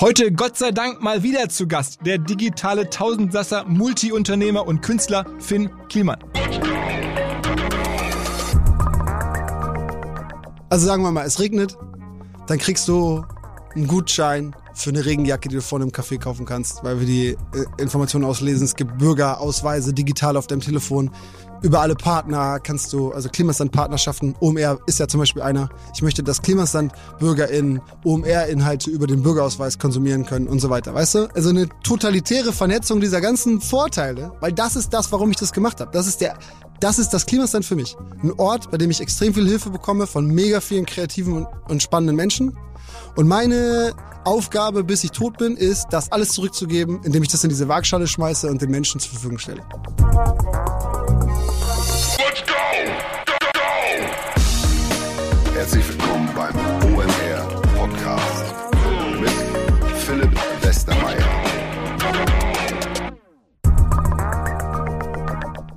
Heute 0.00 0.30
Gott 0.30 0.56
sei 0.56 0.70
Dank 0.70 1.02
mal 1.02 1.24
wieder 1.24 1.48
zu 1.48 1.66
Gast, 1.66 2.06
der 2.06 2.18
digitale 2.18 2.88
Tausendsasser, 2.88 3.64
Multiunternehmer 3.64 4.64
und 4.64 4.80
Künstler 4.80 5.26
Finn 5.40 5.70
Kliman. 5.88 6.18
Also 10.70 10.86
sagen 10.86 11.02
wir 11.02 11.10
mal, 11.10 11.26
es 11.26 11.40
regnet, 11.40 11.76
dann 12.46 12.58
kriegst 12.58 12.86
du 12.86 13.24
einen 13.74 13.88
Gutschein 13.88 14.54
für 14.72 14.90
eine 14.90 15.04
Regenjacke, 15.04 15.48
die 15.48 15.56
du 15.56 15.62
vorne 15.62 15.86
im 15.86 15.90
Café 15.90 16.16
kaufen 16.20 16.46
kannst, 16.46 16.84
weil 16.84 17.00
wir 17.00 17.06
die 17.06 17.28
äh, 17.30 17.36
Informationen 17.82 18.24
auslesen. 18.24 18.66
Es 18.66 18.76
gibt 18.76 18.98
Bürgerausweise 18.98 19.92
digital 19.92 20.36
auf 20.36 20.46
deinem 20.46 20.60
Telefon 20.60 21.10
über 21.62 21.80
alle 21.80 21.94
Partner 21.94 22.60
kannst 22.60 22.92
du, 22.92 23.12
also 23.12 23.28
Klimasland-Partnerschaften, 23.28 24.34
OMR 24.40 24.78
ist 24.86 24.98
ja 24.98 25.08
zum 25.08 25.20
Beispiel 25.20 25.42
einer. 25.42 25.68
Ich 25.94 26.02
möchte, 26.02 26.22
dass 26.22 26.42
Klimasland-BürgerInnen 26.42 27.80
OMR-Inhalte 28.04 28.90
über 28.90 29.06
den 29.06 29.22
Bürgerausweis 29.22 29.78
konsumieren 29.78 30.24
können 30.24 30.48
und 30.48 30.60
so 30.60 30.70
weiter, 30.70 30.94
weißt 30.94 31.14
du? 31.14 31.28
Also 31.34 31.50
eine 31.50 31.68
totalitäre 31.82 32.52
Vernetzung 32.52 33.00
dieser 33.00 33.20
ganzen 33.20 33.60
Vorteile, 33.60 34.32
weil 34.40 34.52
das 34.52 34.76
ist 34.76 34.92
das, 34.94 35.10
warum 35.12 35.30
ich 35.30 35.36
das 35.36 35.52
gemacht 35.52 35.80
habe. 35.80 35.90
Das 35.92 36.06
ist 36.06 36.20
der, 36.20 36.38
das 36.80 36.98
ist 36.98 37.10
das 37.10 37.26
Klimasland 37.26 37.64
für 37.64 37.74
mich. 37.74 37.96
Ein 38.22 38.32
Ort, 38.32 38.70
bei 38.70 38.76
dem 38.76 38.90
ich 38.90 39.00
extrem 39.00 39.34
viel 39.34 39.46
Hilfe 39.46 39.70
bekomme 39.70 40.06
von 40.06 40.26
mega 40.26 40.60
vielen 40.60 40.86
kreativen 40.86 41.46
und 41.68 41.82
spannenden 41.82 42.16
Menschen. 42.16 42.56
Und 43.16 43.26
meine 43.26 43.92
Aufgabe, 44.24 44.84
bis 44.84 45.02
ich 45.04 45.10
tot 45.10 45.38
bin, 45.38 45.56
ist, 45.56 45.86
das 45.90 46.12
alles 46.12 46.30
zurückzugeben, 46.30 47.00
indem 47.02 47.22
ich 47.22 47.30
das 47.30 47.42
in 47.42 47.48
diese 47.50 47.66
Waagschale 47.66 48.06
schmeiße 48.06 48.48
und 48.48 48.62
den 48.62 48.70
Menschen 48.70 49.00
zur 49.00 49.12
Verfügung 49.12 49.38
stelle. 49.38 49.62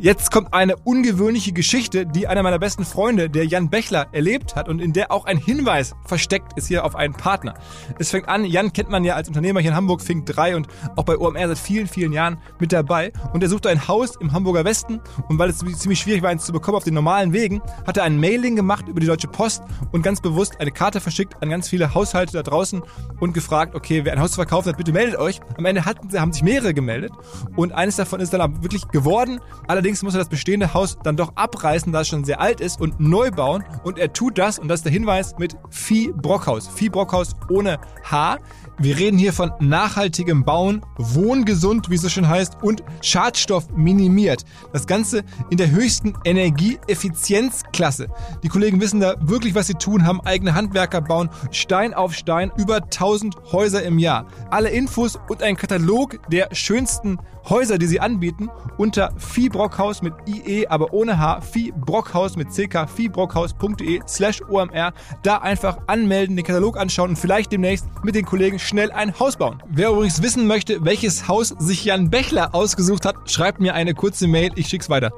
Jetzt 0.03 0.31
kommt 0.31 0.51
eine 0.51 0.77
ungewöhnliche 0.77 1.51
Geschichte, 1.51 2.07
die 2.07 2.27
einer 2.27 2.41
meiner 2.41 2.57
besten 2.57 2.85
Freunde, 2.85 3.29
der 3.29 3.45
Jan 3.45 3.69
Bechler, 3.69 4.07
erlebt 4.13 4.55
hat 4.55 4.67
und 4.67 4.81
in 4.81 4.93
der 4.93 5.11
auch 5.11 5.25
ein 5.25 5.37
Hinweis 5.37 5.93
versteckt 6.07 6.57
ist 6.57 6.69
hier 6.69 6.85
auf 6.85 6.95
einen 6.95 7.13
Partner. 7.13 7.53
Es 7.99 8.09
fängt 8.09 8.27
an, 8.27 8.43
Jan 8.43 8.73
kennt 8.73 8.89
man 8.89 9.03
ja 9.03 9.13
als 9.13 9.27
Unternehmer 9.27 9.59
hier 9.59 9.69
in 9.69 9.75
Hamburg, 9.75 10.01
Fink 10.01 10.25
3 10.25 10.55
und 10.55 10.67
auch 10.95 11.03
bei 11.03 11.15
OMR 11.15 11.49
seit 11.49 11.59
vielen, 11.59 11.85
vielen 11.85 12.13
Jahren 12.13 12.39
mit 12.57 12.73
dabei. 12.73 13.13
Und 13.31 13.43
er 13.43 13.49
suchte 13.49 13.69
ein 13.69 13.87
Haus 13.87 14.15
im 14.15 14.33
Hamburger 14.33 14.65
Westen 14.65 14.99
und 15.29 15.37
weil 15.37 15.51
es 15.51 15.59
ziemlich 15.59 15.99
schwierig 15.99 16.23
war, 16.23 16.31
eins 16.31 16.47
zu 16.47 16.51
bekommen 16.51 16.77
auf 16.77 16.83
den 16.83 16.95
normalen 16.95 17.31
Wegen, 17.31 17.61
hat 17.85 17.97
er 17.97 18.03
ein 18.03 18.19
Mailing 18.19 18.55
gemacht 18.55 18.87
über 18.87 19.01
die 19.01 19.05
Deutsche 19.05 19.27
Post 19.27 19.61
und 19.91 20.01
ganz 20.01 20.19
bewusst 20.19 20.59
eine 20.59 20.71
Karte 20.71 20.99
verschickt 20.99 21.35
an 21.43 21.51
ganz 21.51 21.69
viele 21.69 21.93
Haushalte 21.93 22.33
da 22.33 22.41
draußen 22.41 22.81
und 23.19 23.33
gefragt, 23.33 23.75
okay, 23.75 24.03
wer 24.03 24.13
ein 24.13 24.19
Haus 24.19 24.33
verkauft 24.33 24.67
hat, 24.67 24.77
bitte 24.77 24.93
meldet 24.93 25.19
euch. 25.19 25.41
Am 25.59 25.65
Ende 25.65 25.85
hatten, 25.85 26.11
haben 26.19 26.33
sich 26.33 26.41
mehrere 26.41 26.73
gemeldet 26.73 27.11
und 27.55 27.71
eines 27.71 27.97
davon 27.97 28.19
ist 28.19 28.33
dann 28.33 28.63
wirklich 28.63 28.87
geworden. 28.87 29.39
Allerdings 29.67 29.90
Allerdings 29.91 30.03
muss 30.03 30.15
er 30.15 30.19
das 30.19 30.29
bestehende 30.29 30.73
Haus 30.73 30.97
dann 31.03 31.17
doch 31.17 31.33
abreißen, 31.35 31.91
da 31.91 31.99
es 31.99 32.07
schon 32.07 32.23
sehr 32.23 32.39
alt 32.39 32.61
ist 32.61 32.79
und 32.79 33.01
neu 33.01 33.29
bauen. 33.29 33.65
Und 33.83 33.99
er 33.99 34.13
tut 34.13 34.37
das, 34.37 34.57
und 34.57 34.69
das 34.69 34.79
ist 34.79 34.85
der 34.85 34.93
Hinweis, 34.93 35.35
mit 35.37 35.57
Vieh 35.69 36.13
Brockhaus. 36.15 36.69
Vieh 36.69 36.87
Brockhaus 36.87 37.35
ohne 37.49 37.77
H. 38.09 38.37
Wir 38.77 38.97
reden 38.97 39.17
hier 39.17 39.33
von 39.33 39.51
nachhaltigem 39.59 40.45
Bauen, 40.45 40.81
wohngesund, 40.97 41.89
wie 41.89 41.95
es 41.95 42.03
so 42.03 42.07
schön 42.07 42.29
heißt, 42.29 42.63
und 42.63 42.83
Schadstoff 43.01 43.69
minimiert. 43.75 44.45
Das 44.71 44.87
Ganze 44.87 45.23
in 45.49 45.57
der 45.57 45.71
höchsten 45.71 46.13
Energieeffizienzklasse. 46.23 48.07
Die 48.43 48.47
Kollegen 48.47 48.79
wissen 48.79 49.01
da 49.01 49.15
wirklich, 49.19 49.55
was 49.55 49.67
sie 49.67 49.73
tun, 49.73 50.05
haben 50.05 50.21
eigene 50.21 50.55
Handwerker, 50.55 51.01
bauen 51.01 51.29
Stein 51.51 51.93
auf 51.93 52.13
Stein 52.15 52.49
über 52.55 52.77
1000 52.77 53.35
Häuser 53.51 53.83
im 53.83 53.99
Jahr. 53.99 54.25
Alle 54.51 54.69
Infos 54.69 55.19
und 55.27 55.43
ein 55.43 55.57
Katalog 55.57 56.17
der 56.31 56.47
schönsten 56.55 57.19
Häuser, 57.49 57.77
die 57.77 57.87
sie 57.87 57.99
anbieten, 57.99 58.49
unter 58.77 59.11
Viehbrockhaus 59.17 60.01
mit 60.01 60.13
IE, 60.27 60.67
aber 60.67 60.93
ohne 60.93 61.17
H, 61.17 61.41
Viehbrockhaus 61.41 62.35
mit 62.35 62.49
CK, 62.49 62.87
viehbrockhaus.de 62.87 64.01
slash 64.07 64.41
OMR. 64.47 64.93
Da 65.23 65.37
einfach 65.37 65.79
anmelden, 65.87 66.35
den 66.35 66.45
Katalog 66.45 66.77
anschauen 66.77 67.11
und 67.11 67.15
vielleicht 67.15 67.51
demnächst 67.51 67.85
mit 68.03 68.15
den 68.15 68.25
Kollegen 68.25 68.59
schnell 68.59 68.91
ein 68.91 69.19
Haus 69.19 69.37
bauen. 69.37 69.61
Wer 69.69 69.89
übrigens 69.89 70.21
wissen 70.21 70.47
möchte, 70.47 70.83
welches 70.85 71.27
Haus 71.27 71.55
sich 71.59 71.85
Jan 71.85 72.09
Bechler 72.09 72.53
ausgesucht 72.53 73.05
hat, 73.05 73.15
schreibt 73.29 73.59
mir 73.59 73.73
eine 73.73 73.93
kurze 73.93 74.27
Mail, 74.27 74.51
ich 74.55 74.67
schick's 74.67 74.89
weiter. 74.89 75.11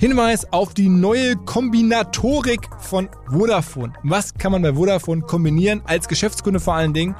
Hinweis 0.00 0.50
auf 0.50 0.72
die 0.72 0.88
neue 0.88 1.36
Kombinatorik 1.36 2.70
von 2.78 3.10
Vodafone. 3.28 3.92
Was 4.02 4.32
kann 4.32 4.50
man 4.50 4.62
bei 4.62 4.72
Vodafone 4.72 5.20
kombinieren, 5.20 5.82
als 5.84 6.08
Geschäftskunde 6.08 6.58
vor 6.58 6.72
allen 6.72 6.94
Dingen? 6.94 7.14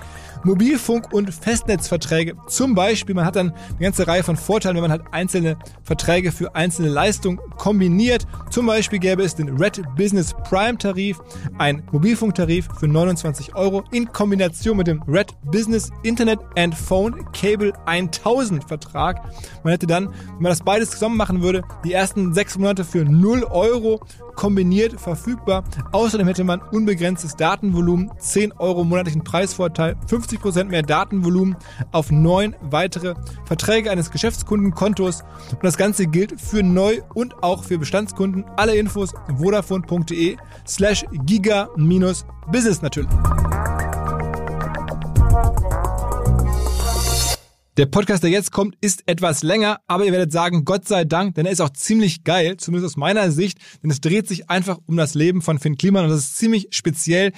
Mobilfunk- 0.44 1.12
und 1.12 1.32
Festnetzverträge. 1.32 2.34
Zum 2.46 2.74
Beispiel, 2.74 3.14
man 3.14 3.24
hat 3.24 3.36
dann 3.36 3.52
eine 3.52 3.78
ganze 3.80 4.06
Reihe 4.06 4.22
von 4.22 4.36
Vorteilen, 4.36 4.76
wenn 4.76 4.82
man 4.82 4.90
halt 4.90 5.02
einzelne 5.12 5.56
Verträge 5.82 6.32
für 6.32 6.54
einzelne 6.54 6.88
Leistungen 6.88 7.38
kombiniert. 7.58 8.26
Zum 8.50 8.66
Beispiel 8.66 8.98
gäbe 8.98 9.22
es 9.22 9.34
den 9.34 9.56
Red 9.56 9.82
Business 9.96 10.34
Prime 10.48 10.78
Tarif, 10.78 11.18
ein 11.58 11.82
Mobilfunktarif 11.92 12.68
für 12.78 12.88
29 12.88 13.54
Euro 13.54 13.84
in 13.90 14.10
Kombination 14.12 14.76
mit 14.76 14.86
dem 14.86 15.02
Red 15.02 15.34
Business 15.44 15.90
Internet 16.02 16.40
and 16.56 16.74
Phone 16.74 17.24
Cable 17.32 17.72
1000 17.86 18.64
Vertrag. 18.64 19.22
Man 19.62 19.72
hätte 19.72 19.86
dann, 19.86 20.08
wenn 20.08 20.42
man 20.42 20.50
das 20.50 20.62
beides 20.62 20.90
zusammen 20.90 21.16
machen 21.16 21.42
würde, 21.42 21.62
die 21.84 21.92
ersten 21.92 22.34
sechs 22.34 22.56
Monate 22.58 22.84
für 22.84 23.04
0 23.04 23.44
Euro 23.44 24.00
kombiniert 24.40 24.98
verfügbar. 24.98 25.64
Außerdem 25.92 26.26
hätte 26.26 26.44
man 26.44 26.62
unbegrenztes 26.62 27.36
Datenvolumen, 27.36 28.10
10 28.18 28.52
Euro 28.52 28.84
monatlichen 28.84 29.22
Preisvorteil, 29.22 29.96
50% 30.08 30.64
mehr 30.64 30.82
Datenvolumen 30.82 31.56
auf 31.92 32.10
neun 32.10 32.56
weitere 32.62 33.14
Verträge 33.44 33.90
eines 33.90 34.10
Geschäftskundenkontos. 34.10 35.24
Und 35.52 35.62
das 35.62 35.76
Ganze 35.76 36.06
gilt 36.06 36.40
für 36.40 36.62
Neu- 36.62 37.02
und 37.12 37.42
auch 37.42 37.64
für 37.64 37.76
Bestandskunden. 37.76 38.46
Alle 38.56 38.76
Infos 38.76 39.12
vodafone.de 39.36 40.38
slash 40.66 41.04
giga-business 41.26 42.80
natürlich. 42.80 43.10
Der 47.80 47.86
Podcast, 47.86 48.22
der 48.22 48.28
jetzt 48.28 48.52
kommt, 48.52 48.76
ist 48.82 49.04
etwas 49.06 49.42
länger, 49.42 49.80
aber 49.86 50.04
ihr 50.04 50.12
werdet 50.12 50.32
sagen, 50.32 50.66
Gott 50.66 50.86
sei 50.86 51.04
Dank, 51.04 51.36
denn 51.36 51.46
er 51.46 51.52
ist 51.52 51.62
auch 51.62 51.70
ziemlich 51.70 52.24
geil, 52.24 52.58
zumindest 52.58 52.92
aus 52.92 52.98
meiner 52.98 53.30
Sicht, 53.30 53.56
denn 53.82 53.90
es 53.90 54.02
dreht 54.02 54.28
sich 54.28 54.50
einfach 54.50 54.76
um 54.84 54.98
das 54.98 55.14
Leben 55.14 55.40
von 55.40 55.58
Finn 55.58 55.78
Kliman 55.78 56.04
und 56.04 56.10
das 56.10 56.18
ist 56.18 56.36
ziemlich 56.36 56.68
speziell. 56.72 57.32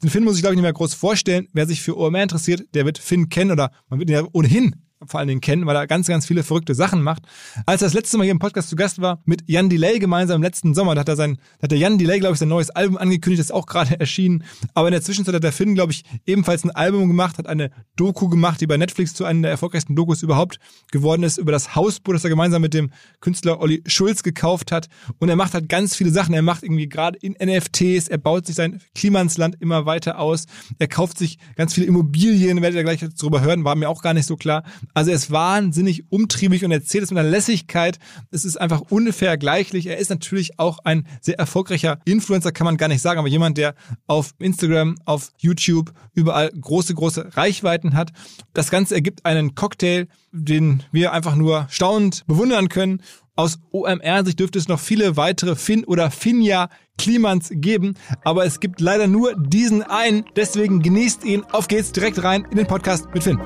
Den 0.00 0.08
Finn 0.08 0.22
muss 0.22 0.36
ich, 0.36 0.42
glaube 0.42 0.54
ich, 0.54 0.58
nicht 0.58 0.62
mehr 0.62 0.72
groß 0.72 0.94
vorstellen. 0.94 1.48
Wer 1.52 1.66
sich 1.66 1.82
für 1.82 1.98
OMR 1.98 2.22
interessiert, 2.22 2.72
der 2.74 2.84
wird 2.84 2.98
Finn 2.98 3.28
kennen 3.28 3.50
oder 3.50 3.72
man 3.88 3.98
wird 3.98 4.08
ihn 4.08 4.14
ja 4.14 4.24
ohnehin 4.32 4.76
vor 5.06 5.20
allen 5.20 5.28
Dingen 5.28 5.40
kennen, 5.40 5.66
weil 5.66 5.76
er 5.76 5.86
ganz, 5.86 6.08
ganz 6.08 6.26
viele 6.26 6.42
verrückte 6.42 6.74
Sachen 6.74 7.02
macht. 7.02 7.22
Als 7.66 7.82
er 7.82 7.86
das 7.86 7.94
letzte 7.94 8.18
Mal 8.18 8.24
hier 8.24 8.32
im 8.32 8.38
Podcast 8.38 8.68
zu 8.68 8.76
Gast 8.76 9.00
war, 9.00 9.20
mit 9.24 9.44
Jan 9.46 9.68
Delay 9.68 9.98
gemeinsam 9.98 10.36
im 10.36 10.42
letzten 10.42 10.74
Sommer, 10.74 10.94
da 10.94 11.00
hat 11.00 11.08
er 11.08 11.16
sein, 11.16 11.38
da 11.58 11.64
hat 11.64 11.70
der 11.70 11.78
Jan 11.78 11.98
Delay, 11.98 12.18
glaube 12.18 12.34
ich, 12.34 12.38
sein 12.40 12.48
neues 12.48 12.70
Album 12.70 12.96
angekündigt, 12.98 13.40
das 13.40 13.46
ist 13.46 13.52
auch 13.52 13.66
gerade 13.66 13.98
erschienen. 14.00 14.44
Aber 14.74 14.88
in 14.88 14.92
der 14.92 15.02
Zwischenzeit 15.02 15.34
hat 15.34 15.44
der 15.44 15.52
Finn, 15.52 15.74
glaube 15.74 15.92
ich, 15.92 16.04
ebenfalls 16.26 16.64
ein 16.64 16.70
Album 16.70 17.06
gemacht, 17.08 17.38
hat 17.38 17.46
eine 17.46 17.70
Doku 17.96 18.28
gemacht, 18.28 18.60
die 18.60 18.66
bei 18.66 18.76
Netflix 18.76 19.14
zu 19.14 19.24
einer 19.24 19.42
der 19.42 19.50
erfolgreichsten 19.52 19.94
Dokus 19.94 20.22
überhaupt 20.22 20.58
geworden 20.90 21.22
ist, 21.22 21.38
über 21.38 21.52
das 21.52 21.74
Hausboot, 21.74 22.16
das 22.16 22.24
er 22.24 22.30
gemeinsam 22.30 22.62
mit 22.62 22.74
dem 22.74 22.90
Künstler 23.20 23.60
Olli 23.60 23.82
Schulz 23.86 24.22
gekauft 24.22 24.72
hat. 24.72 24.88
Und 25.18 25.28
er 25.28 25.36
macht 25.36 25.54
halt 25.54 25.68
ganz 25.68 25.94
viele 25.94 26.10
Sachen. 26.10 26.34
Er 26.34 26.42
macht 26.42 26.62
irgendwie 26.62 26.88
gerade 26.88 27.18
in 27.18 27.36
NFTs, 27.42 28.08
er 28.08 28.18
baut 28.18 28.46
sich 28.46 28.56
sein 28.56 28.80
Klimansland 28.94 29.56
immer 29.60 29.86
weiter 29.86 30.18
aus. 30.18 30.46
Er 30.78 30.88
kauft 30.88 31.18
sich 31.18 31.38
ganz 31.56 31.74
viele 31.74 31.86
Immobilien, 31.86 32.60
werdet 32.62 32.76
ihr 32.76 32.84
gleich 32.84 33.04
darüber 33.16 33.40
hören, 33.40 33.64
war 33.64 33.74
mir 33.74 33.88
auch 33.88 34.02
gar 34.02 34.14
nicht 34.14 34.26
so 34.26 34.36
klar. 34.36 34.64
Also 34.94 35.10
er 35.10 35.16
ist 35.16 35.30
wahnsinnig 35.30 36.04
umtriebig 36.10 36.64
und 36.64 36.70
erzählt 36.70 37.04
es 37.04 37.10
mit 37.10 37.18
einer 37.18 37.28
Lässigkeit. 37.28 37.98
Es 38.30 38.44
ist 38.44 38.60
einfach 38.60 38.82
unvergleichlich. 38.90 39.86
Er 39.86 39.98
ist 39.98 40.10
natürlich 40.10 40.58
auch 40.58 40.78
ein 40.84 41.06
sehr 41.20 41.38
erfolgreicher 41.38 41.98
Influencer, 42.04 42.52
kann 42.52 42.64
man 42.64 42.76
gar 42.76 42.88
nicht 42.88 43.02
sagen, 43.02 43.18
aber 43.18 43.28
jemand, 43.28 43.58
der 43.58 43.74
auf 44.06 44.34
Instagram, 44.38 44.96
auf 45.04 45.32
YouTube 45.38 45.92
überall 46.14 46.50
große, 46.50 46.94
große 46.94 47.36
Reichweiten 47.36 47.94
hat. 47.94 48.12
Das 48.54 48.70
Ganze 48.70 48.94
ergibt 48.94 49.24
einen 49.24 49.54
Cocktail, 49.54 50.06
den 50.32 50.82
wir 50.92 51.12
einfach 51.12 51.36
nur 51.36 51.66
staunend 51.70 52.24
bewundern 52.26 52.68
können. 52.68 53.02
Aus 53.38 53.60
OMR-Sicht 53.70 54.40
dürfte 54.40 54.58
es 54.58 54.66
noch 54.66 54.80
viele 54.80 55.16
weitere 55.16 55.54
Finn 55.54 55.84
oder 55.84 56.10
Finja 56.10 56.68
Klimans 56.98 57.50
geben, 57.52 57.94
aber 58.24 58.44
es 58.44 58.58
gibt 58.58 58.80
leider 58.80 59.06
nur 59.06 59.34
diesen 59.36 59.82
einen. 59.82 60.24
Deswegen 60.34 60.82
genießt 60.82 61.24
ihn. 61.24 61.44
Auf 61.52 61.68
geht's 61.68 61.92
direkt 61.92 62.22
rein 62.24 62.44
in 62.50 62.56
den 62.56 62.66
Podcast 62.66 63.06
mit 63.14 63.22
Finn. 63.22 63.38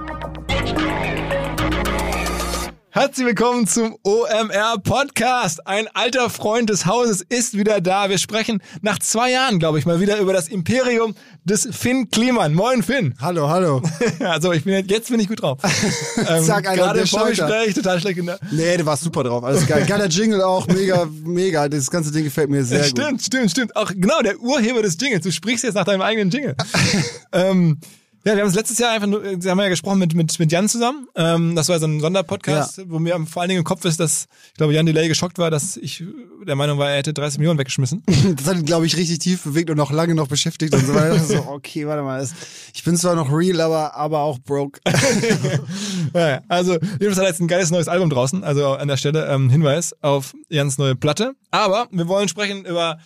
Herzlich 2.94 3.26
willkommen 3.26 3.66
zum 3.66 3.96
OMR 4.02 4.76
Podcast. 4.84 5.66
Ein 5.66 5.88
alter 5.94 6.28
Freund 6.28 6.68
des 6.68 6.84
Hauses 6.84 7.22
ist 7.26 7.56
wieder 7.56 7.80
da. 7.80 8.10
Wir 8.10 8.18
sprechen 8.18 8.62
nach 8.82 8.98
zwei 8.98 9.30
Jahren, 9.30 9.58
glaube 9.58 9.78
ich, 9.78 9.86
mal 9.86 9.98
wieder 9.98 10.18
über 10.18 10.34
das 10.34 10.48
Imperium 10.48 11.14
des 11.42 11.66
Finn 11.72 12.10
Kliman. 12.10 12.52
Moin 12.52 12.82
Finn. 12.82 13.14
Hallo, 13.18 13.48
hallo. 13.48 13.80
also 14.20 14.52
ich 14.52 14.64
bin 14.64 14.86
jetzt 14.86 15.08
bin 15.08 15.18
ich 15.20 15.28
gut 15.28 15.40
drauf. 15.40 15.58
ähm, 16.28 16.44
Sag 16.44 16.68
einer, 16.68 16.82
Gerade 16.82 17.00
im. 17.00 17.06
Vorgespräch 17.06 17.72
total 17.72 17.98
schlecht. 17.98 18.18
In 18.18 18.26
der 18.26 18.38
Nee, 18.50 18.76
du 18.76 18.84
warst 18.84 19.04
super 19.04 19.24
drauf. 19.24 19.42
Alles 19.42 19.66
geil. 19.66 19.86
Geiler 19.88 20.08
Jingle 20.08 20.42
auch. 20.42 20.66
Mega, 20.66 21.08
mega. 21.24 21.70
Das 21.70 21.90
ganze 21.90 22.12
Ding 22.12 22.24
gefällt 22.24 22.50
mir 22.50 22.62
sehr 22.62 22.84
stimmt, 22.84 23.12
gut. 23.12 23.22
stimmt, 23.22 23.50
stimmt. 23.52 23.74
Auch 23.74 23.88
genau 23.88 24.20
der 24.20 24.38
Urheber 24.38 24.82
des 24.82 24.98
Jingles. 25.00 25.22
Du 25.22 25.32
sprichst 25.32 25.64
jetzt 25.64 25.76
nach 25.76 25.86
deinem 25.86 26.02
eigenen 26.02 26.28
Jingle. 26.28 26.56
ähm, 27.32 27.78
ja, 28.24 28.34
wir 28.34 28.42
haben 28.42 28.46
uns 28.46 28.54
letztes 28.54 28.78
Jahr 28.78 28.92
einfach 28.92 29.08
nur, 29.08 29.22
Sie 29.40 29.50
haben 29.50 29.58
ja 29.58 29.68
gesprochen 29.68 29.98
mit, 29.98 30.14
mit, 30.14 30.38
mit 30.38 30.52
Jan 30.52 30.68
zusammen. 30.68 31.08
Ähm, 31.16 31.56
das 31.56 31.68
war 31.68 31.80
so 31.80 31.86
ein 31.86 32.00
Sonderpodcast, 32.00 32.82
wo 32.88 33.00
mir 33.00 33.18
vor 33.26 33.42
allen 33.42 33.48
Dingen 33.48 33.58
im 33.58 33.64
Kopf 33.64 33.84
ist, 33.84 33.98
dass, 33.98 34.26
ich 34.48 34.54
glaube, 34.54 34.74
Jan 34.74 34.86
Delay 34.86 35.08
geschockt 35.08 35.38
war, 35.38 35.50
dass 35.50 35.76
ich 35.76 36.04
der 36.46 36.54
Meinung 36.54 36.78
war, 36.78 36.90
er 36.90 36.98
hätte 36.98 37.12
30 37.12 37.38
Millionen 37.38 37.58
weggeschmissen. 37.58 38.02
Das 38.36 38.46
hat 38.46 38.56
ihn, 38.56 38.64
glaube 38.64 38.86
ich, 38.86 38.96
richtig 38.96 39.18
tief 39.18 39.42
bewegt 39.42 39.70
und 39.70 39.76
noch 39.76 39.90
lange 39.90 40.14
noch 40.14 40.28
beschäftigt 40.28 40.74
und 40.74 40.86
so 40.86 40.94
weiter. 40.94 41.18
so, 41.18 41.46
okay, 41.48 41.86
warte 41.86 42.02
mal. 42.02 42.26
Ich 42.72 42.84
bin 42.84 42.96
zwar 42.96 43.14
noch 43.14 43.30
real, 43.32 43.60
aber, 43.60 43.94
aber 43.94 44.20
auch 44.20 44.38
broke. 44.38 44.80
ja, 46.14 46.28
ja. 46.28 46.40
also, 46.48 46.72
jedenfalls 46.72 47.16
hat 47.16 47.24
er 47.24 47.28
jetzt 47.28 47.40
ein 47.40 47.48
geiles 47.48 47.70
neues 47.70 47.88
Album 47.88 48.10
draußen. 48.10 48.44
Also 48.44 48.68
an 48.74 48.88
der 48.88 48.96
Stelle 48.96 49.26
ähm, 49.26 49.50
Hinweis 49.50 49.94
auf 50.02 50.34
Jans 50.48 50.78
neue 50.78 50.94
Platte. 50.94 51.34
Aber 51.50 51.88
wir 51.90 52.08
wollen 52.08 52.28
sprechen 52.28 52.64
über 52.64 52.98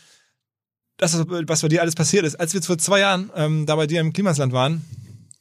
das, 0.96 1.18
was 1.28 1.62
bei 1.62 1.68
dir 1.68 1.80
alles 1.80 1.94
passiert 1.94 2.24
ist. 2.24 2.36
Als 2.36 2.54
wir 2.54 2.62
vor 2.62 2.78
zwei 2.78 3.00
Jahren 3.00 3.30
ähm, 3.34 3.66
da 3.66 3.76
bei 3.76 3.86
dir 3.86 4.00
im 4.00 4.12
Klimasland 4.12 4.52
waren, 4.52 4.84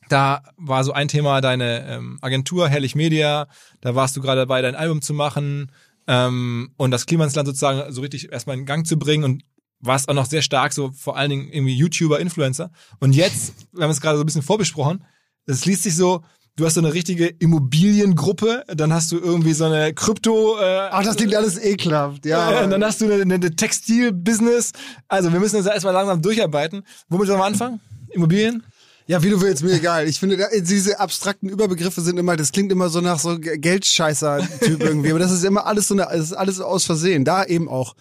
da 0.09 0.43
war 0.57 0.83
so 0.83 0.93
ein 0.93 1.07
Thema 1.07 1.41
deine 1.41 1.87
ähm, 1.87 2.19
Agentur, 2.21 2.69
Herrlich 2.69 2.95
Media. 2.95 3.47
Da 3.81 3.95
warst 3.95 4.15
du 4.15 4.21
gerade 4.21 4.41
dabei, 4.41 4.61
dein 4.61 4.75
Album 4.75 5.01
zu 5.01 5.13
machen 5.13 5.71
ähm, 6.07 6.71
und 6.77 6.91
das 6.91 7.05
Klimansland 7.05 7.47
sozusagen 7.47 7.91
so 7.91 8.01
richtig 8.01 8.31
erstmal 8.31 8.57
in 8.57 8.65
Gang 8.65 8.85
zu 8.85 8.97
bringen 8.97 9.23
und 9.23 9.43
warst 9.79 10.09
auch 10.09 10.13
noch 10.13 10.25
sehr 10.25 10.41
stark, 10.41 10.73
so 10.73 10.91
vor 10.91 11.17
allen 11.17 11.29
Dingen 11.29 11.49
irgendwie 11.51 11.75
YouTuber, 11.75 12.19
Influencer. 12.19 12.71
Und 12.99 13.13
jetzt, 13.13 13.53
wir 13.73 13.83
haben 13.83 13.91
es 13.91 14.01
gerade 14.01 14.17
so 14.17 14.23
ein 14.23 14.25
bisschen 14.25 14.41
vorbesprochen, 14.41 15.03
es 15.45 15.65
liest 15.65 15.83
sich 15.83 15.95
so, 15.95 16.23
du 16.55 16.65
hast 16.65 16.75
so 16.75 16.81
eine 16.81 16.93
richtige 16.93 17.27
Immobiliengruppe, 17.27 18.63
dann 18.67 18.93
hast 18.93 19.11
du 19.11 19.19
irgendwie 19.19 19.53
so 19.53 19.65
eine 19.65 19.93
Krypto... 19.93 20.57
Äh, 20.59 20.89
Ach, 20.91 21.03
das 21.03 21.17
klingt 21.17 21.35
alles 21.35 21.61
ekelhaft. 21.61 22.25
Ja. 22.25 22.61
äh, 22.63 22.69
dann 22.69 22.83
hast 22.83 23.01
du 23.01 23.05
eine, 23.05 23.21
eine 23.21 23.55
Textilbusiness. 23.55 24.71
Also 25.07 25.31
wir 25.31 25.39
müssen 25.39 25.57
uns 25.57 25.65
erstmal 25.65 25.93
langsam 25.93 26.21
durcharbeiten. 26.21 26.83
Womit 27.09 27.27
sollen 27.27 27.39
wir 27.39 27.45
anfangen? 27.45 27.79
Immobilien? 28.09 28.63
Ja, 29.07 29.21
wie 29.21 29.29
du 29.29 29.39
willst, 29.39 29.63
mir 29.63 29.73
egal. 29.73 30.07
Ich 30.07 30.19
finde, 30.19 30.47
diese 30.61 30.99
abstrakten 30.99 31.47
Überbegriffe 31.47 32.01
sind 32.01 32.17
immer, 32.17 32.35
das 32.35 32.51
klingt 32.51 32.71
immer 32.71 32.89
so 32.89 33.01
nach 33.01 33.19
so 33.19 33.37
Ge- 33.39 33.57
Geldscheißer-Typ 33.59 34.81
irgendwie, 34.81 35.11
aber 35.11 35.19
das 35.19 35.31
ist 35.31 35.43
immer 35.43 35.67
alles 35.67 35.87
so 35.89 35.93
eine, 35.93 36.07
das 36.11 36.21
ist 36.21 36.33
alles 36.33 36.59
aus 36.59 36.85
Versehen. 36.85 37.23
Da 37.23 37.45
eben 37.45 37.69
auch. 37.69 37.95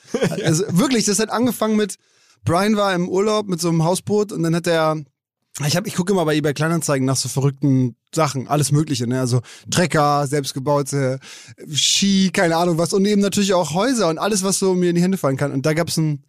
Also 0.44 0.64
wirklich, 0.70 1.04
das 1.04 1.18
hat 1.18 1.28
angefangen 1.28 1.76
mit, 1.76 1.96
Brian 2.44 2.76
war 2.76 2.94
im 2.94 3.08
Urlaub 3.08 3.48
mit 3.48 3.60
so 3.60 3.68
einem 3.68 3.84
Hausboot 3.84 4.32
und 4.32 4.42
dann 4.42 4.54
hat 4.54 4.66
er, 4.66 4.96
ich 5.66 5.76
hab, 5.76 5.86
ich 5.86 5.94
gucke 5.94 6.12
immer 6.12 6.24
bei 6.24 6.36
eBay 6.36 6.54
Kleinanzeigen 6.54 7.04
nach 7.06 7.16
so 7.16 7.28
verrückten 7.28 7.96
Sachen, 8.14 8.48
alles 8.48 8.72
Mögliche, 8.72 9.06
ne? 9.06 9.20
Also 9.20 9.42
Trecker, 9.70 10.26
selbstgebaute 10.26 11.20
Ski, 11.72 12.30
keine 12.32 12.56
Ahnung 12.56 12.78
was 12.78 12.94
und 12.94 13.04
eben 13.04 13.20
natürlich 13.20 13.52
auch 13.52 13.74
Häuser 13.74 14.08
und 14.08 14.16
alles, 14.18 14.42
was 14.42 14.58
so 14.58 14.74
mir 14.74 14.88
in 14.88 14.96
die 14.96 15.02
Hände 15.02 15.18
fallen 15.18 15.36
kann. 15.36 15.52
Und 15.52 15.66
da 15.66 15.74
gab's 15.74 15.96
ein 15.98 16.24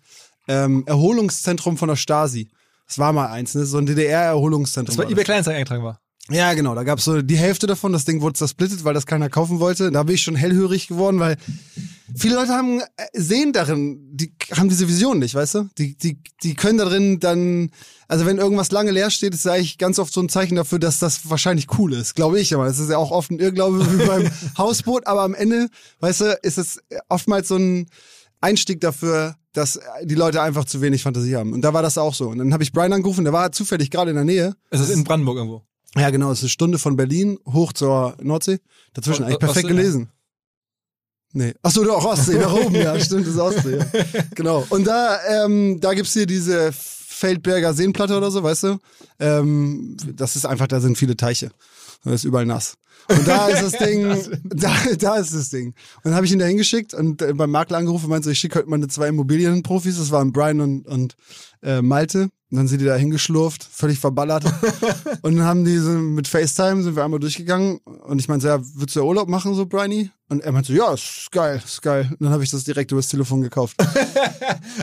ähm, 0.48 0.84
Erholungszentrum 0.86 1.78
von 1.78 1.88
der 1.88 1.96
Stasi. 1.96 2.50
Das 2.88 3.00
war 3.00 3.14
mal 3.14 3.28
eins, 3.28 3.56
ne? 3.56 3.66
So 3.66 3.78
ein 3.78 3.86
DDR-Erholungszentrum. 3.86 4.96
Das 4.96 5.04
war 5.04 5.12
eBay 5.12 5.24
Kleinanzeigen 5.24 5.58
eingetragen 5.58 5.84
war. 5.84 6.00
ja, 6.30 6.54
genau. 6.54 6.76
Da 6.76 6.84
gab's 6.84 7.06
so 7.06 7.22
die 7.22 7.38
Hälfte 7.38 7.68
davon. 7.68 7.94
Das 7.94 8.06
Ding 8.06 8.22
wurde 8.22 8.34
zersplittet, 8.34 8.84
weil 8.84 8.94
das 8.94 9.06
keiner 9.06 9.30
kaufen 9.30 9.60
wollte. 9.60 9.92
Da 9.92 10.04
bin 10.04 10.16
ich 10.16 10.22
schon 10.24 10.36
hellhörig 10.36 10.88
geworden, 10.88 11.20
weil 11.20 11.38
viele 12.16 12.36
Leute 12.36 12.52
haben 12.54 12.80
äh, 12.80 13.06
sehen 13.14 13.54
darin, 13.54 14.00
die 14.12 14.34
haben 14.56 14.70
diese 14.70 14.88
Vision 14.88 15.20
nicht, 15.20 15.34
weißt 15.36 15.56
du? 15.56 15.70
Die, 15.78 15.98
die, 15.98 16.20
die 16.44 16.54
können 16.56 16.78
darin 16.78 17.20
dann, 17.20 17.72
also 18.08 18.26
wenn 18.26 18.38
irgendwas 18.38 18.72
lange 18.72 18.92
leer 18.92 19.10
steht, 19.10 19.34
ist 19.34 19.48
eigentlich 19.48 19.78
ganz 19.78 19.98
oft 20.00 20.14
so 20.14 20.22
ein 20.22 20.30
Zeichen 20.30 20.56
dafür, 20.56 20.78
dass 20.80 21.00
das 21.00 21.30
wahrscheinlich 21.30 21.68
cool 21.80 21.94
ist, 21.94 22.16
glaube 22.16 22.40
ich. 22.40 22.54
Aber 22.54 22.68
es 22.68 22.78
ist 22.80 22.90
ja 22.92 22.98
auch 22.98 23.12
oft 23.12 23.32
ein 23.32 23.40
Irrglaube 23.40 23.80
wie 24.00 24.06
beim 24.06 24.30
Hausboot. 24.58 25.08
Aber 25.08 25.24
am 25.24 25.34
Ende, 25.34 25.70
weißt 26.02 26.22
du, 26.22 26.40
ist 26.44 26.58
es 26.60 26.80
oftmals 27.10 27.48
so 27.48 27.58
ein 27.58 27.88
Einstieg 28.42 28.80
dafür, 28.82 29.36
dass 29.56 29.80
die 30.04 30.16
Leute 30.16 30.42
einfach 30.42 30.66
zu 30.66 30.82
wenig 30.82 31.02
Fantasie 31.04 31.36
haben. 31.36 31.54
Und 31.54 31.62
da 31.62 31.74
war 31.74 31.82
das 31.82 31.98
auch 31.98 32.14
so. 32.14 32.30
Und 32.30 32.38
dann 32.40 32.54
habe 32.54 32.64
ich 32.64 32.72
Brian 32.72 32.94
angerufen, 32.94 33.24
der 33.24 33.34
war 33.34 33.52
zufällig 33.52 33.90
gerade 33.90 34.12
in 34.12 34.16
der 34.16 34.26
Nähe. 34.26 34.56
Es 34.70 34.82
ist 34.82 34.90
in 34.90 35.04
Brandenburg 35.04 35.38
irgendwo. 35.38 35.64
Ja, 35.98 36.10
genau, 36.10 36.32
es 36.32 36.40
ist 36.40 36.44
eine 36.44 36.50
Stunde 36.50 36.78
von 36.78 36.96
Berlin 36.98 37.40
hoch 37.48 37.72
zur 37.74 38.16
Nordsee. 38.22 38.60
Dazwischen 38.94 39.24
O- 39.24 39.26
eigentlich 39.28 39.40
perfekt 39.40 39.66
Ostsee, 39.66 39.76
gelesen. 39.76 40.10
Nee. 41.34 41.54
Ach 41.64 41.72
so, 41.72 41.84
doch, 41.84 42.04
Ostsee, 42.06 42.38
nach 42.38 42.54
oben, 42.54 42.76
ja, 42.76 42.98
stimmt, 43.00 43.26
das 43.28 43.34
ist 43.34 43.40
Ostsee. 43.40 43.78
Ja. 43.78 43.86
Genau. 44.36 44.66
Und 44.70 44.86
da, 44.88 45.18
ähm, 45.46 45.80
da 45.82 45.94
gibt's 45.94 46.14
hier 46.14 46.26
diese 46.26 46.72
Feldberger 46.72 47.74
Seenplatte 47.74 48.16
oder 48.18 48.32
so, 48.32 48.44
weißt 48.44 48.64
du? 48.64 48.78
Ähm, 49.20 49.96
das 50.16 50.36
ist 50.36 50.46
einfach, 50.46 50.68
da 50.68 50.80
sind 50.80 50.98
viele 50.98 51.16
Teiche. 51.18 51.52
Da 52.04 52.12
ist 52.14 52.24
überall 52.24 52.46
nass. 52.46 52.76
Und 53.08 53.28
da 53.28 53.48
ist 53.48 53.62
das 53.64 53.72
Ding, 53.80 54.04
da, 54.44 54.72
da 54.98 55.16
ist 55.18 55.34
das 55.34 55.50
Ding. 55.50 55.68
Und 55.68 56.06
dann 56.06 56.16
habe 56.16 56.26
ich 56.26 56.32
ihn 56.32 56.40
da 56.40 56.46
hingeschickt 56.46 56.94
und 56.94 57.22
äh, 57.22 57.34
beim 57.34 57.52
Makler 57.52 57.78
angerufen 57.78 58.06
und 58.06 58.12
meinte 58.12 58.26
so, 58.26 58.32
ich 58.32 58.40
schicke 58.40 58.60
heute 58.60 58.70
meine 58.70 58.88
zwei 58.88 59.08
Immobilienprofis, 59.08 59.98
das 59.98 60.12
waren 60.12 60.32
Brian 60.32 60.62
und, 60.62 60.88
und 60.88 61.16
äh, 61.62 61.82
Malte. 61.82 62.30
Und 62.52 62.60
dann 62.60 62.68
sind 62.68 62.80
die 62.80 62.86
da 62.86 62.96
hingeschlurft, 62.96 63.64
völlig 63.64 64.00
verballert. 64.00 64.46
und 65.24 65.36
dann 65.36 65.46
haben 65.46 65.66
die 65.66 65.78
so 65.78 65.90
mit 65.90 66.28
FaceTime 66.28 66.84
sind 66.84 66.96
wir 66.96 67.04
einmal 67.04 67.20
durchgegangen 67.20 67.80
und 67.80 68.20
ich 68.20 68.28
meinte 68.28 68.44
so, 68.44 68.48
ja, 68.50 68.60
würdest 68.76 68.96
du 68.96 69.00
ja 69.02 69.06
Urlaub 69.06 69.28
machen, 69.28 69.56
so 69.56 69.66
Briny? 69.66 70.12
Und 70.28 70.42
er 70.42 70.52
meinte 70.52 70.72
so, 70.72 70.78
ja, 70.78 70.94
ist 70.94 71.28
geil, 71.32 71.62
ist 71.64 71.82
geil. 71.82 72.08
Und 72.12 72.22
dann 72.22 72.32
habe 72.32 72.44
ich 72.44 72.50
das 72.50 72.64
direkt 72.64 72.92
übers 72.92 73.10
Telefon 73.10 73.42
gekauft. 73.42 73.76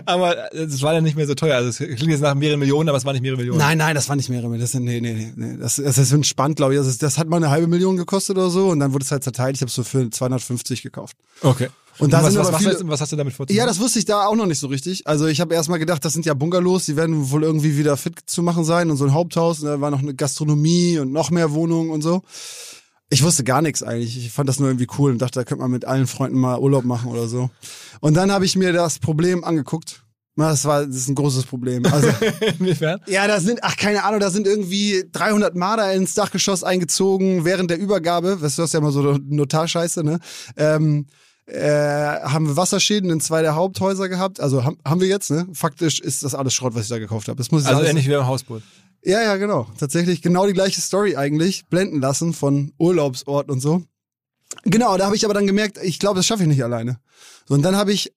Aber 0.07 0.53
es 0.55 0.83
war 0.83 0.93
dann 0.93 1.03
nicht 1.03 1.17
mehr 1.17 1.27
so 1.27 1.35
teuer. 1.35 1.57
Also 1.57 1.71
es 1.71 1.79
klingt 1.79 2.13
jetzt 2.13 2.21
nach 2.21 2.35
mehreren 2.35 2.61
Millionen, 2.61 2.89
aber 2.89 2.99
es 2.99 3.05
waren 3.05 3.15
nicht 3.15 3.23
mehrere 3.23 3.39
Millionen. 3.39 3.59
Nein, 3.59 3.79
nein, 3.79 3.95
das 3.97 4.09
war 4.09 4.15
nicht 4.15 4.29
mehrere. 4.29 4.49
mehr. 4.49 4.61
Das 4.61 4.71
sind, 4.71 4.85
nee, 4.85 5.01
nee, 5.01 5.15
nee, 5.15 5.33
nee. 5.35 5.57
Das, 5.59 5.77
das 5.77 5.99
ist 5.99 6.13
entspannt, 6.13 6.57
glaube 6.57 6.75
ich. 6.75 6.79
Das, 6.79 6.87
ist, 6.87 7.03
das 7.03 7.19
hat 7.19 7.29
mal 7.29 7.39
eine 7.39 7.51
halbe 7.51 7.67
Million 7.67 7.97
gekostet 7.97 8.12
oder 8.31 8.51
so 8.51 8.69
und 8.69 8.81
dann 8.81 8.93
wurde 8.93 9.05
es 9.05 9.11
halt 9.11 9.25
zerteilt. 9.25 9.57
Ich 9.57 9.63
habe 9.63 9.71
so 9.71 9.83
für 9.85 10.09
250 10.11 10.83
gekauft. 10.83 11.17
Okay. 11.43 11.69
Und 11.99 12.13
da 12.13 12.23
was, 12.23 12.33
sind 12.33 12.43
was, 12.45 12.57
viele- 12.57 12.81
was 12.89 13.01
hast 13.01 13.13
du 13.13 13.17
damit 13.17 13.35
vor? 13.35 13.47
Ja, 13.51 13.67
das 13.67 13.79
wusste 13.79 13.99
ich 13.99 14.07
da 14.07 14.27
auch 14.27 14.35
noch 14.35 14.47
nicht 14.47 14.59
so 14.59 14.67
richtig. 14.67 15.07
Also 15.07 15.27
ich 15.27 15.41
habe 15.41 15.55
erstmal 15.55 15.79
gedacht, 15.79 16.05
das 16.05 16.13
sind 16.15 16.25
ja 16.25 16.33
Bungalows, 16.35 16.87
die 16.87 16.97
werden 16.97 17.31
wohl 17.31 17.43
irgendwie 17.43 17.77
wieder 17.77 17.97
fit 17.97 18.19
zu 18.25 18.43
machen 18.43 18.65
sein 18.65 18.91
und 18.91 18.97
so 18.97 19.05
ein 19.05 19.13
Haupthaus 19.13 19.61
und 19.61 19.67
da 19.67 19.81
war 19.81 19.91
noch 19.91 19.99
eine 20.01 20.15
Gastronomie 20.15 20.99
und 20.99 21.13
noch 21.13 21.31
mehr 21.31 21.53
Wohnungen 21.53 21.91
und 21.91 22.01
so. 22.03 22.23
Ich 23.11 23.23
wusste 23.23 23.45
gar 23.45 23.61
nichts 23.61 23.83
eigentlich. 23.83 24.17
Ich 24.17 24.33
fand 24.33 24.49
das 24.49 24.59
nur 24.59 24.69
irgendwie 24.71 24.87
cool 24.99 25.13
und 25.13 25.19
dachte, 25.19 25.39
da 25.39 25.45
könnte 25.45 25.61
man 25.61 25.71
mit 25.71 25.85
allen 25.85 26.07
Freunden 26.07 26.39
mal 26.39 26.59
Urlaub 26.59 26.85
machen 26.85 27.11
oder 27.11 27.29
so. 27.29 27.51
Und 28.01 28.15
dann 28.15 28.33
habe 28.33 28.47
ich 28.47 28.57
mir 28.57 28.73
das 28.73 28.99
Problem 28.99 29.45
angeguckt. 29.45 30.02
Das 30.37 30.65
war, 30.65 30.87
das 30.87 30.97
ist 30.97 31.09
ein 31.09 31.15
großes 31.15 31.45
Problem. 31.45 31.85
Also 31.87 32.09
Inwiefern? 32.59 33.01
ja, 33.07 33.27
da 33.27 33.39
sind, 33.41 33.61
ach 33.63 33.77
keine 33.77 34.05
Ahnung, 34.05 34.21
da 34.21 34.31
sind 34.31 34.47
irgendwie 34.47 35.05
300 35.13 35.55
Marder 35.55 35.93
ins 35.93 36.15
Dachgeschoss 36.15 36.65
eingezogen 36.65 37.45
während 37.45 37.71
der 37.71 37.79
Übergabe. 37.79 38.41
Weißt 38.41 38.57
du, 38.57 38.63
das 38.63 38.71
ist 38.71 38.75
ja 38.75 38.81
immer 38.81 38.93
so 38.93 39.19
Notarscheiße, 39.23 40.03
ne? 40.05 40.21
Ähm, 40.57 41.07
äh, 41.47 42.21
haben 42.23 42.47
wir 42.47 42.57
Wasserschäden 42.57 43.11
in 43.11 43.21
zwei 43.21 43.43
der 43.43 43.55
Haupthäuser 43.55 44.09
gehabt. 44.09 44.41
Also 44.41 44.65
haben, 44.65 44.79
haben 44.87 45.01
wir 45.01 45.09
jetzt, 45.09 45.31
ne? 45.31 45.47
Faktisch 45.53 46.01
ist 46.01 46.23
das 46.23 46.35
alles 46.35 46.55
Schrott, 46.55 46.75
was 46.75 46.85
ich 46.85 46.89
da 46.89 46.99
gekauft 46.99 47.29
habe. 47.29 47.37
Das 47.37 47.51
muss 47.51 47.63
ich 47.63 47.69
Also 47.69 47.83
ähnlich 47.83 48.07
wie 48.07 48.13
beim 48.13 48.27
Hausboot. 48.27 48.63
Ja, 49.05 49.21
ja, 49.23 49.37
genau. 49.37 49.67
Tatsächlich 49.79 50.23
genau 50.23 50.47
die 50.47 50.53
gleiche 50.53 50.81
Story 50.81 51.17
eigentlich. 51.17 51.67
Blenden 51.67 52.01
lassen 52.01 52.33
von 52.33 52.73
Urlaubsort 52.79 53.51
und 53.51 53.61
so. 53.61 53.83
Genau, 54.65 54.97
da 54.97 55.07
habe 55.07 55.17
ich 55.17 55.25
aber 55.25 55.35
dann 55.35 55.47
gemerkt, 55.47 55.79
ich 55.83 55.99
glaube, 55.99 56.17
das 56.17 56.27
schaffe 56.27 56.43
ich 56.43 56.49
nicht 56.49 56.63
alleine. 56.63 56.99
So, 57.49 57.55
und 57.55 57.63
dann 57.63 57.77
habe 57.77 57.93
ich 57.93 58.13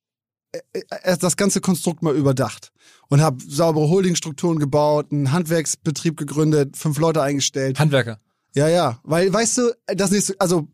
das 1.20 1.38
ganze 1.38 1.62
Konstrukt 1.62 2.04
mal 2.04 2.16
überdacht 2.16 2.72
und 3.10 3.22
habe 3.22 3.44
saubere 3.48 3.90
Holdingstrukturen 3.90 4.60
gebaut, 4.60 5.12
einen 5.12 5.32
Handwerksbetrieb 5.32 6.18
gegründet, 6.18 6.78
fünf 6.78 6.98
Leute 6.98 7.22
eingestellt. 7.22 7.80
Handwerker. 7.80 8.20
Ja, 8.54 8.68
ja, 8.68 9.00
weil 9.04 9.32
weißt 9.32 9.58
du, 9.58 9.72
das 9.88 10.12
nächste, 10.12 10.36
also 10.40 10.68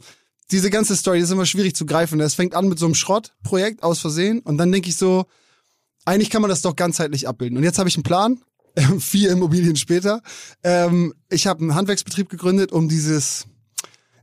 diese 0.52 0.70
ganze 0.70 0.96
Story 0.96 1.20
das 1.20 1.30
ist 1.30 1.34
immer 1.34 1.46
schwierig 1.46 1.76
zu 1.76 1.86
greifen. 1.86 2.20
Es 2.20 2.36
fängt 2.36 2.56
an 2.56 2.68
mit 2.68 2.78
so 2.78 2.86
einem 2.86 2.96
Schrottprojekt 2.96 3.84
aus 3.84 4.00
Versehen 4.00 4.40
und 4.40 4.58
dann 4.58 4.72
denke 4.72 4.90
ich 4.90 4.98
so, 4.98 5.26
eigentlich 6.06 6.30
kann 6.30 6.42
man 6.42 6.50
das 6.50 6.62
doch 6.62 6.76
ganzheitlich 6.76 7.28
abbilden. 7.28 7.58
Und 7.58 7.64
jetzt 7.64 7.80
habe 7.80 7.90
ich 7.90 7.96
einen 7.96 8.04
Plan, 8.04 8.42
vier 9.00 9.32
Immobilien 9.32 9.76
später. 9.76 10.22
Ähm, 10.64 11.14
ich 11.30 11.48
habe 11.48 11.62
einen 11.62 11.76
Handwerksbetrieb 11.76 12.30
gegründet, 12.30 12.72
um 12.72 12.90
dieses 12.90 13.46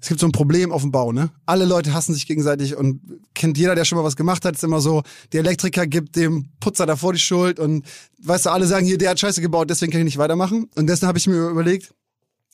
es 0.00 0.09
gibt 0.09 0.21
so 0.21 0.26
ein 0.26 0.33
Problem 0.33 0.73
auf 0.73 0.83
dem 0.83 0.93
Bau, 0.93 1.12
ne? 1.12 1.31
Alle 1.47 1.64
Leute 1.64 1.93
hassen 1.93 2.14
sich 2.14 2.26
gegenseitig 2.26 2.76
und 2.76 3.00
kennt 3.35 3.59
jeder, 3.59 3.75
der 3.75 3.85
schon 3.85 3.99
mal 3.99 4.05
was 4.05 4.17
gemacht 4.17 4.45
hat, 4.45 4.55
ist 4.55 4.64
immer 4.64 4.81
so, 4.81 5.02
der 5.33 5.40
Elektriker 5.40 5.87
gibt 5.87 6.17
dem 6.17 6.50
Putzer 6.61 6.87
davor 6.87 7.12
die 7.12 7.19
Schuld 7.19 7.59
und 7.59 7.85
weißt 8.23 8.47
du, 8.47 8.50
alle 8.50 8.67
sagen 8.67 8.87
hier, 8.87 8.99
der 8.99 9.11
hat 9.11 9.21
Scheiße 9.21 9.40
gebaut, 9.40 9.71
deswegen 9.71 9.90
kann 9.93 10.00
ich 10.00 10.07
nicht 10.07 10.19
weitermachen. 10.19 10.71
Und 10.76 10.87
deswegen 10.87 11.09
habe 11.09 11.19
ich 11.19 11.26
mir 11.26 11.49
überlegt, 11.49 11.93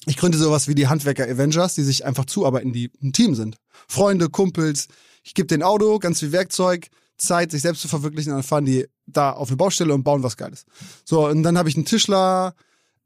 ich 0.07 0.17
gründe 0.17 0.39
sowas 0.39 0.69
wie 0.69 0.75
die 0.75 0.89
Handwerker 0.89 1.25
Avengers, 1.25 1.75
die 1.75 1.83
sich 1.83 2.05
einfach 2.05 2.27
zuarbeiten, 2.27 2.73
die 2.73 2.91
ein 3.03 3.13
Team 3.13 3.35
sind. 3.35 3.57
Freunde, 3.89 4.29
Kumpels. 4.29 4.89
Ich 5.23 5.35
gebe 5.35 5.47
den 5.47 5.63
Auto, 5.63 5.99
ganz 5.99 6.21
viel 6.21 6.33
Werkzeug, 6.33 6.89
Zeit, 7.17 7.51
sich 7.51 7.63
selbst 7.63 7.81
zu 7.81 7.89
verwirklichen, 7.89 8.33
und 8.33 8.39
dann 8.39 8.43
fahren 8.43 8.65
die 8.67 8.87
da 9.07 9.33
auf 9.33 9.49
eine 9.49 9.57
Baustelle 9.57 9.95
und 9.95 10.03
bauen 10.03 10.23
was 10.23 10.37
Geiles. 10.37 10.65
So, 11.05 11.27
und 11.29 11.43
dann 11.43 11.57
habe 11.57 11.69
ich 11.69 11.77
einen 11.77 11.85
Tischler, 11.85 12.55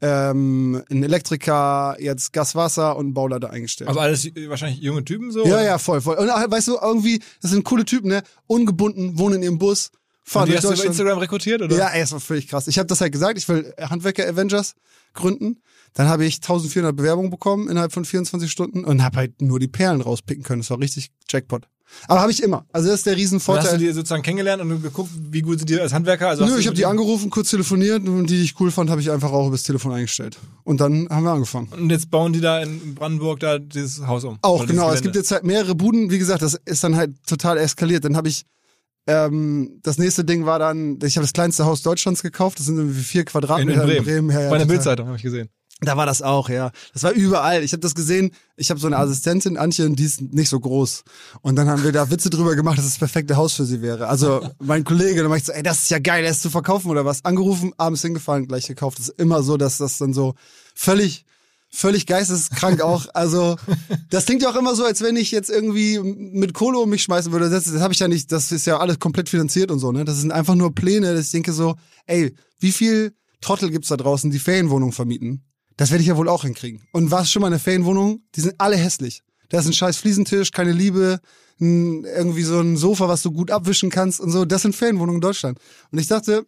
ähm, 0.00 0.82
ein 0.90 1.02
Elektriker, 1.02 1.96
jetzt 1.98 2.32
Gaswasser 2.32 2.96
und 2.96 3.08
ein 3.08 3.14
Bauleiter 3.14 3.50
eingestellt. 3.50 3.88
Also 3.88 4.00
alles 4.00 4.24
äh, 4.26 4.48
wahrscheinlich 4.48 4.80
junge 4.80 5.04
Typen 5.04 5.32
so? 5.32 5.44
ja, 5.44 5.62
ja, 5.62 5.78
voll, 5.78 6.00
voll. 6.00 6.16
Und 6.16 6.28
äh, 6.28 6.50
weißt 6.50 6.68
du, 6.68 6.78
irgendwie, 6.80 7.20
das 7.40 7.50
sind 7.50 7.64
coole 7.64 7.84
Typen, 7.84 8.08
ne? 8.08 8.22
Ungebunden, 8.46 9.18
wohnen 9.18 9.36
in 9.36 9.42
ihrem 9.42 9.58
Bus, 9.58 9.90
fahren 10.22 10.44
Und 10.44 10.50
die 10.50 10.56
hast 10.56 10.64
du 10.64 10.72
über. 10.72 10.84
Instagram 10.84 11.18
rekrutiert, 11.18 11.62
oder? 11.62 11.76
Ja, 11.76 11.88
ey, 11.88 12.00
das 12.00 12.12
war 12.12 12.20
völlig 12.20 12.48
krass. 12.48 12.68
Ich 12.68 12.78
habe 12.78 12.86
das 12.86 13.00
halt 13.00 13.12
gesagt, 13.12 13.38
ich 13.38 13.48
will 13.48 13.74
Handwerker 13.80 14.28
Avengers 14.28 14.74
gründen. 15.14 15.60
Dann 15.94 16.06
habe 16.06 16.24
ich 16.24 16.36
1400 16.36 16.94
Bewerbungen 16.94 17.30
bekommen 17.30 17.68
innerhalb 17.68 17.92
von 17.92 18.04
24 18.04 18.50
Stunden 18.50 18.84
und 18.84 19.02
habe 19.02 19.16
halt 19.16 19.42
nur 19.42 19.58
die 19.58 19.68
Perlen 19.68 20.00
rauspicken 20.00 20.44
können. 20.44 20.60
Das 20.60 20.70
war 20.70 20.78
richtig 20.78 21.10
Jackpot. 21.28 21.66
Aber 22.06 22.20
habe 22.20 22.30
ich 22.30 22.42
immer. 22.42 22.64
Also 22.72 22.88
das 22.88 23.00
ist 23.00 23.06
der 23.06 23.12
Und 23.12 23.18
hast 23.18 23.30
du 23.30 23.36
Riesenvorteil. 23.36 23.78
die 23.78 23.92
sozusagen 23.92 24.22
kennengelernt 24.22 24.62
und 24.62 24.82
geguckt, 24.82 25.10
wie 25.30 25.42
gut 25.42 25.58
sind 25.58 25.68
die 25.70 25.80
als 25.80 25.92
Handwerker? 25.92 26.28
Also 26.28 26.44
Nö, 26.44 26.58
ich 26.58 26.66
habe 26.66 26.76
die 26.76 26.86
angerufen, 26.86 27.30
kurz 27.30 27.50
telefoniert 27.50 28.06
und 28.06 28.28
die, 28.28 28.36
die 28.38 28.44
ich 28.44 28.58
cool 28.60 28.70
fand, 28.70 28.90
habe 28.90 29.00
ich 29.00 29.10
einfach 29.10 29.32
auch 29.32 29.48
übers 29.48 29.62
Telefon 29.62 29.92
eingestellt. 29.92 30.38
Und 30.64 30.80
dann 30.80 31.08
haben 31.10 31.24
wir 31.24 31.32
angefangen. 31.32 31.68
Und 31.72 31.90
jetzt 31.90 32.10
bauen 32.10 32.32
die 32.32 32.40
da 32.40 32.60
in 32.62 32.94
Brandenburg 32.94 33.40
da 33.40 33.58
dieses 33.58 34.06
Haus 34.06 34.24
um. 34.24 34.38
Auch, 34.42 34.66
genau. 34.66 34.92
Es 34.92 35.02
gibt 35.02 35.16
jetzt 35.16 35.30
halt 35.30 35.44
mehrere 35.44 35.74
Buden. 35.74 36.10
Wie 36.10 36.18
gesagt, 36.18 36.42
das 36.42 36.58
ist 36.64 36.84
dann 36.84 36.96
halt 36.96 37.10
total 37.26 37.58
eskaliert. 37.58 38.04
Dann 38.04 38.16
habe 38.16 38.28
ich, 38.28 38.44
ähm, 39.06 39.80
das 39.82 39.98
nächste 39.98 40.24
Ding 40.24 40.46
war 40.46 40.58
dann, 40.58 40.98
ich 41.02 41.16
habe 41.16 41.24
das 41.24 41.32
kleinste 41.32 41.64
Haus 41.64 41.82
Deutschlands 41.82 42.22
gekauft. 42.22 42.58
Das 42.58 42.66
sind 42.66 42.76
irgendwie 42.76 43.02
vier 43.02 43.22
in, 43.22 43.26
Quadratmeter 43.26 43.88
in 43.88 44.04
Bremen. 44.04 44.30
Ja, 44.30 44.42
ja, 44.42 44.50
Bei 44.50 44.58
der. 44.58 44.66
Bildzeitung 44.66 45.06
habe 45.06 45.16
ich 45.16 45.22
gesehen. 45.22 45.48
Da 45.80 45.96
war 45.96 46.06
das 46.06 46.22
auch, 46.22 46.48
ja. 46.48 46.72
Das 46.92 47.04
war 47.04 47.12
überall. 47.12 47.62
Ich 47.62 47.72
habe 47.72 47.80
das 47.80 47.94
gesehen. 47.94 48.32
Ich 48.56 48.70
habe 48.70 48.80
so 48.80 48.88
eine 48.88 48.98
Assistentin, 48.98 49.56
Antje, 49.56 49.86
und 49.86 49.96
die 49.96 50.04
ist 50.04 50.20
nicht 50.20 50.48
so 50.48 50.58
groß. 50.58 51.04
Und 51.40 51.54
dann 51.54 51.68
haben 51.68 51.84
wir 51.84 51.92
da 51.92 52.10
Witze 52.10 52.30
drüber 52.30 52.56
gemacht, 52.56 52.78
dass 52.78 52.84
das 52.84 52.98
perfekte 52.98 53.36
Haus 53.36 53.52
für 53.52 53.64
sie 53.64 53.80
wäre. 53.80 54.08
Also 54.08 54.48
mein 54.58 54.82
Kollege, 54.82 55.20
dann 55.20 55.30
mach 55.30 55.36
ich 55.36 55.44
so, 55.44 55.52
ey, 55.52 55.62
das 55.62 55.82
ist 55.82 55.90
ja 55.90 56.00
geil, 56.00 56.24
er 56.24 56.32
ist 56.32 56.42
zu 56.42 56.50
verkaufen 56.50 56.90
oder 56.90 57.04
was? 57.04 57.24
Angerufen, 57.24 57.72
abends 57.76 58.02
hingefallen, 58.02 58.48
gleich 58.48 58.66
gekauft. 58.66 58.98
Das 58.98 59.08
ist 59.08 59.20
immer 59.20 59.44
so, 59.44 59.56
dass 59.56 59.78
das 59.78 59.98
dann 59.98 60.12
so 60.12 60.34
völlig, 60.74 61.24
völlig 61.70 62.06
geisteskrank 62.06 62.80
auch. 62.80 63.06
Also 63.14 63.56
das 64.10 64.26
klingt 64.26 64.42
ja 64.42 64.50
auch 64.50 64.56
immer 64.56 64.74
so, 64.74 64.84
als 64.84 65.00
wenn 65.00 65.14
ich 65.14 65.30
jetzt 65.30 65.48
irgendwie 65.48 66.00
mit 66.00 66.54
Kohle 66.54 66.78
um 66.78 66.90
mich 66.90 67.04
schmeißen 67.04 67.30
würde. 67.30 67.50
Das, 67.50 67.64
das 67.64 67.80
habe 67.80 67.94
ich 67.94 68.00
ja 68.00 68.08
nicht. 68.08 68.32
Das 68.32 68.50
ist 68.50 68.66
ja 68.66 68.78
alles 68.78 68.98
komplett 68.98 69.28
finanziert 69.28 69.70
und 69.70 69.78
so. 69.78 69.92
Ne, 69.92 70.04
das 70.04 70.16
sind 70.18 70.32
einfach 70.32 70.56
nur 70.56 70.74
Pläne. 70.74 71.14
Dass 71.14 71.26
ich 71.26 71.32
denke 71.32 71.52
so, 71.52 71.76
ey, 72.06 72.34
wie 72.58 72.72
viel 72.72 73.12
Trottel 73.40 73.70
gibt's 73.70 73.88
da 73.88 73.96
draußen, 73.96 74.32
die 74.32 74.40
Ferienwohnungen 74.40 74.92
vermieten? 74.92 75.44
Das 75.78 75.92
werde 75.92 76.02
ich 76.02 76.08
ja 76.08 76.16
wohl 76.16 76.28
auch 76.28 76.42
hinkriegen. 76.42 76.82
Und 76.92 77.12
war 77.12 77.22
es 77.22 77.30
schon 77.30 77.40
mal 77.40 77.46
eine 77.46 77.60
Ferienwohnung? 77.60 78.24
Die 78.34 78.40
sind 78.40 78.56
alle 78.58 78.76
hässlich. 78.76 79.22
Da 79.48 79.60
ist 79.60 79.66
ein 79.66 79.72
scheiß 79.72 79.96
Fliesentisch, 79.96 80.50
keine 80.50 80.72
Liebe, 80.72 81.20
ein, 81.60 82.04
irgendwie 82.04 82.42
so 82.42 82.60
ein 82.60 82.76
Sofa, 82.76 83.08
was 83.08 83.22
du 83.22 83.30
gut 83.30 83.52
abwischen 83.52 83.88
kannst 83.88 84.20
und 84.20 84.32
so. 84.32 84.44
Das 84.44 84.62
sind 84.62 84.74
Ferienwohnungen 84.74 85.18
in 85.18 85.22
Deutschland. 85.22 85.58
Und 85.92 86.00
ich 86.00 86.08
dachte, 86.08 86.44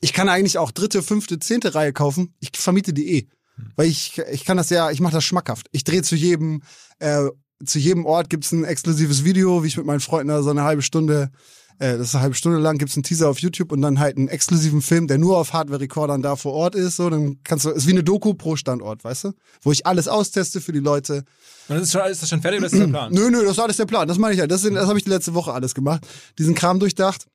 ich 0.00 0.12
kann 0.12 0.28
eigentlich 0.28 0.58
auch 0.58 0.72
dritte, 0.72 1.04
fünfte, 1.04 1.38
zehnte 1.38 1.76
Reihe 1.76 1.92
kaufen. 1.92 2.34
Ich 2.40 2.50
vermiete 2.54 2.92
die 2.92 3.18
eh. 3.18 3.28
Weil 3.76 3.86
ich, 3.86 4.18
ich 4.32 4.44
kann 4.44 4.56
das 4.56 4.70
ja, 4.70 4.90
ich 4.90 5.00
mache 5.00 5.14
das 5.14 5.24
schmackhaft. 5.24 5.68
Ich 5.70 5.84
drehe 5.84 6.02
zu 6.02 6.16
jedem, 6.16 6.62
äh, 6.98 7.28
zu 7.64 7.78
jedem 7.78 8.06
Ort 8.06 8.28
gibt's 8.28 8.50
ein 8.50 8.64
exklusives 8.64 9.24
Video, 9.24 9.62
wie 9.62 9.68
ich 9.68 9.76
mit 9.76 9.86
meinen 9.86 10.00
Freunden 10.00 10.28
da 10.28 10.42
so 10.42 10.50
eine 10.50 10.64
halbe 10.64 10.82
Stunde, 10.82 11.30
äh, 11.78 11.96
das 11.98 12.08
ist 12.08 12.14
eine 12.14 12.22
halbe 12.22 12.34
Stunde 12.34 12.58
lang, 12.58 12.78
gibt's 12.78 12.96
einen 12.96 13.02
Teaser 13.04 13.28
auf 13.28 13.38
YouTube 13.40 13.72
und 13.72 13.80
dann 13.82 13.98
halt 14.00 14.16
einen 14.16 14.28
exklusiven 14.28 14.82
Film, 14.82 15.06
der 15.06 15.18
nur 15.18 15.38
auf 15.38 15.52
Hardware-Recordern 15.52 16.22
da 16.22 16.36
vor 16.36 16.52
Ort 16.52 16.74
ist. 16.74 16.96
So, 16.96 17.08
dann 17.10 17.38
kannst 17.44 17.64
du, 17.64 17.70
ist 17.70 17.86
wie 17.86 17.92
eine 17.92 18.04
Doku 18.04 18.34
pro 18.34 18.56
Standort, 18.56 19.04
weißt 19.04 19.24
du? 19.24 19.32
Wo 19.62 19.72
ich 19.72 19.86
alles 19.86 20.08
austeste 20.08 20.60
für 20.60 20.72
die 20.72 20.80
Leute. 20.80 21.24
Und 21.68 21.76
das 21.76 21.82
ist, 21.82 21.92
schon, 21.92 22.02
ist 22.10 22.22
das 22.22 22.28
schon 22.28 22.40
fertig 22.40 22.58
oder 22.60 22.66
ist 22.66 22.72
das 22.72 22.80
der 22.80 22.88
Plan? 22.88 23.12
Nö, 23.12 23.30
nö, 23.30 23.42
das 23.42 23.52
ist 23.52 23.58
alles 23.58 23.76
der 23.76 23.86
Plan. 23.86 24.08
Das 24.08 24.18
meine 24.18 24.32
ich 24.34 24.38
ja. 24.40 24.46
Das, 24.46 24.62
sind- 24.62 24.74
das 24.74 24.86
habe 24.88 24.98
ich 24.98 25.04
die 25.04 25.10
letzte 25.10 25.34
Woche 25.34 25.52
alles 25.52 25.74
gemacht. 25.74 26.06
Diesen 26.38 26.54
Kram 26.54 26.80
durchdacht, 26.80 27.26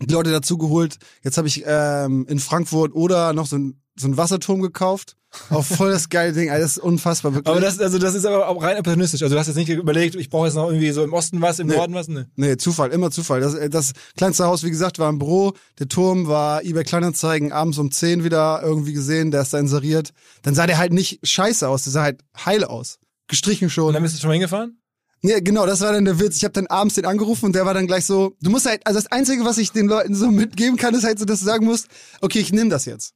die 0.00 0.12
Leute 0.12 0.30
dazu 0.30 0.58
geholt. 0.58 0.96
Jetzt 1.22 1.38
habe 1.38 1.48
ich 1.48 1.64
ähm, 1.66 2.26
in 2.28 2.38
Frankfurt 2.38 2.94
oder 2.94 3.32
noch 3.32 3.46
so 3.46 3.56
ein, 3.56 3.80
so 3.96 4.08
ein 4.08 4.16
Wasserturm 4.16 4.60
gekauft. 4.60 5.16
Auch 5.50 5.64
voll 5.64 5.90
das 5.90 6.08
geile 6.08 6.32
Ding. 6.32 6.50
Ist 6.50 6.78
unfassbar, 6.78 7.34
wirklich. 7.34 7.50
Aber 7.50 7.60
das, 7.60 7.78
also 7.78 7.98
das 7.98 8.14
ist 8.14 8.24
aber 8.24 8.48
auch 8.48 8.62
rein 8.62 8.78
opportunistisch. 8.78 9.22
Also 9.22 9.34
du 9.34 9.38
hast 9.38 9.48
jetzt 9.48 9.56
nicht 9.56 9.68
überlegt, 9.68 10.14
ich 10.14 10.30
brauche 10.30 10.46
jetzt 10.46 10.54
noch 10.54 10.66
irgendwie 10.68 10.90
so 10.92 11.02
im 11.02 11.12
Osten 11.12 11.42
was, 11.42 11.58
im 11.58 11.66
Nee. 11.66 11.76
Norden 11.76 11.94
was. 11.94 12.08
Ne. 12.08 12.30
Nee, 12.36 12.56
Zufall, 12.56 12.90
immer 12.90 13.10
Zufall. 13.10 13.40
Das, 13.40 13.54
das 13.70 13.92
kleinste 14.16 14.44
Haus, 14.46 14.62
wie 14.64 14.70
gesagt, 14.70 14.98
war 14.98 15.10
im 15.10 15.18
Büro. 15.18 15.52
Der 15.78 15.88
Turm 15.88 16.26
war 16.26 16.62
eBay 16.62 16.84
Kleinanzeigen 16.84 17.52
abends 17.52 17.78
um 17.78 17.90
10 17.90 18.24
wieder 18.24 18.60
irgendwie 18.62 18.92
gesehen. 18.94 19.30
Der 19.30 19.42
ist 19.42 19.52
da 19.52 19.58
inseriert. 19.58 20.10
Dann 20.42 20.54
sah 20.54 20.66
der 20.66 20.78
halt 20.78 20.92
nicht 20.92 21.20
scheiße 21.26 21.68
aus. 21.68 21.84
Der 21.84 21.92
sah 21.92 22.02
halt 22.02 22.20
heil 22.44 22.64
aus. 22.64 22.98
Gestrichen 23.28 23.68
schon. 23.68 23.88
Und 23.88 23.94
dann 23.94 24.02
bist 24.02 24.14
du 24.16 24.20
schon 24.20 24.28
mal 24.28 24.34
hingefahren? 24.34 24.78
Ja, 25.26 25.40
genau, 25.40 25.66
das 25.66 25.80
war 25.80 25.92
dann 25.92 26.04
der 26.04 26.20
Witz. 26.20 26.36
Ich 26.36 26.44
habe 26.44 26.52
dann 26.52 26.68
abends 26.68 26.94
den 26.94 27.04
angerufen 27.04 27.46
und 27.46 27.54
der 27.54 27.66
war 27.66 27.74
dann 27.74 27.88
gleich 27.88 28.04
so, 28.04 28.36
du 28.40 28.50
musst 28.50 28.66
halt, 28.66 28.86
also 28.86 29.00
das 29.00 29.10
Einzige, 29.10 29.44
was 29.44 29.58
ich 29.58 29.72
den 29.72 29.88
Leuten 29.88 30.14
so 30.14 30.30
mitgeben 30.30 30.76
kann, 30.76 30.94
ist 30.94 31.04
halt 31.04 31.18
so, 31.18 31.24
dass 31.24 31.40
du 31.40 31.46
sagen 31.46 31.64
musst, 31.64 31.88
okay, 32.20 32.38
ich 32.38 32.52
nehme 32.52 32.70
das 32.70 32.84
jetzt. 32.84 33.12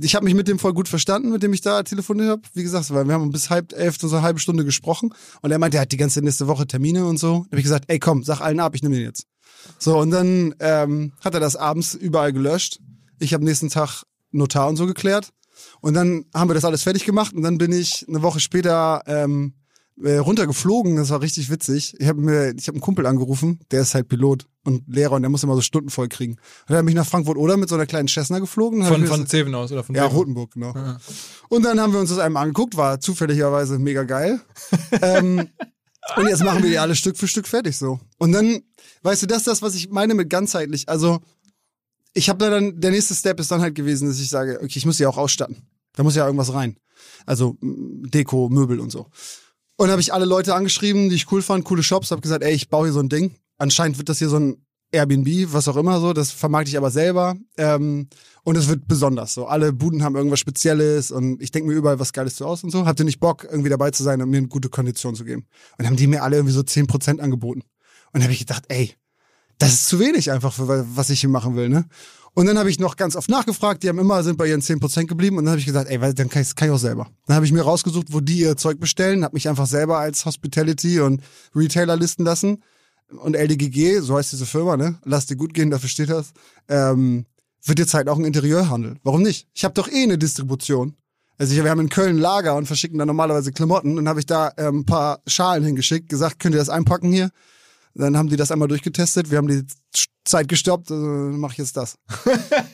Ich 0.00 0.16
habe 0.16 0.24
mich 0.24 0.34
mit 0.34 0.48
dem 0.48 0.58
voll 0.58 0.72
gut 0.72 0.88
verstanden, 0.88 1.30
mit 1.30 1.42
dem 1.42 1.52
ich 1.52 1.60
da 1.60 1.84
telefoniert 1.84 2.30
habe. 2.30 2.42
Wie 2.54 2.64
gesagt, 2.64 2.92
weil 2.92 3.06
wir 3.06 3.14
haben 3.14 3.30
bis 3.30 3.50
halb 3.50 3.72
elf 3.74 3.96
so 4.00 4.08
eine 4.08 4.22
halbe 4.22 4.40
Stunde 4.40 4.64
gesprochen 4.64 5.14
und 5.42 5.52
er 5.52 5.58
meinte, 5.58 5.76
er 5.76 5.82
hat 5.82 5.92
die 5.92 5.96
ganze 5.96 6.20
nächste 6.20 6.48
Woche 6.48 6.66
Termine 6.66 7.06
und 7.06 7.18
so. 7.18 7.44
Da 7.44 7.52
habe 7.52 7.58
ich 7.58 7.64
gesagt, 7.64 7.84
ey 7.86 8.00
komm, 8.00 8.24
sag 8.24 8.40
allen 8.40 8.58
ab, 8.58 8.74
ich 8.74 8.82
nehme 8.82 8.96
den 8.96 9.04
jetzt. 9.04 9.26
So, 9.78 9.98
und 9.98 10.10
dann 10.10 10.54
ähm, 10.58 11.12
hat 11.20 11.34
er 11.34 11.40
das 11.40 11.54
abends 11.54 11.94
überall 11.94 12.32
gelöscht. 12.32 12.80
Ich 13.20 13.34
habe 13.34 13.44
nächsten 13.44 13.68
Tag 13.68 14.02
Notar 14.32 14.68
und 14.68 14.76
so 14.76 14.86
geklärt. 14.86 15.28
Und 15.80 15.94
dann 15.94 16.24
haben 16.34 16.50
wir 16.50 16.54
das 16.54 16.64
alles 16.64 16.82
fertig 16.82 17.04
gemacht 17.04 17.34
und 17.34 17.42
dann 17.42 17.58
bin 17.58 17.70
ich 17.70 18.04
eine 18.08 18.22
Woche 18.22 18.40
später 18.40 19.02
ähm, 19.06 19.54
äh, 20.02 20.16
runtergeflogen. 20.16 20.96
Das 20.96 21.10
war 21.10 21.20
richtig 21.20 21.50
witzig. 21.50 21.94
Ich 21.98 22.08
habe 22.08 22.20
mir, 22.20 22.54
ich 22.56 22.68
habe 22.68 22.76
einen 22.76 22.80
Kumpel 22.80 23.06
angerufen, 23.06 23.60
der 23.70 23.82
ist 23.82 23.94
halt 23.94 24.08
Pilot 24.08 24.46
und 24.64 24.84
Lehrer 24.88 25.12
und 25.12 25.22
der 25.22 25.30
muss 25.30 25.42
immer 25.42 25.54
so 25.54 25.60
Stunden 25.60 25.90
voll 25.90 26.08
kriegen. 26.08 26.32
Und 26.68 26.74
dann 26.74 26.84
bin 26.84 26.92
ich 26.92 26.96
nach 26.96 27.06
Frankfurt 27.06 27.36
oder 27.36 27.56
mit 27.56 27.68
so 27.68 27.74
einer 27.74 27.86
kleinen 27.86 28.08
Cessna 28.08 28.38
geflogen. 28.38 28.84
Von, 28.84 29.06
von 29.06 29.26
Zeven 29.26 29.54
aus 29.54 29.72
oder 29.72 29.84
von 29.84 29.94
ja, 29.94 30.04
Zeven? 30.04 30.16
Rotenburg, 30.16 30.52
genau. 30.52 30.74
Und 31.48 31.64
dann 31.64 31.80
haben 31.80 31.92
wir 31.92 32.00
uns 32.00 32.10
das 32.10 32.18
einmal 32.18 32.44
angeguckt, 32.44 32.76
war 32.76 33.00
zufälligerweise 33.00 33.78
mega 33.78 34.04
geil. 34.04 34.40
ähm, 35.02 35.48
und 36.16 36.28
jetzt 36.28 36.44
machen 36.44 36.62
wir 36.62 36.70
die 36.70 36.78
alle 36.78 36.94
Stück 36.94 37.16
für 37.16 37.28
Stück 37.28 37.46
fertig 37.46 37.76
so. 37.76 38.00
Und 38.18 38.32
dann, 38.32 38.62
weißt 39.02 39.22
du, 39.22 39.26
das 39.26 39.38
ist 39.38 39.46
das, 39.46 39.62
was 39.62 39.74
ich 39.74 39.90
meine 39.90 40.14
mit 40.14 40.30
ganzheitlich. 40.30 40.88
Also, 40.88 41.20
ich 42.14 42.28
habe 42.28 42.38
da 42.38 42.50
dann, 42.50 42.80
der 42.80 42.90
nächste 42.90 43.14
Step 43.14 43.40
ist 43.40 43.50
dann 43.50 43.60
halt 43.60 43.74
gewesen, 43.74 44.08
dass 44.08 44.20
ich 44.20 44.28
sage, 44.28 44.58
okay, 44.62 44.74
ich 44.76 44.86
muss 44.86 44.98
die 44.98 45.06
auch 45.06 45.16
ausstatten. 45.16 45.62
Da 45.94 46.02
muss 46.02 46.16
ja 46.16 46.26
irgendwas 46.26 46.52
rein. 46.52 46.76
Also 47.26 47.56
Deko, 47.60 48.48
Möbel 48.48 48.80
und 48.80 48.90
so. 48.90 49.06
Und 49.82 49.90
habe 49.90 50.00
ich 50.00 50.14
alle 50.14 50.26
Leute 50.26 50.54
angeschrieben, 50.54 51.08
die 51.08 51.16
ich 51.16 51.32
cool 51.32 51.42
fand, 51.42 51.64
coole 51.64 51.82
Shops, 51.82 52.12
habe 52.12 52.20
gesagt, 52.20 52.44
ey, 52.44 52.52
ich 52.52 52.68
baue 52.68 52.86
hier 52.86 52.92
so 52.92 53.00
ein 53.00 53.08
Ding. 53.08 53.34
Anscheinend 53.58 53.98
wird 53.98 54.08
das 54.08 54.20
hier 54.20 54.28
so 54.28 54.38
ein 54.38 54.64
Airbnb, 54.92 55.52
was 55.52 55.66
auch 55.66 55.76
immer 55.76 55.98
so, 55.98 56.12
das 56.12 56.30
vermarkte 56.30 56.70
ich 56.70 56.76
aber 56.76 56.92
selber. 56.92 57.34
Ähm, 57.58 58.06
und 58.44 58.56
es 58.56 58.68
wird 58.68 58.86
besonders 58.86 59.34
so. 59.34 59.46
Alle 59.46 59.72
Buden 59.72 60.04
haben 60.04 60.14
irgendwas 60.14 60.38
Spezielles 60.38 61.10
und 61.10 61.42
ich 61.42 61.50
denke 61.50 61.68
mir 61.68 61.74
überall 61.74 61.98
was 61.98 62.12
Geiles 62.12 62.36
zu 62.36 62.46
aus 62.46 62.62
und 62.62 62.70
so. 62.70 62.86
Hatte 62.86 63.04
nicht 63.04 63.18
Bock, 63.18 63.42
irgendwie 63.50 63.70
dabei 63.70 63.90
zu 63.90 64.04
sein 64.04 64.22
und 64.22 64.30
mir 64.30 64.36
eine 64.36 64.46
gute 64.46 64.68
Kondition 64.68 65.16
zu 65.16 65.24
geben. 65.24 65.46
Und 65.78 65.84
haben 65.84 65.96
die 65.96 66.06
mir 66.06 66.22
alle 66.22 66.36
irgendwie 66.36 66.54
so 66.54 66.60
10% 66.60 67.18
angeboten. 67.18 67.62
Und 67.62 67.64
dann 68.12 68.22
habe 68.22 68.34
ich 68.34 68.38
gedacht, 68.38 68.66
ey, 68.68 68.94
das 69.62 69.74
ist 69.74 69.88
zu 69.88 70.00
wenig 70.00 70.32
einfach 70.32 70.52
für 70.52 70.86
was 70.96 71.10
ich 71.10 71.20
hier 71.20 71.30
machen 71.30 71.54
will, 71.54 71.68
ne? 71.68 71.84
Und 72.34 72.46
dann 72.46 72.58
habe 72.58 72.70
ich 72.70 72.78
noch 72.78 72.96
ganz 72.96 73.14
oft 73.14 73.28
nachgefragt, 73.28 73.82
die 73.82 73.90
haben 73.90 73.98
immer, 73.98 74.22
sind 74.22 74.38
bei 74.38 74.48
ihren 74.48 74.62
10% 74.62 75.04
geblieben 75.04 75.36
und 75.36 75.44
dann 75.44 75.52
habe 75.52 75.60
ich 75.60 75.66
gesagt, 75.66 75.90
ey, 75.90 76.00
weil 76.00 76.14
dann 76.14 76.30
kann 76.30 76.40
ich, 76.40 76.54
kann 76.54 76.68
ich 76.68 76.74
auch 76.74 76.78
selber. 76.78 77.10
Dann 77.26 77.36
habe 77.36 77.44
ich 77.44 77.52
mir 77.52 77.60
rausgesucht, 77.60 78.06
wo 78.10 78.20
die 78.20 78.38
ihr 78.40 78.56
Zeug 78.56 78.80
bestellen, 78.80 79.22
habe 79.22 79.34
mich 79.34 79.50
einfach 79.50 79.66
selber 79.66 79.98
als 79.98 80.24
Hospitality 80.24 81.00
und 81.00 81.22
Retailer 81.54 81.94
listen 81.94 82.24
lassen 82.24 82.62
und 83.08 83.36
LDGG, 83.36 84.00
so 84.00 84.16
heißt 84.16 84.32
diese 84.32 84.46
Firma, 84.46 84.76
ne? 84.76 84.98
Lass 85.04 85.26
dir 85.26 85.36
gut 85.36 85.52
gehen, 85.52 85.70
dafür 85.70 85.90
steht 85.90 86.08
das. 86.08 86.32
Ähm, 86.68 87.26
wird 87.64 87.78
jetzt 87.78 87.94
halt 87.94 88.08
auch 88.08 88.18
ein 88.18 88.24
Interieurhandel. 88.24 88.96
Warum 89.04 89.22
nicht? 89.22 89.46
Ich 89.52 89.64
habe 89.64 89.74
doch 89.74 89.88
eh 89.88 90.02
eine 90.02 90.18
Distribution. 90.18 90.96
Also 91.38 91.54
ich, 91.54 91.62
wir 91.62 91.70
haben 91.70 91.80
in 91.80 91.88
Köln 91.88 92.18
Lager 92.18 92.56
und 92.56 92.66
verschicken 92.66 92.98
da 92.98 93.06
normalerweise 93.06 93.52
Klamotten 93.52 93.98
und 93.98 94.08
habe 94.08 94.20
ich 94.20 94.26
da 94.26 94.52
ähm, 94.56 94.80
ein 94.80 94.86
paar 94.86 95.20
Schalen 95.26 95.64
hingeschickt, 95.64 96.08
gesagt, 96.08 96.40
könnt 96.40 96.54
ihr 96.54 96.58
das 96.58 96.70
einpacken 96.70 97.12
hier? 97.12 97.30
Dann 97.94 98.16
haben 98.16 98.28
die 98.28 98.36
das 98.36 98.50
einmal 98.50 98.68
durchgetestet, 98.68 99.30
wir 99.30 99.38
haben 99.38 99.48
die 99.48 99.64
Zeit 100.24 100.48
gestoppt, 100.48 100.90
also 100.90 101.04
mache 101.04 101.52
ich 101.52 101.58
jetzt 101.58 101.76
das. 101.76 101.96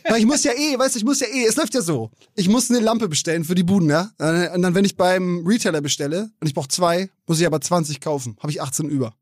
Weil 0.08 0.18
ich 0.20 0.26
muss 0.26 0.44
ja 0.44 0.52
eh, 0.52 0.78
weißt 0.78 0.94
du, 0.94 0.98
ich 0.98 1.04
muss 1.04 1.20
ja 1.20 1.26
eh, 1.26 1.46
es 1.46 1.56
läuft 1.56 1.74
ja 1.74 1.80
so. 1.80 2.10
Ich 2.34 2.48
muss 2.48 2.70
eine 2.70 2.80
Lampe 2.80 3.08
bestellen 3.08 3.44
für 3.44 3.54
die 3.54 3.62
Buden, 3.64 3.88
ja? 3.88 4.10
Und 4.54 4.62
dann, 4.62 4.74
wenn 4.74 4.84
ich 4.84 4.96
beim 4.96 5.44
Retailer 5.46 5.80
bestelle 5.80 6.30
und 6.40 6.46
ich 6.46 6.54
brauche 6.54 6.68
zwei, 6.68 7.10
muss 7.26 7.40
ich 7.40 7.46
aber 7.46 7.60
20 7.60 8.00
kaufen. 8.00 8.36
Habe 8.40 8.50
ich 8.52 8.60
18 8.62 8.88
über. 8.88 9.14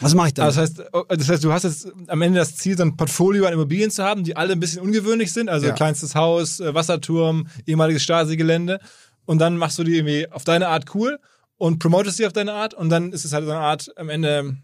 Was 0.00 0.14
mache 0.14 0.28
ich 0.28 0.34
dann? 0.34 0.44
Ah, 0.44 0.48
das, 0.48 0.56
heißt, 0.56 0.82
oh, 0.92 1.04
das 1.08 1.28
heißt, 1.28 1.44
du 1.44 1.52
hast 1.52 1.64
jetzt 1.64 1.88
am 2.06 2.22
Ende 2.22 2.38
das 2.38 2.56
Ziel, 2.56 2.76
so 2.76 2.82
ein 2.82 2.96
Portfolio 2.96 3.44
an 3.46 3.52
Immobilien 3.52 3.90
zu 3.90 4.02
haben, 4.04 4.24
die 4.24 4.36
alle 4.36 4.52
ein 4.52 4.60
bisschen 4.60 4.82
ungewöhnlich 4.82 5.32
sind. 5.32 5.48
Also 5.48 5.66
Ja. 5.68 5.74
kleinstes 5.74 6.14
Haus, 6.14 6.60
äh, 6.60 6.74
Wasserturm, 6.74 7.48
ehemaliges 7.66 8.02
Stasi-Gelände. 8.02 8.78
Und 9.26 9.38
dann 9.38 9.56
machst 9.56 9.78
du 9.78 9.84
die 9.84 9.96
irgendwie 9.96 10.30
auf 10.30 10.44
deine 10.44 10.68
Art 10.68 10.94
cool 10.94 11.18
und 11.56 11.80
promotest 11.80 12.16
sie 12.16 12.26
auf 12.26 12.32
deine 12.32 12.52
Art. 12.52 12.72
Und 12.74 12.88
dann 12.88 13.12
ist 13.12 13.24
es 13.24 13.32
halt 13.32 13.44
so 13.44 13.50
eine 13.50 13.60
Art 13.60 13.90
am 13.96 14.08
Ende, 14.08 14.56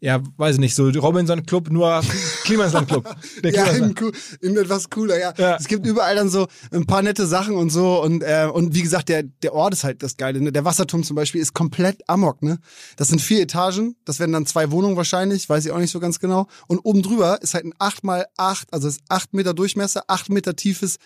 ja, 0.00 0.22
weiß 0.36 0.56
ich 0.56 0.60
nicht, 0.60 0.74
so 0.74 0.88
Robinson-Club, 0.88 1.70
nur 1.70 2.02
Klimasland-Club. 2.44 3.16
Der 3.42 3.52
ja, 3.52 3.64
Klimasland. 3.64 4.00
in, 4.40 4.50
in 4.50 4.56
etwas 4.56 4.90
cooler, 4.90 5.18
ja. 5.18 5.32
Ja. 5.36 5.56
Es 5.56 5.68
gibt 5.68 5.86
überall 5.86 6.14
dann 6.14 6.28
so 6.28 6.46
ein 6.70 6.86
paar 6.86 7.02
nette 7.02 7.26
Sachen 7.26 7.56
und 7.56 7.70
so 7.70 8.02
und 8.02 8.22
äh, 8.22 8.48
und 8.52 8.74
wie 8.74 8.82
gesagt, 8.82 9.08
der 9.08 9.22
der 9.22 9.54
Ort 9.54 9.72
ist 9.72 9.84
halt 9.84 10.02
das 10.02 10.16
Geile. 10.16 10.40
Ne? 10.40 10.52
Der 10.52 10.64
Wasserturm 10.64 11.02
zum 11.02 11.16
Beispiel 11.16 11.40
ist 11.40 11.54
komplett 11.54 12.08
amok. 12.08 12.42
Ne, 12.42 12.58
das 12.96 13.08
sind 13.08 13.20
vier 13.20 13.40
Etagen. 13.40 13.96
Das 14.04 14.18
werden 14.20 14.32
dann 14.32 14.46
zwei 14.46 14.70
Wohnungen 14.70 14.96
wahrscheinlich, 14.96 15.48
weiß 15.48 15.64
ich 15.64 15.72
auch 15.72 15.78
nicht 15.78 15.90
so 15.90 16.00
ganz 16.00 16.18
genau. 16.18 16.46
Und 16.66 16.78
oben 16.80 17.02
drüber 17.02 17.40
ist 17.40 17.54
halt 17.54 17.64
ein 17.64 17.74
acht 17.78 18.04
mal 18.04 18.26
acht, 18.36 18.72
also 18.72 18.88
ist 18.88 19.00
acht 19.08 19.32
Meter 19.32 19.54
Durchmesser, 19.54 20.04
acht 20.08 20.28
Meter 20.28 20.56
tiefes 20.56 20.96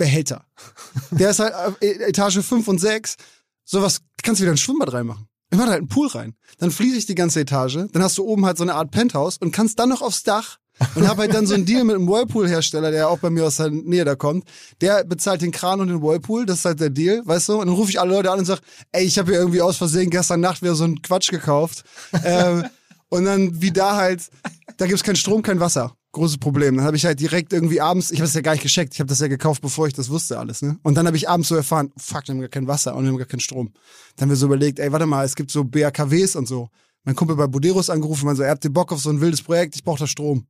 Behälter. 0.00 0.46
Der 1.10 1.30
ist 1.30 1.40
halt 1.40 1.54
äh, 1.80 2.08
Etage 2.08 2.40
5 2.40 2.68
und 2.68 2.78
6. 2.78 3.16
Sowas 3.64 4.00
kannst 4.22 4.40
du 4.40 4.44
wieder 4.44 4.52
ein 4.52 4.56
Schwimmbad 4.56 4.92
reinmachen. 4.92 5.28
Ich 5.50 5.58
mache 5.58 5.70
halt 5.70 5.78
einen 5.78 5.88
Pool 5.88 6.08
rein. 6.08 6.34
Dann 6.58 6.70
fließe 6.70 6.96
ich 6.96 7.06
die 7.06 7.14
ganze 7.14 7.40
Etage. 7.40 7.78
Dann 7.92 8.02
hast 8.02 8.16
du 8.18 8.24
oben 8.24 8.46
halt 8.46 8.56
so 8.56 8.64
eine 8.64 8.74
Art 8.74 8.90
Penthouse 8.90 9.36
und 9.38 9.52
kannst 9.52 9.78
dann 9.78 9.88
noch 9.88 10.00
aufs 10.00 10.22
Dach 10.22 10.58
und 10.94 11.08
habe 11.08 11.22
halt 11.22 11.34
dann 11.34 11.46
so 11.46 11.54
einen 11.54 11.66
Deal 11.66 11.84
mit 11.84 11.96
einem 11.96 12.08
Whirlpool-Hersteller, 12.08 12.90
der 12.90 13.08
auch 13.08 13.18
bei 13.18 13.30
mir 13.30 13.44
aus 13.44 13.56
der 13.56 13.70
Nähe 13.70 14.04
da 14.04 14.14
kommt. 14.14 14.44
Der 14.80 15.04
bezahlt 15.04 15.42
den 15.42 15.50
Kran 15.50 15.80
und 15.80 15.88
den 15.88 16.02
Whirlpool, 16.02 16.46
das 16.46 16.60
ist 16.60 16.64
halt 16.64 16.80
der 16.80 16.90
Deal, 16.90 17.22
weißt 17.24 17.50
du? 17.50 17.54
Und 17.54 17.66
dann 17.66 17.74
rufe 17.74 17.90
ich 17.90 18.00
alle 18.00 18.14
Leute 18.14 18.30
an 18.30 18.38
und 18.38 18.44
sag, 18.44 18.60
ey, 18.92 19.04
ich 19.04 19.18
habe 19.18 19.32
hier 19.32 19.40
irgendwie 19.40 19.60
aus 19.60 19.76
Versehen 19.76 20.08
gestern 20.08 20.40
Nacht 20.40 20.62
wieder 20.62 20.74
so 20.74 20.84
einen 20.84 21.02
Quatsch 21.02 21.30
gekauft. 21.30 21.84
ähm, 22.24 22.64
und 23.08 23.24
dann 23.24 23.60
wie 23.60 23.72
da 23.72 23.96
halt, 23.96 24.30
da 24.76 24.86
gibt's 24.86 25.02
keinen 25.02 25.16
Strom, 25.16 25.42
kein 25.42 25.60
Wasser. 25.60 25.94
Großes 26.12 26.38
Problem. 26.38 26.76
Dann 26.76 26.84
habe 26.84 26.96
ich 26.96 27.04
halt 27.04 27.20
direkt 27.20 27.52
irgendwie 27.52 27.80
abends, 27.80 28.10
ich 28.10 28.18
habe 28.18 28.26
das 28.26 28.34
ja 28.34 28.40
gar 28.40 28.52
nicht 28.52 28.62
gescheckt, 28.62 28.94
ich 28.94 29.00
habe 29.00 29.08
das 29.08 29.20
ja 29.20 29.28
gekauft, 29.28 29.62
bevor 29.62 29.86
ich 29.86 29.94
das 29.94 30.10
wusste 30.10 30.38
alles, 30.38 30.60
ne? 30.60 30.76
Und 30.82 30.96
dann 30.96 31.06
habe 31.06 31.16
ich 31.16 31.28
abends 31.28 31.48
so 31.48 31.54
erfahren, 31.54 31.92
fuck, 31.96 32.26
wir 32.26 32.34
haben 32.34 32.40
gar 32.40 32.48
kein 32.48 32.66
Wasser 32.66 32.96
und 32.96 33.04
wir 33.04 33.10
haben 33.10 33.18
gar 33.18 33.26
keinen 33.26 33.40
Strom. 33.40 33.72
Dann 34.16 34.24
haben 34.24 34.30
wir 34.30 34.36
so 34.36 34.46
überlegt, 34.46 34.80
ey, 34.80 34.90
warte 34.90 35.06
mal, 35.06 35.24
es 35.24 35.36
gibt 35.36 35.50
so 35.52 35.62
BAKWs 35.62 36.34
und 36.34 36.48
so. 36.48 36.68
Mein 37.04 37.14
Kumpel 37.14 37.36
bei 37.36 37.46
Buderos 37.46 37.90
angerufen, 37.90 38.26
man 38.26 38.36
so, 38.36 38.42
er 38.42 38.50
hat 38.50 38.64
den 38.64 38.72
Bock 38.72 38.92
auf 38.92 39.00
so 39.00 39.10
ein 39.10 39.20
wildes 39.20 39.42
Projekt, 39.42 39.76
ich 39.76 39.84
brauche 39.84 40.00
da 40.00 40.06
Strom 40.06 40.46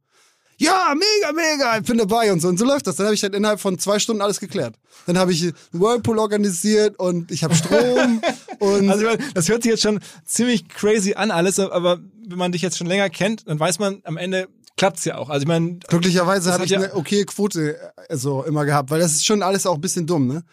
ja, 0.61 0.95
mega, 0.95 1.33
mega, 1.33 1.79
ich 1.79 1.85
bin 1.85 1.97
dabei 1.97 2.31
und 2.31 2.41
so. 2.41 2.49
Und 2.49 2.59
so 2.59 2.67
läuft 2.67 2.87
das. 2.87 2.97
Dann 2.97 3.07
habe 3.07 3.15
ich 3.15 3.23
halt 3.23 3.35
innerhalb 3.35 3.61
von 3.61 3.79
zwei 3.79 3.99
Stunden 3.99 4.21
alles 4.21 4.41
geklärt. 4.41 4.77
Dann 5.07 5.17
habe 5.17 5.33
ich 5.33 5.55
Whirlpool 5.73 6.19
organisiert 6.19 6.99
und 6.99 7.31
ich 7.31 7.43
habe 7.43 7.55
Strom 7.55 8.21
und. 8.59 8.91
Also 8.91 9.07
das 9.33 9.49
hört 9.49 9.63
sich 9.63 9.71
jetzt 9.71 9.83
schon 9.83 10.01
ziemlich 10.27 10.69
crazy 10.69 11.15
an 11.15 11.31
alles, 11.31 11.59
aber 11.59 11.99
wenn 12.27 12.37
man 12.37 12.53
dich 12.53 12.61
jetzt 12.61 12.77
schon 12.77 12.87
länger 12.87 13.09
kennt, 13.09 13.49
dann 13.49 13.59
weiß 13.59 13.79
man, 13.79 14.03
am 14.05 14.19
Ende 14.19 14.49
klappt's 14.77 15.05
ja 15.05 15.19
auch. 15.19 15.29
Also 15.31 15.43
ich 15.43 15.49
meine, 15.49 15.79
glücklicherweise 15.89 16.53
habe 16.53 16.65
ich 16.65 16.71
ja 16.71 16.79
eine 16.79 16.95
okay 16.95 17.25
Quote 17.25 17.79
äh, 18.09 18.17
so 18.17 18.45
immer 18.45 18.65
gehabt, 18.65 18.91
weil 18.91 19.01
das 19.01 19.13
ist 19.13 19.27
schon 19.27 19.43
alles 19.43 19.67
auch 19.67 19.75
ein 19.75 19.81
bisschen 19.81 20.07
dumm, 20.07 20.27
ne? 20.27 20.45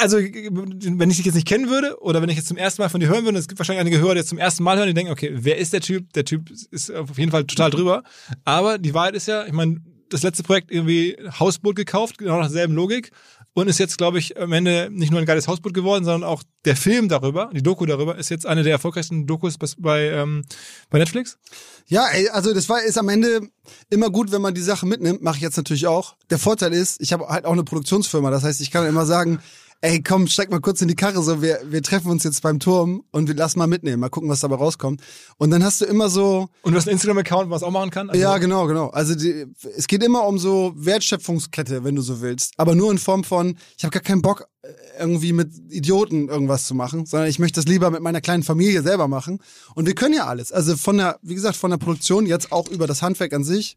also 0.00 0.18
wenn 0.18 1.10
ich 1.10 1.18
dich 1.18 1.26
jetzt 1.26 1.34
nicht 1.34 1.46
kennen 1.46 1.70
würde 1.70 2.00
oder 2.00 2.20
wenn 2.20 2.28
ich 2.28 2.36
jetzt 2.36 2.48
zum 2.48 2.56
ersten 2.56 2.82
Mal 2.82 2.88
von 2.88 3.00
dir 3.00 3.08
hören 3.08 3.24
würde, 3.24 3.38
es 3.38 3.48
gibt 3.48 3.58
wahrscheinlich 3.60 3.80
einige 3.80 4.00
Hörer, 4.00 4.14
die 4.14 4.18
jetzt 4.18 4.28
zum 4.28 4.38
ersten 4.38 4.62
Mal 4.64 4.76
hören, 4.76 4.88
die 4.88 4.94
denken, 4.94 5.12
okay, 5.12 5.30
wer 5.32 5.56
ist 5.56 5.72
der 5.72 5.80
Typ? 5.80 6.12
Der 6.14 6.24
Typ 6.24 6.50
ist 6.50 6.90
auf 6.92 7.16
jeden 7.16 7.30
Fall 7.30 7.44
total 7.44 7.70
drüber. 7.70 8.02
Aber 8.44 8.78
die 8.78 8.92
Wahrheit 8.94 9.14
ist 9.14 9.28
ja, 9.28 9.46
ich 9.46 9.52
meine, 9.52 9.80
das 10.08 10.22
letzte 10.22 10.42
Projekt 10.42 10.70
irgendwie 10.70 11.16
Hausboot 11.38 11.76
gekauft, 11.76 12.18
genau 12.18 12.36
nach 12.38 12.46
derselben 12.46 12.74
Logik 12.74 13.12
und 13.60 13.68
ist 13.68 13.78
jetzt, 13.78 13.98
glaube 13.98 14.18
ich, 14.18 14.38
am 14.40 14.52
Ende 14.52 14.88
nicht 14.90 15.10
nur 15.10 15.20
ein 15.20 15.26
geiles 15.26 15.48
Hausboot 15.48 15.74
geworden, 15.74 16.04
sondern 16.04 16.28
auch 16.28 16.42
der 16.64 16.76
Film 16.76 17.08
darüber, 17.08 17.50
die 17.52 17.62
Doku 17.62 17.86
darüber, 17.86 18.16
ist 18.16 18.28
jetzt 18.28 18.46
eine 18.46 18.62
der 18.62 18.72
erfolgreichsten 18.72 19.26
Dokus 19.26 19.56
bei, 19.78 20.10
ähm, 20.10 20.44
bei 20.90 20.98
Netflix. 20.98 21.38
Ja, 21.86 22.06
ey, 22.08 22.28
also 22.28 22.52
das 22.52 22.68
war 22.68 22.82
ist 22.82 22.98
am 22.98 23.08
Ende 23.08 23.48
immer 23.90 24.10
gut, 24.10 24.30
wenn 24.32 24.42
man 24.42 24.54
die 24.54 24.60
Sache 24.60 24.86
mitnimmt, 24.86 25.22
mache 25.22 25.36
ich 25.36 25.42
jetzt 25.42 25.56
natürlich 25.56 25.86
auch. 25.86 26.16
Der 26.30 26.38
Vorteil 26.38 26.72
ist, 26.72 27.00
ich 27.00 27.12
habe 27.12 27.28
halt 27.28 27.44
auch 27.44 27.52
eine 27.52 27.64
Produktionsfirma, 27.64 28.30
das 28.30 28.44
heißt, 28.44 28.60
ich 28.60 28.70
kann 28.70 28.86
immer 28.86 29.06
sagen, 29.06 29.40
ey, 29.80 30.02
komm, 30.02 30.26
steig 30.26 30.50
mal 30.50 30.60
kurz 30.60 30.82
in 30.82 30.88
die 30.88 30.96
Karre, 30.96 31.22
so, 31.22 31.40
wir, 31.40 31.60
wir 31.64 31.82
treffen 31.82 32.10
uns 32.10 32.24
jetzt 32.24 32.42
beim 32.42 32.58
Turm 32.58 33.04
und 33.12 33.28
wir 33.28 33.34
lassen 33.34 33.58
mal 33.58 33.68
mitnehmen, 33.68 34.00
mal 34.00 34.08
gucken, 34.08 34.28
was 34.28 34.40
dabei 34.40 34.56
rauskommt. 34.56 35.00
Und 35.36 35.50
dann 35.50 35.62
hast 35.62 35.80
du 35.80 35.84
immer 35.84 36.08
so. 36.10 36.48
Und 36.62 36.72
du 36.72 36.78
hast 36.78 36.88
einen 36.88 36.94
Instagram-Account, 36.94 37.50
was 37.50 37.62
auch 37.62 37.70
machen 37.70 37.90
kann? 37.90 38.10
Also 38.10 38.20
ja, 38.20 38.38
genau, 38.38 38.66
genau. 38.66 38.88
Also 38.88 39.14
die, 39.14 39.46
es 39.76 39.86
geht 39.86 40.02
immer 40.02 40.26
um 40.26 40.38
so 40.38 40.72
Wertschöpfungskette, 40.76 41.84
wenn 41.84 41.94
du 41.94 42.02
so 42.02 42.20
willst. 42.20 42.54
Aber 42.56 42.74
nur 42.74 42.90
in 42.90 42.98
Form 42.98 43.22
von, 43.22 43.56
ich 43.76 43.84
habe 43.84 43.92
gar 43.92 44.02
keinen 44.02 44.22
Bock, 44.22 44.48
äh, 44.62 44.68
irgendwie 44.98 45.32
mit 45.32 45.52
Idioten 45.70 46.28
irgendwas 46.28 46.66
zu 46.66 46.74
machen, 46.74 47.06
sondern 47.06 47.28
ich 47.28 47.38
möchte 47.38 47.60
das 47.60 47.68
lieber 47.68 47.90
mit 47.90 48.02
meiner 48.02 48.20
kleinen 48.20 48.42
Familie 48.42 48.82
selber 48.82 49.06
machen. 49.06 49.38
Und 49.74 49.86
wir 49.86 49.94
können 49.94 50.14
ja 50.14 50.26
alles. 50.26 50.50
Also 50.50 50.76
von 50.76 50.98
der, 50.98 51.18
wie 51.22 51.36
gesagt, 51.36 51.56
von 51.56 51.70
der 51.70 51.78
Produktion 51.78 52.26
jetzt 52.26 52.50
auch 52.50 52.68
über 52.68 52.88
das 52.88 53.02
Handwerk 53.02 53.32
an 53.32 53.44
sich. 53.44 53.76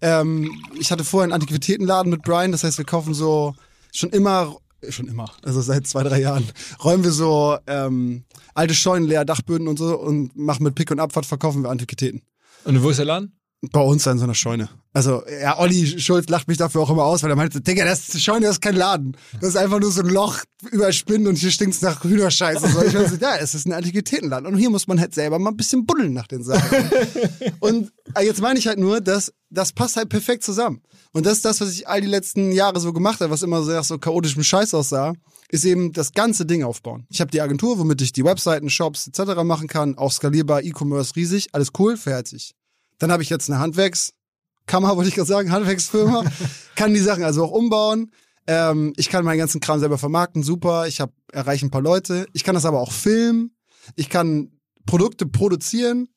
Ähm, 0.00 0.50
ich 0.80 0.90
hatte 0.90 1.04
vorher 1.04 1.24
einen 1.24 1.34
Antiquitätenladen 1.34 2.10
mit 2.10 2.22
Brian, 2.22 2.52
das 2.52 2.64
heißt, 2.64 2.78
wir 2.78 2.86
kaufen 2.86 3.12
so 3.12 3.54
schon 3.92 4.10
immer 4.10 4.56
schon 4.90 5.08
immer, 5.08 5.30
also 5.42 5.60
seit 5.60 5.86
zwei, 5.86 6.02
drei 6.02 6.20
Jahren, 6.20 6.44
räumen 6.82 7.04
wir 7.04 7.12
so 7.12 7.56
ähm, 7.66 8.24
alte 8.54 8.74
Scheunen 8.74 9.08
leer, 9.08 9.24
Dachböden 9.24 9.68
und 9.68 9.78
so 9.78 9.98
und 9.98 10.36
machen 10.36 10.64
mit 10.64 10.74
Pick 10.74 10.90
und 10.90 11.00
Abfahrt, 11.00 11.26
verkaufen 11.26 11.62
wir 11.62 11.70
Antiquitäten. 11.70 12.22
Und 12.64 12.82
wo 12.82 12.90
ist 12.90 12.98
der 12.98 13.06
Laden? 13.06 13.32
Bei 13.70 13.80
uns 13.80 14.06
in 14.06 14.18
so 14.18 14.24
einer 14.24 14.34
Scheune. 14.34 14.68
Also, 14.92 15.22
ja, 15.40 15.58
Olli 15.58 16.00
Schulz 16.00 16.28
lacht 16.28 16.48
mich 16.48 16.58
dafür 16.58 16.80
auch 16.80 16.90
immer 16.90 17.04
aus, 17.04 17.22
weil 17.22 17.30
er 17.30 17.36
meinte, 17.36 17.60
Digga, 17.60 17.84
das 17.84 18.08
ist 18.08 18.22
Scheune, 18.22 18.46
das 18.46 18.56
ist 18.56 18.60
kein 18.60 18.74
Laden. 18.74 19.16
Das 19.40 19.50
ist 19.50 19.56
einfach 19.56 19.78
nur 19.78 19.92
so 19.92 20.02
ein 20.02 20.08
Loch 20.08 20.40
über 20.72 20.92
Spinnen 20.92 21.28
und 21.28 21.36
hier 21.36 21.52
stinkt's 21.52 21.80
nach 21.80 22.02
Hühnerscheiße. 22.02 22.68
So, 22.68 22.82
ich 22.82 22.92
weiß, 22.92 23.18
ja, 23.20 23.36
es 23.36 23.54
ist 23.54 23.66
ein 23.66 23.72
Antiquitätenladen. 23.72 24.48
Und 24.48 24.58
hier 24.58 24.68
muss 24.68 24.88
man 24.88 24.98
halt 24.98 25.14
selber 25.14 25.38
mal 25.38 25.50
ein 25.50 25.56
bisschen 25.56 25.86
buddeln 25.86 26.12
nach 26.12 26.26
den 26.26 26.42
Sachen. 26.42 26.90
und 27.60 27.92
äh, 28.16 28.24
jetzt 28.24 28.42
meine 28.42 28.58
ich 28.58 28.66
halt 28.66 28.80
nur, 28.80 29.00
dass 29.00 29.32
das 29.48 29.72
passt 29.72 29.96
halt 29.96 30.08
perfekt 30.08 30.42
zusammen. 30.42 30.82
Und 31.12 31.26
das 31.26 31.34
ist 31.34 31.44
das, 31.44 31.60
was 31.60 31.72
ich 31.72 31.86
all 31.86 32.00
die 32.00 32.06
letzten 32.06 32.52
Jahre 32.52 32.80
so 32.80 32.92
gemacht 32.92 33.20
habe, 33.20 33.30
was 33.30 33.42
immer 33.42 33.62
so 33.62 33.82
so 33.82 33.98
chaotischem 33.98 34.42
Scheiß 34.42 34.72
aussah, 34.72 35.12
ist 35.50 35.64
eben 35.64 35.92
das 35.92 36.12
ganze 36.12 36.46
Ding 36.46 36.64
aufbauen. 36.64 37.06
Ich 37.10 37.20
habe 37.20 37.30
die 37.30 37.42
Agentur, 37.42 37.78
womit 37.78 38.00
ich 38.00 38.12
die 38.12 38.24
Webseiten, 38.24 38.70
Shops 38.70 39.06
etc. 39.08 39.42
machen 39.44 39.68
kann, 39.68 39.98
auch 39.98 40.10
skalierbar, 40.10 40.62
E-Commerce 40.62 41.14
riesig, 41.14 41.48
alles 41.52 41.68
cool, 41.78 41.98
fertig. 41.98 42.54
Dann 42.98 43.12
habe 43.12 43.22
ich 43.22 43.28
jetzt 43.28 43.50
eine 43.50 43.58
Handwerkskammer, 43.58 44.96
wollte 44.96 45.10
ich 45.10 45.14
gerade 45.14 45.28
sagen, 45.28 45.52
Handwerksfirma, 45.52 46.24
kann 46.76 46.94
die 46.94 47.00
Sachen 47.00 47.24
also 47.24 47.44
auch 47.44 47.50
umbauen. 47.50 48.10
Ähm, 48.46 48.94
ich 48.96 49.10
kann 49.10 49.24
meinen 49.24 49.38
ganzen 49.38 49.60
Kram 49.60 49.80
selber 49.80 49.98
vermarkten, 49.98 50.42
super. 50.42 50.86
Ich 50.86 51.00
habe 51.00 51.12
erreiche 51.30 51.66
ein 51.66 51.70
paar 51.70 51.82
Leute. 51.82 52.26
Ich 52.32 52.42
kann 52.42 52.54
das 52.54 52.64
aber 52.64 52.80
auch 52.80 52.92
filmen. 52.92 53.54
Ich 53.96 54.08
kann 54.08 54.50
Produkte 54.86 55.26
produzieren, 55.26 56.08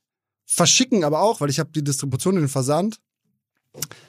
verschicken 0.46 1.04
aber 1.04 1.22
auch, 1.22 1.42
weil 1.42 1.50
ich 1.50 1.60
habe 1.60 1.72
die 1.72 1.84
Distribution 1.84 2.36
und 2.36 2.42
den 2.42 2.50
Versand. 2.50 3.00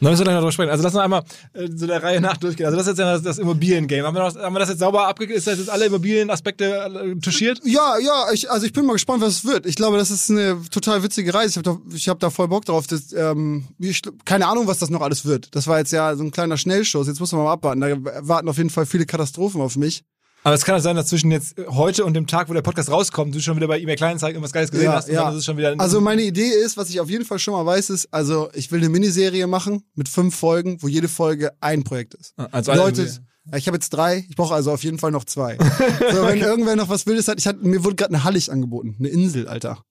Dann 0.01 0.11
müssen 0.11 0.21
wir 0.21 0.25
gleich 0.25 0.37
darüber 0.37 0.53
sprechen. 0.53 0.71
Also 0.71 0.83
lass 0.83 0.95
uns 0.95 1.03
einmal 1.03 1.23
äh, 1.53 1.69
so 1.75 1.87
der 1.87 2.03
Reihe 2.03 2.21
nach 2.21 2.37
durchgehen. 2.37 2.67
Also 2.67 2.77
das 2.77 2.87
ist 2.87 2.93
jetzt 2.93 2.99
ja 2.99 3.13
das, 3.13 3.23
das 3.23 3.39
Immobilien-Game. 3.39 4.05
Haben, 4.05 4.15
wir 4.15 4.23
haben 4.23 4.55
wir 4.55 4.59
das 4.59 4.69
jetzt 4.69 4.79
sauber 4.79 5.09
abgegeben? 5.09 5.39
Ist 5.39 5.47
das 5.47 5.59
jetzt 5.59 5.71
alle 5.71 5.87
Immobilienaspekte 5.87 6.65
äh, 6.65 7.21
touchiert? 7.21 7.61
Ja, 7.65 7.99
ja, 7.99 8.27
ich, 8.33 8.51
also 8.51 8.67
ich 8.67 8.73
bin 8.73 8.87
mal 8.87 8.95
gespannt, 8.95 9.23
was 9.23 9.35
es 9.35 9.45
wird. 9.45 9.67
Ich 9.67 9.77
glaube, 9.77 9.97
das 9.97 10.11
ist 10.11 10.31
eine 10.31 10.61
total 10.71 11.03
witzige 11.03 11.33
Reise. 11.33 11.61
Ich 11.61 11.67
habe 11.67 11.81
da, 11.89 12.11
hab 12.11 12.21
da 12.21 12.31
voll 12.31 12.49
Bock 12.49 12.65
drauf. 12.65 12.87
Das, 12.87 13.13
ähm, 13.13 13.67
ich, 13.79 14.03
keine 14.25 14.47
Ahnung, 14.47 14.67
was 14.67 14.79
das 14.79 14.91
noch 14.91 15.01
alles 15.01 15.25
wird. 15.25 15.55
Das 15.55 15.67
war 15.67 15.79
jetzt 15.79 15.93
ja 15.93 16.15
so 16.17 16.25
ein 16.25 16.31
kleiner 16.31 16.57
Schnellschuss. 16.57 17.07
Jetzt 17.07 17.21
muss 17.21 17.33
man 17.33 17.43
mal 17.43 17.53
abwarten. 17.53 17.81
Da 17.81 17.97
warten 18.27 18.49
auf 18.49 18.59
jeden 18.59 18.71
Fall 18.71 18.87
viele 18.87 19.07
Katastrophen 19.07 19.61
auf 19.61 19.77
mich. 19.77 20.03
Aber 20.43 20.55
es 20.55 20.65
kann 20.65 20.77
auch 20.77 20.81
sein, 20.81 20.95
dass 20.95 21.09
zwischen 21.09 21.31
jetzt 21.31 21.57
heute 21.69 22.05
und 22.05 22.15
dem 22.15 22.27
Tag, 22.27 22.49
wo 22.49 22.53
der 22.53 22.63
Podcast 22.63 22.91
rauskommt, 22.91 23.35
du 23.35 23.41
schon 23.41 23.57
wieder 23.57 23.67
bei 23.67 23.81
eBay 23.81 23.97
Kleinanzeigen 23.97 24.37
irgendwas 24.37 24.53
Geiles 24.53 24.71
gesehen 24.71 24.87
ja, 24.87 24.93
hast. 24.93 25.09
Ja. 25.09 25.25
Das 25.25 25.37
ist 25.37 25.45
schon 25.45 25.57
wieder 25.57 25.75
also 25.79 26.01
meine 26.01 26.23
Idee 26.23 26.49
ist, 26.49 26.77
was 26.77 26.89
ich 26.89 27.01
auf 27.01 27.11
jeden 27.11 27.25
Fall 27.25 27.39
schon 27.39 27.53
mal 27.53 27.67
weiß, 27.67 27.91
ist, 27.91 28.13
also 28.13 28.49
ich 28.55 28.71
will 28.71 28.79
eine 28.79 28.89
Miniserie 28.89 29.47
machen 29.47 29.83
mit 29.95 30.09
fünf 30.09 30.37
Folgen, 30.37 30.81
wo 30.83 30.89
jede 30.89 31.09
Folge 31.09 31.51
ein 31.61 31.83
Projekt 31.83 32.15
ist. 32.15 32.35
Ah, 32.37 32.49
also 32.53 32.73
Leute, 32.75 33.11
ich 33.55 33.67
habe 33.67 33.77
jetzt 33.77 33.91
drei, 33.91 34.25
ich 34.29 34.37
brauche 34.37 34.55
also 34.55 34.73
auf 34.73 34.85
jeden 34.85 34.99
Fall 34.99 35.11
noch 35.11 35.25
zwei. 35.25 35.57
so, 36.13 36.27
wenn 36.27 36.41
irgendwer 36.41 36.77
noch 36.77 36.89
was 36.89 37.07
Wildes 37.07 37.29
hat, 37.29 37.39
ich 37.39 37.47
hatte, 37.47 37.67
mir 37.67 37.85
wurde 37.85 37.97
gerade 37.97 38.15
eine 38.15 38.25
Hallig 38.25 38.51
angeboten, 38.51 38.97
eine 38.99 39.09
Insel, 39.09 39.49
Alter. 39.49 39.83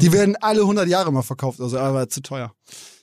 Die 0.00 0.12
werden 0.12 0.36
alle 0.40 0.62
100 0.62 0.88
Jahre 0.88 1.12
mal 1.12 1.22
verkauft, 1.22 1.60
also 1.60 1.78
aber 1.78 2.08
zu 2.08 2.20
teuer. 2.20 2.52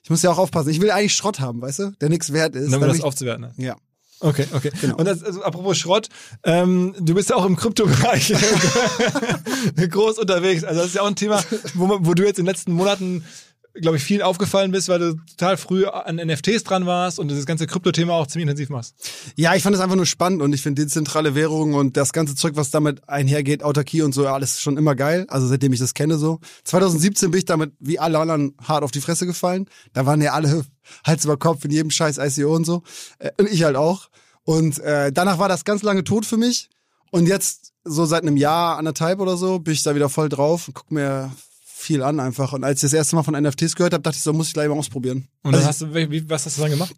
Ich 0.04 0.10
muss 0.10 0.22
ja 0.24 0.32
auch 0.32 0.38
aufpassen. 0.38 0.70
Ich 0.70 0.82
will 0.82 0.92
eigentlich 0.92 1.14
Schrott 1.14 1.40
haben, 1.40 1.62
weißt 1.62 1.80
du, 1.80 1.92
der 2.02 2.10
nichts 2.10 2.34
wert 2.34 2.56
ist. 2.56 2.70
Nur 2.70 2.82
um 2.82 2.88
das 2.88 3.02
aufzuwerten. 3.02 3.46
Ne? 3.46 3.54
Ja. 3.58 3.76
Okay, 4.22 4.46
okay. 4.54 4.72
Genau. 4.80 4.96
Und 4.98 5.06
das, 5.06 5.24
also, 5.24 5.42
apropos 5.42 5.78
Schrott, 5.78 6.08
ähm, 6.44 6.94
du 7.00 7.16
bist 7.16 7.32
ja 7.32 7.36
auch 7.36 7.46
im 7.46 7.56
Kryptobereich 7.56 8.34
groß 9.90 10.20
unterwegs. 10.20 10.64
Also 10.64 10.82
das 10.82 10.90
ist 10.90 10.96
ja 10.96 11.02
auch 11.02 11.08
ein 11.08 11.16
Thema, 11.16 11.44
wo, 11.74 11.98
wo 12.02 12.14
du 12.14 12.24
jetzt 12.24 12.38
in 12.38 12.46
den 12.46 12.52
letzten 12.54 12.74
Monaten 12.74 13.26
glaube 13.74 13.98
ich, 13.98 14.04
viel 14.04 14.22
aufgefallen 14.22 14.72
bist, 14.72 14.90
weil 14.90 15.00
du 15.00 15.14
total 15.38 15.58
früh 15.58 15.86
an 15.86 16.18
NFTs 16.18 16.64
dran 16.64 16.86
warst 16.86 17.20
und 17.20 17.30
dieses 17.30 17.46
ganze 17.46 17.68
Krypto-Thema 17.68 18.14
auch 18.14 18.28
ziemlich 18.28 18.44
intensiv 18.44 18.70
machst. 18.70 18.96
Ja, 19.36 19.56
ich 19.56 19.64
fand 19.64 19.76
es 19.76 19.82
einfach 19.82 19.96
nur 19.96 20.06
spannend 20.06 20.42
und 20.42 20.54
ich 20.54 20.62
finde 20.62 20.84
dezentrale 20.84 21.36
Währungen 21.36 21.76
und 21.76 21.96
das 21.96 22.12
ganze 22.12 22.36
Zeug, 22.36 22.56
was 22.56 22.72
damit 22.72 23.08
einhergeht, 23.08 23.64
Autarkie 23.64 24.02
und 24.02 24.14
so, 24.14 24.28
alles 24.28 24.60
schon 24.62 24.78
immer 24.78 24.96
geil. 24.96 25.26
Also 25.30 25.48
seitdem 25.48 25.72
ich 25.74 25.80
das 25.80 25.94
kenne 25.94 26.18
so. 26.18 26.40
2017 26.66 27.32
bin 27.32 27.38
ich 27.40 27.46
damit 27.46 27.74
wie 27.80 28.00
alle 28.00 28.20
anderen 28.20 28.56
hart 28.62 28.84
auf 28.84 28.92
die 28.92 29.02
Fresse 29.02 29.26
gefallen. 29.26 29.68
Da 29.94 30.06
waren 30.06 30.22
ja 30.22 30.34
alle 30.34 30.66
Hals 31.06 31.24
über 31.24 31.38
Kopf 31.38 31.64
in 31.64 31.72
jedem 31.72 31.92
scheiß 31.92 32.18
ICO 32.18 32.56
und 32.56 32.66
so. 32.66 32.84
Äh, 33.20 33.32
und 33.38 33.50
ich 33.50 33.64
halt 33.64 33.76
auch. 33.76 34.10
Und 34.44 34.80
äh, 34.80 35.12
danach 35.12 35.40
war 35.40 35.48
das 35.48 35.64
ganz 35.66 35.84
lange 35.84 36.04
tot 36.04 36.26
für 36.26 36.38
mich. 36.38 36.70
Und 37.12 37.28
jetzt, 37.28 37.74
so 37.84 38.06
seit 38.06 38.24
einem 38.24 38.38
Jahr, 38.38 38.78
anderthalb 38.78 39.20
oder 39.20 39.38
so, 39.38 39.60
bin 39.60 39.74
ich 39.74 39.84
da 39.84 39.96
wieder 39.96 40.10
voll 40.10 40.30
drauf 40.30 40.68
und 40.68 40.74
guck 40.74 40.92
mir 40.92 41.32
viel 41.82 42.04
an 42.04 42.20
einfach. 42.20 42.54
Und 42.54 42.64
als 42.64 42.80
ich 42.80 42.90
das 42.90 42.94
erste 42.94 43.16
Mal 43.16 43.24
von 43.24 43.34
NFTs 43.34 43.76
gehört 43.76 43.94
habe, 43.94 44.04
dachte 44.04 44.18
ich 44.18 44.24
so, 44.24 44.34
muss 44.34 44.48
ich 44.48 44.54
gleich 44.54 44.68
mal 44.68 44.78
ausprobieren. 44.78 45.28
Und 45.44 45.56
also, 45.56 45.68
hast 45.68 45.82
du, 45.82 46.30
was 46.30 46.46
hast 46.46 46.58
du 46.58 46.62
dann 46.62 46.72
gemacht? 46.72 46.96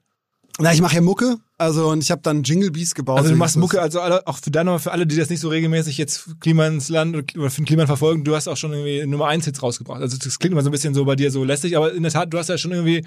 Na, 0.59 0.71
ich 0.71 0.81
mache 0.81 0.95
ja 0.95 1.01
Mucke, 1.01 1.37
also 1.63 1.89
und 1.89 2.03
ich 2.03 2.11
habe 2.11 2.21
dann 2.21 2.43
Jingle 2.43 2.71
Bees 2.71 2.93
gebaut. 2.93 3.17
Also 3.17 3.31
du 3.31 3.35
machst 3.35 3.57
Mucke, 3.57 3.81
also 3.81 3.99
alle, 4.01 4.25
auch 4.27 4.37
für 4.37 4.51
deine, 4.51 4.77
für 4.79 4.91
alle, 4.91 5.07
die 5.07 5.15
das 5.15 5.29
nicht 5.29 5.39
so 5.39 5.49
regelmäßig 5.49 5.97
jetzt 5.97 6.39
Klima 6.39 6.67
ins 6.67 6.89
Land 6.89 7.15
oder 7.15 7.49
für 7.49 7.61
den 7.61 7.65
Klima 7.65 7.85
verfolgen, 7.85 8.23
du 8.23 8.35
hast 8.35 8.47
auch 8.47 8.57
schon 8.57 8.73
irgendwie 8.73 9.05
Nummer 9.05 9.27
1 9.27 9.45
Hits 9.45 9.63
rausgebracht. 9.63 10.01
Also 10.01 10.17
das 10.17 10.39
klingt 10.39 10.53
immer 10.53 10.61
so 10.61 10.69
ein 10.69 10.71
bisschen 10.71 10.93
so 10.93 11.05
bei 11.05 11.15
dir 11.15 11.31
so 11.31 11.43
lästig, 11.43 11.77
aber 11.77 11.93
in 11.93 12.03
der 12.03 12.11
Tat, 12.11 12.33
du 12.33 12.37
hast 12.37 12.49
ja 12.49 12.57
schon 12.57 12.71
irgendwie 12.71 13.05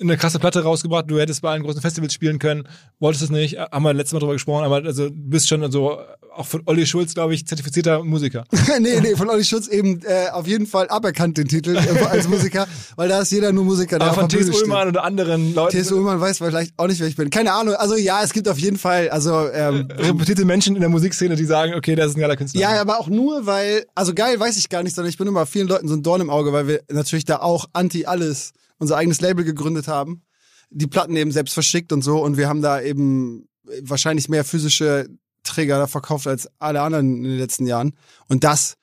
eine 0.00 0.16
krasse 0.16 0.38
Platte 0.38 0.62
rausgebracht, 0.62 1.10
du 1.10 1.18
hättest 1.18 1.42
bei 1.42 1.50
allen 1.50 1.62
großen 1.62 1.80
Festivals 1.80 2.12
spielen 2.12 2.38
können, 2.38 2.64
wolltest 2.98 3.22
es 3.22 3.30
nicht, 3.30 3.58
haben 3.58 3.84
wir 3.84 3.94
letztes 3.94 4.12
Mal 4.12 4.20
drüber 4.20 4.32
gesprochen, 4.32 4.64
aber 4.64 4.76
also 4.76 5.08
du 5.08 5.14
bist 5.14 5.48
schon 5.48 5.70
so 5.70 5.98
auch 6.34 6.46
von 6.46 6.62
Olli 6.66 6.86
Schulz, 6.86 7.14
glaube 7.14 7.34
ich, 7.34 7.46
zertifizierter 7.46 8.02
Musiker. 8.04 8.44
nee, 8.80 9.00
nee, 9.00 9.16
von 9.16 9.28
Olli 9.28 9.44
Schulz 9.44 9.68
eben 9.68 10.00
äh, 10.02 10.30
auf 10.30 10.46
jeden 10.46 10.66
Fall 10.66 10.88
aberkannt 10.88 11.38
den 11.38 11.48
Titel 11.48 11.76
äh, 11.76 12.04
als 12.04 12.28
Musiker, 12.28 12.66
weil 12.96 13.08
da 13.08 13.20
ist 13.20 13.30
jeder 13.32 13.52
nur 13.52 13.64
Musiker. 13.64 14.00
Aber 14.00 14.14
von 14.14 14.28
T.S. 14.28 14.48
Ullmann 14.48 14.88
oder 14.88 15.04
anderen 15.04 15.54
Leuten. 15.54 15.72
T.S. 15.72 15.92
Ullmann 15.92 16.20
weiß 16.20 16.38
vielleicht 16.38 16.72
auch 16.78 16.86
nicht, 16.86 17.00
wer 17.00 17.08
ich 17.08 17.16
bin. 17.16 17.30
Keine 17.30 17.52
Ahnung. 17.52 17.74
Also 17.74 17.91
ja, 17.96 18.22
es 18.22 18.32
gibt 18.32 18.48
auf 18.48 18.58
jeden 18.58 18.78
Fall, 18.78 19.08
also 19.10 19.48
ähm, 19.50 19.88
reputierte 19.90 20.44
Menschen 20.44 20.74
in 20.74 20.80
der 20.80 20.90
Musikszene, 20.90 21.36
die 21.36 21.44
sagen, 21.44 21.74
okay, 21.74 21.94
das 21.94 22.10
ist 22.10 22.16
ein 22.16 22.20
geiler 22.20 22.36
Künstler. 22.36 22.60
ja, 22.60 22.80
aber 22.80 22.98
auch 22.98 23.08
nur, 23.08 23.46
weil, 23.46 23.86
also 23.94 24.14
geil 24.14 24.38
weiß 24.38 24.56
ich 24.56 24.68
gar 24.68 24.82
nicht, 24.82 24.94
sondern 24.94 25.10
ich 25.10 25.18
bin 25.18 25.28
immer 25.28 25.46
vielen 25.46 25.68
Leuten 25.68 25.88
so 25.88 25.94
ein 25.94 26.02
Dorn 26.02 26.20
im 26.20 26.30
Auge, 26.30 26.52
weil 26.52 26.66
wir 26.66 26.82
natürlich 26.90 27.24
da 27.24 27.38
auch 27.38 27.66
anti 27.72 28.06
alles 28.06 28.52
unser 28.78 28.96
eigenes 28.96 29.20
Label 29.20 29.44
gegründet 29.44 29.88
haben, 29.88 30.22
die 30.70 30.86
Platten 30.86 31.16
eben 31.16 31.30
selbst 31.30 31.54
verschickt 31.54 31.92
und 31.92 32.02
so 32.02 32.22
und 32.22 32.36
wir 32.36 32.48
haben 32.48 32.62
da 32.62 32.80
eben 32.80 33.48
wahrscheinlich 33.82 34.28
mehr 34.28 34.44
physische 34.44 35.06
Träger 35.44 35.78
da 35.78 35.86
verkauft 35.86 36.26
als 36.26 36.48
alle 36.58 36.82
anderen 36.82 37.16
in 37.16 37.22
den 37.24 37.38
letzten 37.38 37.66
Jahren 37.66 37.92
und 38.28 38.44
das 38.44 38.74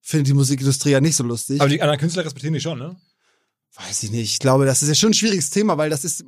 findet 0.00 0.28
die 0.28 0.34
Musikindustrie 0.34 0.90
ja 0.90 1.00
nicht 1.00 1.16
so 1.16 1.24
lustig. 1.24 1.60
Aber 1.60 1.68
die 1.68 1.82
anderen 1.82 2.00
Künstler 2.00 2.24
respektieren 2.24 2.54
die 2.54 2.60
schon, 2.60 2.78
ne? 2.78 2.96
Weiß 3.76 4.02
ich 4.02 4.10
nicht. 4.10 4.32
Ich 4.32 4.38
glaube, 4.40 4.66
das 4.66 4.82
ist 4.82 4.88
ja 4.88 4.94
schon 4.96 5.10
ein 5.10 5.14
schwieriges 5.14 5.50
Thema, 5.50 5.78
weil 5.78 5.88
das 5.88 6.02
ist, 6.02 6.24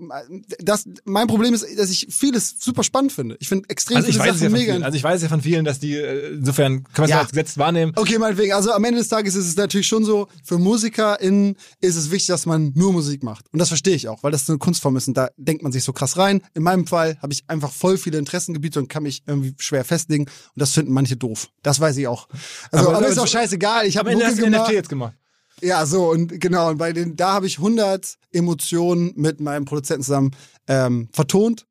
das, 0.61 0.85
mein 1.05 1.27
Problem 1.27 1.53
ist, 1.53 1.67
dass 1.77 1.91
ich 1.91 2.07
vieles 2.09 2.55
super 2.61 2.85
spannend 2.85 3.13
finde. 3.13 3.37
Ich 3.41 3.49
finde 3.49 3.69
extrem 3.69 3.97
Also 3.97 4.09
ich 4.09 4.15
viele 4.15 4.27
ja 4.29 4.33
Sachen 4.35 4.45
von 4.51 4.53
mega. 4.53 4.73
vielen. 4.75 4.85
Also 4.85 4.97
ich 4.97 5.03
weiß 5.03 5.21
ja 5.23 5.29
von 5.29 5.41
vielen, 5.41 5.65
dass 5.65 5.81
die, 5.81 5.97
äh, 5.97 6.35
insofern 6.35 6.85
kann 6.85 6.93
man 6.99 7.05
es 7.05 7.11
Ja. 7.11 7.17
ja. 7.17 7.23
als 7.23 7.31
Gesetz 7.31 7.59
wahrnehmen. 7.59 7.93
Okay, 7.97 8.19
meinetwegen. 8.19 8.53
Also 8.53 8.71
am 8.71 8.85
Ende 8.85 9.01
des 9.01 9.09
Tages 9.09 9.35
ist 9.35 9.47
es 9.49 9.57
natürlich 9.57 9.89
schon 9.89 10.05
so, 10.05 10.29
für 10.45 10.59
MusikerInnen 10.59 11.57
ist 11.81 11.97
es 11.97 12.13
wichtig, 12.13 12.29
dass 12.29 12.47
man 12.47 12.73
nur 12.77 12.93
Musik 12.93 13.25
macht. 13.25 13.47
Und 13.53 13.59
das 13.59 13.67
verstehe 13.69 13.97
ich 13.97 14.07
auch, 14.09 14.23
weil 14.23 14.31
das 14.31 14.49
eine 14.49 14.59
Kunstform 14.59 14.97
ist 14.97 15.09
und 15.09 15.17
da 15.17 15.31
denkt 15.37 15.65
man 15.65 15.73
sich 15.73 15.83
so 15.83 15.93
krass 15.93 16.17
rein. 16.19 16.43
In 16.55 16.63
meinem 16.63 16.87
Fall 16.87 17.19
habe 17.21 17.33
ich 17.33 17.43
einfach 17.49 17.73
voll 17.73 17.99
viele 17.99 18.19
Interessengebiete 18.19 18.79
und 18.79 18.89
kann 18.89 19.03
mich 19.03 19.23
irgendwie 19.27 19.55
schwer 19.59 19.85
festlegen 19.85 20.25
und 20.27 20.31
das 20.55 20.73
finden 20.73 20.93
manche 20.93 21.17
doof. 21.17 21.49
Das 21.65 21.81
weiß 21.81 21.97
ich 21.97 22.07
auch. 22.07 22.29
Also, 22.71 22.89
Aber- 22.91 22.99
aber, 22.99 23.09
ist 23.09 23.19
auch 23.19 23.27
scheißegal. 23.27 23.87
Ich 23.87 23.97
habe 23.97 24.11
gemacht. 24.11 24.39
NFT 24.41 24.73
jetzt 24.73 24.89
gemacht. 24.89 25.15
Ja, 25.61 25.87
so 25.87 26.11
und 26.11 26.41
genau. 26.41 26.71
Und 26.71 26.79
bei 26.79 26.93
den, 26.93 27.17
da 27.17 27.35
habe 27.35 27.47
ich 27.47 27.59
100 27.59 28.17
Emotionen 28.33 29.13
mit 29.17 29.41
meinem 29.41 29.65
Produzenten 29.65 30.03
zusammen 30.03 30.31
ähm, 30.67 31.09
vertont 31.13 31.67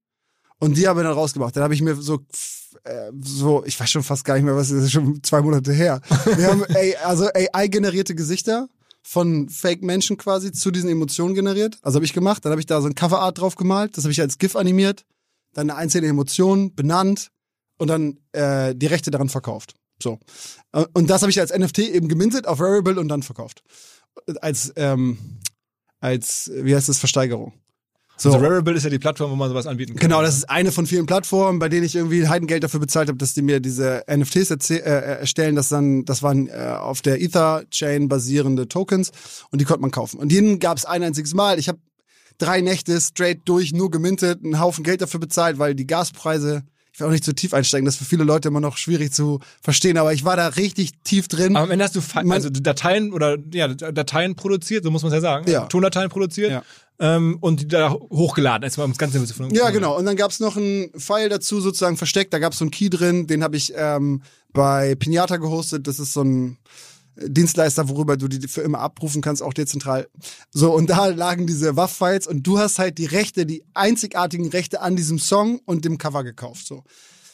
und 0.60 0.78
die 0.78 0.88
haben 0.88 0.98
wir 0.98 1.04
dann 1.04 1.14
rausgebracht. 1.14 1.56
Dann 1.56 1.64
habe 1.64 1.74
ich 1.74 1.82
mir 1.82 1.96
so, 1.96 2.20
äh, 2.84 3.12
so, 3.22 3.64
ich 3.66 3.80
weiß 3.80 3.90
schon 3.90 4.04
fast 4.04 4.26
gar 4.26 4.36
nicht 4.36 4.44
mehr, 4.44 4.56
was 4.56 4.70
das 4.70 4.84
ist 4.84 4.92
schon 4.92 5.24
zwei 5.24 5.42
Monate 5.42 5.72
her. 5.72 6.02
Wir 6.36 6.48
haben 6.48 6.64
ey, 6.70 6.96
also 6.98 7.28
AI-generierte 7.34 8.14
Gesichter 8.14 8.68
von 9.02 9.50
Fake-Menschen 9.50 10.18
quasi 10.18 10.52
zu 10.52 10.70
diesen 10.70 10.90
Emotionen 10.90 11.34
generiert. 11.34 11.78
Also 11.82 11.96
habe 11.96 12.06
ich 12.06 12.14
gemacht. 12.14 12.44
Dann 12.44 12.52
habe 12.52 12.60
ich 12.60 12.68
da 12.68 12.82
so 12.82 12.88
ein 12.88 12.96
Coverart 12.96 13.40
drauf 13.40 13.56
gemalt. 13.56 13.98
Das 13.98 14.04
habe 14.04 14.12
ich 14.12 14.22
als 14.22 14.38
GIF 14.38 14.56
animiert. 14.56 15.06
Dann 15.54 15.70
eine 15.70 15.80
einzelne 15.80 16.08
Emotion 16.08 16.76
benannt 16.76 17.32
und 17.78 17.88
dann 17.88 18.20
äh, 18.34 18.76
die 18.76 18.86
Rechte 18.86 19.10
daran 19.12 19.30
verkauft. 19.30 19.76
So. 20.02 20.20
Äh, 20.74 20.86
Und 20.94 21.10
das 21.10 21.22
habe 21.22 21.32
ich 21.32 21.40
als 21.40 21.56
NFT 21.58 21.80
eben 21.80 22.08
gemintet 22.08 22.48
auf 22.48 22.60
Rarible 22.60 23.00
und 23.00 23.08
dann 23.08 23.24
verkauft. 23.24 23.62
Als, 24.42 24.74
ähm, 24.76 25.18
als, 26.00 26.52
wie 26.54 26.76
heißt 26.76 26.90
das, 26.90 27.00
Versteigerung. 27.00 27.54
So. 28.18 28.34
Also 28.34 28.46
Rarible 28.46 28.76
ist 28.76 28.84
ja 28.84 28.90
die 28.90 29.00
Plattform, 29.00 29.32
wo 29.32 29.36
man 29.38 29.48
sowas 29.48 29.66
anbieten 29.66 29.94
kann. 29.96 30.10
Genau, 30.10 30.22
das 30.22 30.36
ist 30.36 30.50
eine 30.50 30.74
von 30.74 30.86
vielen 30.86 31.06
Plattformen, 31.06 31.58
bei 31.58 31.70
denen 31.70 31.86
ich 31.86 31.96
irgendwie 31.96 32.28
Heidengeld 32.28 32.64
dafür 32.66 32.82
bezahlt 32.82 33.08
habe, 33.08 33.18
dass 33.18 33.34
die 33.34 33.42
mir 33.42 33.62
diese 33.62 34.04
NFTs 34.14 34.52
erzäh- 34.52 34.82
äh, 34.82 35.20
erstellen. 35.20 35.56
Das 35.56 35.70
dann, 35.70 36.04
das 36.04 36.22
waren 36.22 36.48
äh, 36.50 36.76
auf 36.80 37.02
der 37.02 37.22
Ether-Chain 37.22 38.10
basierende 38.10 38.68
Tokens 38.68 39.12
und 39.52 39.62
die 39.62 39.66
konnte 39.66 39.82
man 39.82 39.92
kaufen. 39.92 40.20
Und 40.20 40.34
denen 40.34 40.60
gab 40.60 40.78
es 40.78 40.84
ein 40.84 41.02
einziges 41.02 41.34
Mal. 41.34 41.60
Ich 41.60 41.70
habe 41.70 41.80
drei 42.40 42.60
Nächte 42.60 43.00
straight 43.00 43.40
durch 43.46 43.72
nur 43.72 43.90
gemintet, 43.90 44.44
einen 44.44 44.60
Haufen 44.60 44.84
Geld 44.84 45.02
dafür 45.02 45.22
bezahlt, 45.22 45.58
weil 45.58 45.74
die 45.74 45.88
Gaspreise, 45.88 46.64
ich 47.00 47.02
will 47.02 47.08
auch 47.08 47.12
nicht 47.14 47.24
zu 47.24 47.34
tief 47.34 47.54
einsteigen, 47.54 47.86
das 47.86 47.94
ist 47.96 48.00
für 48.00 48.06
viele 48.06 48.26
Leute 48.26 48.50
immer 48.50 48.60
noch 48.60 48.76
schwierig 48.76 49.14
zu 49.14 49.40
verstehen, 49.62 49.98
aber 49.98 50.12
ich 50.12 50.26
war 50.26 50.36
da 50.36 50.48
richtig 50.48 50.92
tief 51.06 51.30
drin. 51.30 51.56
Aber 51.56 51.64
am 51.64 51.72
Ende 51.72 51.86
hast 51.86 51.96
du 51.96 52.02
Man- 52.14 52.30
also 52.34 52.50
Dateien 52.50 53.14
oder 53.14 53.38
ja, 53.54 53.70
Dateien 53.70 54.36
produziert, 54.36 54.84
so 54.84 54.92
muss 54.92 55.02
man 55.04 55.10
es 55.14 55.16
ja 55.16 55.22
sagen. 55.22 55.50
Ja. 55.50 55.66
Tondateien 55.68 56.10
produziert 56.10 56.52
Ja. 56.52 56.64
ähm, 57.00 57.38
und 57.40 57.62
die 57.62 57.68
da 57.70 57.92
hochgeladen. 57.94 58.66
Jetzt 58.66 58.78
mal 58.78 58.84
um 58.84 58.92
das 58.92 58.98
Ganze 58.98 59.26
von 59.34 59.50
Ja, 59.52 59.70
genau. 59.70 59.98
Und 59.98 60.06
dann 60.06 60.18
gab's 60.18 60.42
noch 60.42 60.58
einen 60.58 60.90
File 60.98 61.30
dazu 61.30 61.62
sozusagen 61.62 61.96
versteckt. 61.96 62.34
Da 62.34 62.40
gab's 62.40 62.58
so 62.58 62.66
einen 62.66 62.72
Key 62.72 62.90
drin, 62.90 63.28
den 63.28 63.44
habe 63.46 63.56
ich 63.56 63.72
ähm, 63.78 64.22
bei 64.52 64.96
Pinata 64.96 65.38
gehostet. 65.38 65.88
Das 65.88 66.00
ist 66.00 66.12
so 66.12 66.24
ein 66.24 66.58
Dienstleister, 67.16 67.90
worüber 67.90 68.18
du 68.18 68.28
die 68.28 68.48
für 68.48 68.62
immer 68.62 68.80
abrufen 68.80 69.22
kannst, 69.22 69.42
auch 69.42 69.54
dezentral. 69.54 70.08
So, 70.52 70.74
und 70.74 70.90
da 70.90 71.08
lagen 71.08 71.48
diese 71.48 71.76
WAV-Files 71.76 72.28
und 72.28 72.44
du 72.44 72.60
hast 72.60 72.80
halt 72.80 72.98
die 72.98 73.06
Rechte, 73.06 73.46
die 73.46 73.64
einzigartigen 73.74 74.50
Rechte 74.50 74.82
an 74.82 74.96
diesem 74.96 75.20
Song 75.20 75.60
und 75.66 75.86
dem 75.86 75.98
Cover 75.98 76.24
gekauft. 76.24 76.66
So. 76.66 76.84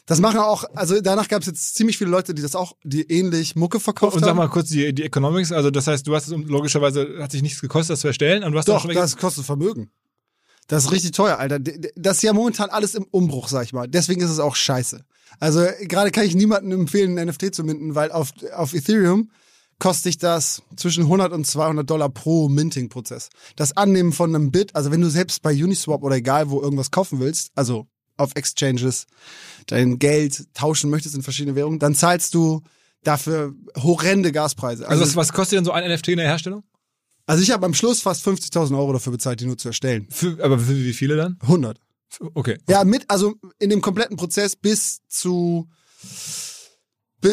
Das 0.05 0.19
machen 0.19 0.39
auch, 0.39 0.65
also 0.75 1.01
danach 1.01 1.27
gab's 1.27 1.47
jetzt 1.47 1.75
ziemlich 1.75 1.97
viele 1.97 2.11
Leute, 2.11 2.35
die 2.35 2.41
das 2.41 2.55
auch, 2.55 2.73
die 2.83 3.01
ähnlich 3.03 3.55
Mucke 3.55 3.79
verkauft 3.79 4.15
Und 4.15 4.21
sag 4.21 4.29
haben. 4.29 4.37
mal 4.37 4.49
kurz 4.49 4.69
die, 4.69 4.93
die 4.93 5.03
Economics, 5.03 5.51
also 5.51 5.71
das 5.71 5.87
heißt, 5.87 6.05
du 6.05 6.15
hast 6.15 6.27
es 6.27 6.37
logischerweise, 6.37 7.17
hat 7.19 7.31
sich 7.31 7.41
nichts 7.41 7.59
gekostet, 7.59 7.93
das 7.93 8.01
zu 8.01 8.07
erstellen, 8.07 8.43
und 8.43 8.51
du 8.51 8.59
hast 8.59 8.67
Doch, 8.67 8.85
das 8.87 9.17
kostet 9.17 9.45
Vermögen. 9.45 9.89
Das 10.67 10.85
ist 10.85 10.91
richtig 10.91 11.11
teuer, 11.11 11.37
Alter. 11.37 11.59
Das 11.59 12.17
ist 12.17 12.23
ja 12.23 12.33
momentan 12.33 12.69
alles 12.69 12.95
im 12.95 13.05
Umbruch, 13.11 13.47
sag 13.47 13.65
ich 13.65 13.73
mal. 13.73 13.87
Deswegen 13.87 14.21
ist 14.21 14.31
es 14.31 14.39
auch 14.39 14.55
scheiße. 14.55 15.05
Also 15.39 15.65
gerade 15.81 16.11
kann 16.11 16.25
ich 16.25 16.35
niemandem 16.35 16.79
empfehlen, 16.79 17.17
einen 17.17 17.29
NFT 17.29 17.53
zu 17.53 17.63
minden, 17.63 17.93
weil 17.93 18.11
auf, 18.11 18.31
auf 18.55 18.73
Ethereum 18.73 19.29
kostet 19.79 20.05
dich 20.05 20.17
das 20.17 20.61
zwischen 20.75 21.03
100 21.03 21.33
und 21.33 21.45
200 21.45 21.89
Dollar 21.89 22.09
pro 22.09 22.49
Minting-Prozess. 22.49 23.29
Das 23.55 23.75
Annehmen 23.75 24.13
von 24.13 24.33
einem 24.33 24.51
Bit, 24.51 24.75
also 24.75 24.91
wenn 24.91 25.01
du 25.01 25.09
selbst 25.09 25.41
bei 25.41 25.51
Uniswap 25.51 26.03
oder 26.03 26.15
egal 26.15 26.49
wo 26.49 26.61
irgendwas 26.61 26.91
kaufen 26.91 27.19
willst, 27.19 27.51
also 27.55 27.87
auf 28.17 28.31
Exchanges, 28.35 29.05
dein 29.67 29.99
Geld 29.99 30.47
tauschen 30.53 30.89
möchtest 30.89 31.15
in 31.15 31.21
verschiedene 31.21 31.55
Währungen, 31.55 31.79
dann 31.79 31.95
zahlst 31.95 32.33
du 32.33 32.61
dafür 33.03 33.53
horrende 33.77 34.31
Gaspreise. 34.31 34.87
also 34.87 35.03
was, 35.03 35.15
was 35.15 35.33
kostet 35.33 35.57
denn 35.57 35.65
so 35.65 35.71
ein 35.71 35.89
NFT 35.91 36.09
in 36.09 36.17
der 36.17 36.27
Herstellung? 36.27 36.63
also 37.25 37.43
ich 37.43 37.51
habe 37.51 37.65
am 37.65 37.73
Schluss 37.73 38.01
fast 38.01 38.25
50.000 38.25 38.77
Euro 38.77 38.93
dafür 38.93 39.11
bezahlt, 39.11 39.39
die 39.39 39.45
nur 39.45 39.57
zu 39.57 39.69
erstellen. 39.69 40.07
Für, 40.09 40.43
aber 40.43 40.59
für 40.59 40.75
wie 40.75 40.93
viele 40.93 41.15
dann? 41.15 41.37
100. 41.41 41.79
Okay. 42.33 42.57
Ja, 42.69 42.83
mit, 42.83 43.09
also 43.09 43.35
in 43.59 43.69
dem 43.69 43.81
kompletten 43.81 44.17
Prozess 44.17 44.55
bis 44.55 45.01
zu. 45.07 45.67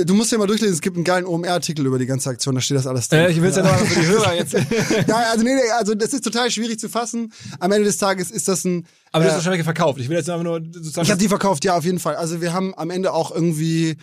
Du 0.05 0.15
musst 0.15 0.33
ja 0.33 0.39
mal 0.39 0.47
durchlesen, 0.47 0.75
es 0.75 0.81
gibt 0.81 0.97
einen 0.97 1.05
geilen 1.05 1.27
OMR-Artikel 1.27 1.87
über 1.87 1.99
die 1.99 2.07
ganze 2.07 2.31
Aktion, 2.31 2.55
da 2.55 2.61
steht 2.61 2.77
das 2.77 2.87
alles 2.87 3.09
drin. 3.09 3.21
Äh, 3.21 3.31
ich 3.31 3.43
will 3.43 3.51
es 3.51 3.57
ja, 3.57 3.63
noch 3.63 3.71
mal 3.71 3.85
für 3.85 4.01
die 4.01 4.07
Hörer 4.07 4.35
jetzt. 4.35 4.53
ja, 5.07 5.17
also 5.31 5.45
nee, 5.45 5.55
nee, 5.55 5.71
also 5.79 5.95
das 5.95 6.13
ist 6.13 6.25
total 6.25 6.51
schwierig 6.51 6.79
zu 6.79 6.89
fassen. 6.89 7.33
Am 7.61 7.71
Ende 7.73 7.85
des 7.85 7.99
Tages 7.99 8.31
ist 8.31 8.49
das 8.49 8.65
ein. 8.65 8.87
Aber 9.13 9.25
du 9.25 9.29
hast 9.29 9.35
äh, 9.35 9.39
wahrscheinlich 9.39 9.65
verkauft. 9.65 10.01
Ich 10.01 10.09
will 10.09 10.17
jetzt 10.17 10.31
einfach 10.31 10.45
nur 10.45 10.61
sozusagen. 10.61 11.05
ich 11.05 11.11
habe 11.11 11.21
die 11.21 11.29
verkauft, 11.29 11.65
ja, 11.65 11.77
auf 11.77 11.85
jeden 11.85 11.99
Fall. 11.99 12.17
Also 12.17 12.41
wir 12.41 12.53
haben 12.53 12.75
am 12.77 12.91
Ende 12.91 13.13
auch 13.13 13.31
irgendwie 13.35 13.97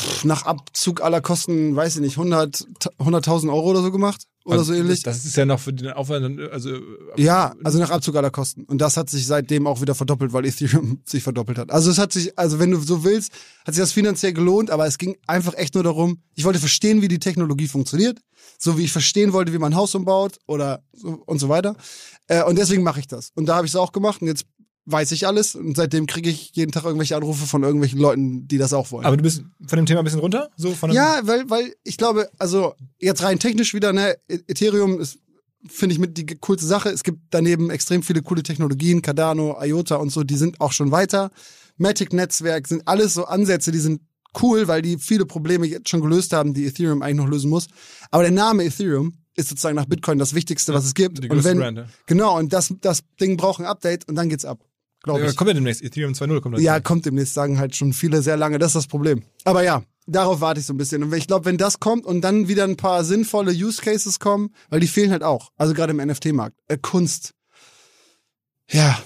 pff, 0.00 0.24
nach 0.24 0.46
Abzug 0.46 1.02
aller 1.02 1.20
Kosten, 1.20 1.74
weiß 1.76 1.96
ich 1.96 2.02
nicht, 2.02 2.18
100 2.18 2.66
100.000 2.98 3.48
Euro 3.48 3.70
oder 3.70 3.82
so 3.82 3.92
gemacht. 3.92 4.26
Oder 4.46 4.62
so 4.62 4.74
ähnlich. 4.74 5.02
Das, 5.02 5.16
das 5.16 5.26
ist 5.26 5.36
ja 5.36 5.44
noch 5.44 5.58
für 5.58 5.72
den 5.72 5.90
Aufwand, 5.90 6.40
also 6.52 6.70
Ja, 7.16 7.54
also 7.64 7.80
nach 7.80 7.90
Abzug 7.90 8.14
aller 8.14 8.30
Kosten. 8.30 8.62
Und 8.62 8.80
das 8.80 8.96
hat 8.96 9.10
sich 9.10 9.26
seitdem 9.26 9.66
auch 9.66 9.80
wieder 9.80 9.96
verdoppelt, 9.96 10.32
weil 10.32 10.46
Ethereum 10.46 11.00
sich 11.04 11.24
verdoppelt 11.24 11.58
hat. 11.58 11.72
Also 11.72 11.90
es 11.90 11.98
hat 11.98 12.12
sich, 12.12 12.38
also 12.38 12.60
wenn 12.60 12.70
du 12.70 12.78
so 12.78 13.02
willst, 13.02 13.32
hat 13.64 13.74
sich 13.74 13.82
das 13.82 13.90
finanziell 13.90 14.32
gelohnt, 14.32 14.70
aber 14.70 14.86
es 14.86 14.98
ging 14.98 15.16
einfach 15.26 15.54
echt 15.54 15.74
nur 15.74 15.82
darum, 15.82 16.22
ich 16.36 16.44
wollte 16.44 16.60
verstehen, 16.60 17.02
wie 17.02 17.08
die 17.08 17.18
Technologie 17.18 17.66
funktioniert, 17.66 18.20
so 18.56 18.78
wie 18.78 18.84
ich 18.84 18.92
verstehen 18.92 19.32
wollte, 19.32 19.52
wie 19.52 19.58
man 19.58 19.72
ein 19.72 19.76
Haus 19.76 19.96
umbaut 19.96 20.38
oder 20.46 20.84
so 20.92 21.20
und 21.26 21.40
so 21.40 21.48
weiter. 21.48 21.74
Äh, 22.28 22.44
und 22.44 22.56
deswegen 22.56 22.84
mache 22.84 23.00
ich 23.00 23.08
das. 23.08 23.32
Und 23.34 23.46
da 23.46 23.56
habe 23.56 23.66
ich 23.66 23.72
es 23.72 23.76
auch 23.76 23.90
gemacht 23.90 24.22
und 24.22 24.28
jetzt 24.28 24.44
weiß 24.86 25.12
ich 25.12 25.26
alles 25.26 25.54
und 25.54 25.76
seitdem 25.76 26.06
kriege 26.06 26.30
ich 26.30 26.52
jeden 26.54 26.72
Tag 26.72 26.84
irgendwelche 26.84 27.16
Anrufe 27.16 27.46
von 27.46 27.62
irgendwelchen 27.62 27.98
Leuten, 28.00 28.46
die 28.48 28.56
das 28.56 28.72
auch 28.72 28.90
wollen. 28.92 29.04
Aber 29.04 29.16
du 29.16 29.22
bist 29.22 29.42
von 29.66 29.76
dem 29.76 29.86
Thema 29.86 30.00
ein 30.00 30.04
bisschen 30.04 30.20
runter? 30.20 30.48
So 30.56 30.70
von 30.72 30.92
Ja, 30.92 31.20
weil, 31.24 31.50
weil 31.50 31.74
ich 31.82 31.96
glaube, 31.98 32.28
also 32.38 32.74
jetzt 33.00 33.22
rein 33.22 33.38
technisch 33.38 33.74
wieder, 33.74 33.92
ne, 33.92 34.16
E- 34.28 34.38
Ethereum 34.46 35.00
ist, 35.00 35.18
finde 35.68 35.92
ich, 35.94 35.98
mit 35.98 36.16
die 36.16 36.26
coolste 36.40 36.66
Sache. 36.66 36.88
Es 36.90 37.02
gibt 37.02 37.18
daneben 37.30 37.70
extrem 37.70 38.02
viele 38.04 38.22
coole 38.22 38.44
Technologien, 38.44 39.02
Cardano, 39.02 39.58
IOTA 39.60 39.96
und 39.96 40.10
so, 40.10 40.22
die 40.22 40.36
sind 40.36 40.60
auch 40.60 40.70
schon 40.72 40.92
weiter. 40.92 41.32
Matic-Netzwerk 41.78 42.68
sind 42.68 42.86
alles 42.86 43.14
so 43.14 43.24
Ansätze, 43.26 43.72
die 43.72 43.78
sind 43.80 44.00
cool, 44.42 44.68
weil 44.68 44.82
die 44.82 44.98
viele 44.98 45.26
Probleme 45.26 45.66
jetzt 45.66 45.88
schon 45.88 46.00
gelöst 46.00 46.32
haben, 46.32 46.54
die 46.54 46.66
Ethereum 46.66 47.02
eigentlich 47.02 47.16
noch 47.16 47.28
lösen 47.28 47.50
muss. 47.50 47.66
Aber 48.10 48.22
der 48.22 48.32
Name 48.32 48.64
Ethereum 48.64 49.14
ist 49.34 49.48
sozusagen 49.48 49.76
nach 49.76 49.86
Bitcoin 49.86 50.18
das 50.18 50.34
Wichtigste, 50.34 50.72
was 50.72 50.84
es 50.84 50.94
gibt. 50.94 51.22
die 51.22 51.28
und 51.28 51.44
wenn, 51.44 51.58
Brand, 51.58 51.78
ja. 51.78 51.86
genau, 52.06 52.38
und 52.38 52.52
das, 52.52 52.72
das 52.80 53.02
Ding 53.20 53.36
braucht 53.36 53.60
ein 53.60 53.66
Update 53.66 54.08
und 54.08 54.14
dann 54.14 54.28
geht's 54.28 54.44
ab. 54.44 54.60
Glaube 55.06 55.20
Ja, 55.20 55.30
ich. 55.30 55.36
kommt 55.36 55.46
ja 55.48 55.54
demnächst. 55.54 55.82
Ethereum 55.82 56.12
2.0 56.14 56.40
kommt 56.40 56.58
Ja, 56.58 56.80
kommt 56.80 57.06
demnächst, 57.06 57.32
sagen 57.34 57.58
halt 57.60 57.76
schon 57.76 57.92
viele 57.92 58.22
sehr 58.22 58.36
lange. 58.36 58.58
Das 58.58 58.70
ist 58.70 58.74
das 58.74 58.86
Problem. 58.88 59.22
Aber 59.44 59.62
ja, 59.62 59.84
darauf 60.08 60.40
warte 60.40 60.58
ich 60.58 60.66
so 60.66 60.74
ein 60.74 60.76
bisschen. 60.78 61.04
Und 61.04 61.14
ich 61.14 61.28
glaube, 61.28 61.44
wenn 61.44 61.58
das 61.58 61.78
kommt 61.78 62.04
und 62.04 62.22
dann 62.22 62.48
wieder 62.48 62.64
ein 62.64 62.76
paar 62.76 63.04
sinnvolle 63.04 63.52
Use 63.52 63.80
Cases 63.80 64.18
kommen, 64.18 64.50
weil 64.68 64.80
die 64.80 64.88
fehlen 64.88 65.12
halt 65.12 65.22
auch. 65.22 65.52
Also 65.56 65.74
gerade 65.74 65.92
im 65.92 65.98
NFT-Markt. 65.98 66.56
Äh, 66.66 66.78
Kunst. 66.78 67.34
Ja. 68.68 68.98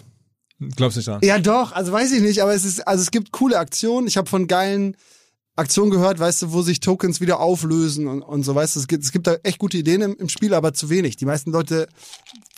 Glaubst 0.76 0.96
du 0.96 1.00
nicht 1.00 1.08
dran? 1.08 1.20
Ja, 1.22 1.38
doch. 1.38 1.72
Also 1.72 1.92
weiß 1.92 2.12
ich 2.12 2.22
nicht. 2.22 2.40
Aber 2.42 2.54
es 2.54 2.64
ist, 2.64 2.80
also 2.88 3.02
es 3.02 3.10
gibt 3.10 3.30
coole 3.32 3.58
Aktionen. 3.58 4.06
Ich 4.06 4.16
habe 4.16 4.28
von 4.28 4.46
geilen 4.46 4.96
Aktionen 5.60 5.90
gehört, 5.90 6.18
weißt 6.18 6.42
du, 6.42 6.52
wo 6.52 6.62
sich 6.62 6.80
Tokens 6.80 7.20
wieder 7.20 7.40
auflösen 7.40 8.08
und, 8.08 8.22
und 8.22 8.42
so, 8.42 8.54
weißt 8.54 8.76
du. 8.76 8.80
Es 8.80 8.88
gibt, 8.88 9.04
es 9.04 9.12
gibt 9.12 9.26
da 9.26 9.36
echt 9.42 9.58
gute 9.58 9.78
Ideen 9.78 10.00
im, 10.02 10.16
im 10.16 10.28
Spiel, 10.28 10.54
aber 10.54 10.74
zu 10.74 10.90
wenig. 10.90 11.16
Die 11.16 11.26
meisten 11.26 11.52
Leute 11.52 11.86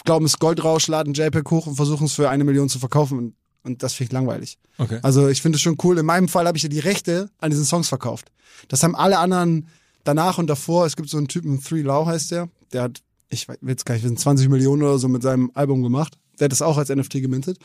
glauben, 0.05 0.25
es 0.25 0.33
ist 0.33 0.39
Goldrausch, 0.39 0.89
laden 0.89 1.15
JPEG 1.15 1.51
hoch 1.51 1.67
und 1.67 1.77
versuchen 1.77 2.07
es 2.07 2.15
für 2.15 2.31
eine 2.31 2.45
Million 2.45 2.69
zu 2.69 2.79
verkaufen. 2.79 3.19
Und 3.19 3.35
Und 3.65 3.83
das 3.83 3.95
finde 3.95 4.09
ich 4.09 4.13
langweilig. 4.13 4.59
Okay. 4.79 4.99
Also 5.03 5.29
ich 5.29 5.43
finde 5.43 5.57
es 5.57 5.63
schon 5.63 5.77
cool. 5.85 5.99
In 5.99 6.07
meinem 6.07 6.29
Fall 6.29 6.47
habe 6.47 6.57
ich 6.57 6.63
ja 6.63 6.69
die 6.69 6.81
Rechte 6.81 7.31
an 7.39 7.51
diesen 7.51 7.65
Songs 7.65 7.89
verkauft. 7.89 8.33
Das 8.69 8.83
haben 8.83 8.95
alle 8.95 9.19
anderen 9.19 9.69
danach 10.05 10.39
und 10.39 10.49
davor. 10.49 10.87
Es 10.87 10.97
gibt 10.97 11.09
so 11.09 11.19
einen 11.19 11.29
Typen, 11.29 11.63
Three 11.63 11.83
Lau 11.83 12.07
heißt 12.07 12.31
der. 12.31 12.49
Der 12.73 12.83
hat, 12.83 13.03
ich 13.29 13.49
weiß 13.49 13.59
jetzt 13.67 13.87
gar 13.87 13.95
nicht, 13.95 14.05
wir 14.05 14.09
sind 14.09 14.19
20 14.21 14.49
Millionen 14.49 14.83
oder 14.83 14.99
so 14.99 15.09
mit 15.09 15.23
seinem 15.23 15.51
Album 15.55 15.83
gemacht. 15.83 16.19
Der 16.39 16.47
hat 16.47 16.53
das 16.53 16.63
auch 16.63 16.79
als 16.79 16.89
NFT 16.89 17.15
gemintet. 17.15 17.59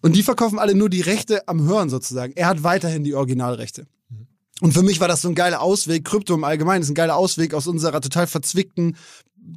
Und 0.00 0.16
die 0.16 0.22
verkaufen 0.22 0.58
alle 0.58 0.74
nur 0.74 0.88
die 0.88 1.02
Rechte 1.02 1.46
am 1.46 1.62
Hören 1.62 1.90
sozusagen. 1.90 2.32
Er 2.34 2.48
hat 2.48 2.62
weiterhin 2.62 3.04
die 3.04 3.14
Originalrechte. 3.14 3.86
Und 4.64 4.72
für 4.72 4.82
mich 4.82 4.98
war 4.98 5.08
das 5.08 5.20
so 5.20 5.28
ein 5.28 5.34
geiler 5.34 5.60
Ausweg. 5.60 6.06
Krypto 6.06 6.32
im 6.32 6.42
Allgemeinen 6.42 6.80
ist 6.80 6.88
ein 6.88 6.94
geiler 6.94 7.16
Ausweg 7.16 7.52
aus 7.52 7.66
unserer 7.66 8.00
total 8.00 8.26
verzwickten, 8.26 8.96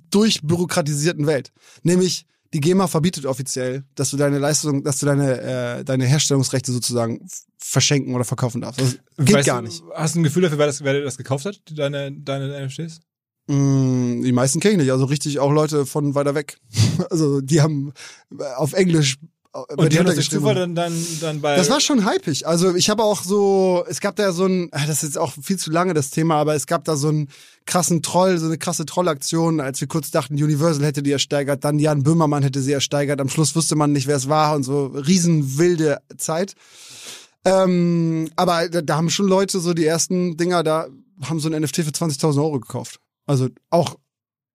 durchbürokratisierten 0.09 1.27
Welt. 1.27 1.53
Nämlich, 1.81 2.25
die 2.53 2.59
GEMA 2.59 2.87
verbietet 2.87 3.25
offiziell, 3.25 3.85
dass 3.95 4.09
du 4.09 4.17
deine 4.17 4.37
Leistung, 4.37 4.83
dass 4.83 4.99
du 4.99 5.05
deine, 5.05 5.39
äh, 5.39 5.85
deine 5.85 6.05
Herstellungsrechte 6.05 6.73
sozusagen 6.73 7.25
verschenken 7.57 8.15
oder 8.15 8.25
verkaufen 8.25 8.59
darfst. 8.59 8.81
Das 8.81 8.97
geht 9.17 9.33
Weißt 9.33 9.47
gar 9.47 9.61
du, 9.61 9.69
nicht. 9.69 9.81
Hast 9.95 10.15
du 10.15 10.19
ein 10.19 10.23
Gefühl 10.23 10.41
dafür, 10.41 10.57
wer 10.57 10.67
das, 10.67 10.83
wer 10.83 11.01
das 11.01 11.15
gekauft 11.15 11.45
hat, 11.45 11.61
deine, 11.71 12.11
deine 12.11 12.67
NFTs? 12.67 12.99
Mm, 13.47 14.23
die 14.23 14.33
meisten 14.33 14.59
kenne 14.59 14.73
ich 14.73 14.79
nicht. 14.79 14.91
Also 14.91 15.05
richtig 15.05 15.39
auch 15.39 15.53
Leute 15.53 15.85
von 15.85 16.15
weiter 16.15 16.35
weg. 16.35 16.57
Also 17.09 17.39
die 17.39 17.61
haben 17.61 17.93
äh, 18.37 18.43
auf 18.55 18.73
Englisch 18.73 19.19
Und 19.65 19.91
die 19.91 19.97
das 19.97 20.05
durch 20.05 20.17
geschrieben. 20.17 20.41
Zufall 20.41 20.55
dann, 20.55 20.75
dann, 20.75 20.93
dann 21.21 21.41
bei... 21.41 21.55
Das 21.55 21.69
war 21.69 21.79
schon 21.79 22.07
hypig. 22.07 22.45
Also 22.45 22.75
ich 22.75 22.89
habe 22.89 23.03
auch 23.03 23.23
so, 23.23 23.83
es 23.87 23.99
gab 23.99 24.15
da 24.15 24.31
so 24.31 24.45
ein, 24.45 24.69
ah, 24.71 24.85
das 24.85 24.97
ist 24.97 25.09
jetzt 25.09 25.17
auch 25.17 25.33
viel 25.41 25.57
zu 25.57 25.71
lange 25.71 25.93
das 25.93 26.09
Thema, 26.09 26.35
aber 26.35 26.55
es 26.55 26.67
gab 26.67 26.83
da 26.85 26.95
so 26.95 27.07
einen 27.09 27.29
krassen 27.65 28.01
Troll, 28.01 28.37
so 28.37 28.45
eine 28.45 28.57
krasse 28.57 28.85
Trollaktion, 28.85 29.59
als 29.59 29.81
wir 29.81 29.87
kurz 29.87 30.11
dachten, 30.11 30.35
Universal 30.35 30.85
hätte 30.85 31.03
die 31.03 31.11
ersteigert, 31.11 31.63
dann 31.63 31.79
Jan 31.79 32.03
Böhmermann 32.03 32.43
hätte 32.43 32.61
sie 32.61 32.71
ersteigert, 32.71 33.19
am 33.19 33.29
Schluss 33.29 33.55
wusste 33.55 33.75
man 33.75 33.91
nicht, 33.91 34.07
wer 34.07 34.17
es 34.17 34.29
war 34.29 34.55
und 34.55 34.63
so 34.63 34.87
riesenwilde 34.87 35.99
Zeit. 36.17 36.53
Ähm, 37.45 38.29
aber 38.35 38.69
da, 38.69 38.81
da 38.81 38.97
haben 38.97 39.09
schon 39.09 39.27
Leute 39.27 39.59
so 39.59 39.73
die 39.73 39.85
ersten 39.85 40.37
Dinger, 40.37 40.63
da 40.63 40.87
haben 41.23 41.39
so 41.39 41.49
ein 41.49 41.61
NFT 41.61 41.77
für 41.77 41.91
20.000 41.91 42.37
Euro 42.37 42.59
gekauft. 42.59 42.99
Also 43.25 43.49
auch 43.69 43.95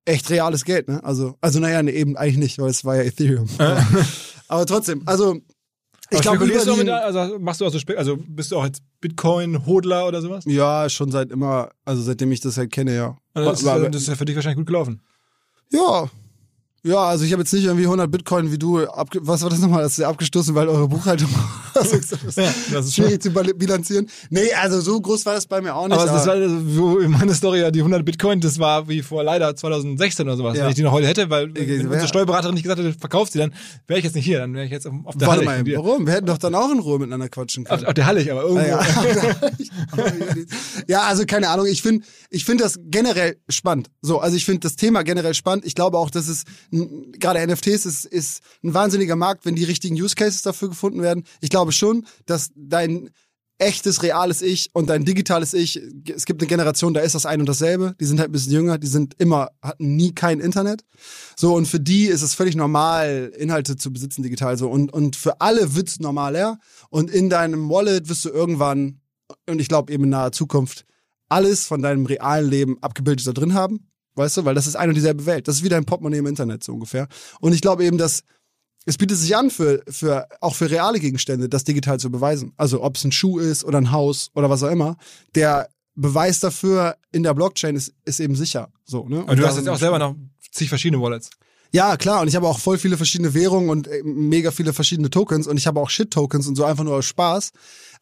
echt 0.04 0.30
reales 0.30 0.64
Geld, 0.64 0.88
ne? 0.88 1.02
Also, 1.04 1.36
also 1.40 1.60
naja, 1.60 1.82
nee, 1.82 1.92
eben 1.92 2.16
eigentlich 2.16 2.38
nicht, 2.38 2.58
weil 2.58 2.70
es 2.70 2.84
war 2.84 2.96
ja 2.96 3.02
Ethereum. 3.02 3.48
aber, 4.52 4.66
trotzdem, 4.66 5.02
also 5.06 5.36
ich 6.10 6.20
glaube, 6.20 6.44
mit, 6.46 6.54
die- 6.86 6.90
also 6.90 7.38
machst 7.38 7.60
du 7.60 7.66
auch 7.66 7.70
so, 7.72 7.78
Spe 7.78 7.96
also 7.96 8.16
bist 8.18 8.52
du 8.52 8.56
auch 8.58 8.64
jetzt 8.66 8.82
Bitcoin-Hodler 9.00 10.06
oder 10.06 10.20
sowas? 10.20 10.44
Ja, 10.46 10.88
schon 10.90 11.10
seit 11.10 11.30
immer, 11.30 11.70
also 11.84 12.02
seitdem 12.02 12.30
ich 12.32 12.40
das 12.40 12.56
halt 12.58 12.70
kenne, 12.70 12.94
ja. 12.94 13.16
Also 13.34 13.50
das, 13.50 13.60
ist, 13.60 13.66
ja- 13.66 13.88
das 13.88 14.02
ist 14.02 14.08
ja 14.08 14.14
für 14.14 14.24
dich 14.24 14.36
wahrscheinlich 14.36 14.58
gut 14.58 14.66
gelaufen. 14.66 15.00
ja. 15.70 16.08
Ja, 16.84 16.98
also 16.98 17.24
ich 17.24 17.32
habe 17.32 17.42
jetzt 17.42 17.52
nicht 17.52 17.64
irgendwie 17.64 17.84
100 17.84 18.10
Bitcoin 18.10 18.50
wie 18.50 18.58
du, 18.58 18.84
abge 18.84 19.20
was 19.22 19.40
war 19.42 19.50
das 19.50 19.60
nochmal, 19.60 19.84
das 19.84 19.92
ist 19.92 19.98
ja 19.98 20.08
abgestoßen, 20.08 20.52
weil 20.56 20.66
eure 20.66 20.88
Buchhaltung 20.88 21.28
also, 21.74 21.96
das 21.96 22.12
ist 22.12 22.36
Ja, 22.36 22.52
das 22.72 22.86
ist 22.86 22.96
schwierig 22.96 23.22
zu 23.22 23.30
bilanzieren. 23.30 24.08
Nee, 24.30 24.52
also 24.60 24.80
so 24.80 25.00
groß 25.00 25.24
war 25.24 25.34
das 25.34 25.46
bei 25.46 25.60
mir 25.60 25.76
auch 25.76 25.86
nicht. 25.86 25.96
Aber 25.96 26.10
das 26.10 26.26
war 26.26 26.34
also, 26.34 26.56
wo 26.76 27.08
meine 27.08 27.34
Story 27.34 27.60
ja 27.60 27.70
die 27.70 27.78
100 27.78 28.04
Bitcoin, 28.04 28.40
das 28.40 28.58
war 28.58 28.88
wie 28.88 29.00
vor 29.02 29.22
leider 29.22 29.54
2016 29.54 30.26
oder 30.26 30.36
sowas. 30.36 30.56
Ja. 30.56 30.64
Wenn 30.64 30.70
ich 30.70 30.74
die 30.74 30.82
noch 30.82 30.90
heute 30.90 31.06
hätte, 31.06 31.30
weil 31.30 31.54
wenn 31.54 31.86
unsere 31.86 32.08
Steuerberaterin 32.08 32.54
nicht 32.54 32.64
gesagt 32.64 32.80
hätte, 32.80 32.98
verkauft 32.98 33.32
sie, 33.32 33.38
dann 33.38 33.54
wäre 33.86 34.00
ich 34.00 34.04
jetzt 34.04 34.16
nicht 34.16 34.24
hier, 34.24 34.40
dann 34.40 34.52
wäre 34.52 34.64
ich 34.64 34.72
jetzt 34.72 34.88
auf, 34.88 34.94
auf 35.04 35.16
der 35.16 35.28
Warte 35.28 35.46
Halle. 35.46 35.62
mal, 35.62 35.76
warum? 35.76 36.04
Wir 36.04 36.14
hätten 36.14 36.26
doch 36.26 36.38
dann 36.38 36.56
auch 36.56 36.72
in 36.72 36.80
Ruhe 36.80 36.98
miteinander 36.98 37.28
quatschen 37.28 37.64
Auf, 37.68 37.76
können. 37.76 37.86
auf 37.86 37.94
der 37.94 38.06
Halle, 38.06 38.20
aber 38.28 38.42
irgendwo. 38.42 38.66
Ja, 38.66 38.80
ja, 40.88 41.02
also 41.02 41.26
keine 41.26 41.48
Ahnung. 41.48 41.66
Ich 41.66 41.80
finde, 41.80 42.04
ich 42.28 42.44
finde 42.44 42.64
das 42.64 42.80
generell 42.86 43.36
spannend. 43.48 43.88
So, 44.00 44.18
also 44.18 44.36
ich 44.36 44.44
finde 44.44 44.60
das 44.60 44.74
Thema 44.74 45.04
generell 45.04 45.34
spannend. 45.34 45.64
Ich 45.64 45.76
glaube 45.76 45.96
auch, 45.96 46.10
dass 46.10 46.26
es 46.26 46.42
gerade 46.72 47.46
NFTs 47.46 47.86
ist, 47.86 48.04
ist 48.06 48.42
ein 48.64 48.74
wahnsinniger 48.74 49.16
Markt, 49.16 49.44
wenn 49.44 49.54
die 49.54 49.64
richtigen 49.64 49.94
Use 49.94 50.14
Cases 50.14 50.42
dafür 50.42 50.68
gefunden 50.68 51.02
werden. 51.02 51.24
Ich 51.40 51.50
glaube 51.50 51.72
schon, 51.72 52.06
dass 52.26 52.50
dein 52.54 53.10
echtes, 53.58 54.02
reales 54.02 54.42
Ich 54.42 54.70
und 54.72 54.88
dein 54.88 55.04
digitales 55.04 55.54
Ich, 55.54 55.80
es 56.12 56.24
gibt 56.24 56.40
eine 56.40 56.48
Generation, 56.48 56.94
da 56.94 57.00
ist 57.00 57.14
das 57.14 57.26
ein 57.26 57.40
und 57.40 57.48
dasselbe. 57.48 57.94
Die 58.00 58.04
sind 58.04 58.18
halt 58.18 58.30
ein 58.30 58.32
bisschen 58.32 58.52
jünger, 58.52 58.78
die 58.78 58.86
sind 58.88 59.14
immer, 59.18 59.50
hatten 59.62 59.96
nie 59.96 60.12
kein 60.12 60.40
Internet. 60.40 60.84
So, 61.36 61.54
und 61.54 61.66
für 61.66 61.80
die 61.80 62.06
ist 62.06 62.22
es 62.22 62.34
völlig 62.34 62.56
normal, 62.56 63.32
Inhalte 63.36 63.76
zu 63.76 63.92
besitzen 63.92 64.22
digital 64.22 64.56
so. 64.56 64.68
Und, 64.68 64.92
und 64.92 65.16
für 65.16 65.40
alle 65.40 65.74
wird's 65.74 66.00
normaler. 66.00 66.58
Und 66.90 67.10
in 67.10 67.30
deinem 67.30 67.68
Wallet 67.68 68.08
wirst 68.08 68.24
du 68.24 68.30
irgendwann, 68.30 69.00
und 69.48 69.60
ich 69.60 69.68
glaube 69.68 69.92
eben 69.92 70.04
in 70.04 70.10
naher 70.10 70.32
Zukunft, 70.32 70.84
alles 71.28 71.66
von 71.66 71.80
deinem 71.82 72.04
realen 72.04 72.50
Leben 72.50 72.82
abgebildet 72.82 73.26
da 73.26 73.32
drin 73.32 73.54
haben. 73.54 73.91
Weißt 74.14 74.36
du, 74.36 74.44
weil 74.44 74.54
das 74.54 74.66
ist 74.66 74.76
eine 74.76 74.90
und 74.90 74.94
dieselbe 74.94 75.24
Welt. 75.26 75.48
Das 75.48 75.56
ist 75.56 75.64
wie 75.64 75.68
dein 75.68 75.84
Portemonnaie 75.84 76.18
im 76.18 76.26
Internet, 76.26 76.62
so 76.62 76.72
ungefähr. 76.72 77.08
Und 77.40 77.52
ich 77.52 77.60
glaube 77.60 77.84
eben, 77.84 77.98
dass 77.98 78.24
es 78.84 78.98
bietet 78.98 79.16
sich 79.16 79.36
an, 79.36 79.50
für, 79.50 79.82
für, 79.88 80.26
auch 80.40 80.54
für 80.54 80.70
reale 80.70 80.98
Gegenstände, 80.98 81.48
das 81.48 81.64
digital 81.64 82.00
zu 82.00 82.10
beweisen. 82.10 82.52
Also 82.56 82.82
ob 82.82 82.96
es 82.96 83.04
ein 83.04 83.12
Schuh 83.12 83.38
ist 83.38 83.64
oder 83.64 83.78
ein 83.78 83.92
Haus 83.92 84.30
oder 84.34 84.50
was 84.50 84.62
auch 84.62 84.70
immer. 84.70 84.96
Der 85.34 85.68
Beweis 85.94 86.40
dafür 86.40 86.96
in 87.12 87.22
der 87.22 87.34
Blockchain 87.34 87.76
ist, 87.76 87.94
ist 88.04 88.18
eben 88.18 88.34
sicher. 88.34 88.70
So, 88.84 89.08
ne? 89.08 89.20
Aber 89.20 89.36
du 89.36 89.42
Und 89.42 89.48
hast 89.48 89.56
jetzt 89.56 89.68
auch 89.68 89.78
selber 89.78 89.98
noch 89.98 90.16
zig 90.50 90.68
verschiedene 90.68 91.00
Wallets. 91.00 91.30
ja, 91.70 91.96
klar, 91.96 92.22
und 92.22 92.28
ich 92.28 92.34
habe 92.34 92.48
auch 92.48 92.58
voll 92.58 92.76
viele 92.76 92.96
verschiedene 92.96 93.34
Währungen 93.34 93.70
und 93.70 93.86
äh, 93.86 94.02
mega 94.04 94.50
viele 94.50 94.72
verschiedene 94.72 95.10
Tokens 95.10 95.46
und 95.46 95.56
ich 95.56 95.66
habe 95.66 95.80
auch 95.80 95.88
Shit-Tokens 95.88 96.46
und 96.46 96.56
so 96.56 96.64
einfach 96.64 96.84
nur 96.84 96.96
aus 96.96 97.06
Spaß. 97.06 97.52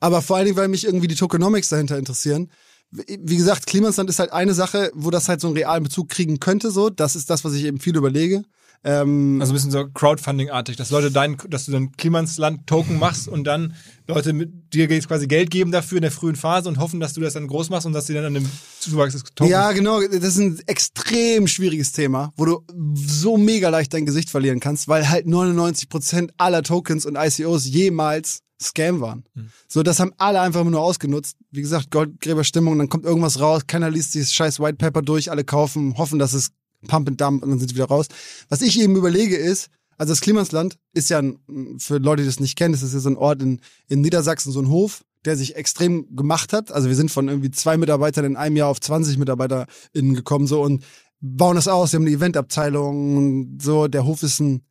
Aber 0.00 0.22
vor 0.22 0.36
allen 0.36 0.46
Dingen, 0.46 0.56
weil 0.56 0.68
mich 0.68 0.84
irgendwie 0.84 1.08
die 1.08 1.14
Tokenomics 1.14 1.68
dahinter 1.68 1.98
interessieren. 1.98 2.50
Wie 2.92 3.36
gesagt, 3.36 3.66
Klimasland 3.66 4.10
ist 4.10 4.18
halt 4.18 4.32
eine 4.32 4.54
Sache, 4.54 4.90
wo 4.94 5.10
das 5.10 5.28
halt 5.28 5.40
so 5.40 5.46
einen 5.46 5.56
realen 5.56 5.84
Bezug 5.84 6.08
kriegen 6.08 6.40
könnte, 6.40 6.70
so. 6.70 6.90
Das 6.90 7.14
ist 7.14 7.30
das, 7.30 7.44
was 7.44 7.54
ich 7.54 7.64
eben 7.64 7.78
viel 7.78 7.96
überlege. 7.96 8.42
Ähm, 8.82 9.38
Also 9.40 9.52
ein 9.52 9.54
bisschen 9.54 9.70
so 9.70 9.86
Crowdfunding-artig, 9.88 10.76
dass 10.76 10.90
Leute 10.90 11.10
dein, 11.10 11.36
dass 11.48 11.66
du 11.66 11.72
dann 11.72 11.92
Klimansland-Token 11.92 12.98
machst 12.98 13.28
und 13.28 13.44
dann 13.44 13.74
Leute 14.08 14.32
mit 14.32 14.72
dir 14.72 14.88
quasi 15.00 15.26
Geld 15.26 15.50
geben 15.50 15.70
dafür 15.70 15.98
in 15.98 16.02
der 16.02 16.10
frühen 16.10 16.34
Phase 16.34 16.68
und 16.68 16.78
hoffen, 16.78 16.98
dass 16.98 17.12
du 17.12 17.20
das 17.20 17.34
dann 17.34 17.46
groß 17.46 17.68
machst 17.68 17.86
und 17.86 17.92
dass 17.92 18.06
sie 18.06 18.14
dann 18.14 18.24
an 18.24 18.34
dem 18.34 18.48
Zuwachs 18.80 19.12
des 19.12 19.24
Tokens. 19.34 19.50
Ja, 19.50 19.72
genau. 19.72 20.00
Das 20.00 20.24
ist 20.24 20.38
ein 20.38 20.58
extrem 20.66 21.46
schwieriges 21.46 21.92
Thema, 21.92 22.32
wo 22.36 22.44
du 22.46 22.64
so 22.94 23.36
mega 23.36 23.68
leicht 23.68 23.92
dein 23.92 24.06
Gesicht 24.06 24.30
verlieren 24.30 24.60
kannst, 24.60 24.88
weil 24.88 25.08
halt 25.10 25.26
99% 25.26 26.30
aller 26.38 26.62
Tokens 26.62 27.04
und 27.04 27.16
ICOs 27.16 27.66
jemals 27.66 28.40
Scam 28.60 29.00
waren. 29.00 29.24
So, 29.68 29.82
das 29.82 30.00
haben 30.00 30.12
alle 30.18 30.40
einfach 30.40 30.64
nur 30.64 30.80
ausgenutzt. 30.80 31.36
Wie 31.50 31.62
gesagt, 31.62 31.90
Goldgräberstimmung, 31.90 32.78
dann 32.78 32.88
kommt 32.88 33.04
irgendwas 33.04 33.40
raus, 33.40 33.62
keiner 33.66 33.90
liest 33.90 34.14
dieses 34.14 34.32
scheiß 34.34 34.60
White 34.60 34.76
Paper 34.76 35.02
durch, 35.02 35.30
alle 35.30 35.44
kaufen, 35.44 35.96
hoffen, 35.96 36.18
dass 36.18 36.34
es 36.34 36.50
Pump 36.86 37.08
and 37.08 37.20
Dump 37.20 37.42
und 37.42 37.50
dann 37.50 37.58
sind 37.58 37.68
sie 37.68 37.74
wieder 37.74 37.86
raus. 37.86 38.06
Was 38.48 38.62
ich 38.62 38.80
eben 38.80 38.96
überlege 38.96 39.36
ist, 39.36 39.68
also 39.96 40.12
das 40.12 40.20
Klimasland 40.20 40.76
ist 40.94 41.10
ja, 41.10 41.18
ein, 41.18 41.38
für 41.78 41.98
Leute, 41.98 42.22
die 42.22 42.28
das 42.28 42.40
nicht 42.40 42.56
kennen, 42.56 42.72
das 42.72 42.82
ist 42.82 42.94
ja 42.94 43.00
so 43.00 43.10
ein 43.10 43.16
Ort 43.16 43.42
in, 43.42 43.60
in 43.88 44.00
Niedersachsen, 44.00 44.52
so 44.52 44.60
ein 44.60 44.68
Hof, 44.68 45.04
der 45.24 45.36
sich 45.36 45.56
extrem 45.56 46.16
gemacht 46.16 46.52
hat. 46.52 46.72
Also 46.72 46.88
wir 46.88 46.96
sind 46.96 47.10
von 47.10 47.28
irgendwie 47.28 47.50
zwei 47.50 47.76
Mitarbeitern 47.76 48.24
in 48.24 48.36
einem 48.36 48.56
Jahr 48.56 48.68
auf 48.68 48.80
20 48.80 49.18
MitarbeiterInnen 49.18 50.14
gekommen, 50.14 50.46
so 50.46 50.62
und 50.62 50.84
bauen 51.20 51.56
das 51.56 51.68
aus. 51.68 51.92
Wir 51.92 51.98
haben 51.98 52.06
eine 52.06 52.16
Eventabteilung 52.16 53.58
so. 53.60 53.88
Der 53.88 54.06
Hof 54.06 54.22
ist 54.22 54.40
ein 54.40 54.62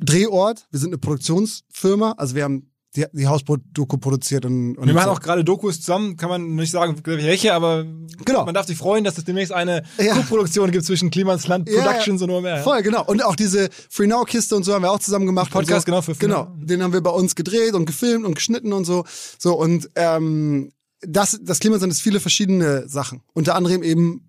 Drehort. 0.00 0.66
Wir 0.70 0.78
sind 0.78 0.90
eine 0.90 0.98
Produktionsfirma. 0.98 2.12
Also 2.18 2.34
wir 2.34 2.44
haben 2.44 2.69
die, 2.96 3.06
die 3.12 3.26
Hausdoku 3.28 3.98
produziert 3.98 4.44
und, 4.44 4.76
und 4.76 4.86
Wir 4.86 4.94
machen 4.94 5.04
so. 5.06 5.10
auch 5.12 5.20
gerade 5.20 5.44
Dokus 5.44 5.80
zusammen, 5.80 6.16
kann 6.16 6.28
man 6.28 6.56
nicht 6.56 6.72
sagen, 6.72 6.96
welche, 7.04 7.54
aber 7.54 7.84
Genau. 8.24 8.44
man 8.44 8.52
darf 8.54 8.66
sich 8.66 8.76
freuen, 8.76 9.04
dass 9.04 9.16
es 9.16 9.24
demnächst 9.24 9.52
eine 9.52 9.84
Ja. 9.98 10.14
Co-Produktion 10.14 10.70
gibt 10.72 10.84
zwischen 10.84 11.10
Klimansland 11.10 11.68
Ja, 11.68 11.82
Productions 11.82 12.20
und 12.22 12.30
OMR. 12.30 12.58
Voll, 12.58 12.82
genau. 12.82 13.04
Und 13.06 13.24
auch 13.24 13.36
diese 13.36 13.68
Free 13.88 14.06
Now 14.08 14.24
Kiste 14.24 14.56
und 14.56 14.64
so 14.64 14.74
haben 14.74 14.82
wir 14.82 14.90
auch 14.90 14.98
zusammen 14.98 15.26
gemacht. 15.26 15.50
Podcast, 15.52 15.86
so. 15.86 15.90
genau, 15.92 16.02
für 16.02 16.14
Free 16.14 16.26
Genau. 16.26 16.44
Now. 16.44 16.56
Den 16.64 16.82
haben 16.82 16.92
wir 16.92 17.00
bei 17.00 17.10
uns 17.10 17.34
gedreht 17.36 17.74
und 17.74 17.86
gefilmt 17.86 18.24
und 18.26 18.34
geschnitten 18.34 18.72
und 18.72 18.84
so. 18.84 19.04
So, 19.38 19.54
und 19.54 19.88
ähm, 19.94 20.72
das, 21.02 21.38
das 21.42 21.60
Klimasland 21.60 21.92
ist 21.92 22.02
viele 22.02 22.20
verschiedene 22.20 22.88
Sachen. 22.88 23.22
Unter 23.32 23.54
anderem 23.54 23.82
eben 23.82 24.22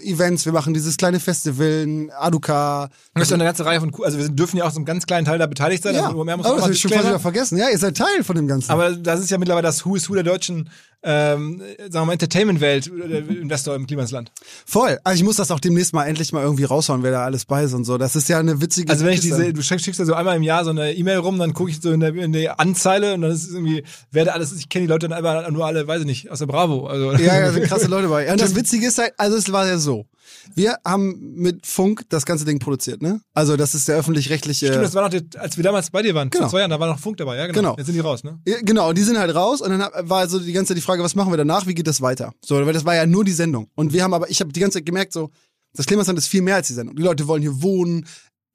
Events, 0.00 0.46
wir 0.46 0.52
machen 0.52 0.72
dieses 0.72 0.96
kleine 0.96 1.20
Festival, 1.20 2.08
Aduka. 2.18 2.84
Und 2.84 2.90
das 3.14 3.24
ist 3.24 3.30
ja 3.30 3.34
eine 3.34 3.44
ganze 3.44 3.64
Reihe 3.64 3.80
von, 3.80 3.92
also 4.02 4.18
wir 4.18 4.28
dürfen 4.28 4.56
ja 4.56 4.64
auch 4.64 4.70
so 4.70 4.76
einem 4.76 4.86
ganz 4.86 5.06
kleinen 5.06 5.26
Teil 5.26 5.38
da 5.38 5.46
beteiligt 5.46 5.82
sein. 5.82 5.94
Ja, 5.94 6.06
also 6.06 6.18
OMR 6.18 6.36
muss 6.36 6.46
auch 6.46 6.54
das 6.54 6.62
habe 6.62 6.72
ich 6.72 6.80
schon 6.80 6.90
fast 6.90 7.06
wieder 7.06 7.20
vergessen. 7.20 7.58
Ja, 7.58 7.68
ihr 7.68 7.78
seid 7.78 7.96
Teil 7.96 8.24
von 8.24 8.36
dem 8.36 8.46
Ganzen. 8.46 8.70
Aber 8.70 8.92
das 8.92 9.20
ist 9.20 9.30
ja 9.30 9.38
mittlerweile 9.38 9.66
das 9.66 9.84
Who 9.84 9.96
is 9.96 10.08
Who 10.08 10.14
der 10.14 10.22
deutschen, 10.22 10.70
ähm, 11.02 11.60
sagen 11.78 11.92
wir 11.92 12.04
mal, 12.06 12.12
Entertainment-Welt, 12.14 12.90
äh, 12.90 13.18
Investor 13.18 13.74
im 13.76 13.86
Klimansland. 13.86 14.32
Voll. 14.64 14.98
Also 15.04 15.16
ich 15.16 15.24
muss 15.24 15.36
das 15.36 15.50
auch 15.50 15.60
demnächst 15.60 15.94
mal 15.94 16.04
endlich 16.04 16.32
mal 16.32 16.42
irgendwie 16.42 16.64
raushauen, 16.64 17.02
wer 17.02 17.12
da 17.12 17.24
alles 17.24 17.44
bei 17.44 17.64
ist 17.64 17.74
und 17.74 17.84
so. 17.84 17.96
Das 17.96 18.16
ist 18.16 18.28
ja 18.28 18.38
eine 18.38 18.60
witzige 18.60 18.90
Also 18.90 19.04
wenn 19.04 19.12
ich 19.12 19.20
diese, 19.20 19.52
du 19.52 19.62
schickst 19.62 19.84
schickst 19.84 20.00
ja 20.00 20.04
so 20.04 20.14
einmal 20.14 20.36
im 20.36 20.42
Jahr 20.42 20.64
so 20.64 20.70
eine 20.70 20.92
E-Mail 20.94 21.18
rum, 21.18 21.38
dann 21.38 21.54
gucke 21.54 21.70
ich 21.70 21.80
so 21.80 21.92
in 21.92 22.00
der, 22.00 22.14
in 22.14 22.32
der 22.32 22.58
Anzeile 22.58 23.14
und 23.14 23.22
dann 23.22 23.30
ist 23.30 23.44
es 23.44 23.52
irgendwie, 23.54 23.84
wer 24.10 24.24
da 24.24 24.32
alles 24.32 24.52
ist, 24.52 24.58
ich 24.58 24.68
kenne 24.68 24.86
die 24.86 24.92
Leute 24.92 25.08
dann 25.08 25.16
einfach 25.16 25.48
nur 25.50 25.64
alle, 25.66 25.86
weiß 25.86 26.00
ich 26.00 26.06
nicht, 26.06 26.30
aus 26.30 26.40
der 26.40 26.46
Bravo. 26.46 26.86
Also, 26.86 27.12
Ja, 27.12 27.38
ja, 27.38 27.52
sind 27.52 27.64
krasse 27.64 27.86
Leute 27.86 28.08
bei. 28.08 28.26
Ja, 28.26 28.32
und 28.32 28.40
das 28.40 28.54
Witzige 28.54 28.86
ist 28.88 28.98
halt, 28.98 29.12
also 29.16 29.36
es 29.36 29.52
war 29.52 29.66
ja 29.66 29.78
so. 29.78 30.06
Wir 30.54 30.76
haben 30.84 31.34
mit 31.34 31.66
Funk 31.66 32.02
das 32.08 32.24
ganze 32.26 32.44
Ding 32.44 32.58
produziert, 32.58 33.02
ne? 33.02 33.20
Also 33.34 33.56
das 33.56 33.74
ist 33.74 33.88
der 33.88 33.96
öffentlich-rechtliche. 33.96 34.66
Stimmt, 34.68 34.84
das 34.84 34.94
war 34.94 35.02
noch, 35.02 35.10
die, 35.10 35.22
als 35.38 35.56
wir 35.56 35.64
damals 35.64 35.90
bei 35.90 36.02
dir 36.02 36.14
waren, 36.14 36.30
Genau. 36.30 36.44
vor 36.44 36.50
zwei 36.50 36.58
Jahren, 36.60 36.70
da 36.70 36.80
war 36.80 36.88
noch 36.88 36.98
Funk 36.98 37.16
dabei, 37.16 37.36
ja 37.36 37.46
genau. 37.46 37.58
Genau. 37.60 37.76
Jetzt 37.76 37.86
sind 37.86 37.94
die 37.94 38.00
raus, 38.00 38.24
ne? 38.24 38.38
Ja, 38.46 38.56
Genau, 38.62 38.92
die 38.92 39.02
sind 39.02 39.18
halt 39.18 39.34
raus 39.34 39.60
und 39.60 39.70
dann 39.70 39.80
war 40.08 40.18
also 40.18 40.38
die 40.38 40.52
ganze 40.52 40.68
Zeit 40.70 40.78
die 40.78 40.82
Frage, 40.82 41.02
was 41.02 41.14
machen 41.14 41.32
wir 41.32 41.36
danach, 41.36 41.66
wie 41.66 41.74
geht 41.74 41.86
das 41.86 42.00
weiter? 42.00 42.32
So, 42.44 42.54
weil 42.64 42.72
das 42.72 42.84
war 42.84 42.94
ja 42.94 43.06
nur 43.06 43.24
die 43.24 43.32
Sendung. 43.32 43.68
Und 43.74 43.92
wir 43.92 44.02
haben 44.02 44.14
aber, 44.14 44.30
ich 44.30 44.40
habe 44.40 44.52
die 44.52 44.60
ganze 44.60 44.78
Zeit 44.78 44.86
gemerkt, 44.86 45.12
so, 45.12 45.30
das 45.74 45.86
Klimasland 45.86 46.18
ist 46.18 46.28
viel 46.28 46.42
mehr 46.42 46.56
als 46.56 46.68
die 46.68 46.74
Sendung. 46.74 46.96
Die 46.96 47.02
Leute 47.02 47.26
wollen 47.28 47.42
hier 47.42 47.62
wohnen, 47.62 48.06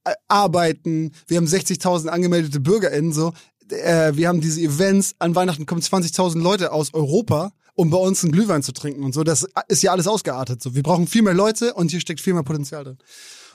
äh, 0.05 0.13
arbeiten, 0.27 1.11
wir 1.27 1.37
haben 1.37 1.45
60.000 1.45 2.07
angemeldete 2.07 2.59
BürgerInnen, 2.59 3.13
so. 3.13 3.33
äh, 3.69 4.11
wir 4.15 4.27
haben 4.27 4.41
diese 4.41 4.59
Events, 4.61 5.13
an 5.19 5.35
Weihnachten 5.35 5.65
kommen 5.65 5.81
20.000 5.81 6.39
Leute 6.41 6.71
aus 6.71 6.93
Europa, 6.93 7.51
um 7.81 7.89
bei 7.89 7.97
uns 7.97 8.23
einen 8.23 8.31
Glühwein 8.31 8.61
zu 8.61 8.73
trinken 8.73 9.03
und 9.03 9.11
so. 9.11 9.23
Das 9.23 9.47
ist 9.67 9.81
ja 9.81 9.91
alles 9.91 10.07
ausgeartet. 10.07 10.61
So, 10.61 10.75
wir 10.75 10.83
brauchen 10.83 11.07
viel 11.07 11.23
mehr 11.23 11.33
Leute 11.33 11.73
und 11.73 11.89
hier 11.89 11.99
steckt 11.99 12.21
viel 12.21 12.35
mehr 12.35 12.43
Potenzial 12.43 12.83
drin. 12.83 12.99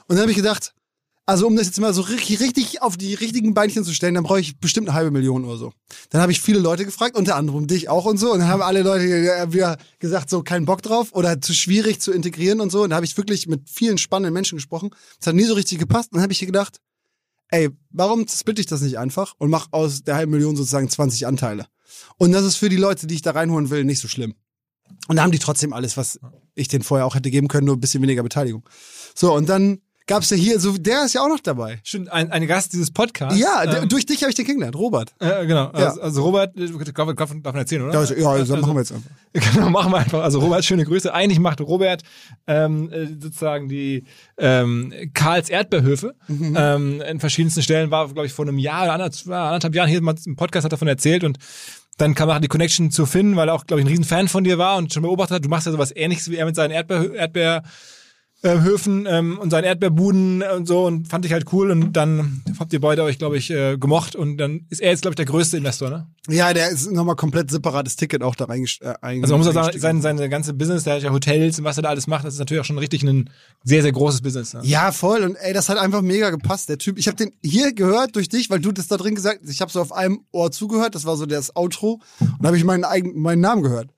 Und 0.07 0.15
dann 0.15 0.19
habe 0.19 0.31
ich 0.31 0.35
gedacht, 0.35 0.73
also 1.25 1.47
um 1.47 1.55
das 1.55 1.67
jetzt 1.67 1.79
mal 1.79 1.93
so 1.93 2.01
richtig, 2.01 2.41
richtig 2.41 2.81
auf 2.81 2.97
die 2.97 3.13
richtigen 3.13 3.53
Beinchen 3.53 3.85
zu 3.85 3.93
stellen, 3.93 4.15
dann 4.15 4.25
brauche 4.25 4.41
ich 4.41 4.59
bestimmt 4.59 4.89
eine 4.89 4.97
halbe 4.97 5.11
Million 5.11 5.45
oder 5.45 5.55
so. 5.55 5.71
Dann 6.09 6.21
habe 6.21 6.33
ich 6.33 6.41
viele 6.41 6.59
Leute 6.59 6.83
gefragt, 6.83 7.15
unter 7.15 7.37
anderem 7.37 7.67
dich 7.67 7.87
auch 7.87 8.03
und 8.03 8.17
so. 8.17 8.33
Und 8.33 8.39
dann 8.39 8.49
haben 8.49 8.61
alle 8.61 8.83
Leute 8.83 9.05
wieder 9.53 9.77
gesagt, 9.99 10.29
so 10.29 10.43
keinen 10.43 10.65
Bock 10.65 10.81
drauf 10.81 11.13
oder 11.13 11.39
zu 11.39 11.53
schwierig 11.53 12.01
zu 12.01 12.11
integrieren 12.11 12.59
und 12.59 12.69
so. 12.69 12.83
Und 12.83 12.89
da 12.89 12.97
habe 12.97 13.05
ich 13.05 13.15
wirklich 13.15 13.47
mit 13.47 13.69
vielen 13.69 13.97
spannenden 13.97 14.33
Menschen 14.33 14.57
gesprochen. 14.57 14.89
Das 15.19 15.27
hat 15.27 15.35
nie 15.35 15.45
so 15.45 15.53
richtig 15.53 15.79
gepasst. 15.79 16.11
Und 16.11 16.17
dann 16.17 16.23
habe 16.23 16.33
ich 16.33 16.39
gedacht, 16.39 16.81
ey, 17.47 17.69
warum 17.91 18.27
splitte 18.27 18.59
ich 18.59 18.67
das 18.67 18.81
nicht 18.81 18.99
einfach 18.99 19.35
und 19.37 19.49
mache 19.49 19.69
aus 19.71 20.03
der 20.03 20.15
halben 20.15 20.33
Million 20.33 20.57
sozusagen 20.57 20.89
20 20.89 21.27
Anteile? 21.27 21.67
Und 22.17 22.31
das 22.31 22.43
ist 22.45 22.57
für 22.57 22.69
die 22.69 22.77
Leute, 22.77 23.07
die 23.07 23.15
ich 23.15 23.21
da 23.21 23.31
reinholen 23.31 23.69
will, 23.69 23.83
nicht 23.83 23.99
so 23.99 24.07
schlimm. 24.07 24.35
Und 25.07 25.17
da 25.17 25.23
haben 25.23 25.31
die 25.31 25.39
trotzdem 25.39 25.73
alles, 25.73 25.97
was 25.97 26.19
ich 26.55 26.67
denen 26.67 26.83
vorher 26.83 27.05
auch 27.05 27.15
hätte 27.15 27.29
geben 27.29 27.47
können, 27.47 27.65
nur 27.65 27.75
ein 27.75 27.81
bisschen 27.81 28.01
weniger 28.01 28.23
Beteiligung. 28.23 28.63
So, 29.15 29.33
und 29.33 29.47
dann 29.49 29.79
gab's 30.05 30.29
ja 30.29 30.37
hier, 30.37 30.57
so 30.61 30.77
der 30.77 31.03
ist 31.03 31.11
ja 31.13 31.21
auch 31.21 31.27
noch 31.27 31.41
dabei. 31.41 31.81
Stimmt, 31.83 32.09
ein, 32.13 32.31
ein 32.31 32.47
Gast 32.47 32.71
dieses 32.71 32.91
Podcasts. 32.91 33.37
Ja, 33.37 33.65
der- 33.65 33.83
ähm, 33.83 33.89
durch 33.89 34.05
dich 34.05 34.21
habe 34.21 34.29
ich 34.29 34.35
den 34.37 34.45
kennengelernt, 34.45 34.77
Robert. 34.77 35.13
äh, 35.19 35.45
genau. 35.45 35.65
Ja. 35.65 35.89
Also, 35.89 36.01
also 36.01 36.23
Robert, 36.23 36.55
äh, 36.57 36.67
darf, 36.93 37.13
darf, 37.13 37.33
man 37.33 37.55
erzählen, 37.55 37.81
oder? 37.83 37.93
Ja, 37.93 37.99
also, 37.99 38.13
ja 38.15 38.29
also, 38.29 38.53
Also- 38.53 38.65
machen 38.65 38.75
wir 38.75 38.79
jetzt 38.81 38.93
einfach. 38.93 39.11
Genau, 39.53 39.69
machen 39.69 39.91
wir 39.91 39.97
einfach. 39.97 40.23
Also 40.23 40.39
Robert, 40.39 40.63
schöne 40.65 40.83
Grüße. 40.85 41.13
Eigentlich 41.13 41.39
macht 41.39 41.59
Robert 41.61 42.01
ähm, 42.47 42.89
äh, 42.91 43.05
sozusagen 43.21 43.67
die 43.69 44.05
ähm, 44.37 44.93
Karls 45.13 45.49
Erdbeerhöfe 45.49 46.15
Mhm. 46.27 46.55
ähm, 46.57 47.01
in 47.01 47.19
verschiedensten 47.19 47.61
Stellen. 47.61 47.91
War, 47.91 48.07
glaube 48.07 48.25
ich, 48.25 48.33
vor 48.33 48.45
einem 48.47 48.57
Jahr 48.57 48.83
oder 48.83 48.93
anderthalb, 48.93 49.27
anderthalb 49.27 49.75
Jahren 49.75 49.89
hier 49.89 50.01
mal 50.01 50.15
im 50.25 50.35
Podcast 50.37 50.63
hat 50.65 50.71
davon 50.71 50.87
erzählt 50.87 51.23
und 51.23 51.37
dann 51.97 52.15
kam 52.15 52.29
auch 52.29 52.39
die 52.39 52.47
Connection 52.47 52.91
zu 52.91 53.05
Finn, 53.05 53.35
weil 53.35 53.49
er 53.49 53.55
auch, 53.55 53.65
glaube 53.65 53.81
ich, 53.81 53.85
ein 53.85 53.89
Riesenfan 53.89 54.27
von 54.27 54.43
dir 54.43 54.57
war 54.57 54.77
und 54.77 54.93
schon 54.93 55.03
beobachtet 55.03 55.35
hat, 55.35 55.45
du 55.45 55.49
machst 55.49 55.65
ja 55.65 55.71
sowas 55.71 55.93
ähnliches 55.95 56.29
wie 56.29 56.35
er 56.35 56.45
mit 56.45 56.55
seinen 56.55 56.71
Erdbeer, 56.71 57.13
Erdbeer 57.13 57.63
äh, 58.43 58.59
Höfen 58.61 59.07
ähm, 59.09 59.39
und 59.39 59.49
seinen 59.49 59.63
Erdbeerbuden 59.63 60.43
und 60.55 60.67
so 60.67 60.85
und 60.85 61.07
fand 61.07 61.25
ich 61.25 61.33
halt 61.33 61.51
cool 61.53 61.71
und 61.71 61.93
dann 61.93 62.43
habt 62.59 62.71
ihr 62.71 62.79
beide 62.79 63.03
euch, 63.03 63.17
glaube 63.17 63.37
ich, 63.37 63.49
äh, 63.49 63.77
gemocht 63.77 64.15
und 64.15 64.37
dann 64.37 64.65
ist 64.69 64.79
er 64.79 64.91
jetzt, 64.91 65.01
glaube 65.01 65.13
ich, 65.13 65.15
der 65.17 65.25
größte 65.25 65.57
Investor, 65.57 65.89
ne? 65.89 66.07
Ja, 66.29 66.53
der 66.53 66.69
ist 66.69 66.91
nochmal 66.91 67.15
komplett 67.15 67.49
separates 67.49 67.95
Ticket 67.95 68.21
auch 68.21 68.35
da 68.35 68.45
reingest- 68.45 68.81
äh, 68.83 68.93
Also 69.01 69.33
man 69.33 69.39
muss 69.45 69.47
auch 69.47 69.71
sagen, 69.79 70.01
sein, 70.01 70.17
sein 70.17 70.29
ganze 70.29 70.53
Business, 70.53 70.83
der 70.83 70.95
hat 70.95 71.01
ja 71.03 71.11
Hotels 71.11 71.57
und 71.57 71.65
was 71.65 71.77
er 71.77 71.83
da 71.83 71.89
alles 71.89 72.05
macht, 72.05 72.25
das 72.25 72.33
ist 72.33 72.39
natürlich 72.39 72.61
auch 72.61 72.65
schon 72.65 72.77
richtig 72.77 73.01
ein 73.03 73.29
sehr, 73.63 73.81
sehr 73.81 73.91
großes 73.93 74.21
Business. 74.21 74.53
Ne? 74.53 74.59
Ja, 74.63 74.91
voll. 74.91 75.23
Und 75.23 75.35
ey, 75.35 75.53
das 75.53 75.69
hat 75.69 75.77
einfach 75.77 76.01
mega 76.01 76.29
gepasst. 76.29 76.67
Der 76.69 76.77
Typ, 76.77 76.97
ich 76.99 77.07
habe 77.07 77.15
den 77.17 77.31
hier 77.43 77.73
gehört 77.73 78.15
durch 78.17 78.27
dich, 78.29 78.49
weil 78.49 78.59
du 78.59 78.71
das 78.71 78.87
da 78.87 78.97
drin 78.97 79.15
gesagt 79.15 79.39
hast. 79.41 79.49
Ich 79.49 79.61
habe 79.61 79.71
so 79.71 79.81
auf 79.81 79.93
einem 79.93 80.19
Ohr 80.31 80.51
zugehört, 80.51 80.95
das 80.95 81.05
war 81.05 81.15
so 81.15 81.25
das 81.25 81.55
Outro. 81.55 82.01
Und 82.19 82.35
da 82.41 82.47
habe 82.47 82.57
ich 82.57 82.63
meinen 82.65 82.83
eigenen, 82.83 83.19
meinen 83.21 83.41
Namen 83.41 83.63
gehört. 83.63 83.89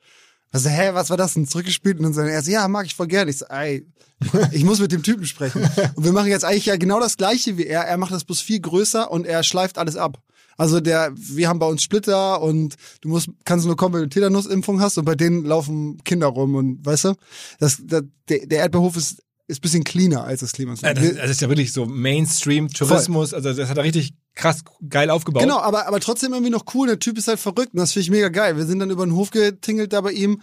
Also, 0.52 0.70
hä, 0.70 0.92
was 0.94 1.10
war 1.10 1.18
das 1.18 1.34
denn? 1.34 1.48
Zurückgespielt 1.48 1.98
und 1.98 2.04
dann 2.04 2.14
so, 2.14 2.22
er 2.22 2.42
ja, 2.42 2.68
mag 2.68 2.86
ich 2.86 2.96
voll 2.96 3.08
gerne. 3.08 3.32
Ich 3.32 3.38
so, 3.38 3.46
ey, 3.46 3.86
ich 4.52 4.64
muss 4.64 4.80
mit 4.80 4.92
dem 4.92 5.04
Typen 5.04 5.26
sprechen. 5.26 5.62
Und 5.96 6.04
wir 6.04 6.12
machen 6.12 6.28
jetzt 6.28 6.46
eigentlich 6.46 6.66
ja 6.66 6.76
genau 6.76 7.00
das 7.00 7.18
gleiche 7.18 7.58
wie 7.58 7.66
er. 7.66 7.82
Er 7.82 7.98
macht 7.98 8.12
das 8.12 8.26
bloß 8.26 8.42
viel 8.42 8.60
größer 8.60 9.10
und 9.12 9.26
er 9.26 9.44
schleift 9.44 9.78
alles 9.78 9.96
ab. 9.96 10.20
Also 10.58 10.82
der, 10.82 11.14
wir 11.16 11.48
haben 11.48 11.60
bei 11.60 11.68
uns 11.68 11.82
Splitter 11.82 12.42
und 12.42 12.76
du 13.00 13.08
musst, 13.08 13.30
kannst 13.46 13.66
nur 13.66 13.78
kommen, 13.78 13.96
wenn 13.96 14.02
du 14.02 14.10
Tetanusimpfung 14.10 14.82
hast 14.82 14.98
und 14.98 15.06
bei 15.06 15.16
denen 15.16 15.46
laufen 15.46 16.04
Kinder 16.04 16.28
rum 16.28 16.56
und 16.56 16.86
weißt 16.86 17.06
du, 17.06 17.14
das, 17.60 17.82
das, 17.82 18.04
der, 18.28 18.46
der 18.46 18.60
Erdbeerhof 18.60 18.98
ist, 18.98 19.24
ist 19.48 19.62
bisschen 19.62 19.86
cleaner 19.86 20.26
als 20.26 20.42
das 20.42 20.52
Klima. 20.52 20.74
Ja, 20.82 20.94
das, 20.94 21.16
das 21.16 21.30
ist 21.32 21.42
ja 21.42 21.48
wirklich 21.48 21.72
so 21.72 21.86
Mainstream-Tourismus, 21.86 23.34
also 23.34 23.54
das 23.54 23.70
hat 23.70 23.78
er 23.78 23.86
richtig 23.86 24.16
krass 24.39 24.63
geil 24.88 25.10
aufgebaut. 25.10 25.43
Genau, 25.43 25.60
aber, 25.60 25.88
aber 25.88 25.99
trotzdem 25.99 26.34
irgendwie 26.34 26.52
noch 26.52 26.65
cool. 26.73 26.88
Der 26.88 26.99
Typ 26.99 27.17
ist 27.17 27.28
halt 27.28 27.39
verrückt 27.39 27.73
und 27.73 27.80
das 27.80 27.93
finde 27.93 28.04
ich 28.04 28.12
mega 28.12 28.30
geil. 28.30 28.58
Wir 28.58 28.65
sind 28.65 28.80
dann 28.80 28.89
über 28.89 29.06
den 29.06 29.15
Hof 29.15 29.32
getingelt 29.32 29.93
da 29.93 30.02
bei 30.02 30.12
ihm. 30.12 30.41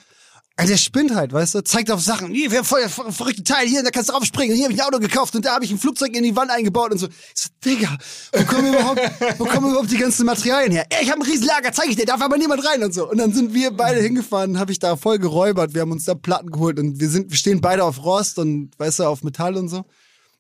Alter, 0.59 0.71
der 0.71 0.79
spinnt 0.79 1.15
halt, 1.15 1.35
weißt 1.35 1.55
du? 1.55 1.65
Zeigt 1.65 1.91
auf 1.91 2.01
Sachen. 2.01 2.33
Hier, 2.33 2.51
wir 2.51 2.59
haben 2.59 2.65
voll 2.65 2.81
ver 2.89 3.13
verrückte 3.13 3.45
Teil 3.45 3.67
hier, 3.67 3.83
da 3.83 3.91
kannst 3.91 4.09
du 4.09 4.15
draufspringen. 4.15 4.57
Hier 4.57 4.65
habe 4.65 4.73
ich 4.73 4.81
ein 4.81 4.87
Auto 4.87 4.99
gekauft 4.99 5.35
und 5.35 5.45
da 5.45 5.55
habe 5.55 5.67
ich 5.67 5.71
ein 5.71 5.77
Flugzeug 5.77 6.17
in 6.17 6.23
die 6.23 6.35
Wand 6.35 6.51
eingebaut 6.51 6.93
und 6.93 6.99
so. 6.99 7.09
Ich 7.09 7.15
so, 7.35 7.51
Digga, 7.63 7.99
wo 8.33 8.45
kommen 8.45 8.73
überhaupt, 8.73 9.01
wo 9.39 9.45
kommen 9.45 9.69
überhaupt 9.69 9.91
die 9.91 9.99
ganzen 9.99 10.25
Materialien 10.25 10.73
her? 10.73 10.87
Ey, 10.89 11.05
ich 11.05 11.11
habe 11.11 11.21
ein 11.21 11.27
Riesenlager, 11.31 11.73
zeig 11.73 11.91
ich 11.91 11.97
dir, 11.97 12.07
darf 12.07 12.23
aber 12.23 12.39
niemand 12.39 12.67
rein 12.67 12.83
und 12.83 12.95
so. 12.95 13.07
Und 13.11 13.19
dann 13.19 13.35
sind 13.35 13.53
wir 13.53 13.71
beide 13.71 14.01
hingefahren, 14.01 14.59
habe 14.59 14.73
ich 14.73 14.79
da 14.79 14.97
voll 14.97 15.19
geräubert. 15.19 15.75
Wir 15.75 15.83
haben 15.83 15.93
uns 15.93 16.07
da 16.07 16.15
Platten 16.15 16.51
geholt 16.51 16.79
und 16.79 17.01
wir 17.01 17.11
sind, 17.11 17.31
wir 17.31 17.37
stehen 17.37 17.61
beide 17.61 17.85
auf 17.85 18.03
Rost 18.03 18.39
und, 18.39 18.71
weißt 18.79 19.01
du, 19.01 19.05
auf 19.05 19.23
Metall 19.25 19.57
und 19.57 19.69
so. 19.69 19.85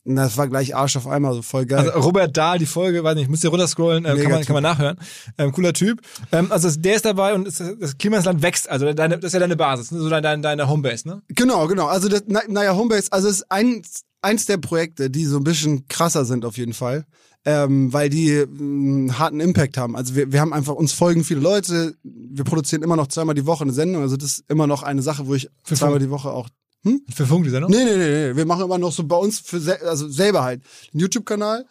Und 0.06 0.16
das 0.16 0.36
war 0.36 0.46
gleich 0.46 0.74
Arsch 0.76 0.96
auf 0.96 1.08
einmal, 1.08 1.34
so 1.34 1.42
voll 1.42 1.66
geil. 1.66 1.90
Also 1.90 1.98
Robert 1.98 2.36
Dahl, 2.36 2.58
die 2.58 2.66
Folge, 2.66 3.02
weiß 3.02 3.16
nicht, 3.16 3.24
ich 3.24 3.28
muss 3.28 3.40
hier 3.40 3.50
runterscrollen, 3.50 4.04
äh, 4.04 4.16
kann, 4.16 4.30
man, 4.30 4.38
Typ. 4.38 4.46
kann 4.46 4.54
man 4.54 4.62
nachhören. 4.62 4.96
Ähm, 5.36 5.50
cooler 5.50 5.72
Typ. 5.72 6.00
Ähm, 6.30 6.52
also 6.52 6.70
der 6.78 6.94
ist 6.94 7.04
dabei 7.04 7.34
und 7.34 7.48
ist, 7.48 7.60
das 7.80 7.98
Klima 7.98 8.16
des 8.16 8.26
Land 8.26 8.40
wächst, 8.40 8.70
also 8.70 8.92
deine, 8.92 9.18
das 9.18 9.28
ist 9.28 9.32
ja 9.32 9.40
deine 9.40 9.56
Basis, 9.56 9.90
ne? 9.90 9.98
so 9.98 10.08
deine, 10.08 10.40
deine, 10.40 10.68
Homebase, 10.68 11.08
ne? 11.08 11.22
Genau, 11.28 11.66
genau. 11.66 11.86
Also 11.86 12.08
das, 12.08 12.22
na, 12.28 12.40
naja, 12.46 12.76
Homebase, 12.76 13.08
also 13.10 13.28
es 13.28 13.38
ist 13.38 13.50
eins, 13.50 14.04
eins 14.22 14.46
der 14.46 14.58
Projekte, 14.58 15.10
die 15.10 15.24
so 15.24 15.38
ein 15.38 15.44
bisschen 15.44 15.88
krasser 15.88 16.24
sind 16.24 16.44
auf 16.44 16.56
jeden 16.56 16.72
Fall. 16.72 17.04
Ähm, 17.44 17.92
weil 17.92 18.08
die 18.10 18.44
mh, 18.44 18.58
einen 18.58 19.18
harten 19.20 19.38
Impact 19.38 19.76
haben. 19.76 19.94
Also 19.94 20.16
wir, 20.16 20.32
wir 20.32 20.40
haben 20.40 20.52
einfach, 20.52 20.74
uns 20.74 20.92
folgen 20.92 21.22
viele 21.22 21.38
Leute, 21.38 21.94
wir 22.02 22.42
produzieren 22.42 22.82
immer 22.82 22.96
noch 22.96 23.06
zweimal 23.06 23.36
die 23.36 23.46
Woche 23.46 23.62
eine 23.62 23.72
Sendung, 23.72 24.02
also 24.02 24.16
das 24.16 24.38
ist 24.38 24.44
immer 24.48 24.66
noch 24.66 24.82
eine 24.82 25.00
Sache, 25.00 25.28
wo 25.28 25.34
ich 25.34 25.48
Für 25.62 25.76
zweimal 25.76 26.00
die 26.00 26.10
Woche 26.10 26.30
auch. 26.30 26.48
Für 27.12 27.26
Funk, 27.26 27.44
die 27.44 27.50
Sendung? 27.50 27.70
Nee, 27.70 27.84
nee, 27.84 27.96
nee, 27.96 28.28
nee, 28.28 28.36
wir 28.36 28.46
machen 28.46 28.64
immer 28.64 28.78
noch 28.78 28.92
so 28.92 29.04
bei 29.04 29.16
uns 29.16 29.40
für 29.40 29.60
sel 29.60 29.76
also 29.78 30.08
selber 30.08 30.44
halt 30.44 30.62
einen 30.92 31.00
YouTube-Kanal. 31.00 31.66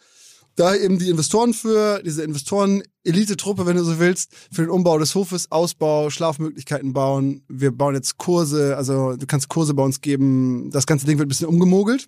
Da 0.56 0.74
eben 0.74 0.98
die 0.98 1.10
Investoren 1.10 1.52
für, 1.52 2.02
diese 2.02 2.22
Investoren-Elite-Truppe, 2.22 3.66
wenn 3.66 3.76
du 3.76 3.84
so 3.84 3.98
willst, 3.98 4.32
für 4.50 4.62
den 4.62 4.70
Umbau 4.70 4.98
des 4.98 5.14
Hofes, 5.14 5.52
Ausbau, 5.52 6.08
Schlafmöglichkeiten 6.08 6.94
bauen. 6.94 7.42
Wir 7.48 7.72
bauen 7.72 7.94
jetzt 7.94 8.16
Kurse, 8.16 8.74
also 8.74 9.16
du 9.16 9.26
kannst 9.26 9.50
Kurse 9.50 9.74
bei 9.74 9.82
uns 9.82 10.00
geben. 10.00 10.70
Das 10.70 10.86
ganze 10.86 11.04
Ding 11.04 11.18
wird 11.18 11.26
ein 11.26 11.28
bisschen 11.28 11.48
umgemogelt. 11.48 12.06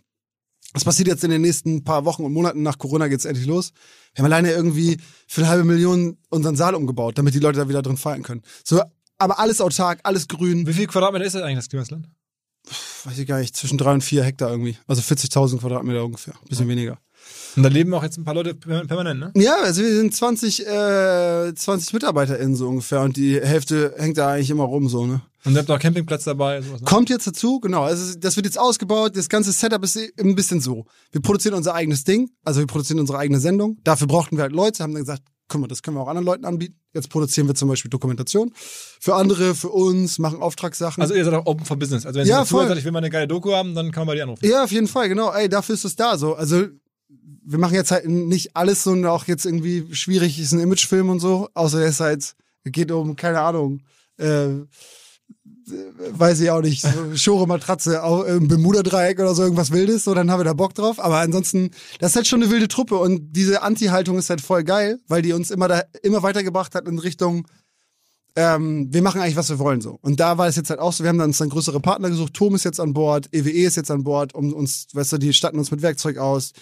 Das 0.72 0.84
passiert 0.84 1.08
jetzt 1.08 1.24
in 1.24 1.30
den 1.30 1.42
nächsten 1.42 1.84
paar 1.84 2.06
Wochen 2.06 2.24
und 2.24 2.32
Monaten. 2.32 2.62
Nach 2.62 2.78
Corona 2.78 3.08
geht's 3.08 3.26
endlich 3.26 3.46
los. 3.46 3.72
Wir 4.14 4.22
haben 4.22 4.32
alleine 4.32 4.52
irgendwie 4.52 4.98
für 5.26 5.42
eine 5.42 5.50
halbe 5.50 5.64
Million 5.64 6.16
unseren 6.30 6.56
Saal 6.56 6.74
umgebaut, 6.74 7.18
damit 7.18 7.34
die 7.34 7.40
Leute 7.40 7.58
da 7.58 7.68
wieder 7.68 7.82
drin 7.82 7.98
feiern 7.98 8.22
können. 8.22 8.42
So, 8.64 8.82
aber 9.18 9.38
alles 9.38 9.60
autark, 9.60 10.00
alles 10.04 10.26
grün. 10.26 10.66
Wie 10.66 10.72
viel 10.72 10.86
Quadratmeter 10.86 11.24
ist 11.24 11.34
das 11.34 11.42
eigentlich, 11.42 11.58
das 11.58 11.68
Klima 11.68 11.82
des 11.82 11.90
Land? 11.90 12.08
Weiß 13.04 13.18
ich 13.18 13.26
gar 13.26 13.38
nicht, 13.40 13.56
zwischen 13.56 13.78
drei 13.78 13.92
und 13.94 14.02
vier 14.02 14.24
Hektar 14.24 14.50
irgendwie. 14.50 14.76
Also 14.86 15.02
40.000 15.02 15.58
Quadratmeter 15.58 16.04
ungefähr. 16.04 16.34
Bisschen 16.48 16.68
weniger. 16.68 16.98
Und 17.56 17.62
da 17.62 17.68
leben 17.68 17.92
auch 17.94 18.02
jetzt 18.02 18.16
ein 18.16 18.24
paar 18.24 18.34
Leute 18.34 18.54
per- 18.54 18.84
permanent, 18.86 19.20
ne? 19.20 19.32
Ja, 19.34 19.56
also 19.62 19.82
wir 19.82 19.94
sind 19.94 20.14
20, 20.14 20.66
äh, 20.66 21.52
20 21.54 21.92
MitarbeiterInnen 21.92 22.54
so 22.54 22.68
ungefähr 22.68 23.00
und 23.02 23.16
die 23.16 23.40
Hälfte 23.40 23.94
hängt 23.98 24.16
da 24.18 24.28
eigentlich 24.32 24.50
immer 24.50 24.64
rum 24.64 24.88
so, 24.88 25.04
ne? 25.06 25.20
Und 25.44 25.52
ihr 25.52 25.58
habt 25.58 25.70
auch 25.70 25.78
Campingplatz 25.78 26.24
dabei, 26.24 26.62
sowas, 26.62 26.80
ne? 26.80 26.84
Kommt 26.86 27.10
jetzt 27.10 27.26
dazu, 27.26 27.60
genau. 27.60 27.82
Also 27.82 28.18
das 28.18 28.36
wird 28.36 28.46
jetzt 28.46 28.58
ausgebaut. 28.58 29.16
Das 29.16 29.28
ganze 29.28 29.52
Setup 29.52 29.82
ist 29.84 29.98
ein 30.18 30.34
bisschen 30.34 30.60
so. 30.60 30.84
Wir 31.10 31.20
produzieren 31.20 31.54
unser 31.54 31.74
eigenes 31.74 32.04
Ding, 32.04 32.30
also 32.44 32.60
wir 32.60 32.66
produzieren 32.66 33.00
unsere 33.00 33.18
eigene 33.18 33.40
Sendung. 33.40 33.78
Dafür 33.84 34.06
brauchten 34.06 34.36
wir 34.36 34.42
halt 34.42 34.52
Leute, 34.52 34.82
haben 34.82 34.92
dann 34.92 35.02
gesagt, 35.02 35.22
guck 35.48 35.60
mal, 35.60 35.66
das 35.66 35.82
können 35.82 35.96
wir 35.96 36.02
auch 36.02 36.08
anderen 36.08 36.26
Leuten 36.26 36.44
anbieten. 36.44 36.78
Jetzt 36.94 37.10
produzieren 37.10 37.46
wir 37.48 37.54
zum 37.54 37.68
Beispiel 37.68 37.90
Dokumentation. 37.90 38.52
Für 38.54 39.14
andere, 39.14 39.54
für 39.54 39.70
uns, 39.70 40.18
machen 40.18 40.40
Auftragssachen. 40.40 41.02
Also 41.02 41.14
ihr 41.14 41.24
seid 41.24 41.34
auch 41.34 41.46
open 41.46 41.64
for 41.64 41.76
business. 41.76 42.06
Also 42.06 42.20
wenn 42.20 42.26
Ja, 42.26 42.40
ihr 42.40 42.46
sagt, 42.46 42.78
ich 42.78 42.84
will 42.84 42.92
mal 42.92 42.98
eine 42.98 43.10
geile 43.10 43.26
Doku 43.28 43.52
haben, 43.52 43.74
dann 43.74 43.90
kann 43.90 44.02
man 44.02 44.08
bei 44.08 44.14
dir 44.14 44.24
anrufen. 44.24 44.46
Ja, 44.46 44.64
auf 44.64 44.72
jeden 44.72 44.88
Fall, 44.88 45.08
genau. 45.08 45.32
Ey, 45.32 45.48
dafür 45.48 45.74
ist 45.74 45.84
es 45.84 45.96
da 45.96 46.16
so. 46.18 46.34
Also 46.34 46.66
wir 47.08 47.58
machen 47.58 47.74
jetzt 47.74 47.90
halt 47.90 48.06
nicht 48.06 48.54
alles 48.54 48.84
so 48.84 48.90
und 48.90 49.06
auch 49.06 49.26
jetzt 49.26 49.46
irgendwie 49.46 49.86
schwierig 49.94 50.38
ist 50.38 50.52
ein 50.52 50.60
Imagefilm 50.60 51.08
und 51.08 51.20
so, 51.20 51.48
außer 51.54 51.80
es 51.80 52.00
halt 52.00 52.34
geht 52.64 52.90
um 52.92 53.16
keine 53.16 53.40
Ahnung, 53.40 53.80
äh, 54.18 54.48
weiß 56.12 56.40
ich 56.40 56.50
auch 56.50 56.60
nicht, 56.60 56.82
so 56.82 57.16
Schore 57.16 57.46
Matratze 57.46 58.00
im 58.28 58.48
Bermuda-Dreieck 58.48 59.18
oder 59.18 59.34
so 59.34 59.42
irgendwas 59.42 59.70
Wildes, 59.70 60.04
so 60.04 60.14
dann 60.14 60.30
haben 60.30 60.40
wir 60.40 60.44
da 60.44 60.52
Bock 60.52 60.74
drauf. 60.74 60.98
Aber 60.98 61.18
ansonsten, 61.18 61.70
das 62.00 62.10
ist 62.10 62.16
halt 62.16 62.26
schon 62.26 62.42
eine 62.42 62.50
wilde 62.50 62.68
Truppe 62.68 62.96
und 62.96 63.32
diese 63.32 63.62
Anti-Haltung 63.62 64.18
ist 64.18 64.30
halt 64.30 64.40
voll 64.40 64.64
geil, 64.64 65.00
weil 65.08 65.22
die 65.22 65.32
uns 65.32 65.50
immer 65.50 65.68
da 65.68 65.82
immer 66.02 66.22
weitergebracht 66.22 66.74
hat 66.74 66.86
in 66.86 66.98
Richtung 66.98 67.46
ähm, 68.38 68.86
wir 68.92 69.02
machen 69.02 69.20
eigentlich, 69.20 69.34
was 69.34 69.48
wir 69.48 69.58
wollen 69.58 69.80
so. 69.80 69.98
Und 70.00 70.20
da 70.20 70.38
war 70.38 70.46
es 70.46 70.54
jetzt 70.54 70.70
halt 70.70 70.78
auch 70.78 70.92
so, 70.92 71.02
wir 71.02 71.08
haben 71.08 71.18
dann 71.18 71.30
uns 71.30 71.38
dann 71.38 71.48
größere 71.48 71.80
Partner 71.80 72.08
gesucht, 72.08 72.34
Tom 72.34 72.54
ist 72.54 72.64
jetzt 72.64 72.78
an 72.78 72.92
Bord, 72.92 73.28
EWE 73.32 73.66
ist 73.66 73.76
jetzt 73.76 73.90
an 73.90 74.04
Bord, 74.04 74.32
um 74.32 74.52
uns, 74.52 74.86
weißt 74.92 75.14
du, 75.14 75.18
die 75.18 75.32
statten 75.32 75.58
uns 75.58 75.72
mit 75.72 75.82
Werkzeug 75.82 76.18
aus, 76.18 76.52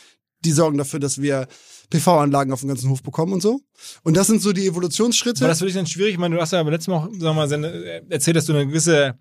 die 0.42 0.52
sorgen 0.52 0.78
dafür, 0.78 1.00
dass 1.00 1.20
wir 1.20 1.46
PV-Anlagen 1.90 2.52
auf 2.52 2.60
dem 2.60 2.68
ganzen 2.68 2.90
Hof 2.90 3.02
bekommen 3.02 3.32
und 3.32 3.42
so. 3.42 3.60
Und 4.02 4.16
das 4.16 4.26
sind 4.26 4.42
so 4.42 4.52
die 4.52 4.66
Evolutionsschritte. 4.66 5.40
War 5.42 5.48
das 5.48 5.58
für 5.60 5.66
dich 5.66 5.74
dann 5.74 5.86
schwierig? 5.86 6.12
Ich 6.14 6.18
meine, 6.18 6.34
du 6.34 6.40
hast 6.40 6.52
ja 6.52 6.62
beim 6.62 6.72
letzten 6.72 6.90
Mal 6.90 7.08
wir 7.12 7.32
mal, 7.32 7.50
äh, 7.52 8.02
erzählt, 8.08 8.36
dass 8.36 8.46
du 8.46 8.52
eine 8.54 8.66
gewisse 8.66 9.18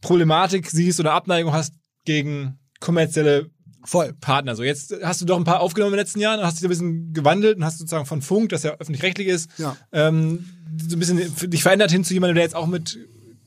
Problematik 0.00 0.70
siehst 0.70 1.00
oder 1.00 1.12
Abneigung 1.12 1.52
hast 1.52 1.74
gegen 2.04 2.58
kommerzielle 2.80 3.50
voll. 3.84 4.12
Partner. 4.20 4.54
So, 4.54 4.62
jetzt 4.62 4.94
hast 5.02 5.20
du 5.20 5.24
doch 5.24 5.36
ein 5.38 5.44
paar 5.44 5.60
aufgenommen 5.60 5.92
in 5.92 5.96
den 5.96 6.04
letzten 6.04 6.20
Jahren, 6.20 6.40
hast 6.42 6.56
dich 6.58 6.64
ein 6.64 6.68
bisschen 6.68 7.12
gewandelt 7.12 7.56
und 7.56 7.64
hast 7.64 7.78
sozusagen 7.78 8.06
von 8.06 8.22
Funk, 8.22 8.50
das 8.50 8.62
ja 8.62 8.72
öffentlich-rechtlich 8.78 9.28
ist, 9.28 9.50
Ja. 9.58 9.76
ähm, 9.92 10.44
so 10.88 10.96
ein 10.96 10.98
bisschen 10.98 11.50
dich 11.50 11.62
verändert 11.62 11.90
hin 11.90 12.04
zu 12.04 12.12
jemandem, 12.14 12.36
der 12.36 12.44
jetzt 12.44 12.54
auch 12.54 12.66
mit 12.66 12.98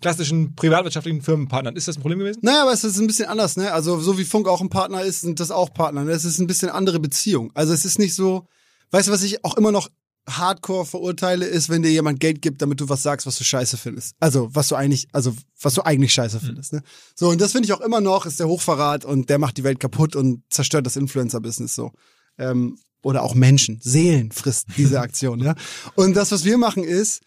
klassischen 0.02 0.56
privatwirtschaftlichen 0.56 1.22
Firmen 1.22 1.48
partnert. 1.48 1.78
Ist 1.78 1.88
das 1.88 1.98
ein 1.98 2.02
Problem 2.02 2.20
gewesen? 2.20 2.40
Naja, 2.42 2.64
aber 2.64 2.74
es 2.74 2.84
ist 2.84 3.00
ein 3.00 3.08
bisschen 3.08 3.30
anders, 3.30 3.56
ne? 3.56 3.72
Also 3.72 4.00
so 4.00 4.18
wie 4.18 4.26
Funk 4.26 4.48
auch 4.48 4.62
ein 4.62 4.70
Partner 4.70 5.04
ist, 5.04 5.22
sind 5.22 5.40
das 5.40 5.52
auch 5.52 5.74
Partner. 5.74 6.04
Ne? 6.04 6.12
Es 6.12 6.26
ist 6.26 6.40
ein 6.40 6.48
bisschen 6.48 6.70
andere 6.70 7.00
Beziehung. 7.00 7.52
Also 7.54 7.74
es 7.74 7.86
ist 7.86 8.00
nicht 8.00 8.16
so, 8.16 8.48
weißt 8.92 9.08
du, 9.08 9.12
was 9.12 9.24
ich 9.24 9.46
auch 9.46 9.56
immer 9.58 9.72
noch 9.72 9.90
hardcore 10.30 10.86
verurteile, 10.86 11.46
ist, 11.46 11.70
wenn 11.70 11.82
dir 11.82 11.92
jemand 11.92 12.20
Geld 12.20 12.42
gibt, 12.42 12.62
damit 12.62 12.80
du 12.80 12.90
was 12.90 13.04
sagst, 13.04 13.26
was 13.26 13.38
du 13.38 13.44
scheiße 13.44 13.78
findest. 13.78 14.16
Also, 14.20 14.50
was 14.54 14.68
du 14.68 14.76
eigentlich, 14.76 15.08
also, 15.14 15.36
was 15.60 15.74
du 15.74 15.82
eigentlich 15.82 16.14
scheiße 16.14 16.40
findest, 16.40 16.74
ne? 16.74 16.84
So, 17.16 17.30
und 17.30 17.42
das 17.42 17.54
finde 17.54 17.66
ich 17.66 17.74
auch 17.74 17.82
immer 17.82 18.02
noch, 18.02 18.26
ist 18.26 18.40
der 18.40 18.48
Hochverrat 18.48 19.04
und 19.04 19.30
der 19.30 19.40
macht 19.40 19.58
die 19.58 19.64
Welt 19.64 19.80
kaputt 19.80 20.16
und 20.16 20.44
zerstört 20.50 20.86
das 20.86 20.96
Influencer-Business 20.96 21.74
so. 21.74 21.92
Ähm, 22.38 22.78
oder 23.04 23.24
auch 23.24 23.34
Menschen, 23.34 23.80
Seelen 23.82 24.32
frisst 24.32 24.68
diese 24.78 25.00
Aktion, 25.02 25.40
ja. 25.40 25.56
Und 25.96 26.16
das, 26.16 26.32
was 26.32 26.46
wir 26.46 26.58
machen, 26.58 26.84
ist, 26.84 27.22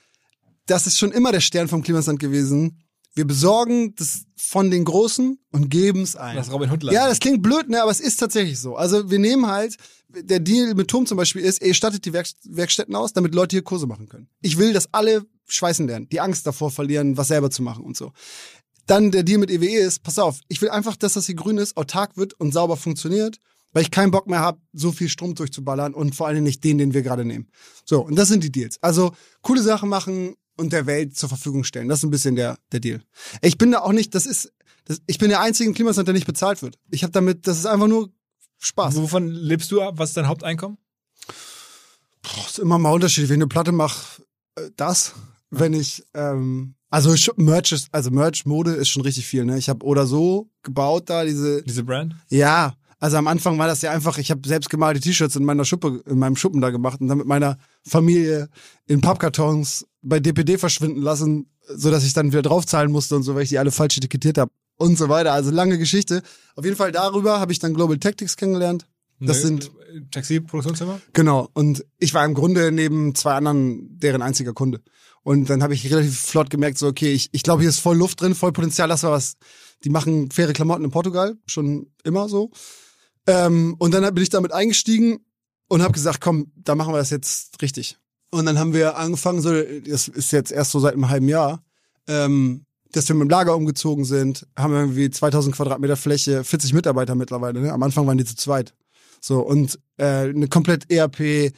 das 0.66 0.86
ist 0.86 0.98
schon 0.98 1.12
immer 1.12 1.32
der 1.32 1.40
Stern 1.40 1.68
vom 1.68 1.82
Klimasland 1.82 2.18
gewesen. 2.18 2.80
Wir 3.14 3.26
besorgen 3.26 3.94
das 3.94 4.24
von 4.36 4.70
den 4.70 4.84
Großen 4.84 5.38
und 5.52 5.68
geben 5.70 6.02
es 6.02 6.16
ein. 6.16 6.36
Das 6.36 6.50
Robin 6.50 6.70
Hood 6.70 6.82
Ja, 6.84 7.06
das 7.06 7.20
klingt 7.20 7.42
blöd, 7.42 7.68
ne, 7.68 7.80
aber 7.80 7.92
es 7.92 8.00
ist 8.00 8.16
tatsächlich 8.16 8.58
so. 8.58 8.74
Also 8.76 9.08
wir 9.10 9.20
nehmen 9.20 9.46
halt, 9.46 9.76
der 10.08 10.40
Deal 10.40 10.74
mit 10.74 10.88
Turm 10.88 11.06
zum 11.06 11.16
Beispiel 11.16 11.42
ist, 11.42 11.62
ihr 11.62 11.74
stattet 11.74 12.04
die 12.04 12.12
Werk 12.12 12.26
Werkstätten 12.44 12.94
aus, 12.94 13.12
damit 13.12 13.34
Leute 13.34 13.54
hier 13.56 13.62
Kurse 13.62 13.86
machen 13.86 14.08
können. 14.08 14.28
Ich 14.40 14.58
will, 14.58 14.72
dass 14.72 14.92
alle 14.92 15.24
schweißen 15.46 15.86
lernen, 15.86 16.08
die 16.08 16.20
Angst 16.20 16.46
davor 16.46 16.70
verlieren, 16.70 17.16
was 17.16 17.28
selber 17.28 17.50
zu 17.50 17.62
machen 17.62 17.84
und 17.84 17.96
so. 17.96 18.12
Dann 18.86 19.12
der 19.12 19.22
Deal 19.22 19.38
mit 19.38 19.50
EWE 19.50 19.78
ist, 19.78 20.02
pass 20.02 20.18
auf, 20.18 20.40
ich 20.48 20.60
will 20.60 20.70
einfach, 20.70 20.96
dass 20.96 21.14
das 21.14 21.26
hier 21.26 21.36
grün 21.36 21.58
ist, 21.58 21.76
autark 21.76 22.16
wird 22.16 22.34
und 22.34 22.52
sauber 22.52 22.76
funktioniert, 22.76 23.38
weil 23.72 23.82
ich 23.82 23.90
keinen 23.90 24.10
Bock 24.10 24.26
mehr 24.26 24.40
habe, 24.40 24.60
so 24.72 24.92
viel 24.92 25.08
Strom 25.08 25.34
durchzuballern 25.34 25.94
und 25.94 26.14
vor 26.14 26.26
allem 26.26 26.44
nicht 26.44 26.64
den, 26.64 26.78
den 26.78 26.94
wir 26.94 27.02
gerade 27.02 27.24
nehmen. 27.24 27.48
So, 27.84 28.02
und 28.04 28.16
das 28.16 28.28
sind 28.28 28.44
die 28.44 28.52
Deals. 28.52 28.82
Also 28.82 29.12
coole 29.42 29.62
Sachen 29.62 29.88
machen 29.88 30.34
und 30.56 30.72
der 30.72 30.86
Welt 30.86 31.16
zur 31.16 31.28
Verfügung 31.28 31.64
stellen. 31.64 31.88
Das 31.88 31.98
ist 32.00 32.04
ein 32.04 32.10
bisschen 32.10 32.36
der, 32.36 32.58
der 32.72 32.80
Deal. 32.80 33.02
Ich 33.42 33.58
bin 33.58 33.72
da 33.72 33.80
auch 33.80 33.92
nicht, 33.92 34.14
das 34.14 34.26
ist, 34.26 34.52
das, 34.84 35.00
ich 35.06 35.18
bin 35.18 35.28
der 35.28 35.40
einzige 35.40 35.68
im 35.68 35.74
Klimasland, 35.74 36.08
der 36.08 36.14
nicht 36.14 36.26
bezahlt 36.26 36.62
wird. 36.62 36.78
Ich 36.90 37.02
habe 37.02 37.12
damit, 37.12 37.46
das 37.46 37.58
ist 37.58 37.66
einfach 37.66 37.88
nur 37.88 38.10
Spaß. 38.58 38.96
Wovon 38.96 39.28
lebst 39.28 39.70
du 39.70 39.82
ab? 39.82 39.94
Was 39.98 40.10
ist 40.10 40.16
dein 40.16 40.28
Haupteinkommen? 40.28 40.78
Boah, 42.22 42.46
ist 42.46 42.58
immer 42.58 42.78
mal 42.78 42.92
unterschiedlich. 42.92 43.30
Wenn 43.30 43.36
ich 43.40 43.44
eine 43.44 43.48
Platte 43.48 43.72
mache, 43.72 44.22
äh, 44.56 44.70
das. 44.76 45.14
Wenn 45.50 45.72
ich, 45.72 46.02
ähm, 46.14 46.74
also 46.90 47.14
Merch 47.36 47.72
ist, 47.72 47.88
also 47.92 48.10
Merch, 48.10 48.46
Mode 48.46 48.72
ist 48.72 48.88
schon 48.88 49.02
richtig 49.02 49.26
viel, 49.26 49.44
ne? 49.44 49.58
Ich 49.58 49.68
habe 49.68 49.84
oder 49.84 50.06
so 50.06 50.50
gebaut 50.62 51.10
da, 51.10 51.24
diese, 51.24 51.62
Diese 51.62 51.84
Brand? 51.84 52.16
ja, 52.28 52.74
also 52.98 53.18
am 53.18 53.26
Anfang 53.26 53.58
war 53.58 53.66
das 53.66 53.82
ja 53.82 53.90
einfach, 53.90 54.16
ich 54.16 54.30
habe 54.30 54.48
selbst 54.48 54.70
gemalte 54.70 54.98
T-Shirts 54.98 55.36
in 55.36 55.44
meiner 55.44 55.66
Schuppe, 55.66 56.02
in 56.06 56.18
meinem 56.18 56.36
Schuppen 56.36 56.62
da 56.62 56.70
gemacht 56.70 57.02
und 57.02 57.08
dann 57.08 57.18
mit 57.18 57.26
meiner 57.26 57.58
Familie 57.86 58.48
in 58.86 59.02
Pappkartons 59.02 59.86
bei 60.04 60.20
DPD 60.20 60.58
verschwinden 60.58 61.02
lassen, 61.02 61.50
so 61.66 61.90
dass 61.90 62.04
ich 62.04 62.12
dann 62.12 62.30
wieder 62.30 62.42
draufzahlen 62.42 62.92
musste 62.92 63.16
und 63.16 63.22
so, 63.22 63.34
weil 63.34 63.42
ich 63.42 63.48
die 63.48 63.58
alle 63.58 63.70
falsch 63.70 63.96
etikettiert 63.96 64.38
habe 64.38 64.52
und 64.76 64.98
so 64.98 65.08
weiter. 65.08 65.32
Also 65.32 65.50
lange 65.50 65.78
Geschichte. 65.78 66.22
Auf 66.56 66.64
jeden 66.64 66.76
Fall 66.76 66.92
darüber 66.92 67.40
habe 67.40 67.52
ich 67.52 67.58
dann 67.58 67.74
Global 67.74 67.98
Tactics 67.98 68.36
kennengelernt. 68.36 68.86
Das 69.20 69.38
Ne, 69.38 69.42
sind 69.42 69.70
äh, 69.94 70.00
Taxi-Produktionsfirma? 70.10 71.00
Genau. 71.12 71.48
Und 71.54 71.84
ich 71.98 72.14
war 72.14 72.24
im 72.24 72.34
Grunde 72.34 72.72
neben 72.72 73.14
zwei 73.14 73.34
anderen 73.34 73.98
deren 73.98 74.22
einziger 74.22 74.52
Kunde. 74.52 74.80
Und 75.22 75.48
dann 75.48 75.62
habe 75.62 75.72
ich 75.72 75.90
relativ 75.90 76.18
flott 76.20 76.50
gemerkt, 76.50 76.76
so, 76.78 76.86
okay, 76.86 77.12
ich, 77.12 77.30
ich 77.32 77.42
glaube, 77.42 77.62
hier 77.62 77.70
ist 77.70 77.78
voll 77.78 77.96
Luft 77.96 78.20
drin, 78.20 78.34
voll 78.34 78.52
Potenzial, 78.52 78.88
das 78.88 79.04
war 79.04 79.12
was. 79.12 79.36
Die 79.82 79.88
machen 79.88 80.30
faire 80.30 80.52
Klamotten 80.52 80.84
in 80.84 80.90
Portugal, 80.90 81.36
schon 81.46 81.90
immer 82.02 82.28
so. 82.28 82.50
Ähm, 83.26 83.74
und 83.78 83.94
dann 83.94 84.14
bin 84.14 84.22
ich 84.22 84.28
damit 84.28 84.52
eingestiegen 84.52 85.20
und 85.68 85.82
habe 85.82 85.94
gesagt, 85.94 86.20
komm, 86.20 86.52
da 86.56 86.74
machen 86.74 86.92
wir 86.92 86.98
das 86.98 87.10
jetzt 87.10 87.62
richtig. 87.62 87.96
Und 88.34 88.46
dann 88.46 88.58
haben 88.58 88.72
wir 88.74 88.96
angefangen, 88.96 89.40
so, 89.40 89.52
das 89.52 90.08
ist 90.08 90.32
jetzt 90.32 90.50
erst 90.50 90.72
so 90.72 90.80
seit 90.80 90.94
einem 90.94 91.08
halben 91.08 91.28
Jahr, 91.28 91.62
ähm, 92.08 92.66
dass 92.90 93.08
wir 93.08 93.14
mit 93.14 93.26
dem 93.26 93.30
Lager 93.30 93.54
umgezogen 93.54 94.04
sind, 94.04 94.44
haben 94.58 94.74
irgendwie 94.74 95.08
2000 95.08 95.54
Quadratmeter 95.54 95.96
Fläche, 95.96 96.42
40 96.42 96.72
Mitarbeiter 96.72 97.14
mittlerweile. 97.14 97.60
Ne? 97.60 97.72
Am 97.72 97.82
Anfang 97.84 98.08
waren 98.08 98.18
die 98.18 98.24
zu 98.24 98.34
zweit. 98.34 98.74
So, 99.20 99.38
und 99.38 99.78
äh, 99.98 100.30
eine 100.30 100.48
komplett 100.48 100.90
ERP, 100.90 101.52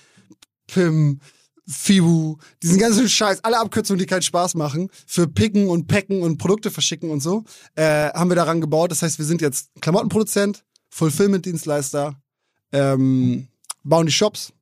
PIM, 0.66 1.20
FIBU, 1.66 2.36
diesen 2.62 2.78
ganzen 2.78 3.08
Scheiß, 3.08 3.42
alle 3.42 3.58
Abkürzungen, 3.58 3.98
die 3.98 4.06
keinen 4.06 4.20
Spaß 4.20 4.54
machen, 4.54 4.90
für 5.06 5.26
Picken 5.26 5.70
und 5.70 5.86
Packen 5.86 6.20
und 6.20 6.36
Produkte 6.36 6.70
verschicken 6.70 7.08
und 7.08 7.20
so, 7.20 7.44
äh, 7.74 8.10
haben 8.10 8.30
wir 8.30 8.36
daran 8.36 8.60
gebaut. 8.60 8.90
Das 8.90 9.00
heißt, 9.00 9.18
wir 9.18 9.24
sind 9.24 9.40
jetzt 9.40 9.70
Klamottenproduzent, 9.80 10.62
Fulfillment-Dienstleister, 10.90 12.20
ähm, 12.72 13.48
bauen 13.82 14.04
die 14.04 14.12
Shops 14.12 14.52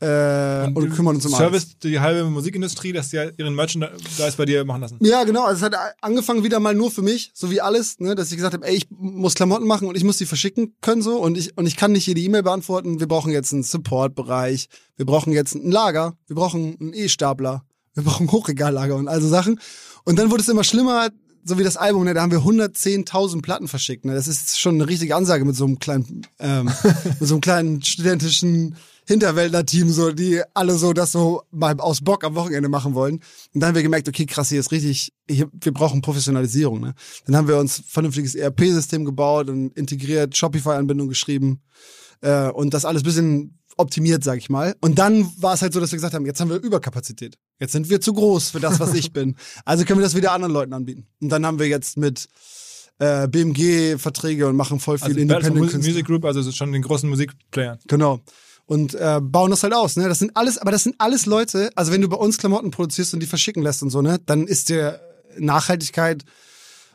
äh, 0.00 0.66
und, 0.66 0.76
du 0.76 0.88
kümmern 0.88 1.16
uns 1.16 1.26
um 1.26 1.34
alles. 1.34 1.62
Service 1.62 1.78
die 1.78 2.00
halbe 2.00 2.24
Musikindustrie, 2.30 2.92
dass 2.92 3.10
die 3.10 3.30
ihren 3.36 3.54
Merchandise 3.54 4.34
bei 4.36 4.46
dir 4.46 4.64
machen 4.64 4.80
lassen. 4.80 4.98
Ja, 5.00 5.24
genau. 5.24 5.44
Also 5.44 5.66
es 5.66 5.72
hat 5.72 5.78
angefangen 6.00 6.42
wieder 6.42 6.58
mal 6.58 6.74
nur 6.74 6.90
für 6.90 7.02
mich, 7.02 7.30
so 7.34 7.50
wie 7.50 7.60
alles, 7.60 8.00
ne, 8.00 8.14
dass 8.14 8.30
ich 8.30 8.36
gesagt 8.36 8.54
habe, 8.54 8.66
ey, 8.66 8.76
ich 8.76 8.86
muss 8.90 9.34
Klamotten 9.34 9.66
machen 9.66 9.88
und 9.88 9.96
ich 9.96 10.04
muss 10.04 10.16
die 10.16 10.24
verschicken 10.24 10.74
können 10.80 11.02
so 11.02 11.18
und 11.18 11.36
ich 11.36 11.56
und 11.58 11.66
ich 11.66 11.76
kann 11.76 11.92
nicht 11.92 12.06
jede 12.06 12.20
E-Mail 12.20 12.42
beantworten. 12.42 12.98
Wir 12.98 13.08
brauchen 13.08 13.30
jetzt 13.30 13.52
einen 13.52 13.62
Support-Bereich, 13.62 14.68
wir 14.96 15.04
brauchen 15.04 15.32
jetzt 15.34 15.54
ein 15.54 15.70
Lager, 15.70 16.16
wir 16.26 16.36
brauchen 16.36 16.78
einen 16.80 16.94
E-Stapler, 16.94 17.64
wir 17.92 18.02
brauchen 18.02 18.32
Hochregallager 18.32 18.96
und 18.96 19.06
also 19.06 19.28
Sachen. 19.28 19.60
Und 20.04 20.18
dann 20.18 20.30
wurde 20.30 20.42
es 20.42 20.48
immer 20.48 20.64
schlimmer, 20.64 21.10
so 21.44 21.58
wie 21.58 21.64
das 21.64 21.76
Album, 21.76 22.04
ne, 22.04 22.14
da 22.14 22.22
haben 22.22 22.32
wir 22.32 22.40
110.000 22.40 23.42
Platten 23.42 23.68
verschickt. 23.68 24.06
Ne. 24.06 24.14
Das 24.14 24.28
ist 24.28 24.58
schon 24.58 24.76
eine 24.76 24.88
richtige 24.88 25.14
Ansage 25.14 25.44
mit 25.44 25.56
so 25.56 25.66
einem 25.66 25.78
kleinen, 25.78 26.26
ähm, 26.38 26.70
mit 27.20 27.28
so 27.28 27.34
einem 27.34 27.40
kleinen 27.42 27.82
studentischen 27.82 28.76
Hinterwäldler-Team, 29.10 29.90
so, 29.90 30.12
die 30.12 30.40
alle 30.54 30.74
so 30.76 30.92
das 30.92 31.10
so 31.10 31.42
mal 31.50 31.78
aus 31.80 32.00
Bock 32.00 32.22
am 32.22 32.36
Wochenende 32.36 32.68
machen 32.68 32.94
wollen. 32.94 33.14
Und 33.14 33.60
dann 33.60 33.68
haben 33.68 33.74
wir 33.74 33.82
gemerkt, 33.82 34.08
okay, 34.08 34.24
krass, 34.24 34.50
hier 34.50 34.60
ist 34.60 34.70
richtig, 34.70 35.12
hier, 35.28 35.50
wir 35.52 35.72
brauchen 35.72 36.00
Professionalisierung. 36.00 36.80
Ne? 36.80 36.94
Dann 37.26 37.34
haben 37.34 37.48
wir 37.48 37.58
uns 37.58 37.82
vernünftiges 37.88 38.36
ERP-System 38.36 39.04
gebaut 39.04 39.48
und 39.48 39.76
integriert, 39.76 40.36
Shopify-Anbindung 40.36 41.08
geschrieben 41.08 41.60
äh, 42.20 42.50
und 42.50 42.72
das 42.72 42.84
alles 42.84 43.02
bisschen 43.02 43.58
optimiert, 43.76 44.22
sag 44.22 44.38
ich 44.38 44.48
mal. 44.48 44.76
Und 44.80 45.00
dann 45.00 45.28
war 45.38 45.54
es 45.54 45.62
halt 45.62 45.72
so, 45.72 45.80
dass 45.80 45.90
wir 45.90 45.96
gesagt 45.96 46.14
haben, 46.14 46.24
jetzt 46.24 46.40
haben 46.40 46.50
wir 46.50 46.58
Überkapazität. 46.58 47.36
Jetzt 47.58 47.72
sind 47.72 47.90
wir 47.90 48.00
zu 48.00 48.12
groß 48.12 48.50
für 48.50 48.60
das, 48.60 48.78
was 48.78 48.94
ich 48.94 49.12
bin. 49.12 49.34
Also 49.64 49.84
können 49.84 49.98
wir 49.98 50.04
das 50.04 50.14
wieder 50.14 50.30
anderen 50.30 50.52
Leuten 50.52 50.72
anbieten. 50.72 51.08
Und 51.20 51.30
dann 51.30 51.44
haben 51.44 51.58
wir 51.58 51.66
jetzt 51.66 51.96
mit 51.96 52.28
äh, 53.00 53.26
BMG 53.26 53.98
Verträge 53.98 54.46
und 54.46 54.54
machen 54.54 54.78
voll 54.78 54.98
viel 54.98 55.08
Also 55.08 55.18
Independent 55.18 55.56
Music, 55.56 55.72
Künstler. 55.72 55.90
Music 55.90 56.06
Group, 56.06 56.24
also 56.24 56.52
schon 56.52 56.70
den 56.70 56.82
großen 56.82 57.10
Musikplayern. 57.10 57.78
Genau. 57.88 58.20
Und 58.70 58.94
äh, 58.94 59.18
bauen 59.20 59.50
das 59.50 59.64
halt 59.64 59.74
aus, 59.74 59.96
ne? 59.96 60.08
Das 60.08 60.20
sind 60.20 60.36
alles, 60.36 60.56
aber 60.56 60.70
das 60.70 60.84
sind 60.84 60.94
alles 60.98 61.26
Leute, 61.26 61.72
also 61.74 61.90
wenn 61.90 62.02
du 62.02 62.08
bei 62.08 62.16
uns 62.16 62.38
Klamotten 62.38 62.70
produzierst 62.70 63.12
und 63.12 63.18
die 63.18 63.26
verschicken 63.26 63.64
lässt 63.64 63.82
und 63.82 63.90
so, 63.90 64.00
ne, 64.00 64.20
dann 64.26 64.46
ist 64.46 64.68
dir 64.68 65.00
Nachhaltigkeit 65.36 66.22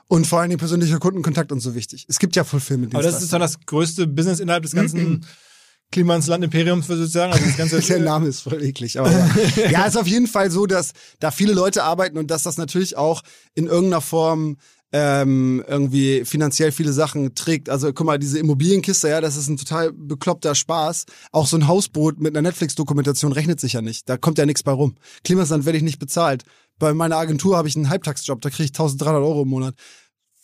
und 0.07 0.25
vor 0.25 0.39
allen 0.39 0.51
Dingen 0.51 0.59
persönlicher 0.59 0.99
Kundenkontakt 0.99 1.51
und 1.51 1.59
so 1.59 1.75
wichtig. 1.75 2.05
Es 2.07 2.17
gibt 2.17 2.37
ja 2.37 2.45
Fulfillment 2.45 2.95
Aber 2.95 3.03
das 3.03 3.21
ist 3.21 3.33
dann 3.33 3.41
das 3.41 3.59
größte 3.65 4.07
Business 4.07 4.39
innerhalb 4.39 4.63
des 4.63 4.71
ganzen 4.71 5.25
Klima 5.91 6.15
ins 6.15 6.27
Land 6.27 6.45
Imperiums, 6.45 6.87
würde 6.87 7.03
ich 7.03 7.11
sagen. 7.11 7.33
Also 7.33 7.45
das 7.45 7.57
ganze, 7.57 7.79
Der 7.87 7.99
Name 7.99 8.29
ist 8.29 8.39
voll 8.39 8.63
eklig, 8.63 8.97
aber 8.97 9.11
ja. 9.11 9.29
ja, 9.69 9.85
ist 9.85 9.97
auf 9.97 10.07
jeden 10.07 10.27
Fall 10.27 10.51
so, 10.51 10.67
dass 10.67 10.93
da 11.19 11.29
viele 11.29 11.51
Leute 11.51 11.83
arbeiten 11.83 12.17
und 12.17 12.31
dass 12.31 12.43
das 12.43 12.55
natürlich 12.55 12.95
auch 12.95 13.21
in 13.53 13.67
irgendeiner 13.67 13.99
Form 13.99 14.55
ähm, 14.91 15.63
irgendwie 15.67 16.23
finanziell 16.25 16.71
viele 16.71 16.93
Sachen 16.93 17.35
trägt. 17.35 17.69
Also 17.69 17.91
guck 17.91 18.05
mal, 18.05 18.19
diese 18.19 18.39
Immobilienkiste, 18.39 19.09
ja, 19.09 19.21
das 19.21 19.35
ist 19.35 19.49
ein 19.49 19.57
total 19.57 19.91
bekloppter 19.91 20.55
Spaß. 20.55 21.05
Auch 21.31 21.47
so 21.47 21.57
ein 21.57 21.67
Hausboot 21.67 22.19
mit 22.19 22.35
einer 22.35 22.47
Netflix-Dokumentation 22.47 23.31
rechnet 23.31 23.59
sich 23.59 23.73
ja 23.73 23.81
nicht. 23.81 24.07
Da 24.07 24.17
kommt 24.17 24.37
ja 24.37 24.45
nichts 24.45 24.63
bei 24.63 24.71
rum. 24.71 24.95
Klimasland 25.23 25.65
werde 25.65 25.77
ich 25.77 25.83
nicht 25.83 25.99
bezahlt. 25.99 26.43
Bei 26.79 26.93
meiner 26.93 27.17
Agentur 27.17 27.57
habe 27.57 27.67
ich 27.67 27.75
einen 27.75 27.89
Halbtagsjob, 27.89 28.41
da 28.41 28.49
kriege 28.49 28.65
ich 28.65 28.71
1300 28.71 29.21
Euro 29.23 29.43
im 29.43 29.49
Monat. 29.49 29.75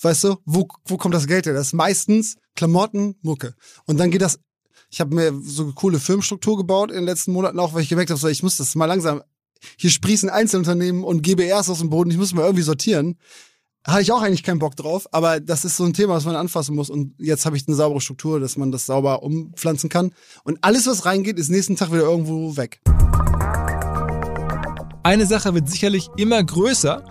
Weißt 0.01 0.23
du, 0.23 0.37
wo, 0.45 0.67
wo 0.85 0.97
kommt 0.97 1.13
das 1.13 1.27
Geld 1.27 1.45
her? 1.45 1.53
Das 1.53 1.67
ist 1.67 1.73
meistens 1.73 2.37
Klamotten, 2.55 3.15
Mucke. 3.21 3.53
Und 3.85 3.99
dann 3.99 4.11
geht 4.11 4.21
das 4.21 4.39
ich 4.91 4.99
habe 4.99 5.15
mir 5.15 5.33
so 5.41 5.63
eine 5.63 5.71
coole 5.71 5.99
Firmenstruktur 5.99 6.57
gebaut 6.57 6.91
in 6.91 6.97
den 6.97 7.05
letzten 7.05 7.31
Monaten 7.31 7.57
auch, 7.59 7.73
weil 7.73 7.81
ich 7.81 7.89
gemerkt 7.89 8.09
habe, 8.11 8.19
so, 8.19 8.27
ich 8.27 8.43
muss 8.43 8.57
das 8.57 8.75
mal 8.75 8.85
langsam, 8.85 9.23
hier 9.77 9.89
sprießen 9.89 10.29
Einzelunternehmen 10.29 11.03
und 11.03 11.21
GBRs 11.21 11.69
aus 11.69 11.79
dem 11.79 11.89
Boden, 11.89 12.11
ich 12.11 12.17
muss 12.17 12.33
mal 12.33 12.43
irgendwie 12.43 12.63
sortieren. 12.63 13.17
Hatte 13.83 14.03
ich 14.03 14.11
auch 14.11 14.21
eigentlich 14.21 14.43
keinen 14.43 14.59
Bock 14.59 14.75
drauf, 14.75 15.07
aber 15.11 15.39
das 15.39 15.65
ist 15.65 15.75
so 15.75 15.83
ein 15.83 15.93
Thema, 15.93 16.13
was 16.13 16.25
man 16.25 16.35
anfassen 16.35 16.75
muss. 16.75 16.91
Und 16.91 17.15
jetzt 17.17 17.47
habe 17.47 17.57
ich 17.57 17.67
eine 17.67 17.75
saubere 17.75 17.99
Struktur, 17.99 18.39
dass 18.39 18.55
man 18.55 18.71
das 18.71 18.85
sauber 18.85 19.23
umpflanzen 19.23 19.89
kann. 19.89 20.11
Und 20.43 20.59
alles, 20.61 20.85
was 20.85 21.05
reingeht, 21.05 21.39
ist 21.39 21.49
nächsten 21.49 21.75
Tag 21.75 21.91
wieder 21.91 22.03
irgendwo 22.03 22.55
weg. 22.57 22.79
Eine 25.01 25.25
Sache 25.25 25.55
wird 25.55 25.67
sicherlich 25.67 26.09
immer 26.15 26.43
größer 26.43 27.03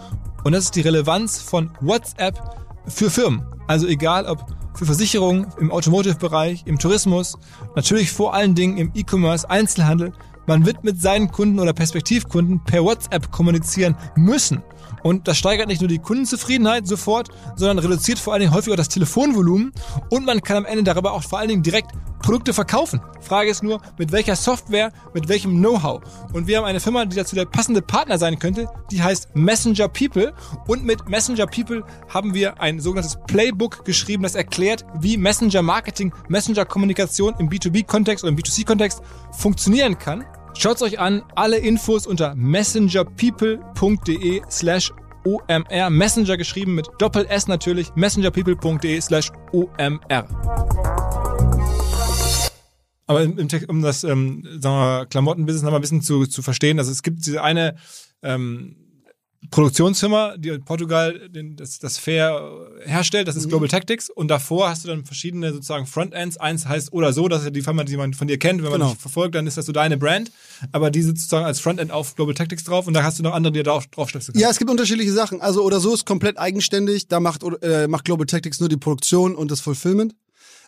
und 0.44 0.52
das 0.52 0.66
ist 0.66 0.76
die 0.76 0.82
Relevanz 0.82 1.40
von 1.40 1.72
WhatsApp 1.80 2.38
für 2.86 3.10
Firmen. 3.10 3.44
Also 3.66 3.88
egal 3.88 4.26
ob 4.26 4.46
für 4.74 4.86
Versicherungen, 4.86 5.48
im 5.58 5.72
Automotive-Bereich, 5.72 6.62
im 6.66 6.78
Tourismus, 6.78 7.36
natürlich 7.74 8.12
vor 8.12 8.32
allen 8.32 8.54
Dingen 8.54 8.78
im 8.78 8.92
E-Commerce, 8.94 9.50
Einzelhandel. 9.50 10.12
Man 10.46 10.64
wird 10.64 10.84
mit 10.84 11.02
seinen 11.02 11.32
Kunden 11.32 11.58
oder 11.58 11.72
Perspektivkunden 11.72 12.62
per 12.62 12.84
WhatsApp 12.84 13.32
kommunizieren 13.32 13.96
müssen. 14.14 14.62
Und 15.02 15.28
das 15.28 15.38
steigert 15.38 15.68
nicht 15.68 15.80
nur 15.80 15.88
die 15.88 15.98
Kundenzufriedenheit 15.98 16.86
sofort, 16.86 17.28
sondern 17.56 17.78
reduziert 17.78 18.18
vor 18.18 18.32
allen 18.32 18.40
Dingen 18.40 18.54
häufig 18.54 18.72
auch 18.72 18.76
das 18.76 18.88
Telefonvolumen 18.88 19.72
und 20.10 20.26
man 20.26 20.42
kann 20.42 20.58
am 20.58 20.64
Ende 20.64 20.84
darüber 20.84 21.12
auch 21.12 21.22
vor 21.22 21.38
allen 21.38 21.48
Dingen 21.48 21.62
direkt 21.62 21.92
Produkte 22.22 22.52
verkaufen. 22.52 23.00
Frage 23.20 23.50
ist 23.50 23.62
nur, 23.62 23.80
mit 23.98 24.12
welcher 24.12 24.36
Software, 24.36 24.92
mit 25.14 25.28
welchem 25.28 25.56
Know-how. 25.58 26.02
Und 26.32 26.46
wir 26.46 26.58
haben 26.58 26.64
eine 26.64 26.80
Firma, 26.80 27.04
die 27.04 27.16
dazu 27.16 27.34
der 27.34 27.46
passende 27.46 27.82
Partner 27.82 28.18
sein 28.18 28.38
könnte, 28.38 28.68
die 28.90 29.02
heißt 29.02 29.34
Messenger 29.34 29.88
People. 29.88 30.34
Und 30.66 30.84
mit 30.84 31.08
Messenger 31.08 31.46
People 31.46 31.82
haben 32.08 32.34
wir 32.34 32.60
ein 32.60 32.78
sogenanntes 32.78 33.18
Playbook 33.26 33.84
geschrieben, 33.84 34.22
das 34.22 34.34
erklärt, 34.34 34.84
wie 35.00 35.16
Messenger 35.16 35.62
Marketing, 35.62 36.12
Messenger 36.28 36.66
Kommunikation 36.66 37.34
im 37.38 37.48
B2B-Kontext 37.48 38.24
oder 38.24 38.32
im 38.32 38.38
B2C-Kontext 38.38 39.00
funktionieren 39.32 39.98
kann. 39.98 40.24
Schaut's 40.54 40.82
euch 40.82 40.98
an. 40.98 41.22
Alle 41.34 41.58
Infos 41.58 42.06
unter 42.06 42.34
messengerpeople.de 42.34 44.42
slash 44.50 44.92
OMR. 45.24 45.90
Messenger 45.90 46.36
geschrieben 46.36 46.74
mit 46.74 46.88
Doppel-S 46.98 47.46
natürlich. 47.46 47.94
messengerpeople.de 47.94 49.00
slash 49.00 49.30
OMR. 49.52 50.26
Aber 53.06 53.22
im, 53.22 53.38
im, 53.38 53.48
Text- 53.48 53.68
um 53.68 53.82
das 53.82 54.02
ähm, 54.04 54.44
Klamottenbusiness 54.60 55.62
noch 55.64 55.70
mal 55.72 55.78
ein 55.78 55.82
bisschen 55.82 56.02
zu, 56.02 56.26
zu 56.26 56.42
verstehen, 56.42 56.78
also 56.78 56.92
es 56.92 57.02
gibt 57.02 57.26
diese 57.26 57.42
eine 57.42 57.74
ähm, 58.22 58.76
Produktionsfirma, 59.50 60.36
die 60.36 60.50
in 60.50 60.64
Portugal 60.64 61.28
den, 61.28 61.56
das, 61.56 61.78
das 61.78 61.98
Fair 61.98 62.68
herstellt, 62.84 63.26
das 63.26 63.36
ist 63.36 63.48
Global 63.48 63.68
Tactics 63.68 64.10
und 64.10 64.28
davor 64.28 64.68
hast 64.68 64.84
du 64.84 64.88
dann 64.88 65.04
verschiedene 65.04 65.52
sozusagen 65.52 65.86
Frontends. 65.86 66.36
Eins 66.36 66.66
heißt 66.66 66.92
oder 66.92 67.12
so, 67.12 67.26
das 67.26 67.40
ist 67.40 67.44
ja 67.46 67.50
die 67.50 67.62
Firma, 67.62 67.84
die 67.84 67.96
man 67.96 68.12
von 68.14 68.28
dir 68.28 68.38
kennt. 68.38 68.62
Wenn 68.62 68.70
man 68.70 68.80
Genau. 68.80 68.92
dich 68.92 69.00
verfolgt, 69.00 69.34
dann 69.34 69.46
ist 69.46 69.56
das 69.56 69.66
so 69.66 69.72
deine 69.72 69.96
Brand, 69.96 70.30
aber 70.72 70.90
die 70.90 71.02
sitzt 71.02 71.22
sozusagen 71.22 71.46
als 71.46 71.58
Frontend 71.58 71.90
auf 71.90 72.14
Global 72.16 72.34
Tactics 72.34 72.64
drauf 72.64 72.86
und 72.86 72.94
da 72.94 73.02
hast 73.02 73.18
du 73.18 73.22
noch 73.22 73.32
andere, 73.34 73.52
die 73.52 73.62
da 73.62 73.72
drauf, 73.72 73.86
draufstöpseln 73.88 74.34
kannst. 74.34 74.42
Ja, 74.42 74.50
es 74.50 74.58
gibt 74.58 74.70
unterschiedliche 74.70 75.12
Sachen. 75.12 75.40
Also 75.40 75.62
oder 75.62 75.80
so 75.80 75.94
ist 75.94 76.04
komplett 76.06 76.38
eigenständig. 76.38 77.08
Da 77.08 77.18
macht, 77.18 77.42
äh, 77.62 77.88
macht 77.88 78.04
Global 78.04 78.26
Tactics 78.26 78.60
nur 78.60 78.68
die 78.68 78.76
Produktion 78.76 79.34
und 79.34 79.50
das 79.50 79.60
Fulfillment. 79.60 80.14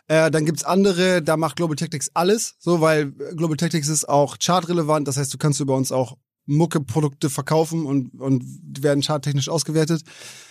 Äh, 0.07 0.29
dann 0.31 0.45
gibt's 0.45 0.65
andere, 0.65 1.21
da 1.21 1.37
macht 1.37 1.55
Global 1.55 1.77
Tactics 1.77 2.09
alles, 2.13 2.55
so 2.59 2.81
weil 2.81 3.11
Global 3.11 3.55
Tactics 3.55 3.87
ist 3.87 4.09
auch 4.09 4.35
chartrelevant. 4.41 5.07
Das 5.07 5.15
heißt, 5.15 5.33
du 5.33 5.37
kannst 5.37 5.61
über 5.61 5.75
uns 5.77 5.93
auch 5.93 6.17
Mucke-Produkte 6.45 7.29
verkaufen 7.29 7.85
und, 7.85 8.19
und 8.19 8.43
die 8.45 8.83
werden 8.83 9.01
charttechnisch 9.01 9.49
ausgewertet. 9.49 10.03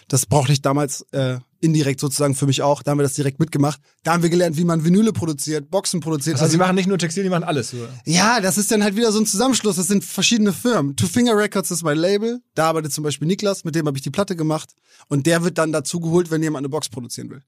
Das 0.08 0.26
brauchte 0.26 0.52
ich 0.52 0.62
damals 0.62 1.06
äh, 1.12 1.38
indirekt 1.60 2.00
sozusagen 2.00 2.34
für 2.34 2.46
mich 2.46 2.62
auch. 2.62 2.82
Da 2.82 2.90
haben 2.90 2.98
wir 2.98 3.04
das 3.04 3.14
direkt 3.14 3.38
mitgemacht. 3.38 3.80
Da 4.02 4.12
haben 4.12 4.22
wir 4.22 4.30
gelernt, 4.30 4.56
wie 4.56 4.64
man 4.64 4.84
Vinyle 4.84 5.12
produziert, 5.12 5.70
Boxen 5.70 6.00
produziert. 6.00 6.40
Also, 6.40 6.50
sie 6.50 6.58
machen 6.58 6.74
nicht 6.74 6.88
nur 6.88 6.98
Textil, 6.98 7.22
die 7.22 7.30
machen 7.30 7.44
alles. 7.44 7.72
Oder? 7.72 7.88
Ja, 8.04 8.40
das 8.40 8.58
ist 8.58 8.70
dann 8.70 8.82
halt 8.82 8.96
wieder 8.96 9.12
so 9.12 9.20
ein 9.20 9.26
Zusammenschluss. 9.26 9.76
Das 9.76 9.86
sind 9.86 10.04
verschiedene 10.04 10.52
Firmen. 10.52 10.96
Two 10.96 11.06
Finger 11.06 11.36
Records 11.36 11.70
ist 11.70 11.82
mein 11.82 11.98
Label. 11.98 12.40
Da 12.54 12.68
arbeitet 12.68 12.92
zum 12.92 13.04
Beispiel 13.04 13.28
Niklas, 13.28 13.64
mit 13.64 13.74
dem 13.74 13.86
habe 13.86 13.96
ich 13.96 14.02
die 14.02 14.10
Platte 14.10 14.34
gemacht. 14.34 14.74
Und 15.08 15.26
der 15.26 15.44
wird 15.44 15.56
dann 15.58 15.72
dazugeholt, 15.72 16.30
wenn 16.30 16.42
jemand 16.42 16.62
eine 16.62 16.68
Box 16.68 16.88
produzieren 16.88 17.30
will. 17.30 17.42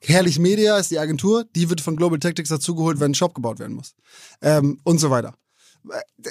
Herrlich 0.00 0.38
Media 0.38 0.78
ist 0.78 0.90
die 0.90 0.98
Agentur. 0.98 1.44
Die 1.54 1.68
wird 1.68 1.80
von 1.80 1.96
Global 1.96 2.18
Tactics 2.18 2.48
dazugeholt, 2.48 3.00
wenn 3.00 3.12
ein 3.12 3.14
Shop 3.14 3.34
gebaut 3.34 3.58
werden 3.58 3.76
muss. 3.76 3.94
Ähm, 4.40 4.80
und 4.84 4.98
so 4.98 5.10
weiter. 5.10 5.34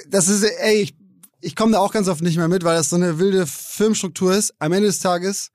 Das 0.08 0.28
ist, 0.28 0.42
ey, 0.42 0.82
ich, 0.82 0.94
ich 1.40 1.56
komme 1.56 1.72
da 1.72 1.78
auch 1.78 1.92
ganz 1.92 2.08
oft 2.08 2.22
nicht 2.22 2.36
mehr 2.36 2.48
mit, 2.48 2.64
weil 2.64 2.76
das 2.76 2.90
so 2.90 2.96
eine 2.96 3.18
wilde 3.18 3.46
Firmenstruktur 3.46 4.34
ist. 4.34 4.54
Am 4.58 4.72
Ende 4.72 4.88
des 4.88 4.98
Tages 4.98 5.50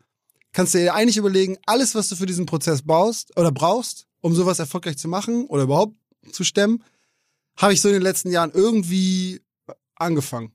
kannst 0.52 0.74
du 0.74 0.78
dir 0.78 0.94
eigentlich 0.94 1.18
überlegen, 1.18 1.58
alles, 1.66 1.96
was 1.96 2.10
du 2.10 2.16
für 2.16 2.26
diesen 2.26 2.46
Prozess 2.46 2.84
baust 2.84 3.36
oder 3.38 3.52
brauchst, 3.52 4.08
um 4.22 4.34
sowas 4.34 4.60
erfolgreich 4.60 4.98
zu 4.98 5.08
machen 5.08 5.46
oder 5.48 5.64
überhaupt 5.64 5.96
zu 6.32 6.44
stemmen, 6.44 6.84
habe 7.58 7.74
ich 7.74 7.82
so 7.82 7.90
in 7.90 7.96
den 7.96 8.04
letzten 8.04 8.32
Jahren 8.32 8.52
irgendwie 8.52 9.42
angefangen. 9.96 10.52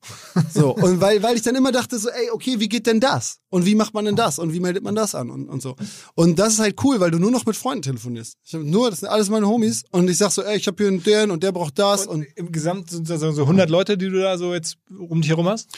So, 0.53 0.71
und 0.75 1.01
weil, 1.01 1.23
weil 1.23 1.37
ich 1.37 1.43
dann 1.43 1.55
immer 1.55 1.73
dachte 1.73 1.99
so, 1.99 2.09
ey, 2.09 2.31
okay, 2.31 2.61
wie 2.61 2.69
geht 2.69 2.87
denn 2.87 3.01
das? 3.01 3.39
Und 3.51 3.67
wie 3.67 3.75
macht 3.75 3.95
man 3.95 4.05
denn 4.05 4.17
das? 4.17 4.39
Und 4.39 4.53
wie 4.53 4.61
meldet 4.61 4.83
man 4.83 4.95
das 4.95 5.15
an? 5.15 5.31
Und, 5.31 5.49
und 5.49 5.63
so. 5.63 5.77
Und 6.15 6.39
das 6.39 6.55
ist 6.55 6.59
halt 6.59 6.77
cool, 6.85 7.01
weil 7.01 7.11
du 7.11 7.19
nur 7.19 7.31
noch 7.31 7.47
mit 7.47 7.57
Freunden 7.57 7.83
telefonierst. 7.83 8.35
Ich 8.45 8.55
hab 8.55 8.63
nur, 8.63 8.91
das 8.91 9.01
sind 9.01 9.09
alles 9.09 9.29
meine 9.31 9.47
Homies. 9.47 9.85
Und 9.91 10.09
ich 10.11 10.19
sag 10.19 10.31
so, 10.31 10.43
ey, 10.43 10.57
ich 10.57 10.67
habe 10.67 10.77
hier 10.83 10.89
einen 10.89 11.03
den 11.03 11.31
und 11.31 11.43
der 11.43 11.53
braucht 11.53 11.79
das. 11.79 12.07
Und, 12.07 12.27
Im 12.37 12.53
Gesamt 12.53 12.91
sind 12.91 13.09
das 13.09 13.21
so 13.21 13.31
so 13.33 13.43
100 13.43 13.71
Leute, 13.71 13.97
die 13.97 14.09
du 14.09 14.21
da 14.21 14.37
so 14.39 14.53
jetzt 14.55 14.77
um 14.91 15.21
dich 15.21 15.31
herum 15.31 15.49
hast? 15.49 15.69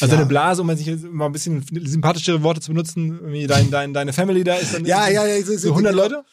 Also 0.00 0.14
Ja. 0.14 0.20
eine 0.20 0.26
Blase, 0.26 0.62
um 0.62 0.76
sich 0.76 0.86
jetzt 0.86 1.04
mal 1.04 1.26
ein 1.26 1.32
bisschen 1.32 1.64
sympathischere 1.84 2.42
Worte 2.42 2.60
zu 2.60 2.70
benutzen, 2.70 3.32
wie 3.32 3.46
dein, 3.46 3.70
dein, 3.70 3.92
deine 3.92 4.12
Family 4.12 4.44
da 4.44 4.54
ist 4.56 4.74
dann 4.74 4.84
ja, 4.84 5.08
ja, 5.08 5.26
ja. 5.26 5.44
So, 5.44 5.56
so 5.56 5.70
100 5.70 5.94
Leute? 5.94 6.24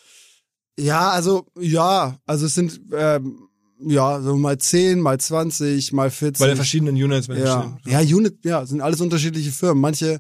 Ja, 0.80 1.10
also, 1.10 1.46
ja, 1.60 2.18
also 2.26 2.46
es 2.46 2.56
sind, 2.56 2.80
ähm, 2.94 3.49
ja, 3.82 4.22
so 4.22 4.36
mal 4.36 4.58
10, 4.58 5.00
mal 5.00 5.20
20, 5.20 5.94
mal 5.94 6.10
40. 6.12 6.40
Bei 6.40 6.48
den 6.48 6.56
verschiedenen 6.56 6.96
Units. 6.96 7.28
Wenn 7.28 7.40
Ja, 7.40 7.78
ich- 7.86 7.92
ja, 7.92 8.00
Unit, 8.18 8.44
ja, 8.46 8.66
sind 8.66 8.82
alles 8.82 9.02
unterschiedliche 9.02 9.52
Firmen. 9.52 9.82
Manche 9.82 10.20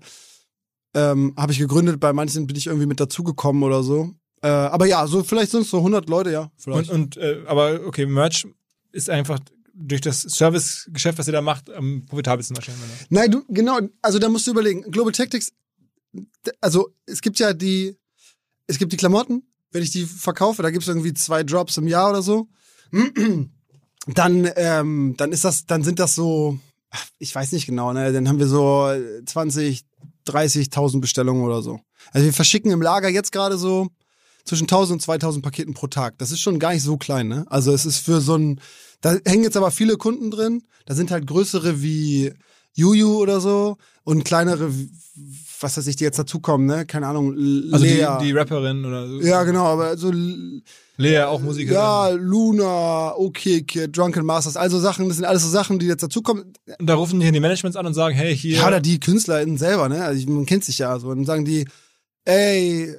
ähm, 0.95 1.33
habe 1.37 1.51
ich 1.51 1.59
gegründet, 1.59 1.99
bei 1.99 2.13
manchen 2.13 2.47
bin 2.47 2.55
ich 2.55 2.67
irgendwie 2.67 2.87
mit 2.87 2.99
dazugekommen 2.99 3.61
oder 3.63 3.83
so. 3.83 4.11
Äh, 4.41 4.47
aber 4.47 4.85
ja, 4.85 5.05
so 5.05 5.23
vielleicht 5.23 5.51
sind 5.51 5.61
es 5.61 5.69
so 5.69 5.77
100 5.79 6.09
Leute, 6.09 6.31
ja. 6.31 6.41
Und, 6.43 6.51
Vielleicht. 6.57 6.89
und 6.89 7.17
äh, 7.17 7.43
aber 7.45 7.81
okay, 7.85 8.05
Merch 8.05 8.47
ist 8.91 9.09
einfach 9.09 9.39
durch 9.73 10.01
das 10.01 10.21
Servicegeschäft, 10.21 11.17
was 11.19 11.27
ihr 11.27 11.33
da 11.33 11.41
macht, 11.41 11.69
am 11.69 12.05
profitabelsten 12.05 12.55
wahrscheinlich. 12.57 12.83
Oder? 12.83 13.07
Nein, 13.09 13.31
du, 13.31 13.43
genau, 13.49 13.79
also 14.01 14.17
da 14.19 14.29
musst 14.29 14.47
du 14.47 14.51
überlegen. 14.51 14.81
Global 14.91 15.11
Tactics, 15.11 15.51
also 16.59 16.89
es 17.05 17.21
gibt 17.21 17.37
ja 17.39 17.53
die, 17.53 17.95
es 18.67 18.77
gibt 18.77 18.91
die 18.91 18.97
Klamotten, 18.97 19.43
wenn 19.71 19.83
ich 19.83 19.91
die 19.91 20.05
verkaufe, 20.05 20.63
da 20.63 20.71
gibt's 20.71 20.87
irgendwie 20.87 21.13
zwei 21.13 21.43
Drops 21.43 21.77
im 21.77 21.87
Jahr 21.87 22.09
oder 22.09 22.21
so. 22.21 22.47
Dann, 24.07 24.49
ähm, 24.55 25.13
dann 25.17 25.31
ist 25.31 25.43
das, 25.45 25.65
dann 25.67 25.83
sind 25.83 25.99
das 25.99 26.15
so, 26.15 26.57
ich 27.19 27.35
weiß 27.35 27.51
nicht 27.51 27.67
genau, 27.67 27.93
ne, 27.93 28.11
dann 28.11 28.27
haben 28.27 28.39
wir 28.39 28.47
so 28.47 28.89
20, 29.25 29.85
30.000 30.25 30.99
Bestellungen 31.01 31.43
oder 31.43 31.61
so. 31.61 31.79
Also 32.11 32.25
wir 32.25 32.33
verschicken 32.33 32.71
im 32.71 32.81
Lager 32.81 33.09
jetzt 33.09 33.31
gerade 33.31 33.57
so 33.57 33.89
zwischen 34.45 34.63
1000 34.63 34.93
und 34.95 35.01
2000 35.01 35.43
Paketen 35.43 35.73
pro 35.75 35.87
Tag. 35.87 36.17
Das 36.17 36.31
ist 36.31 36.39
schon 36.39 36.57
gar 36.57 36.73
nicht 36.73 36.81
so 36.81 36.97
klein, 36.97 37.27
ne? 37.27 37.45
Also 37.49 37.71
es 37.71 37.85
ist 37.85 37.99
für 37.99 38.19
so 38.21 38.35
ein, 38.35 38.59
da 39.01 39.15
hängen 39.25 39.43
jetzt 39.43 39.57
aber 39.57 39.69
viele 39.69 39.97
Kunden 39.97 40.31
drin. 40.31 40.63
Da 40.87 40.95
sind 40.95 41.11
halt 41.11 41.27
größere 41.27 41.83
wie 41.83 42.33
Juju 42.73 43.17
oder 43.17 43.41
so 43.41 43.77
und 44.05 44.23
kleinere, 44.23 44.71
was 45.59 45.77
weiß 45.77 45.85
ich, 45.85 45.97
die 45.97 46.05
jetzt 46.05 46.17
dazukommen, 46.17 46.65
ne? 46.65 46.85
Keine 46.87 47.05
Ahnung, 47.07 47.33
L- 47.35 47.69
Also 47.73 47.85
Lea. 47.85 48.17
die, 48.21 48.25
die 48.27 48.31
Rapperin 48.31 48.85
oder 48.85 49.07
so. 49.07 49.19
ja, 49.21 49.43
genau, 49.43 49.65
aber 49.65 49.97
so 49.97 50.11
Lea, 50.99 51.21
auch 51.21 51.39
Musikerin. 51.39 51.75
ja, 51.75 52.09
Luna, 52.09 53.15
okay, 53.15 53.63
Kid, 53.63 53.95
Drunken 53.95 54.25
Masters, 54.25 54.57
also 54.57 54.79
Sachen, 54.79 55.07
das 55.07 55.15
sind 55.15 55.25
alles 55.25 55.43
so 55.43 55.49
Sachen, 55.49 55.79
die 55.79 55.87
jetzt 55.87 56.03
dazukommen. 56.03 56.53
Und 56.77 56.89
da 56.89 56.95
rufen 56.95 57.21
die 57.21 57.31
die 57.31 57.39
Managements 57.39 57.77
an 57.77 57.85
und 57.85 57.93
sagen, 57.93 58.15
hey, 58.15 58.35
hier. 58.35 58.57
Ja, 58.57 58.67
oder 58.67 58.81
die 58.81 58.99
KünstlerInnen 58.99 59.57
selber, 59.57 59.87
ne? 59.87 60.03
Also 60.03 60.29
man 60.29 60.45
kennt 60.45 60.65
sich 60.65 60.77
ja 60.77 60.99
so. 60.99 61.07
Und 61.07 61.19
dann 61.19 61.25
sagen 61.25 61.45
die, 61.45 61.65
ey, 62.25 62.93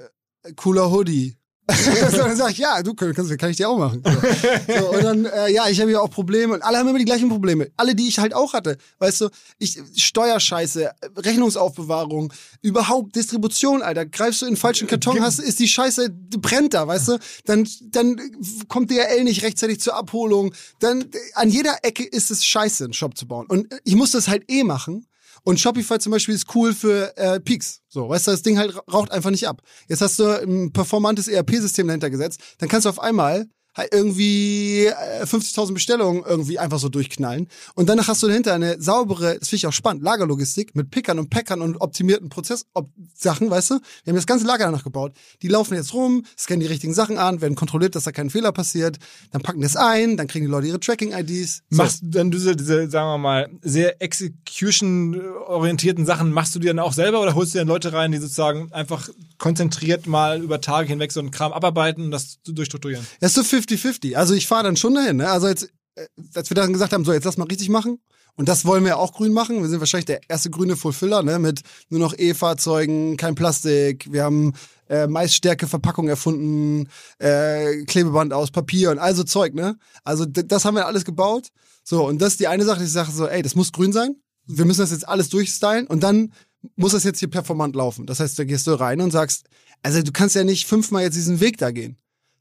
cooler 0.56 0.90
Hoodie. 0.90 1.36
so, 2.10 2.16
dann 2.16 2.36
sag 2.36 2.50
ich, 2.50 2.58
ja, 2.58 2.82
du 2.82 2.94
kannst, 2.94 3.38
kann 3.38 3.50
ich 3.50 3.56
dir 3.56 3.68
auch 3.68 3.78
machen. 3.78 4.02
So, 4.04 4.80
so 4.80 4.90
und 4.90 5.04
dann, 5.04 5.24
äh, 5.24 5.52
ja, 5.52 5.68
ich 5.68 5.80
habe 5.80 5.90
ja 5.90 6.00
auch 6.00 6.10
Probleme 6.10 6.54
und 6.54 6.62
alle 6.62 6.78
haben 6.78 6.88
immer 6.88 6.98
die 6.98 7.04
gleichen 7.04 7.28
Probleme. 7.28 7.70
Alle, 7.76 7.94
die 7.94 8.08
ich 8.08 8.18
halt 8.18 8.34
auch 8.34 8.52
hatte. 8.54 8.76
Weißt 8.98 9.20
du, 9.20 9.28
ich, 9.58 9.78
Steuerscheiße, 9.96 10.90
Rechnungsaufbewahrung, 11.16 12.32
überhaupt 12.62 13.14
Distribution, 13.14 13.82
Alter. 13.82 14.06
Greifst 14.06 14.42
du 14.42 14.46
in 14.46 14.54
den 14.54 14.58
falschen 14.58 14.88
Karton, 14.88 15.20
hast, 15.20 15.38
ist 15.38 15.60
die 15.60 15.68
Scheiße, 15.68 16.10
brennt 16.38 16.74
da, 16.74 16.86
weißt 16.86 17.08
du? 17.08 17.18
Dann, 17.44 17.68
dann 17.90 18.20
kommt 18.68 18.90
DRL 18.90 19.24
nicht 19.24 19.42
rechtzeitig 19.42 19.80
zur 19.80 19.94
Abholung. 19.94 20.52
Dann, 20.80 21.04
an 21.34 21.50
jeder 21.50 21.78
Ecke 21.82 22.04
ist 22.04 22.30
es 22.30 22.44
scheiße, 22.44 22.84
einen 22.84 22.92
Shop 22.94 23.16
zu 23.16 23.26
bauen. 23.26 23.46
Und 23.46 23.68
ich 23.84 23.94
muss 23.94 24.10
das 24.10 24.28
halt 24.28 24.50
eh 24.50 24.64
machen. 24.64 25.06
Und 25.42 25.58
Shopify 25.60 25.98
zum 25.98 26.12
Beispiel 26.12 26.34
ist 26.34 26.54
cool 26.54 26.74
für 26.74 27.16
äh, 27.16 27.40
Peaks. 27.40 27.80
So, 27.88 28.08
weißt 28.08 28.26
du, 28.26 28.30
das 28.32 28.42
Ding 28.42 28.58
halt 28.58 28.74
ra- 28.76 28.82
raucht 28.92 29.10
einfach 29.10 29.30
nicht 29.30 29.48
ab. 29.48 29.62
Jetzt 29.88 30.00
hast 30.02 30.18
du 30.18 30.24
ein 30.42 30.72
performantes 30.72 31.28
ERP-System 31.28 31.86
dahinter 31.86 32.10
gesetzt, 32.10 32.40
dann 32.58 32.68
kannst 32.68 32.84
du 32.84 32.90
auf 32.90 33.00
einmal 33.00 33.46
irgendwie 33.90 34.86
äh, 34.86 35.24
50.000 35.24 35.74
Bestellungen 35.74 36.24
irgendwie 36.26 36.58
einfach 36.58 36.78
so 36.78 36.88
durchknallen. 36.88 37.48
Und 37.74 37.88
danach 37.88 38.08
hast 38.08 38.22
du 38.22 38.26
dahinter 38.26 38.54
eine 38.54 38.80
saubere, 38.80 39.38
das 39.38 39.48
finde 39.48 39.58
ich 39.58 39.66
auch 39.66 39.72
spannend, 39.72 40.02
Lagerlogistik 40.02 40.74
mit 40.74 40.90
Pickern 40.90 41.18
und 41.18 41.30
Packern 41.30 41.62
und 41.62 41.80
optimierten 41.80 42.28
Prozesssachen, 42.28 43.50
weißt 43.50 43.70
du? 43.70 43.74
Wir 44.04 44.12
haben 44.12 44.16
das 44.16 44.26
ganze 44.26 44.46
Lager 44.46 44.66
danach 44.66 44.84
gebaut. 44.84 45.12
Die 45.42 45.48
laufen 45.48 45.74
jetzt 45.74 45.94
rum, 45.94 46.24
scannen 46.36 46.60
die 46.60 46.66
richtigen 46.66 46.94
Sachen 46.94 47.18
an, 47.18 47.40
werden 47.40 47.54
kontrolliert, 47.54 47.94
dass 47.94 48.04
da 48.04 48.12
kein 48.12 48.30
Fehler 48.30 48.52
passiert, 48.52 48.98
dann 49.30 49.42
packen 49.42 49.60
das 49.60 49.76
ein, 49.76 50.16
dann 50.16 50.26
kriegen 50.26 50.46
die 50.46 50.50
Leute 50.50 50.66
ihre 50.66 50.80
Tracking-IDs. 50.80 51.62
So. 51.70 51.76
Machst 51.76 52.02
du 52.02 52.08
dann 52.08 52.30
diese, 52.30 52.56
diese, 52.56 52.90
sagen 52.90 53.08
wir 53.08 53.18
mal, 53.18 53.50
sehr 53.62 54.02
execution-orientierten 54.02 56.06
Sachen, 56.06 56.32
machst 56.32 56.54
du 56.54 56.58
die 56.58 56.66
dann 56.66 56.78
auch 56.78 56.92
selber 56.92 57.20
oder 57.20 57.34
holst 57.34 57.54
du 57.54 57.58
dann 57.58 57.68
Leute 57.68 57.92
rein, 57.92 58.12
die 58.12 58.18
sozusagen 58.18 58.72
einfach 58.72 59.08
konzentriert 59.38 60.06
mal 60.06 60.42
über 60.42 60.60
Tage 60.60 60.88
hinweg 60.88 61.12
so 61.12 61.20
einen 61.20 61.30
Kram 61.30 61.52
abarbeiten 61.52 62.04
und 62.04 62.10
das 62.10 62.38
durchstrukturieren? 62.44 63.06
Das 63.20 63.30
ist 63.30 63.36
so 63.36 63.42
50-50. 63.60 64.14
Also 64.14 64.34
ich 64.34 64.46
fahre 64.46 64.64
dann 64.64 64.76
schon 64.76 64.94
dahin. 64.94 65.16
Ne? 65.16 65.30
Also 65.30 65.48
jetzt, 65.48 65.70
äh, 65.94 66.06
als 66.34 66.50
wir 66.50 66.54
dann 66.54 66.72
gesagt 66.72 66.92
haben, 66.92 67.04
so 67.04 67.12
jetzt 67.12 67.24
lass 67.24 67.36
mal 67.36 67.44
richtig 67.44 67.68
machen. 67.68 67.98
Und 68.36 68.48
das 68.48 68.64
wollen 68.64 68.84
wir 68.84 68.98
auch 68.98 69.12
grün 69.12 69.32
machen. 69.32 69.60
Wir 69.60 69.68
sind 69.68 69.80
wahrscheinlich 69.80 70.06
der 70.06 70.20
erste 70.28 70.50
grüne 70.50 70.76
Fulfiller, 70.76 71.22
ne? 71.22 71.38
Mit 71.38 71.60
nur 71.88 72.00
noch 72.00 72.14
E-Fahrzeugen, 72.16 73.16
kein 73.16 73.34
Plastik. 73.34 74.10
Wir 74.10 74.24
haben 74.24 74.54
äh, 74.88 75.06
Maisstärke-Verpackung 75.06 76.08
erfunden, 76.08 76.88
äh, 77.18 77.84
Klebeband 77.84 78.32
aus 78.32 78.50
Papier 78.50 78.92
und 78.92 78.98
also 78.98 79.24
Zeug, 79.24 79.54
ne? 79.54 79.76
Also 80.04 80.24
das 80.24 80.64
haben 80.64 80.76
wir 80.76 80.86
alles 80.86 81.04
gebaut. 81.04 81.48
So, 81.84 82.06
und 82.06 82.22
das 82.22 82.32
ist 82.32 82.40
die 82.40 82.48
eine 82.48 82.64
Sache, 82.64 82.78
die 82.78 82.86
ich 82.86 82.92
sage 82.92 83.10
so, 83.10 83.26
ey, 83.26 83.42
das 83.42 83.56
muss 83.56 83.72
grün 83.72 83.92
sein. 83.92 84.16
Wir 84.46 84.64
müssen 84.64 84.80
das 84.80 84.90
jetzt 84.90 85.08
alles 85.08 85.28
durchstylen 85.28 85.86
und 85.86 86.02
dann 86.02 86.32
muss 86.76 86.92
das 86.92 87.04
jetzt 87.04 87.18
hier 87.18 87.30
performant 87.30 87.74
laufen. 87.76 88.06
Das 88.06 88.20
heißt, 88.20 88.38
da 88.38 88.44
gehst 88.44 88.66
du 88.66 88.72
rein 88.72 89.00
und 89.00 89.10
sagst, 89.10 89.46
also 89.82 90.02
du 90.02 90.12
kannst 90.12 90.34
ja 90.34 90.44
nicht 90.44 90.66
fünfmal 90.66 91.02
jetzt 91.02 91.16
diesen 91.16 91.40
Weg 91.40 91.58
da 91.58 91.70
gehen 91.70 91.98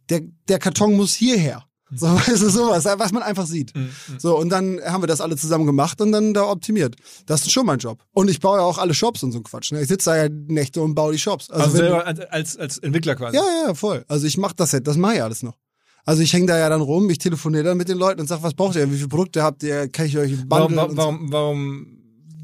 der, 0.09 0.21
der 0.47 0.59
Karton 0.59 0.95
muss 0.95 1.13
hierher. 1.13 1.63
So, 1.91 2.05
weißt 2.15 2.41
du, 2.43 2.49
sowas, 2.49 2.85
was 2.85 3.11
man 3.11 3.23
einfach 3.23 3.47
sieht. 3.47 3.73
So, 4.19 4.37
und 4.37 4.49
dann 4.49 4.79
haben 4.85 5.01
wir 5.01 5.07
das 5.07 5.21
alle 5.21 5.35
zusammen 5.35 5.65
gemacht 5.65 5.99
und 6.01 6.11
dann 6.11 6.35
da 6.35 6.43
optimiert. 6.43 6.95
Das 7.25 7.41
ist 7.41 7.51
schon 7.51 7.65
mein 7.65 7.79
Job. 7.79 8.03
Und 8.11 8.29
ich 8.29 8.39
baue 8.39 8.59
ja 8.59 8.63
auch 8.63 8.77
alle 8.77 8.93
Shops 8.93 9.23
und 9.23 9.31
so 9.31 9.39
ein 9.39 9.43
Quatsch. 9.43 9.71
Ne? 9.71 9.81
Ich 9.81 9.87
sitze 9.87 10.11
da 10.11 10.17
ja 10.23 10.29
Nächte 10.29 10.81
und 10.81 10.93
baue 10.93 11.13
die 11.13 11.17
Shops. 11.19 11.49
Also, 11.49 11.73
wenn- 11.73 11.77
selber 11.77 12.05
als, 12.05 12.19
als, 12.19 12.57
als 12.57 12.77
Entwickler 12.77 13.15
quasi. 13.15 13.37
ja, 13.37 13.43
ja, 13.67 13.73
voll. 13.73 14.05
Also 14.07 14.27
ich 14.27 14.37
mach 14.37 14.53
das 14.53 14.71
jetzt, 14.71 14.85
das 14.87 14.97
mache 14.97 15.15
ich 15.15 15.23
alles 15.23 15.41
noch. 15.41 15.57
Also 16.05 16.21
ich 16.21 16.31
hänge 16.33 16.45
da 16.45 16.57
ja 16.57 16.69
dann 16.69 16.81
rum, 16.81 17.09
ich 17.09 17.17
telefoniere 17.17 17.63
dann 17.63 17.77
mit 17.77 17.89
den 17.89 17.97
Leuten 17.97 18.21
und 18.21 18.27
sag, 18.27 18.41
was 18.43 18.53
braucht 18.53 18.75
ihr, 18.75 18.89
wie 18.91 18.95
viele 18.95 19.09
Produkte 19.09 19.41
habt 19.43 19.63
ihr, 19.63 19.89
kann 19.89 20.05
ich 20.05 20.17
euch 20.17 20.33
Warum, 20.47 20.75
warum, 20.75 20.97
warum, 20.97 21.31
warum 21.31 21.87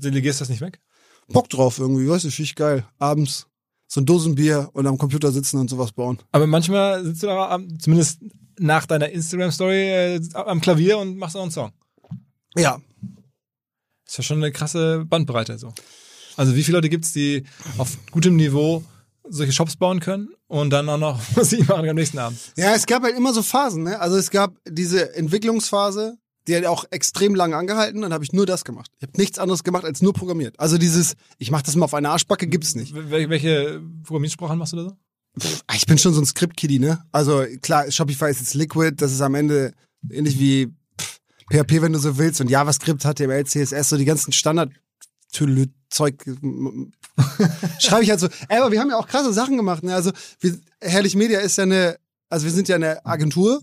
delegierst 0.03 0.39
du 0.39 0.43
das 0.43 0.49
nicht 0.49 0.61
weg? 0.61 0.82
Bock 1.30 1.49
drauf 1.49 1.80
irgendwie, 1.80 2.07
weißt 2.07 2.26
du, 2.26 2.30
finde 2.32 2.43
ich 2.49 2.55
geil. 2.55 2.86
Abends 2.99 3.47
so 3.88 4.02
ein 4.02 4.06
Dosenbier 4.06 4.70
und 4.74 4.88
am 4.88 4.98
Computer 4.98 5.32
sitzen 5.32 5.58
und 5.60 5.70
sowas 5.70 5.92
bauen. 5.92 6.18
Aber 6.32 6.48
manchmal 6.48 7.04
sitzt 7.04 7.24
du 7.24 7.28
da 7.28 7.50
am- 7.50 7.80
zumindest 7.80 8.20
nach 8.60 8.86
deiner 8.86 9.10
Instagram-Story 9.10 9.90
äh, 10.16 10.22
am 10.34 10.62
Klavier 10.62 10.98
und 10.98 11.18
machst 11.18 11.36
auch 11.36 11.42
einen 11.44 11.52
Song. 11.52 11.72
Ja, 12.58 12.80
Ist 14.08 14.18
ja 14.18 14.24
schon 14.24 14.38
eine 14.38 14.52
krasse 14.52 15.04
Bandbreite 15.06 15.58
so. 15.58 15.74
Also 16.38 16.56
wie 16.56 16.64
viele 16.64 16.78
Leute 16.78 16.90
gibt's, 16.90 17.12
die 17.14 17.44
auf 17.78 17.98
gutem 18.12 18.36
Niveau 18.36 18.84
solche 19.28 19.52
Shops 19.54 19.76
bauen 19.76 20.00
können 20.00 20.30
und 20.48 20.70
dann 20.70 20.88
auch 20.90 20.98
noch 20.98 21.20
Musik 21.36 21.68
machen 21.68 21.90
am 21.90 21.96
nächsten 21.96 22.18
Abend? 22.20 22.38
Ja, 22.58 22.74
es 22.76 22.86
gab 22.86 23.04
halt 23.04 23.16
immer 23.18 23.34
so 23.34 23.42
Phasen, 23.42 23.84
ne? 23.84 24.00
Also 24.00 24.18
es 24.18 24.30
gab 24.30 24.56
diese 24.68 25.16
Entwicklungsphase, 25.16 26.18
die 26.48 26.56
hat 26.56 26.66
auch 26.66 26.86
extrem 26.91 27.36
lange 27.36 27.56
angehalten, 27.56 28.02
dann 28.02 28.14
habe 28.14 28.24
ich 28.24 28.34
nur 28.34 28.46
das 28.46 28.64
gemacht. 28.66 28.91
Ich 28.98 29.08
habe 29.08 29.18
nichts 29.18 29.39
anderes 29.39 29.64
gemacht 29.64 29.86
als 29.86 30.02
nur 30.02 30.14
programmiert. 30.14 30.60
Also 30.60 30.78
dieses, 30.78 31.16
ich 31.38 31.52
mache 31.52 31.64
das 31.64 31.76
mal 31.76 31.86
auf 31.86 31.93
eine 31.93 32.10
Arschbacke, 32.10 32.48
gibt's 32.48 32.76
nicht. 32.76 32.93
Wel 32.93 33.30
welche 33.30 33.82
Programmiersprachen 34.04 34.58
machst 34.58 34.74
du 34.74 34.78
da 34.78 34.84
so? 34.84 34.98
Pff, 35.39 35.64
Ich 35.74 35.86
bin 35.86 35.98
schon 35.98 36.14
so 36.14 36.22
ein 36.22 36.26
Script-Kiddie, 36.26 36.80
ne? 36.80 37.04
Also 37.12 37.43
klar, 37.62 37.89
Shopify 37.91 38.30
ist 38.30 38.39
jetzt 38.39 38.54
Liquid, 38.54 38.96
das 38.98 39.12
ist 39.12 39.22
am 39.22 39.36
Ende 39.36 39.74
ähnlich 40.10 40.39
wie 40.39 40.68
pff, 41.00 41.20
PHP, 41.52 41.82
wenn 41.82 41.93
du 41.93 42.00
so 42.00 42.18
willst, 42.18 42.41
und 42.41 42.50
JavaScript, 42.50 43.04
HTML, 43.04 43.46
CSS, 43.46 43.89
so 43.89 43.98
die 43.98 44.06
ganzen 44.06 44.32
Standard 44.32 44.72
Zeug 45.89 46.24
schreibe 47.80 48.04
ich 48.04 48.10
halt 48.10 48.20
so. 48.20 48.28
Ey, 48.48 48.60
aber 48.60 48.72
wir 48.72 48.80
haben 48.80 48.89
ja 48.89 48.98
auch 48.98 49.08
krasse 49.08 49.34
Sachen 49.34 49.58
gemacht. 49.58 49.84
Ne? 49.84 49.93
Also 49.93 50.12
wir, 50.39 50.58
Herrlich 50.82 51.16
Media 51.16 51.39
ist 51.39 51.58
ja 51.58 51.64
eine, 51.64 51.98
also 52.30 52.46
wir 52.46 52.54
sind 52.54 52.68
ja 52.68 52.76
eine 52.76 53.06
Agentur 53.06 53.62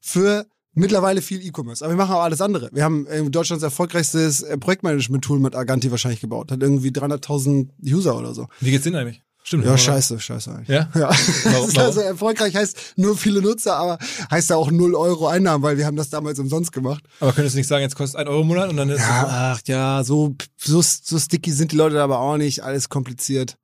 für 0.00 0.46
mittlerweile 0.74 1.22
viel 1.22 1.44
E-Commerce. 1.44 1.84
Aber 1.84 1.92
wir 1.94 1.98
machen 1.98 2.14
auch 2.14 2.22
alles 2.22 2.40
andere. 2.40 2.70
Wir 2.72 2.84
haben 2.84 3.06
äh, 3.06 3.22
Deutschlands 3.30 3.62
erfolgreichstes 3.64 4.42
äh, 4.42 4.56
Projektmanagement-Tool 4.58 5.38
mit 5.40 5.54
Arganti 5.54 5.90
wahrscheinlich 5.90 6.20
gebaut. 6.20 6.50
Hat 6.52 6.62
irgendwie 6.62 6.88
300.000 6.90 7.68
User 7.84 8.16
oder 8.16 8.34
so. 8.34 8.46
Wie 8.60 8.70
geht's 8.70 8.84
denen 8.84 8.96
eigentlich? 8.96 9.22
Stimmt. 9.44 9.64
Ja, 9.64 9.70
oder? 9.70 9.78
scheiße, 9.78 10.20
scheiße 10.20 10.50
eigentlich. 10.52 10.68
Ja? 10.68 10.90
Ja, 10.94 11.10
Warum- 11.44 11.68
ist 11.68 11.78
also 11.78 12.00
erfolgreich 12.00 12.54
heißt 12.54 12.94
nur 12.96 13.16
viele 13.16 13.40
Nutzer, 13.40 13.76
aber 13.76 13.98
heißt 14.30 14.50
ja 14.50 14.56
auch 14.56 14.70
0 14.70 14.94
Euro 14.94 15.26
Einnahmen, 15.28 15.62
weil 15.62 15.78
wir 15.78 15.86
haben 15.86 15.96
das 15.96 16.10
damals 16.10 16.38
umsonst 16.38 16.70
gemacht. 16.70 17.02
Aber 17.20 17.32
könntest 17.32 17.54
du 17.54 17.60
nicht 17.60 17.66
sagen, 17.66 17.82
jetzt 17.82 17.96
kostet 17.96 18.20
ein 18.20 18.28
Euro 18.28 18.42
im 18.42 18.48
Monat 18.48 18.68
und 18.68 18.76
dann 18.76 18.90
ist 18.90 18.98
Ja, 19.00 19.54
ach 19.56 19.60
ja, 19.66 20.04
so, 20.04 20.34
so, 20.58 20.82
so 20.82 21.18
sticky 21.18 21.50
sind 21.52 21.72
die 21.72 21.76
Leute 21.76 21.94
da 21.94 22.04
aber 22.04 22.18
auch 22.18 22.36
nicht, 22.36 22.62
alles 22.62 22.90
kompliziert. 22.90 23.56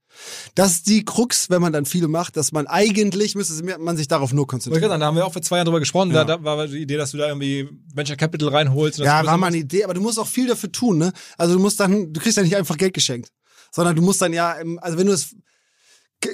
Das 0.54 0.72
ist 0.72 0.86
die 0.86 1.04
Krux, 1.04 1.50
wenn 1.50 1.60
man 1.60 1.72
dann 1.72 1.86
viele 1.86 2.08
macht, 2.08 2.36
dass 2.36 2.52
man 2.52 2.66
eigentlich 2.66 3.34
müsste 3.34 3.62
man 3.78 3.96
sich 3.96 4.08
darauf 4.08 4.32
nur 4.32 4.46
konzentrieren. 4.46 5.00
da 5.00 5.06
haben 5.06 5.16
wir 5.16 5.26
auch 5.26 5.32
vor 5.32 5.42
zwei 5.42 5.56
Jahren 5.56 5.66
drüber 5.66 5.80
gesprochen. 5.80 6.10
Ja. 6.12 6.24
Da, 6.24 6.36
da 6.36 6.44
war 6.44 6.66
die 6.66 6.78
Idee, 6.78 6.96
dass 6.96 7.12
du 7.12 7.18
da 7.18 7.28
irgendwie 7.28 7.68
Venture 7.94 8.16
Capital 8.16 8.48
reinholst. 8.48 8.98
Ja, 8.98 9.24
war 9.24 9.36
mal 9.36 9.48
eine 9.48 9.58
Idee, 9.58 9.84
aber 9.84 9.94
du 9.94 10.00
musst 10.00 10.18
auch 10.18 10.26
viel 10.26 10.46
dafür 10.46 10.72
tun, 10.72 10.98
ne? 10.98 11.12
Also 11.36 11.54
du 11.54 11.60
musst 11.60 11.80
dann, 11.80 12.12
du 12.12 12.20
kriegst 12.20 12.36
ja 12.36 12.42
nicht 12.42 12.56
einfach 12.56 12.76
Geld 12.76 12.94
geschenkt, 12.94 13.30
sondern 13.70 13.96
du 13.96 14.02
musst 14.02 14.22
dann 14.22 14.32
ja, 14.32 14.56
also 14.78 14.98
wenn 14.98 15.06
du 15.06 15.12
es 15.12 15.34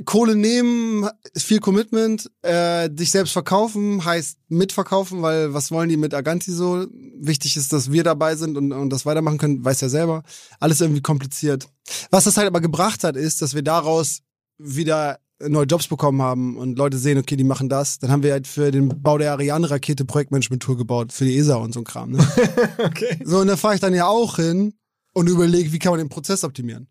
Kohle 0.05 0.36
nehmen 0.36 1.09
ist 1.32 1.47
viel 1.47 1.61
Commitment, 1.61 2.30
äh, 2.43 2.91
dich 2.91 3.11
selbst 3.11 3.32
verkaufen 3.32 4.05
heißt 4.05 4.38
mitverkaufen, 4.49 5.22
weil 5.22 5.55
was 5.55 5.70
wollen 5.70 5.88
die 5.88 5.97
mit 5.97 6.14
Aganti 6.14 6.53
so? 6.53 6.86
Wichtig 7.20 7.57
ist, 7.57 7.72
dass 7.72 7.93
wir 7.93 8.03
dabei 8.03 8.36
sind 8.36 8.57
und, 8.57 8.72
und 8.72 8.91
das 8.91 9.07
weitermachen 9.07 9.38
können, 9.38 9.64
weiß 9.64 9.80
ja 9.80 9.88
selber. 9.88 10.22
Alles 10.59 10.80
irgendwie 10.80 11.03
kompliziert. 11.03 11.68
Was 12.11 12.24
das 12.24 12.36
halt 12.36 12.47
aber 12.47 12.61
gebracht 12.61 13.05
hat, 13.05 13.16
ist, 13.16 13.43
dass 13.43 13.55
wir 13.55 13.62
daraus 13.62 14.22
wieder 14.59 15.18
neue 15.49 15.64
Jobs 15.64 15.88
bekommen 15.88 16.20
haben 16.20 16.57
und 16.57 16.78
Leute 16.78 16.99
sehen, 16.99 17.18
okay, 17.18 17.36
die 17.36 17.45
machen 17.45 17.68
das. 17.68 17.99
Dann 17.99 18.11
haben 18.11 18.22
wir 18.22 18.32
halt 18.32 18.47
für 18.47 18.70
den 18.70 19.03
Bau 19.03 19.18
der 19.18 19.32
Ariane-Rakete 19.32 20.05
Projektmanagement-Tour 20.05 20.76
gebaut, 20.76 21.12
für 21.12 21.24
die 21.24 21.36
ESA 21.36 21.57
und 21.57 21.72
so 21.72 21.80
ein 21.80 21.84
Kram. 21.84 22.12
Ne? 22.12 22.26
Okay. 22.78 23.18
So, 23.24 23.38
und 23.38 23.47
da 23.47 23.57
fahre 23.57 23.74
ich 23.74 23.80
dann 23.80 23.95
ja 23.95 24.07
auch 24.07 24.36
hin 24.36 24.74
und 25.12 25.28
überlege, 25.28 25.72
wie 25.72 25.78
kann 25.78 25.93
man 25.93 25.99
den 25.99 26.09
Prozess 26.09 26.45
optimieren. 26.45 26.88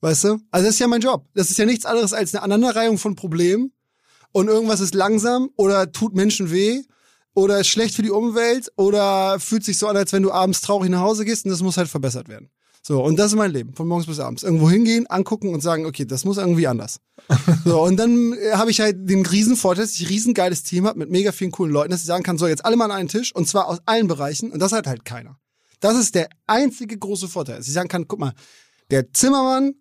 Weißt 0.00 0.24
du? 0.24 0.38
Also 0.50 0.66
das 0.66 0.74
ist 0.74 0.78
ja 0.78 0.88
mein 0.88 1.00
Job. 1.00 1.26
Das 1.34 1.50
ist 1.50 1.58
ja 1.58 1.66
nichts 1.66 1.84
anderes 1.84 2.12
als 2.12 2.34
eine 2.34 2.42
Aneinanderreihung 2.42 2.98
von 2.98 3.16
Problemen 3.16 3.72
und 4.32 4.48
irgendwas 4.48 4.80
ist 4.80 4.94
langsam 4.94 5.50
oder 5.56 5.92
tut 5.92 6.14
Menschen 6.14 6.50
weh 6.50 6.82
oder 7.34 7.60
ist 7.60 7.68
schlecht 7.68 7.94
für 7.94 8.02
die 8.02 8.10
Umwelt 8.10 8.72
oder 8.76 9.38
fühlt 9.40 9.64
sich 9.64 9.78
so 9.78 9.88
an, 9.88 9.96
als 9.96 10.12
wenn 10.12 10.22
du 10.22 10.32
abends 10.32 10.60
traurig 10.60 10.90
nach 10.90 11.00
Hause 11.00 11.24
gehst 11.24 11.44
und 11.44 11.50
das 11.50 11.62
muss 11.62 11.76
halt 11.76 11.88
verbessert 11.88 12.28
werden. 12.28 12.50
So, 12.82 13.04
und 13.04 13.18
das 13.18 13.32
ist 13.32 13.36
mein 13.36 13.50
Leben, 13.50 13.74
von 13.74 13.86
morgens 13.86 14.06
bis 14.06 14.20
abends. 14.20 14.42
Irgendwo 14.42 14.70
hingehen, 14.70 15.06
angucken 15.06 15.52
und 15.52 15.60
sagen, 15.60 15.84
okay, 15.84 16.06
das 16.06 16.24
muss 16.24 16.38
irgendwie 16.38 16.66
anders. 16.66 17.00
So, 17.64 17.82
und 17.82 17.98
dann 17.98 18.32
äh, 18.32 18.52
habe 18.54 18.70
ich 18.70 18.80
halt 18.80 19.08
den 19.08 19.26
riesen 19.26 19.54
Vorteil, 19.54 19.84
dass 19.84 19.94
ich 19.94 20.00
ein 20.00 20.06
riesengeiles 20.06 20.62
Team 20.62 20.86
habe 20.86 20.98
mit 20.98 21.10
mega 21.10 21.30
vielen 21.30 21.50
coolen 21.50 21.72
Leuten, 21.72 21.90
dass 21.90 22.00
ich 22.00 22.06
sagen 22.06 22.22
kann, 22.22 22.38
so, 22.38 22.46
jetzt 22.46 22.64
alle 22.64 22.76
mal 22.76 22.86
an 22.86 22.92
einen 22.92 23.08
Tisch 23.08 23.34
und 23.34 23.46
zwar 23.46 23.68
aus 23.68 23.80
allen 23.84 24.08
Bereichen 24.08 24.50
und 24.50 24.60
das 24.60 24.72
hat 24.72 24.86
halt 24.86 25.04
keiner. 25.04 25.38
Das 25.80 25.96
ist 25.96 26.14
der 26.14 26.30
einzige 26.46 26.96
große 26.96 27.28
Vorteil, 27.28 27.58
dass 27.58 27.68
ich 27.68 27.74
sagen 27.74 27.88
kann, 27.88 28.08
guck 28.08 28.18
mal, 28.18 28.32
der 28.90 29.12
Zimmermann 29.12 29.74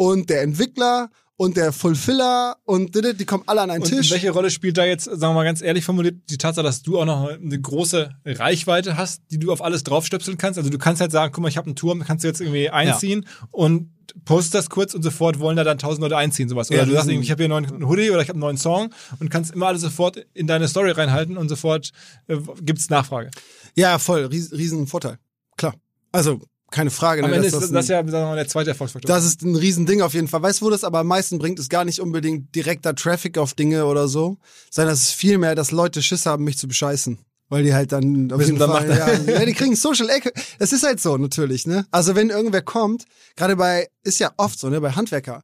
und 0.00 0.30
der 0.30 0.40
Entwickler 0.40 1.10
und 1.36 1.58
der 1.58 1.74
Fulfiller 1.74 2.56
und 2.64 2.94
die, 2.94 3.24
kommen 3.26 3.44
alle 3.46 3.60
an 3.60 3.70
einen 3.70 3.82
Und 3.82 3.90
Tisch. 3.90 4.10
welche 4.10 4.30
Rolle 4.30 4.50
spielt 4.50 4.78
da 4.78 4.86
jetzt, 4.86 5.04
sagen 5.04 5.20
wir 5.20 5.34
mal 5.34 5.44
ganz 5.44 5.60
ehrlich 5.60 5.84
formuliert, 5.84 6.16
die 6.30 6.38
Tatsache, 6.38 6.64
dass 6.64 6.80
du 6.80 6.98
auch 6.98 7.04
noch 7.04 7.28
eine 7.28 7.60
große 7.60 8.10
Reichweite 8.24 8.96
hast, 8.96 9.20
die 9.30 9.38
du 9.38 9.52
auf 9.52 9.62
alles 9.62 9.84
draufstöpseln 9.84 10.38
kannst? 10.38 10.56
Also 10.58 10.70
du 10.70 10.78
kannst 10.78 11.02
halt 11.02 11.12
sagen, 11.12 11.34
guck 11.34 11.42
mal, 11.42 11.48
ich 11.48 11.58
habe 11.58 11.66
einen 11.66 11.76
Turm, 11.76 12.02
kannst 12.02 12.24
du 12.24 12.28
jetzt 12.28 12.40
irgendwie 12.40 12.70
einziehen 12.70 13.26
und 13.50 13.90
postest 14.24 14.54
das 14.54 14.70
kurz 14.70 14.94
und 14.94 15.02
sofort 15.02 15.38
wollen 15.38 15.58
da 15.58 15.64
dann 15.64 15.76
tausend 15.76 16.00
Leute 16.00 16.16
einziehen, 16.16 16.48
sowas. 16.48 16.70
Oder 16.70 16.78
Ja, 16.80 16.84
du 16.86 16.92
sagst 16.92 17.10
ich 17.10 17.30
habe 17.30 17.44
hier 17.44 17.54
einen 17.54 17.66
neuen 17.70 17.86
Hoodie 17.86 18.10
oder 18.10 18.22
ich 18.22 18.28
habe 18.28 18.36
einen 18.36 18.40
neuen 18.40 18.56
Song 18.56 18.88
und 19.18 19.28
kannst 19.30 19.52
immer 19.52 19.66
alles 19.66 19.82
sofort 19.82 20.16
in 20.32 20.46
deine 20.46 20.66
Story 20.66 20.92
reinhalten 20.92 21.36
und 21.36 21.50
sofort 21.50 21.90
äh, 22.26 22.38
gibt's 22.62 22.88
Nachfrage. 22.88 23.30
Ja, 23.76 23.98
voll, 23.98 24.24
ries, 24.24 24.50
riesen 24.52 24.86
Vorteil. 24.86 25.18
Klar. 25.58 25.74
Also, 26.10 26.40
keine 26.70 26.90
Frage. 26.90 27.24
Am 27.24 27.30
ne, 27.30 27.36
Ende 27.36 27.50
dass 27.50 27.62
ist 27.62 27.70
ein- 27.70 27.74
das 27.74 27.88
ja 27.88 28.04
wir 28.06 28.34
der 28.34 28.48
zweite 28.48 28.70
Erfolgsfaktor. 28.70 29.08
Das 29.08 29.24
ist 29.24 29.42
ein 29.42 29.56
Riesending 29.56 30.02
auf 30.02 30.14
jeden 30.14 30.28
Fall. 30.28 30.42
Weißt 30.42 30.60
du, 30.60 30.66
wo 30.66 30.70
das 30.70 30.84
aber 30.84 31.00
am 31.00 31.06
meisten 31.08 31.38
bringt? 31.38 31.58
Ist 31.58 31.70
gar 31.70 31.84
nicht 31.84 32.00
unbedingt 32.00 32.54
direkter 32.54 32.94
Traffic 32.94 33.38
auf 33.38 33.54
Dinge 33.54 33.86
oder 33.86 34.08
so, 34.08 34.38
sondern 34.70 34.94
es 34.94 35.00
ist 35.02 35.12
vielmehr, 35.12 35.54
dass 35.54 35.70
Leute 35.72 36.02
Schiss 36.02 36.26
haben, 36.26 36.44
mich 36.44 36.58
zu 36.58 36.68
bescheißen. 36.68 37.18
Weil 37.48 37.64
die 37.64 37.74
halt 37.74 37.90
dann 37.90 38.30
auf 38.30 38.38
Wissen, 38.38 38.50
jeden 38.54 38.58
dann 38.60 38.70
Fall, 38.70 38.86
macht 38.86 39.26
ja, 39.26 39.34
ja, 39.40 39.44
die 39.44 39.54
kriegen 39.54 39.74
Social 39.74 40.08
Echo. 40.08 40.30
Das 40.60 40.72
ist 40.72 40.84
halt 40.84 41.00
so, 41.00 41.16
natürlich, 41.16 41.66
ne? 41.66 41.84
Also 41.90 42.14
wenn 42.14 42.30
irgendwer 42.30 42.62
kommt, 42.62 43.06
gerade 43.34 43.56
bei, 43.56 43.88
ist 44.04 44.20
ja 44.20 44.30
oft 44.36 44.56
so, 44.60 44.68
ne, 44.70 44.80
bei 44.80 44.92
Handwerker, 44.92 45.42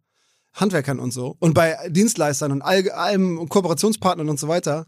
Handwerkern 0.54 1.00
und 1.00 1.10
so 1.12 1.34
und 1.40 1.54
bei 1.54 1.76
Dienstleistern 1.88 2.52
und 2.52 2.62
all, 2.62 2.88
allem 2.90 3.48
Kooperationspartnern 3.48 4.28
und 4.28 4.38
so 4.38 4.46
weiter, 4.46 4.86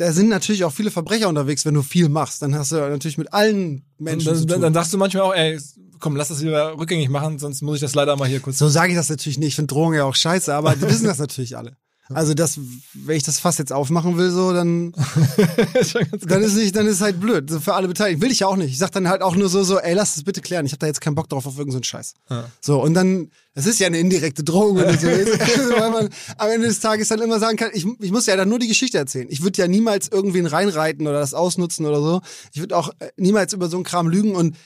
da 0.00 0.12
sind 0.12 0.28
natürlich 0.28 0.64
auch 0.64 0.72
viele 0.72 0.90
Verbrecher 0.90 1.28
unterwegs, 1.28 1.66
wenn 1.66 1.74
du 1.74 1.82
viel 1.82 2.08
machst. 2.08 2.40
Dann 2.40 2.54
hast 2.54 2.72
du 2.72 2.76
natürlich 2.76 3.18
mit 3.18 3.34
allen 3.34 3.84
Menschen 3.98 4.26
dann, 4.28 4.36
zu 4.36 4.46
tun. 4.46 4.60
dann 4.62 4.72
sagst 4.72 4.94
du 4.94 4.98
manchmal 4.98 5.24
auch, 5.24 5.34
ey, 5.34 5.60
komm, 5.98 6.16
lass 6.16 6.28
das 6.28 6.40
lieber 6.40 6.78
rückgängig 6.78 7.10
machen, 7.10 7.38
sonst 7.38 7.60
muss 7.60 7.76
ich 7.76 7.80
das 7.82 7.94
leider 7.94 8.16
mal 8.16 8.26
hier 8.26 8.40
kurz. 8.40 8.56
So 8.56 8.68
sage 8.68 8.92
ich 8.92 8.96
das 8.96 9.10
natürlich 9.10 9.38
nicht. 9.38 9.48
Ich 9.48 9.56
finde 9.56 9.74
Drohungen 9.74 9.98
ja 9.98 10.04
auch 10.04 10.14
scheiße, 10.14 10.54
aber 10.54 10.74
die 10.74 10.82
wissen 10.82 11.06
das 11.06 11.18
natürlich 11.18 11.56
alle. 11.58 11.76
Also 12.12 12.34
das, 12.34 12.58
wenn 12.94 13.16
ich 13.16 13.22
das 13.22 13.38
Fass 13.38 13.58
jetzt 13.58 13.72
aufmachen 13.72 14.16
will, 14.16 14.30
so, 14.30 14.52
dann, 14.52 14.92
dann 16.26 16.42
ist 16.42 16.56
nicht, 16.56 16.74
dann 16.74 16.86
ist 16.86 17.00
halt 17.00 17.20
blöd. 17.20 17.48
So 17.48 17.60
für 17.60 17.74
alle 17.74 17.86
Beteiligten. 17.86 18.20
Will 18.22 18.32
ich 18.32 18.40
ja 18.40 18.48
auch 18.48 18.56
nicht. 18.56 18.72
Ich 18.72 18.78
sag 18.78 18.90
dann 18.90 19.08
halt 19.08 19.22
auch 19.22 19.36
nur 19.36 19.48
so, 19.48 19.62
so, 19.62 19.78
ey, 19.78 19.94
lass 19.94 20.16
das 20.16 20.24
bitte 20.24 20.40
klären. 20.40 20.66
Ich 20.66 20.72
habe 20.72 20.80
da 20.80 20.86
jetzt 20.86 21.00
keinen 21.00 21.14
Bock 21.14 21.28
drauf 21.28 21.46
auf 21.46 21.56
irgendeinen 21.56 21.84
so 21.84 21.88
Scheiß. 21.88 22.14
Ja. 22.28 22.50
So, 22.60 22.82
und 22.82 22.94
dann, 22.94 23.30
es 23.54 23.66
ist 23.66 23.78
ja 23.78 23.86
eine 23.86 23.98
indirekte 23.98 24.42
Drohung, 24.42 24.76
wenn 24.76 24.86
du 24.86 24.98
so 24.98 25.06
willst. 25.06 25.38
Weil 25.78 25.90
man 25.90 26.08
am 26.36 26.50
Ende 26.50 26.66
des 26.66 26.80
Tages 26.80 27.08
dann 27.08 27.20
immer 27.20 27.38
sagen 27.38 27.56
kann, 27.56 27.70
ich, 27.72 27.86
ich 28.00 28.10
muss 28.10 28.26
ja 28.26 28.34
dann 28.34 28.48
nur 28.48 28.58
die 28.58 28.68
Geschichte 28.68 28.98
erzählen. 28.98 29.28
Ich 29.30 29.42
würde 29.42 29.62
ja 29.62 29.68
niemals 29.68 30.08
irgendwen 30.08 30.46
reinreiten 30.46 31.06
oder 31.06 31.20
das 31.20 31.32
ausnutzen 31.34 31.86
oder 31.86 32.00
so. 32.00 32.22
Ich 32.52 32.60
würde 32.60 32.76
auch 32.76 32.90
äh, 32.98 33.10
niemals 33.16 33.52
über 33.52 33.68
so 33.68 33.76
einen 33.76 33.84
Kram 33.84 34.08
lügen 34.08 34.34
und 34.34 34.56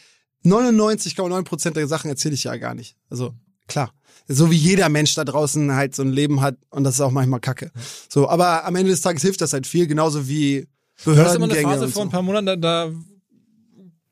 99,9% 0.46 1.70
der 1.70 1.88
Sachen 1.88 2.08
erzähle 2.08 2.34
ich 2.34 2.44
ja 2.44 2.56
gar 2.56 2.74
nicht. 2.74 2.96
Also, 3.10 3.34
klar. 3.66 3.92
So 4.26 4.50
wie 4.50 4.56
jeder 4.56 4.88
Mensch 4.88 5.14
da 5.14 5.24
draußen 5.24 5.74
halt 5.74 5.94
so 5.94 6.02
ein 6.02 6.10
Leben 6.10 6.40
hat 6.40 6.56
und 6.70 6.84
das 6.84 6.94
ist 6.94 7.00
auch 7.00 7.10
manchmal 7.10 7.40
kacke. 7.40 7.70
So, 8.08 8.28
aber 8.28 8.64
am 8.64 8.74
Ende 8.76 8.90
des 8.90 9.02
Tages 9.02 9.22
hilft 9.22 9.40
das 9.40 9.52
halt 9.52 9.66
viel, 9.66 9.86
genauso 9.86 10.28
wie 10.28 10.66
Du 11.04 11.10
hast 11.10 11.34
immer 11.34 11.44
eine 11.44 11.54
Behördengänge 11.54 11.68
Phase 11.72 11.84
und 11.86 11.92
vor 11.92 12.02
ein 12.02 12.08
so. 12.08 12.10
paar 12.12 12.22
Monaten, 12.22 12.46
da, 12.46 12.56
da 12.56 12.92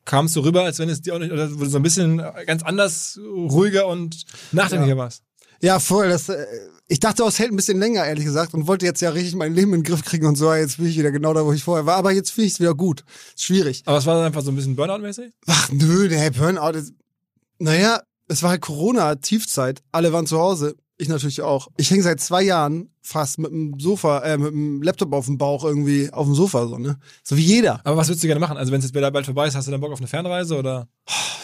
kam 0.05 0.25
es 0.25 0.33
so 0.33 0.41
rüber, 0.41 0.63
als 0.63 0.79
wenn 0.79 0.89
es 0.89 1.01
dir 1.01 1.15
auch 1.15 1.19
nicht, 1.19 1.31
oder 1.31 1.47
du 1.47 1.65
so 1.65 1.77
ein 1.77 1.83
bisschen 1.83 2.21
ganz 2.45 2.61
anders, 2.63 3.19
ruhiger 3.23 3.87
und 3.87 4.25
nachdenklicher 4.51 4.97
warst. 4.97 5.23
Ja, 5.61 5.79
voll. 5.79 6.09
Das, 6.09 6.27
äh, 6.27 6.45
ich 6.89 6.99
dachte, 6.99 7.23
es 7.23 7.39
hält 7.39 7.51
ein 7.51 7.55
bisschen 7.55 7.79
länger, 7.79 8.05
ehrlich 8.05 8.25
gesagt, 8.25 8.53
und 8.53 8.67
wollte 8.67 8.85
jetzt 8.85 9.01
ja 9.01 9.11
richtig 9.11 9.35
mein 9.35 9.53
Leben 9.53 9.73
in 9.73 9.79
den 9.79 9.83
Griff 9.83 10.03
kriegen 10.03 10.25
und 10.25 10.37
so. 10.37 10.53
Jetzt 10.53 10.77
bin 10.77 10.87
ich 10.87 10.97
wieder 10.97 11.11
genau 11.11 11.33
da, 11.33 11.45
wo 11.45 11.53
ich 11.53 11.63
vorher 11.63 11.85
war. 11.85 11.95
Aber 11.95 12.11
jetzt 12.11 12.31
finde 12.31 12.47
ich 12.47 12.53
es 12.53 12.59
wieder 12.59 12.75
gut. 12.75 13.05
Schwierig. 13.37 13.81
Aber 13.85 13.97
es 13.97 14.05
war 14.05 14.15
dann 14.15 14.25
einfach 14.25 14.41
so 14.41 14.51
ein 14.51 14.57
bisschen 14.57 14.75
Burnout-mäßig? 14.75 15.31
Ach 15.47 15.69
nö, 15.71 16.09
der 16.09 16.31
Burnout 16.31 16.77
ist. 16.77 16.93
Naja, 17.59 18.01
es 18.33 18.41
war 18.41 18.49
halt 18.49 18.61
Corona, 18.61 19.15
Tiefzeit. 19.15 19.83
Alle 19.91 20.11
waren 20.11 20.25
zu 20.25 20.39
Hause. 20.39 20.75
Ich 20.97 21.07
natürlich 21.07 21.41
auch. 21.41 21.67
Ich 21.77 21.91
hänge 21.91 22.03
seit 22.03 22.19
zwei 22.19 22.41
Jahren 22.41 22.89
fast 23.01 23.37
mit 23.37 23.51
dem 23.51 23.79
Sofa, 23.79 24.19
äh, 24.19 24.37
mit 24.37 24.51
dem 24.51 24.81
Laptop 24.81 25.13
auf 25.13 25.25
dem 25.25 25.37
Bauch 25.37 25.63
irgendwie 25.63 26.11
auf 26.11 26.25
dem 26.25 26.35
Sofa, 26.35 26.67
so, 26.67 26.77
ne? 26.77 26.97
So 27.23 27.37
wie 27.37 27.41
jeder. 27.41 27.81
Aber 27.83 27.97
was 27.97 28.07
würdest 28.07 28.23
du 28.23 28.27
gerne 28.27 28.39
machen? 28.39 28.57
Also 28.57 28.71
wenn 28.71 28.79
es 28.79 28.85
jetzt 28.85 28.95
wieder 28.95 29.11
bald 29.11 29.25
vorbei 29.25 29.47
ist, 29.47 29.55
hast 29.55 29.67
du 29.67 29.71
dann 29.71 29.81
Bock 29.81 29.91
auf 29.91 29.99
eine 29.99 30.07
Fernreise 30.07 30.57
oder? 30.57 30.87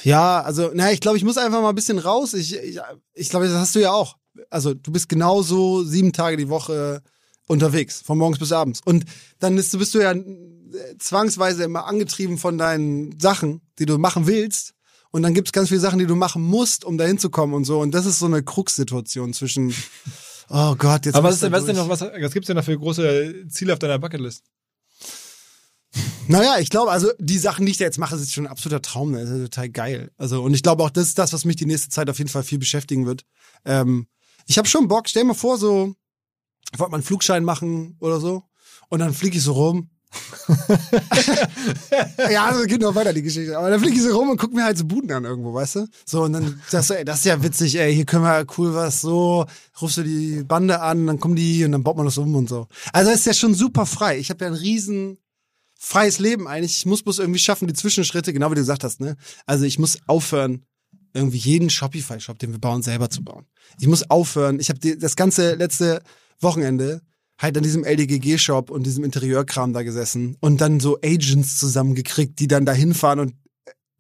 Ja, 0.04 0.42
also, 0.42 0.72
naja, 0.74 0.92
ich 0.92 1.00
glaube, 1.00 1.18
ich 1.18 1.24
muss 1.24 1.38
einfach 1.38 1.62
mal 1.62 1.70
ein 1.70 1.76
bisschen 1.76 2.00
raus. 2.00 2.34
Ich, 2.34 2.56
ich, 2.56 2.80
ich 3.14 3.30
glaube, 3.30 3.48
das 3.48 3.56
hast 3.56 3.76
du 3.76 3.80
ja 3.80 3.92
auch. 3.92 4.16
Also, 4.50 4.74
du 4.74 4.92
bist 4.92 5.10
genauso 5.10 5.84
sieben 5.84 6.14
Tage 6.14 6.38
die 6.38 6.50
Woche 6.50 7.02
unterwegs, 7.48 8.02
von 8.02 8.18
morgens 8.18 8.40
bis 8.40 8.52
abends. 8.52 8.82
Und 8.86 9.06
dann 9.40 9.56
bist, 9.56 9.78
bist 9.78 9.94
du 9.94 10.00
ja 10.00 10.12
äh, 10.12 10.24
zwangsweise 11.00 11.64
immer 11.64 11.86
angetrieben 11.86 12.38
von 12.38 12.58
deinen 12.58 13.20
Sachen, 13.20 13.62
die 13.78 13.86
du 13.86 13.98
machen 13.98 14.26
willst. 14.28 14.74
Und 15.12 15.24
dann 15.24 15.34
gibt's 15.34 15.51
ganz 15.51 15.70
viele 15.70 15.80
Sachen, 15.80 15.99
die 15.99 16.05
du 16.05 16.16
machen 16.16 16.43
musst, 16.43 16.86
um 16.86 16.97
dahin 16.97 17.18
zu 17.18 17.30
kommen 17.30 17.53
und 17.53 17.66
so. 17.66 17.80
Und 17.80 17.91
das 17.91 18.05
ist 18.05 18.20
so 18.20 18.28
eine 18.28 18.43
Krux-Situation 18.43 19.34
zwischen, 19.34 19.74
oh 20.49 20.76
Gott, 20.76 21.05
jetzt. 21.05 21.16
Aber 21.16 21.30
was 21.30 21.41
was 21.41 21.66
denn 21.66 21.76
noch, 21.76 21.89
was, 21.89 22.01
was 22.01 22.34
gibt's 22.34 22.47
denn 22.47 22.57
noch 22.57 22.64
für 22.64 22.78
große 22.78 23.47
Ziele 23.49 23.74
auf 23.74 23.80
deiner 23.80 23.97
Bucketlist? 23.97 24.43
Naja, 26.28 26.60
ich 26.60 26.70
glaube, 26.70 26.91
also 26.91 27.10
die 27.18 27.39
Sachen, 27.39 27.66
die 27.66 27.72
ich 27.72 27.80
da 27.80 27.86
jetzt 27.86 27.97
mache, 27.97 28.16
ist 28.16 28.32
schon 28.32 28.45
ein 28.45 28.51
absoluter 28.51 28.84
Traum. 28.84 29.12
ne? 29.12 29.22
Das 29.22 29.32
ist 29.32 29.45
total 29.45 29.70
geil. 29.70 30.12
Also, 30.18 30.43
und 30.43 30.53
ich 30.53 30.62
glaube 30.62 30.84
auch, 30.84 30.91
das 30.91 31.07
ist 31.07 31.18
das, 31.18 31.34
was 31.34 31.43
mich 31.43 31.55
die 31.55 31.66
nächste 31.66 31.89
Zeit 31.89 32.07
auf 32.07 32.20
jeden 32.20 32.30
Fall 32.30 32.43
viel 32.43 32.60
beschäftigen 32.60 33.07
wird. 33.07 33.26
Ähm, 33.66 34.05
ich 34.45 34.60
habe 34.60 34.68
schon 34.68 34.88
Bock, 34.88 35.10
stell 35.10 35.24
mal 35.24 35.34
vor, 35.34 35.57
so, 35.57 35.95
ich 36.72 36.78
wollte 36.78 36.91
mal 36.91 36.97
einen 36.97 37.03
Flugschein 37.03 37.43
machen 37.43 37.97
oder 37.99 38.20
so. 38.20 38.43
Und 38.89 38.99
dann 38.99 39.14
fliege 39.14 39.38
ich 39.38 39.43
so 39.43 39.53
rum. 39.53 39.89
ja, 42.32 42.45
also 42.45 42.66
geht 42.66 42.82
noch 42.82 42.95
weiter 42.95 43.14
die 43.14 43.22
Geschichte. 43.22 43.57
Aber 43.57 43.70
dann 43.70 43.80
fliege 43.80 43.95
ich 43.95 44.01
so 44.01 44.18
rum 44.18 44.30
und 44.30 44.38
guck 44.38 44.53
mir 44.53 44.64
halt 44.64 44.78
so 44.78 44.86
Buden 44.86 45.12
an 45.12 45.26
irgendwo, 45.26 45.53
weißt 45.53 45.76
du? 45.76 45.88
So, 46.05 46.24
und 46.24 46.34
dann 46.34 46.62
sagst 46.68 46.89
du, 46.89 46.95
ey, 46.95 47.05
das 47.05 47.20
ist 47.20 47.26
ja 47.26 47.41
witzig, 47.43 47.78
ey, 47.78 47.93
hier 47.93 48.05
können 48.05 48.24
wir 48.24 48.45
cool 48.57 48.74
was, 48.74 49.01
so, 49.01 49.45
rufst 49.80 49.97
du 49.97 50.03
die 50.03 50.43
Bande 50.43 50.82
an, 50.82 51.07
dann 51.07 51.20
kommen 51.20 51.36
die 51.36 51.64
und 51.64 51.72
dann 51.72 51.84
baut 51.84 51.97
man 51.97 52.05
das 52.05 52.18
um 52.18 52.34
und 52.36 52.49
so. 52.49 52.68
Also 52.91 53.12
es 53.12 53.20
ist 53.20 53.26
ja 53.26 53.34
schon 53.34 53.53
super 53.53 53.86
frei. 53.86 54.18
Ich 54.18 54.30
habe 54.30 54.45
ja 54.45 54.51
ein 54.51 54.57
riesen 54.57 55.18
freies 55.78 56.20
Leben 56.20 56.47
eigentlich. 56.47 56.78
Ich 56.78 56.86
muss 56.86 57.03
bloß 57.03 57.20
irgendwie 57.20 57.39
schaffen, 57.39 57.68
die 57.68 57.74
Zwischenschritte, 57.74 58.34
genau 58.34 58.51
wie 58.51 58.55
du 58.55 58.62
gesagt 58.62 58.84
hast, 58.84 58.99
ne? 58.99 59.16
Also 59.45 59.66
ich 59.66 59.80
muss 59.80 59.99
aufhören, 60.07 60.66
irgendwie 61.14 61.38
jeden 61.38 61.70
Shopify-Shop, 61.70 62.39
den 62.39 62.51
wir 62.51 62.60
bauen, 62.60 62.82
selber 62.82 63.10
zu 63.10 63.24
bauen. 63.24 63.45
Ich 63.80 63.88
muss 63.88 64.10
aufhören. 64.10 64.60
Ich 64.60 64.70
habe 64.70 64.97
das 64.97 65.16
ganze 65.16 65.55
letzte 65.55 66.01
Wochenende 66.39 67.01
halt 67.40 67.58
an 67.58 67.64
diesem 67.64 67.84
LDGG-Shop 67.84 68.70
und 68.70 68.86
diesem 68.86 69.04
Interieurkram 69.04 69.74
da 69.74 69.82
gesessen 69.84 70.38
und 70.42 70.62
dann 70.62 70.80
so 70.80 71.00
Agents 71.04 71.58
zusammengekriegt, 71.58 72.40
die 72.40 72.48
dann 72.48 72.66
da 72.66 72.74
hinfahren 72.74 73.20
und 73.20 73.34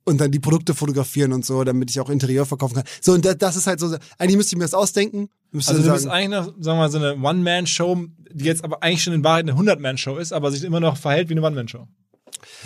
und 0.05 0.19
dann 0.19 0.31
die 0.31 0.39
Produkte 0.39 0.73
fotografieren 0.73 1.33
und 1.33 1.45
so, 1.45 1.63
damit 1.63 1.91
ich 1.91 1.99
auch 1.99 2.09
Interieur 2.09 2.45
verkaufen 2.45 2.75
kann. 2.75 2.83
So, 2.99 3.13
und 3.13 3.25
das, 3.25 3.37
das 3.37 3.55
ist 3.55 3.67
halt 3.67 3.79
so, 3.79 3.95
eigentlich 4.17 4.37
müsste 4.37 4.55
ich 4.55 4.57
mir 4.57 4.65
das 4.65 4.73
ausdenken. 4.73 5.29
Müsste 5.51 5.71
Also 5.71 5.83
du 5.83 5.87
sagen, 5.87 5.97
bist 5.97 6.07
eigentlich 6.07 6.29
noch, 6.29 6.45
sagen 6.45 6.63
wir 6.63 6.75
mal, 6.75 6.89
so 6.89 6.97
eine 6.97 7.15
One-Man-Show, 7.15 8.05
die 8.31 8.45
jetzt 8.45 8.63
aber 8.63 8.81
eigentlich 8.81 9.03
schon 9.03 9.13
in 9.13 9.23
Wahrheit 9.23 9.47
eine 9.47 9.59
100-Man-Show 9.59 10.17
ist, 10.17 10.33
aber 10.33 10.51
sich 10.51 10.63
immer 10.63 10.79
noch 10.79 10.97
verhält 10.97 11.29
wie 11.29 11.33
eine 11.33 11.43
One-Man-Show. 11.43 11.87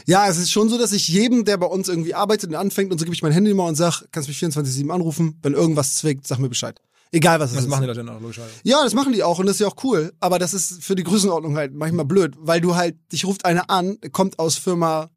Ja, 0.06 0.28
es 0.30 0.38
ist 0.38 0.52
schon 0.52 0.70
so, 0.70 0.78
dass 0.78 0.94
ich 0.94 1.08
jedem, 1.08 1.46
der 1.46 1.58
bei 1.58 1.66
uns 1.66 1.90
irgendwie 1.90 2.14
arbeitet 2.14 2.50
und 2.50 2.56
anfängt 2.56 2.92
und 2.92 3.00
so 3.00 3.06
gebe 3.06 3.16
ich 3.16 3.24
mein 3.24 3.32
Handy 3.32 3.54
mal 3.54 3.68
und 3.68 3.76
sag, 3.76 4.04
kannst 4.12 4.30
mich 4.30 4.38
24-7 4.38 4.90
anrufen, 4.90 5.38
wenn 5.42 5.54
irgendwas 5.54 5.96
zwickt, 5.96 6.26
sag 6.26 6.40
mir 6.40 6.50
Bescheid. 6.50 6.80
Egal 7.14 7.39
was 7.39 7.51
es 7.51 7.55
Das 7.57 7.66
ist. 7.66 7.70
machen 7.70 7.82
die 7.82 7.88
Leute 7.88 8.03
dann 8.03 8.16
auch, 8.16 8.20
logischerweise. 8.20 8.53
Ja, 8.64 8.84
das 8.84 8.95
machen 8.95 9.14
die 9.14 9.22
auch 9.24 9.38
und 9.38 9.45
das 9.45 9.57
ist 9.57 9.59
ja 9.59 9.68
auch 9.68 9.84
cool. 9.84 10.11
Aber 10.20 10.39
das 10.39 10.53
ist 10.55 10.84
für 10.84 10.95
die 10.95 11.03
Größenordnung 11.03 11.55
halt 11.55 11.74
manchmal 11.74 12.05
blöd, 12.05 12.34
weil 12.39 12.59
du 12.59 12.76
halt, 12.76 12.95
dich 13.11 13.26
ruft 13.26 13.45
einer 13.45 13.70
an, 13.70 13.99
kommt 14.11 14.39
aus 14.39 14.55
Firma, 14.55 15.11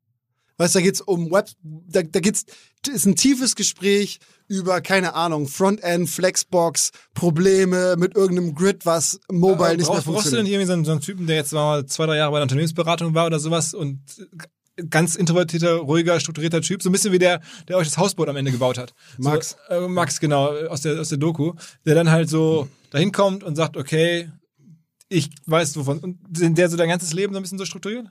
weißt 0.58 0.74
du, 0.74 0.78
da 0.78 0.82
geht's 0.84 1.00
um 1.00 1.30
Web, 1.30 1.48
da, 1.62 2.02
da 2.02 2.20
geht's, 2.20 2.44
ist 2.86 3.06
ein 3.06 3.16
tiefes 3.16 3.56
Gespräch 3.56 4.18
über, 4.46 4.82
keine 4.82 5.14
Ahnung, 5.14 5.48
Frontend, 5.48 6.10
Flexbox, 6.10 6.90
Probleme 7.14 7.96
mit 7.96 8.14
irgendeinem 8.14 8.54
Grid, 8.54 8.84
was 8.84 9.18
mobile 9.30 9.76
nicht 9.76 9.78
mehr 9.78 9.86
brauchst, 9.86 10.06
brauchst 10.06 10.26
du 10.26 10.36
denn 10.36 10.46
funktioniert. 10.46 10.48
irgendwie 10.48 10.66
so 10.66 10.72
einen, 10.74 10.84
so 10.84 10.92
einen 10.92 11.00
Typen, 11.00 11.26
der 11.26 11.36
jetzt 11.36 11.52
mal, 11.54 11.86
zwei, 11.86 12.04
drei 12.06 12.16
Jahre 12.18 12.30
bei 12.30 12.38
der 12.38 12.42
Unternehmensberatung 12.42 13.14
war 13.14 13.26
oder 13.26 13.40
sowas 13.40 13.72
und 13.72 14.00
ganz 14.90 15.16
introvertierter, 15.16 15.76
ruhiger, 15.76 16.20
strukturierter 16.20 16.60
Typ, 16.60 16.82
so 16.82 16.88
ein 16.88 16.92
bisschen 16.92 17.12
wie 17.12 17.18
der, 17.18 17.40
der 17.68 17.76
euch 17.76 17.88
das 17.88 17.98
Hausboot 17.98 18.28
am 18.28 18.36
Ende 18.36 18.52
gebaut 18.52 18.78
hat. 18.78 18.94
Max. 19.18 19.56
So, 19.68 19.74
äh, 19.74 19.88
Max, 19.88 20.20
genau, 20.20 20.48
aus 20.68 20.82
der, 20.82 21.00
aus 21.00 21.08
der 21.08 21.18
Doku, 21.18 21.54
der 21.84 21.94
dann 21.94 22.10
halt 22.10 22.28
so 22.28 22.68
dahin 22.90 23.12
kommt 23.12 23.42
und 23.42 23.56
sagt, 23.56 23.76
okay, 23.76 24.30
ich 25.08 25.30
weiß 25.46 25.76
wovon. 25.76 25.98
Und 26.00 26.18
sind 26.36 26.58
der 26.58 26.68
so 26.68 26.76
dein 26.76 26.88
ganzes 26.88 27.12
Leben 27.12 27.32
so 27.32 27.38
ein 27.38 27.42
bisschen 27.42 27.58
so 27.58 27.64
strukturiert? 27.64 28.08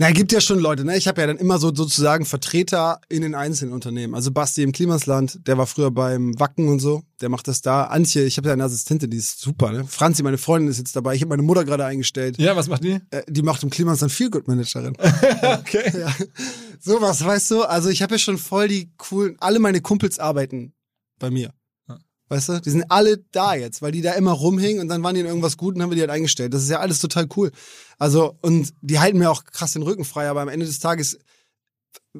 Na, 0.00 0.12
gibt 0.12 0.30
ja 0.30 0.40
schon 0.40 0.60
Leute, 0.60 0.84
ne? 0.84 0.96
Ich 0.96 1.08
habe 1.08 1.20
ja 1.20 1.26
dann 1.26 1.38
immer 1.38 1.58
so 1.58 1.74
sozusagen 1.74 2.24
Vertreter 2.24 3.00
in 3.08 3.22
den 3.22 3.34
einzelnen 3.34 3.72
Unternehmen. 3.72 4.14
Also 4.14 4.30
Basti 4.30 4.62
im 4.62 4.70
Klimasland, 4.70 5.40
der 5.48 5.58
war 5.58 5.66
früher 5.66 5.90
beim 5.90 6.38
Wacken 6.38 6.68
und 6.68 6.78
so, 6.78 7.02
der 7.20 7.28
macht 7.28 7.48
das 7.48 7.62
da. 7.62 7.84
Antje, 7.84 8.22
ich 8.22 8.36
habe 8.36 8.46
ja 8.46 8.52
eine 8.52 8.62
Assistentin, 8.62 9.10
die 9.10 9.16
ist 9.16 9.40
super, 9.40 9.72
ne? 9.72 9.84
Franzi, 9.88 10.22
meine 10.22 10.38
Freundin, 10.38 10.70
ist 10.70 10.78
jetzt 10.78 10.94
dabei. 10.94 11.16
Ich 11.16 11.22
habe 11.22 11.30
meine 11.30 11.42
Mutter 11.42 11.64
gerade 11.64 11.84
eingestellt. 11.84 12.38
Ja, 12.38 12.54
was 12.54 12.68
macht 12.68 12.84
die? 12.84 13.00
Äh, 13.10 13.22
die 13.26 13.42
macht 13.42 13.64
im 13.64 13.70
Klimasland 13.70 14.12
viel 14.12 14.30
Good 14.30 14.46
Managerin. 14.46 14.96
Okay. 15.42 15.92
ja. 15.98 16.14
Sowas, 16.80 17.24
weißt 17.24 17.50
du? 17.50 17.62
Also 17.62 17.88
ich 17.88 18.02
habe 18.02 18.14
ja 18.14 18.18
schon 18.18 18.38
voll 18.38 18.68
die 18.68 18.92
coolen, 18.96 19.36
alle 19.40 19.58
meine 19.58 19.80
Kumpels 19.80 20.18
arbeiten 20.18 20.72
bei 21.18 21.30
mir. 21.30 21.52
Weißt 22.28 22.48
du? 22.50 22.60
Die 22.60 22.70
sind 22.70 22.84
alle 22.90 23.18
da 23.32 23.54
jetzt, 23.54 23.80
weil 23.80 23.92
die 23.92 24.02
da 24.02 24.12
immer 24.12 24.32
rumhingen 24.32 24.80
und 24.80 24.88
dann 24.88 25.02
waren 25.02 25.14
die 25.14 25.22
in 25.22 25.26
irgendwas 25.26 25.56
gut 25.56 25.74
und 25.74 25.82
haben 25.82 25.90
wir 25.90 25.94
die 25.94 26.02
halt 26.02 26.10
eingestellt. 26.10 26.52
Das 26.52 26.62
ist 26.62 26.68
ja 26.68 26.80
alles 26.80 26.98
total 26.98 27.26
cool. 27.36 27.50
Also, 27.98 28.36
und 28.42 28.74
die 28.82 28.98
halten 28.98 29.18
mir 29.18 29.30
auch 29.30 29.44
krass 29.44 29.72
den 29.72 29.82
Rücken 29.82 30.04
frei, 30.04 30.28
aber 30.28 30.42
am 30.42 30.48
Ende 30.48 30.66
des 30.66 30.78
Tages 30.78 31.18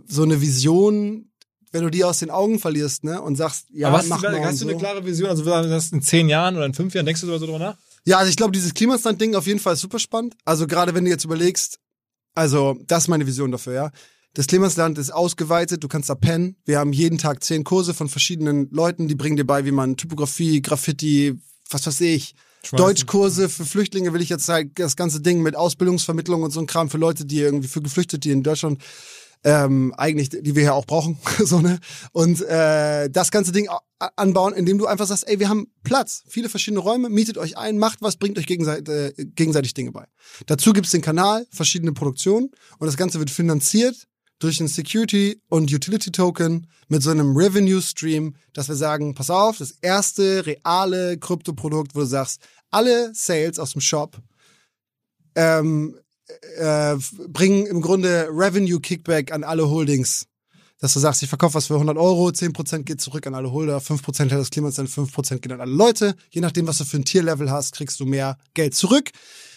so 0.06 0.22
eine 0.22 0.40
Vision, 0.40 1.30
wenn 1.72 1.82
du 1.82 1.90
die 1.90 2.04
aus 2.04 2.18
den 2.18 2.30
Augen 2.30 2.58
verlierst, 2.58 3.04
ne, 3.04 3.20
und 3.20 3.36
sagst, 3.36 3.66
ja, 3.70 3.88
aber 3.88 3.98
hast, 3.98 4.08
mach 4.08 4.22
du, 4.22 4.30
mal 4.30 4.40
hast 4.44 4.60
du 4.60 4.64
so. 4.64 4.70
eine 4.70 4.78
klare 4.78 5.04
Vision? 5.04 5.28
Also 5.28 5.44
das 5.44 5.92
in 5.92 6.02
zehn 6.02 6.28
Jahren 6.28 6.56
oder 6.56 6.64
in 6.64 6.74
fünf 6.74 6.94
Jahren 6.94 7.06
denkst 7.06 7.20
du 7.20 7.26
so 7.26 7.38
drüber 7.38 7.58
nach? 7.58 7.76
Ja, 8.04 8.18
also 8.18 8.30
ich 8.30 8.36
glaube, 8.36 8.52
dieses 8.52 8.72
Klimastand-Ding 8.72 9.34
auf 9.34 9.46
jeden 9.46 9.60
Fall 9.60 9.74
ist 9.74 9.80
super 9.80 9.98
spannend. 9.98 10.34
Also 10.44 10.66
gerade 10.66 10.94
wenn 10.94 11.04
du 11.04 11.10
jetzt 11.10 11.24
überlegst, 11.24 11.78
also 12.34 12.78
das 12.86 13.04
ist 13.04 13.08
meine 13.08 13.26
Vision 13.26 13.52
dafür, 13.52 13.74
ja. 13.74 13.90
Das 14.38 14.46
Klimasland 14.46 14.98
ist 14.98 15.10
ausgeweitet, 15.10 15.82
du 15.82 15.88
kannst 15.88 16.08
da 16.08 16.14
pennen. 16.14 16.54
Wir 16.64 16.78
haben 16.78 16.92
jeden 16.92 17.18
Tag 17.18 17.42
zehn 17.42 17.64
Kurse 17.64 17.92
von 17.92 18.08
verschiedenen 18.08 18.70
Leuten, 18.70 19.08
die 19.08 19.16
bringen 19.16 19.36
dir 19.36 19.44
bei, 19.44 19.64
wie 19.64 19.72
man 19.72 19.96
Typografie, 19.96 20.62
Graffiti, 20.62 21.40
was 21.70 21.84
weiß 21.84 22.00
ich, 22.02 22.36
Schmeißen. 22.62 22.86
Deutschkurse 22.86 23.48
für 23.48 23.64
Flüchtlinge 23.64 24.12
will 24.12 24.20
ich 24.20 24.28
jetzt 24.28 24.48
halt 24.48 24.78
das 24.78 24.94
ganze 24.94 25.20
Ding 25.20 25.42
mit 25.42 25.56
Ausbildungsvermittlung 25.56 26.44
und 26.44 26.52
so 26.52 26.60
ein 26.60 26.68
Kram 26.68 26.88
für 26.88 26.98
Leute, 26.98 27.24
die 27.24 27.40
irgendwie 27.40 27.66
für 27.66 27.82
Geflüchtete, 27.82 28.20
die 28.20 28.30
in 28.30 28.44
Deutschland 28.44 28.80
ähm, 29.42 29.92
eigentlich, 29.96 30.28
die 30.28 30.54
wir 30.54 30.62
ja 30.62 30.72
auch 30.72 30.86
brauchen, 30.86 31.18
so 31.44 31.60
ne. 31.60 31.80
Und 32.12 32.40
äh, 32.42 33.10
das 33.10 33.32
ganze 33.32 33.50
Ding 33.50 33.68
anbauen, 34.14 34.54
indem 34.54 34.78
du 34.78 34.86
einfach 34.86 35.06
sagst, 35.08 35.26
ey, 35.26 35.40
wir 35.40 35.48
haben 35.48 35.66
Platz, 35.82 36.22
viele 36.28 36.48
verschiedene 36.48 36.78
Räume, 36.78 37.08
mietet 37.08 37.38
euch 37.38 37.58
ein, 37.58 37.76
macht 37.76 38.02
was, 38.02 38.16
bringt 38.16 38.38
euch 38.38 38.46
gegenseitig, 38.46 38.88
äh, 38.88 39.12
gegenseitig 39.34 39.74
Dinge 39.74 39.90
bei. 39.90 40.06
Dazu 40.46 40.72
gibt's 40.72 40.92
den 40.92 41.02
Kanal, 41.02 41.44
verschiedene 41.50 41.92
Produktionen 41.92 42.50
und 42.78 42.86
das 42.86 42.96
Ganze 42.96 43.18
wird 43.18 43.30
finanziert 43.30 44.07
durch 44.38 44.60
einen 44.60 44.68
Security 44.68 45.40
und 45.48 45.72
Utility 45.72 46.10
Token 46.10 46.68
mit 46.88 47.02
so 47.02 47.10
einem 47.10 47.36
Revenue 47.36 47.82
Stream, 47.82 48.36
dass 48.52 48.68
wir 48.68 48.76
sagen, 48.76 49.14
pass 49.14 49.30
auf, 49.30 49.58
das 49.58 49.72
erste 49.82 50.46
reale 50.46 51.18
Kryptoprodukt, 51.18 51.94
wo 51.94 52.00
du 52.00 52.06
sagst, 52.06 52.40
alle 52.70 53.12
Sales 53.14 53.58
aus 53.58 53.72
dem 53.72 53.80
Shop 53.80 54.18
ähm, 55.34 55.98
äh, 56.56 56.96
bringen 57.28 57.66
im 57.66 57.80
Grunde 57.80 58.28
Revenue 58.30 58.80
Kickback 58.80 59.32
an 59.32 59.44
alle 59.44 59.68
Holdings. 59.68 60.26
Dass 60.80 60.94
du 60.94 61.00
sagst, 61.00 61.22
ich 61.24 61.28
verkaufe 61.28 61.54
was 61.54 61.66
für 61.66 61.74
100 61.74 61.96
Euro, 61.96 62.28
10% 62.28 62.84
geht 62.84 63.00
zurück 63.00 63.26
an 63.26 63.34
alle 63.34 63.50
Holder, 63.50 63.78
5% 63.78 64.30
hat 64.30 64.32
das 64.32 64.50
Klimastand, 64.50 64.88
5% 64.88 65.38
geht 65.40 65.50
an 65.50 65.60
alle 65.60 65.72
Leute. 65.72 66.14
Je 66.30 66.40
nachdem, 66.40 66.68
was 66.68 66.78
du 66.78 66.84
für 66.84 66.98
ein 66.98 67.04
Tierlevel 67.04 67.50
hast, 67.50 67.74
kriegst 67.74 67.98
du 67.98 68.06
mehr 68.06 68.38
Geld 68.54 68.76
zurück. 68.76 69.10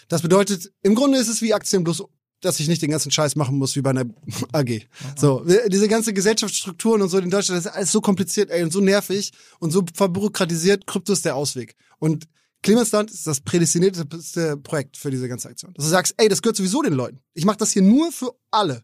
Das 0.08 0.22
bedeutet, 0.22 0.72
im 0.82 0.96
Grunde 0.96 1.18
ist 1.18 1.28
es 1.28 1.40
wie 1.40 1.54
Aktien, 1.54 1.84
bloß 1.84 2.02
dass 2.42 2.60
ich 2.60 2.68
nicht 2.68 2.82
den 2.82 2.90
ganzen 2.90 3.10
Scheiß 3.10 3.36
machen 3.36 3.56
muss 3.56 3.74
wie 3.76 3.80
bei 3.80 3.90
einer 3.90 4.04
AG. 4.52 4.82
So, 5.16 5.44
diese 5.68 5.88
ganze 5.88 6.12
Gesellschaftsstrukturen 6.12 7.00
und 7.00 7.08
so 7.08 7.18
in 7.18 7.30
Deutschland, 7.30 7.58
das 7.58 7.72
ist 7.72 7.76
alles 7.76 7.92
so 7.92 8.00
kompliziert, 8.00 8.50
ey, 8.50 8.62
und 8.62 8.72
so 8.72 8.80
nervig 8.80 9.32
und 9.58 9.70
so 9.70 9.84
verbürokratisiert. 9.94 10.86
Krypto 10.86 11.12
ist 11.12 11.24
der 11.24 11.36
Ausweg. 11.36 11.74
Und 11.98 12.26
Klimasland 12.62 13.10
ist 13.10 13.26
das 13.26 13.40
prädestinierteste 13.40 14.56
Projekt 14.56 14.96
für 14.96 15.10
diese 15.10 15.28
ganze 15.28 15.48
Aktion. 15.48 15.72
Dass 15.74 15.84
du 15.84 15.90
sagst, 15.90 16.14
ey, 16.18 16.28
das 16.28 16.42
gehört 16.42 16.56
sowieso 16.56 16.82
den 16.82 16.92
Leuten. 16.92 17.20
Ich 17.34 17.44
mache 17.44 17.56
das 17.56 17.72
hier 17.72 17.82
nur 17.82 18.12
für 18.12 18.34
alle. 18.50 18.82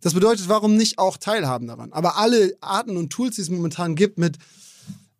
Das 0.00 0.14
bedeutet, 0.14 0.48
warum 0.48 0.76
nicht 0.76 0.98
auch 0.98 1.18
teilhaben 1.18 1.66
daran? 1.66 1.92
Aber 1.92 2.16
alle 2.16 2.56
Arten 2.60 2.96
und 2.96 3.10
Tools, 3.10 3.36
die 3.36 3.42
es 3.42 3.50
momentan 3.50 3.94
gibt 3.94 4.18
mit 4.18 4.38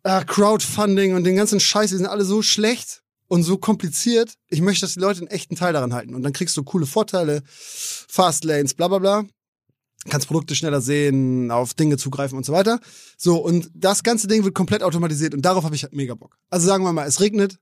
äh, 0.03 0.23
Crowdfunding 0.25 1.15
und 1.15 1.23
den 1.23 1.35
ganzen 1.35 1.59
Scheiß, 1.59 1.91
die 1.91 1.97
sind 1.97 2.07
alle 2.07 2.25
so 2.25 2.41
schlecht 2.41 3.03
und 3.31 3.43
so 3.43 3.57
kompliziert. 3.57 4.33
Ich 4.49 4.59
möchte, 4.59 4.81
dass 4.85 4.95
die 4.95 4.99
Leute 4.99 5.21
einen 5.21 5.29
echten 5.29 5.55
Teil 5.55 5.71
daran 5.71 5.93
halten. 5.93 6.15
Und 6.15 6.23
dann 6.23 6.33
kriegst 6.33 6.57
du 6.57 6.63
coole 6.63 6.85
Vorteile, 6.85 7.43
Fastlanes, 7.45 8.73
bla 8.73 8.89
bla 8.89 8.99
bla. 8.99 9.23
Kannst 10.09 10.27
Produkte 10.27 10.53
schneller 10.53 10.81
sehen, 10.81 11.49
auf 11.49 11.73
Dinge 11.73 11.95
zugreifen 11.95 12.37
und 12.37 12.45
so 12.45 12.51
weiter. 12.51 12.81
So, 13.17 13.37
und 13.37 13.71
das 13.73 14.03
ganze 14.03 14.27
Ding 14.27 14.43
wird 14.43 14.53
komplett 14.53 14.83
automatisiert 14.83 15.33
und 15.33 15.43
darauf 15.43 15.63
habe 15.63 15.75
ich 15.75 15.83
halt 15.83 15.95
mega 15.95 16.13
Bock. 16.13 16.37
Also 16.49 16.67
sagen 16.67 16.83
wir 16.83 16.91
mal, 16.91 17.07
es 17.07 17.21
regnet, 17.21 17.57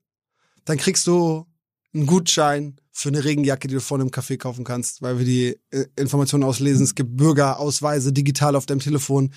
dann 0.65 0.77
kriegst 0.77 1.05
du 1.05 1.45
einen 1.93 2.07
Gutschein 2.07 2.81
für 2.91 3.09
eine 3.09 3.23
Regenjacke, 3.23 3.67
die 3.67 3.75
du 3.75 3.81
vorne 3.81 4.05
im 4.05 4.09
Café 4.09 4.37
kaufen 4.37 4.63
kannst, 4.63 5.03
weil 5.03 5.19
wir 5.19 5.25
die 5.25 5.59
äh, 5.69 5.85
Informationen 5.97 6.45
auslesen. 6.45 6.83
Es 6.83 6.95
gibt 6.95 7.15
Bürgerausweise 7.15 8.11
digital 8.11 8.55
auf 8.55 8.65
deinem 8.65 8.79
Telefon. 8.79 9.31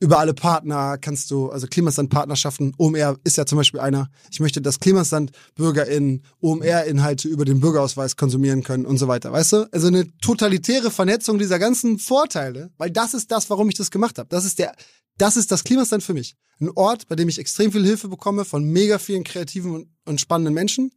Über 0.00 0.20
alle 0.20 0.32
Partner 0.32 0.96
kannst 0.96 1.30
du, 1.32 1.50
also 1.50 1.66
Klimastand-Partnerschaften, 1.66 2.72
OMR 2.78 3.18
ist 3.24 3.36
ja 3.36 3.46
zum 3.46 3.58
Beispiel 3.58 3.80
einer. 3.80 4.08
Ich 4.30 4.38
möchte, 4.38 4.62
dass 4.62 4.78
Klimastand-BürgerInnen 4.78 6.22
OMR-Inhalte 6.40 7.26
über 7.28 7.44
den 7.44 7.58
Bürgerausweis 7.58 8.16
konsumieren 8.16 8.62
können 8.62 8.86
und 8.86 8.98
so 8.98 9.08
weiter, 9.08 9.32
weißt 9.32 9.52
du? 9.54 9.68
Also 9.72 9.88
eine 9.88 10.06
totalitäre 10.18 10.92
Vernetzung 10.92 11.38
dieser 11.38 11.58
ganzen 11.58 11.98
Vorteile, 11.98 12.70
weil 12.78 12.92
das 12.92 13.12
ist 13.12 13.32
das, 13.32 13.50
warum 13.50 13.68
ich 13.68 13.74
das 13.74 13.90
gemacht 13.90 14.18
habe. 14.18 14.28
Das 14.28 14.44
ist 14.44 14.60
der, 14.60 14.72
das 15.16 15.36
ist 15.36 15.50
das 15.50 15.64
Klimastand 15.64 16.04
für 16.04 16.14
mich. 16.14 16.36
Ein 16.60 16.70
Ort, 16.76 17.08
bei 17.08 17.16
dem 17.16 17.28
ich 17.28 17.40
extrem 17.40 17.72
viel 17.72 17.84
Hilfe 17.84 18.08
bekomme 18.08 18.44
von 18.44 18.62
mega 18.64 18.98
vielen 18.98 19.24
kreativen 19.24 19.96
und 20.04 20.20
spannenden 20.20 20.54
Menschen. 20.54 20.92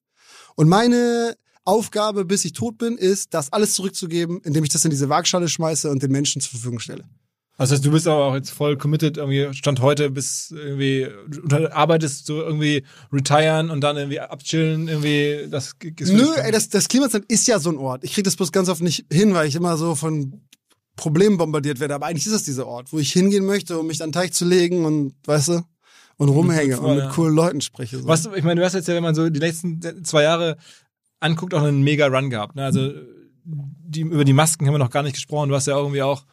Und 0.56 0.70
meine 0.70 1.36
Aufgabe, 1.64 2.24
bis 2.26 2.46
ich 2.46 2.54
tot 2.54 2.78
bin, 2.78 2.98
ist, 2.98 3.34
das 3.34 3.52
alles 3.52 3.74
zurückzugeben, 3.74 4.42
indem 4.44 4.64
ich 4.64 4.70
das 4.70 4.86
in 4.86 4.92
diese 4.92 5.10
Waagschale 5.10 5.50
schmeiße 5.50 5.90
und 5.90 6.04
den 6.04 6.12
Menschen 6.12 6.40
zur 6.40 6.52
Verfügung 6.52 6.80
stelle. 6.80 7.06
Also 7.62 7.76
das 7.76 7.78
heißt, 7.78 7.86
du 7.86 7.92
bist 7.92 8.08
aber 8.08 8.26
auch 8.26 8.34
jetzt 8.34 8.50
voll 8.50 8.76
committed, 8.76 9.18
irgendwie 9.18 9.54
Stand 9.54 9.82
heute 9.82 10.10
bis 10.10 10.50
irgendwie, 10.50 11.08
du 11.28 11.72
arbeitest 11.72 12.26
so 12.26 12.42
irgendwie 12.42 12.84
retiren 13.14 13.70
und 13.70 13.82
dann 13.82 13.98
irgendwie 13.98 14.20
abchillen, 14.20 14.88
irgendwie, 14.88 15.48
das 15.48 15.76
ist 15.80 16.12
Nö, 16.12 16.26
ey, 16.38 16.52
das, 16.52 16.70
das 16.70 16.88
Klimazentrum 16.88 17.28
ist 17.30 17.48
ja 17.48 17.60
so 17.60 17.70
ein 17.70 17.78
Ort. 17.78 18.04
Ich 18.04 18.16
krieg 18.16 18.24
das 18.24 18.36
bloß 18.36 18.52
ganz 18.52 18.68
oft 18.68 18.82
nicht 18.82 19.06
hin, 19.14 19.36
weil 19.36 19.48
ich 19.48 19.54
immer 19.54 19.78
so 19.78 19.94
von 19.94 20.42
Problemen 20.96 21.38
bombardiert 21.38 21.80
werde. 21.80 21.94
Aber 21.94 22.08
eigentlich 22.08 22.26
ist 22.26 22.32
es 22.34 22.42
dieser 22.42 22.66
Ort, 22.66 22.92
wo 22.94 22.98
ich 22.98 23.14
hingehen 23.14 23.46
möchte, 23.46 23.78
um 23.78 23.86
mich 23.86 24.02
an 24.02 24.10
den 24.10 24.14
Teich 24.14 24.34
zu 24.34 24.44
legen 24.44 24.84
und, 24.84 25.14
weißt 25.28 25.50
du, 25.50 25.62
und 26.18 26.30
rumhänge 26.30 26.80
und 26.80 26.96
mit 26.96 27.04
ja. 27.04 27.12
coolen 27.12 27.36
Leuten 27.36 27.62
spreche. 27.62 28.00
So. 28.00 28.08
Was, 28.08 28.26
ich 28.26 28.44
meine, 28.44 28.60
du 28.60 28.66
hast 28.66 28.74
jetzt 28.74 28.88
ja, 28.88 28.96
wenn 28.96 29.04
man 29.04 29.14
so 29.14 29.30
die 29.30 29.40
letzten 29.40 30.04
zwei 30.04 30.24
Jahre 30.24 30.58
anguckt, 31.20 31.54
auch 31.54 31.62
einen 31.62 31.84
mega 31.84 32.08
Run 32.08 32.32
gehabt. 32.32 32.56
Ne? 32.56 32.66
Also 32.66 32.92
die, 33.46 34.02
über 34.02 34.26
die 34.26 34.34
Masken 34.34 34.66
haben 34.66 34.74
wir 34.74 34.80
noch 34.80 34.90
gar 34.90 35.04
nicht 35.04 35.14
gesprochen. 35.14 35.50
Du 35.50 35.56
hast 35.56 35.68
ja 35.68 35.78
irgendwie 35.78 36.02
auch 36.02 36.26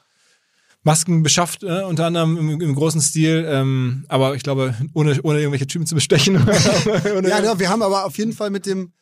Masken 0.88 1.22
beschafft, 1.22 1.64
äh, 1.64 1.82
unter 1.82 2.06
anderem 2.06 2.38
im, 2.38 2.60
im 2.62 2.74
großen 2.74 3.02
Stil, 3.02 3.46
ähm, 3.46 4.06
aber 4.08 4.34
ich 4.34 4.42
glaube, 4.42 4.74
ohne, 4.94 5.20
ohne 5.22 5.38
irgendwelche 5.38 5.66
Typen 5.66 5.86
zu 5.86 5.94
bestechen. 5.94 6.36
Ja, 7.28 7.42
ja, 7.42 7.58
wir 7.58 7.68
haben 7.68 7.82
aber 7.82 8.06
auf 8.06 8.16
jeden 8.16 8.32
Fall 8.32 8.48
mit 8.48 8.64
dem 8.64 8.92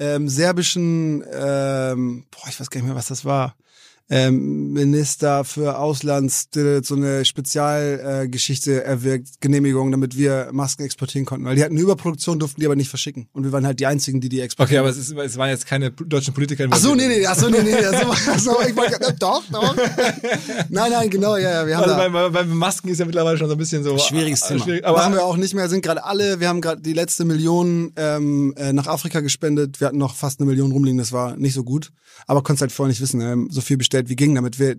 ähm, 0.00 0.28
serbischen, 0.28 1.22
ähm, 1.32 2.24
boah, 2.30 2.48
ich 2.48 2.58
weiß 2.58 2.70
gar 2.70 2.80
nicht 2.80 2.88
mehr, 2.88 2.96
was 2.96 3.06
das 3.06 3.24
war, 3.24 3.54
ähm, 4.10 4.72
Minister 4.72 5.44
für 5.44 5.78
Auslands 5.78 6.48
so 6.82 6.94
eine 6.94 7.24
Spezialgeschichte 7.24 8.82
äh, 8.82 8.86
erwirkt, 8.86 9.40
Genehmigung, 9.40 9.90
damit 9.90 10.16
wir 10.16 10.48
Masken 10.52 10.84
exportieren 10.84 11.26
konnten. 11.26 11.44
Weil 11.46 11.56
die 11.56 11.62
hatten 11.62 11.74
eine 11.74 11.82
Überproduktion, 11.82 12.38
durften 12.38 12.60
die 12.60 12.66
aber 12.66 12.76
nicht 12.76 12.88
verschicken. 12.88 13.28
Und 13.32 13.44
wir 13.44 13.52
waren 13.52 13.66
halt 13.66 13.80
die 13.80 13.86
einzigen, 13.86 14.20
die 14.20 14.28
die 14.28 14.38
Okay, 14.38 14.44
exportieren. 14.44 14.80
aber 14.80 14.90
es, 14.90 14.96
ist, 14.96 15.12
es 15.12 15.36
waren 15.36 15.50
jetzt 15.50 15.66
keine 15.66 15.90
deutschen 15.90 16.32
Politiker 16.34 16.66
Ach 16.70 16.78
so, 16.78 16.94
nee, 16.94 17.08
nee, 17.08 17.26
ach 17.26 17.36
so, 17.36 17.48
nee, 17.48 17.62
nee, 17.62 17.74
ach 17.74 18.38
so, 18.38 18.60
ich 18.66 18.76
äh, 18.76 19.14
doch, 19.18 19.42
doch. 19.50 19.76
Nein, 20.68 20.90
nein, 20.90 21.10
genau, 21.10 21.36
ja, 21.36 21.50
ja, 21.62 21.66
wir 21.66 21.76
haben 21.76 21.84
Also 21.84 21.96
da, 21.96 22.08
bei, 22.08 22.28
bei, 22.30 22.44
Masken 22.44 22.88
ist 22.88 22.98
ja 22.98 23.06
mittlerweile 23.06 23.36
schon 23.38 23.48
so 23.48 23.54
ein 23.54 23.58
bisschen 23.58 23.82
so 23.82 23.98
Schwieriges 23.98 24.42
äh, 24.42 24.48
Thema. 24.48 24.64
schwierig, 24.64 24.84
Aber 24.84 24.98
aber 24.98 25.08
Machen 25.08 25.14
wir 25.14 25.24
auch 25.24 25.36
nicht 25.36 25.54
mehr, 25.54 25.68
sind 25.68 25.82
gerade 25.82 26.04
alle, 26.04 26.40
wir 26.40 26.48
haben 26.48 26.60
gerade 26.60 26.80
die 26.82 26.92
letzte 26.92 27.24
Million 27.24 27.92
ähm, 27.96 28.54
äh, 28.56 28.72
nach 28.72 28.86
Afrika 28.86 29.20
gespendet. 29.20 29.80
Wir 29.80 29.88
hatten 29.88 29.98
noch 29.98 30.14
fast 30.14 30.40
eine 30.40 30.48
Million 30.48 30.72
rumliegen, 30.72 30.98
das 30.98 31.12
war 31.12 31.36
nicht 31.36 31.54
so 31.54 31.64
gut. 31.64 31.92
Aber 32.26 32.42
konntest 32.42 32.62
halt 32.62 32.72
vorher 32.72 32.88
nicht 32.90 33.00
wissen, 33.00 33.20
ähm, 33.20 33.48
so 33.50 33.60
viel 33.60 33.76
bestellt 33.76 33.97
wie 34.06 34.16
ging, 34.16 34.34
damit 34.34 34.58
wir 34.58 34.76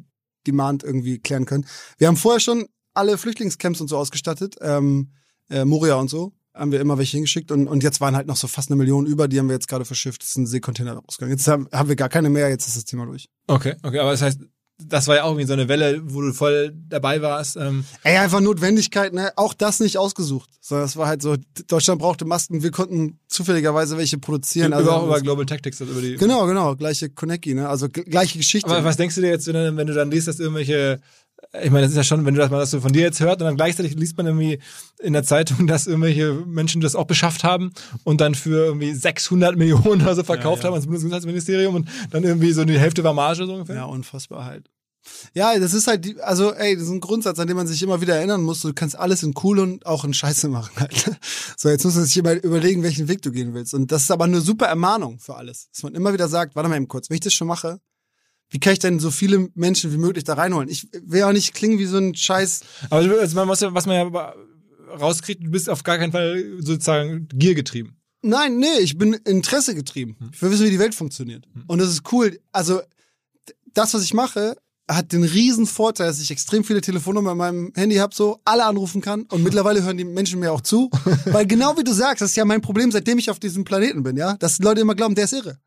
Demand 0.48 0.84
irgendwie 0.84 1.20
klären 1.20 1.46
können. 1.46 1.66
Wir 1.98 2.08
haben 2.08 2.16
vorher 2.16 2.40
schon 2.40 2.68
alle 2.94 3.18
Flüchtlingscamps 3.18 3.82
und 3.82 3.88
so 3.88 3.98
ausgestattet, 3.98 4.56
ähm, 4.62 5.12
äh, 5.50 5.66
Moria 5.66 5.96
und 5.96 6.10
so, 6.10 6.34
haben 6.54 6.72
wir 6.72 6.80
immer 6.80 6.98
welche 6.98 7.18
hingeschickt 7.18 7.52
und, 7.52 7.68
und 7.68 7.84
jetzt 7.84 8.02
waren 8.02 8.16
halt 8.16 8.28
noch 8.28 8.36
so 8.36 8.48
fast 8.48 8.70
eine 8.70 8.78
Million 8.78 9.06
über, 9.06 9.28
die 9.28 9.40
haben 9.40 9.48
wir 9.48 9.56
jetzt 9.56 9.68
gerade 9.68 9.86
verschifft, 9.86 10.22
das 10.22 10.30
ist 10.30 10.38
ein 10.38 10.48
Seekontainer 10.48 10.94
rausgegangen. 10.94 11.38
Jetzt 11.38 11.48
haben, 11.48 11.68
haben 11.72 11.90
wir 11.90 11.96
gar 11.96 12.10
keine 12.10 12.30
mehr, 12.30 12.50
jetzt 12.50 12.68
ist 12.68 12.78
das 12.78 12.86
Thema 12.86 13.06
durch. 13.06 13.30
okay, 13.48 13.76
okay, 13.84 14.00
aber 14.00 14.12
das 14.12 14.22
heißt, 14.22 14.42
das 14.82 15.08
war 15.08 15.18
ja 15.18 15.24
auch 15.24 15.32
irgendwie 15.32 15.46
so 15.46 15.54
eine 15.54 15.68
Welle, 15.68 16.02
wo 16.04 16.22
du 16.22 16.32
voll 16.34 16.74
dabei 16.88 17.22
warst. 17.22 17.58
Ähm, 17.58 17.84
Ey, 18.04 18.18
einfach 18.18 18.40
Notwendigkeit, 18.40 19.14
ne? 19.14 19.32
Auch 19.36 19.54
das 19.54 19.80
nicht 19.80 19.98
ausgesucht. 19.98 20.50
Sondern 20.62 20.86
es 20.86 20.96
war 20.96 21.08
halt 21.08 21.22
so, 21.22 21.36
Deutschland 21.68 22.00
brauchte 22.00 22.26
Masken, 22.26 22.64
wir 22.64 22.72
konnten 22.72 23.20
zufälligerweise 23.28 23.98
welche 23.98 24.18
produzieren. 24.18 24.72
über, 24.74 24.96
auch 24.96 25.06
über 25.06 25.20
Global 25.22 25.46
Tactics, 25.46 25.82
also 25.82 25.92
über 25.94 26.02
die. 26.02 26.16
Genau, 26.16 26.46
genau, 26.48 26.76
gleiche 26.76 27.10
Konecki, 27.10 27.54
ne? 27.54 27.68
Also 27.68 27.90
gleiche 27.90 28.38
Geschichte. 28.38 28.70
Aber 28.70 28.84
was 28.84 28.98
denkst 28.98 29.16
du 29.16 29.22
dir 29.22 29.30
jetzt, 29.30 29.48
wenn, 29.48 29.54
du- 29.54 29.76
wenn 29.78 29.88
du 29.88 29.94
dann 29.94 30.12
liest, 30.12 30.28
dass 30.28 30.40
irgendwelche, 30.40 31.02
ich 31.64 31.72
meine, 31.72 31.82
das 31.82 31.92
ist 31.92 31.98
ja 31.98 32.04
schon, 32.04 32.26
wenn 32.26 32.36
du 32.36 32.42
das 32.42 32.52
mal 32.52 32.60
das 32.60 32.72
so 32.72 32.80
von 32.80 32.94
dir 32.94 33.02
jetzt 33.02 33.20
hört 33.20 33.42
und 33.42 33.46
dann 33.46 33.56
gleichzeitig 33.56 33.96
liest 33.96 34.18
man 34.18 34.28
irgendwie 34.28 34.60
in 35.00 35.14
der 35.14 35.24
Zeitung, 35.24 35.66
dass 35.68 35.88
irgendwelche 35.88 36.34
Menschen 36.34 36.82
das 36.82 36.96
auch 36.96 37.06
beschafft 37.06 37.44
haben 37.44 37.72
und 38.04 38.22
dann 38.22 38.36
für 38.36 38.66
irgendwie 38.66 38.94
600 38.94 39.58
Millionen 39.58 40.02
oder 40.02 40.16
so 40.16 40.24
verkauft 40.24 40.60
Ja, 40.60 40.64
ja. 40.64 40.68
haben 40.68 40.74
ans 40.74 40.86
Bundesgesundheitsministerium 40.86 41.76
und 41.76 41.90
dann 42.12 42.24
irgendwie 42.24 42.52
so 42.52 42.66
die 42.66 42.80
Hälfte 42.80 43.04
war 43.04 43.14
Marge 43.14 43.46
so 43.46 43.54
ungefähr. 43.54 43.76
ja, 43.76 43.86
unfassbar 43.86 44.46
halt. 44.46 44.70
Ja, 45.34 45.58
das 45.58 45.74
ist 45.74 45.88
halt, 45.88 46.06
die, 46.06 46.20
also 46.22 46.54
ey, 46.54 46.76
das 46.76 46.84
ist 46.84 46.90
ein 46.92 47.00
Grundsatz, 47.00 47.40
an 47.40 47.48
den 47.48 47.56
man 47.56 47.66
sich 47.66 47.82
immer 47.82 48.02
wieder 48.02 48.16
erinnern 48.16 48.44
muss. 48.44 48.62
Du 48.62 48.74
kannst 48.74 49.00
alles 49.00 49.24
in 49.24 49.34
cool 49.44 49.60
und 49.60 49.86
auch 49.86 50.04
in 50.04 50.14
Scheiße 50.14 50.50
machen 50.50 50.72
halt. 50.78 51.18
So, 51.58 51.70
jetzt 51.70 51.84
muss 51.84 51.96
man 51.96 52.06
sich 52.06 52.18
immer 52.18 52.34
überlegen, 52.34 52.84
welchen 52.84 53.08
Weg 53.08 53.22
du 53.22 53.32
gehen 53.32 53.54
willst. 53.54 53.74
Und 53.74 53.92
das 53.92 54.04
ist 54.04 54.12
aber 54.12 54.26
eine 54.26 54.42
super 54.42 54.68
Ermahnung 54.68 55.20
für 55.20 55.36
alles. 55.36 55.70
Dass 55.74 55.84
man 55.84 55.96
immer 55.96 56.14
wieder 56.14 56.28
sagt, 56.28 56.56
warte 56.56 56.70
mal 56.70 56.76
eben 56.76 56.88
kurz, 56.88 57.10
wenn 57.10 57.16
ich 57.16 57.22
das 57.22 57.34
schon 57.34 57.48
mache, 57.48 57.80
wie 58.50 58.60
kann 58.60 58.74
ich 58.74 58.80
denn 58.80 59.00
so 59.00 59.12
viele 59.12 59.50
Menschen 59.54 59.92
wie 59.92 59.98
möglich 59.98 60.24
da 60.24 60.34
reinholen? 60.34 60.70
Ich 60.70 60.88
will 61.04 61.24
auch 61.24 61.32
nicht 61.32 61.54
klingen 61.54 61.80
wie 61.80 61.86
so 61.86 61.98
ein 61.98 62.16
Scheiß 62.16 62.62
Aber 62.90 63.02
also 63.20 63.40
ja, 63.40 63.74
was 63.74 63.86
man 63.86 63.96
ja 63.96 64.34
rauskriegt, 65.00 65.44
du 65.44 65.52
bist 65.52 65.70
auf 65.70 65.84
gar 65.84 65.98
keinen 65.98 66.12
Fall 66.12 66.44
sozusagen 66.60 67.28
giergetrieben. 67.34 67.96
Nein, 68.22 68.58
nee, 68.58 68.80
ich 68.82 68.98
bin 68.98 69.14
Interesse 69.14 69.76
getrieben. 69.76 70.18
Ich 70.34 70.42
will 70.42 70.52
wissen, 70.52 70.66
wie 70.66 70.72
die 70.72 70.80
Welt 70.80 70.96
funktioniert. 70.96 71.46
Und 71.68 71.80
das 71.80 71.90
ist 71.90 72.12
cool. 72.12 72.40
Also, 72.52 72.82
das, 73.74 73.94
was 73.94 74.04
ich 74.04 74.14
mache, 74.14 74.58
hat 74.90 75.14
den 75.14 75.24
riesen 75.24 75.68
Vorteil, 75.68 76.08
dass 76.08 76.20
ich 76.20 76.32
extrem 76.32 76.64
viele 76.64 76.82
Telefonnummern 76.82 77.34
in 77.34 77.38
meinem 77.38 77.72
Handy 77.76 77.96
habe, 77.98 78.14
so 78.14 78.40
alle 78.44 78.66
anrufen 78.66 79.02
kann. 79.02 79.24
Und 79.24 79.44
mittlerweile 79.44 79.84
hören 79.84 79.98
die 79.98 80.04
Menschen 80.04 80.40
mir 80.40 80.52
auch 80.52 80.62
zu. 80.62 80.90
Weil 81.26 81.46
genau 81.46 81.78
wie 81.78 81.84
du 81.84 81.94
sagst, 81.94 82.22
das 82.22 82.32
ist 82.32 82.36
ja 82.36 82.46
mein 82.46 82.62
Problem, 82.62 82.92
seitdem 82.92 83.20
ich 83.20 83.30
auf 83.30 83.40
diesem 83.40 83.64
Planeten 83.64 84.04
bin, 84.04 84.18
ja, 84.18 84.36
dass 84.38 84.60
Leute 84.60 84.82
immer 84.82 84.96
glauben, 84.96 85.16
der 85.16 85.26
ist 85.26 85.34
irre. 85.34 85.60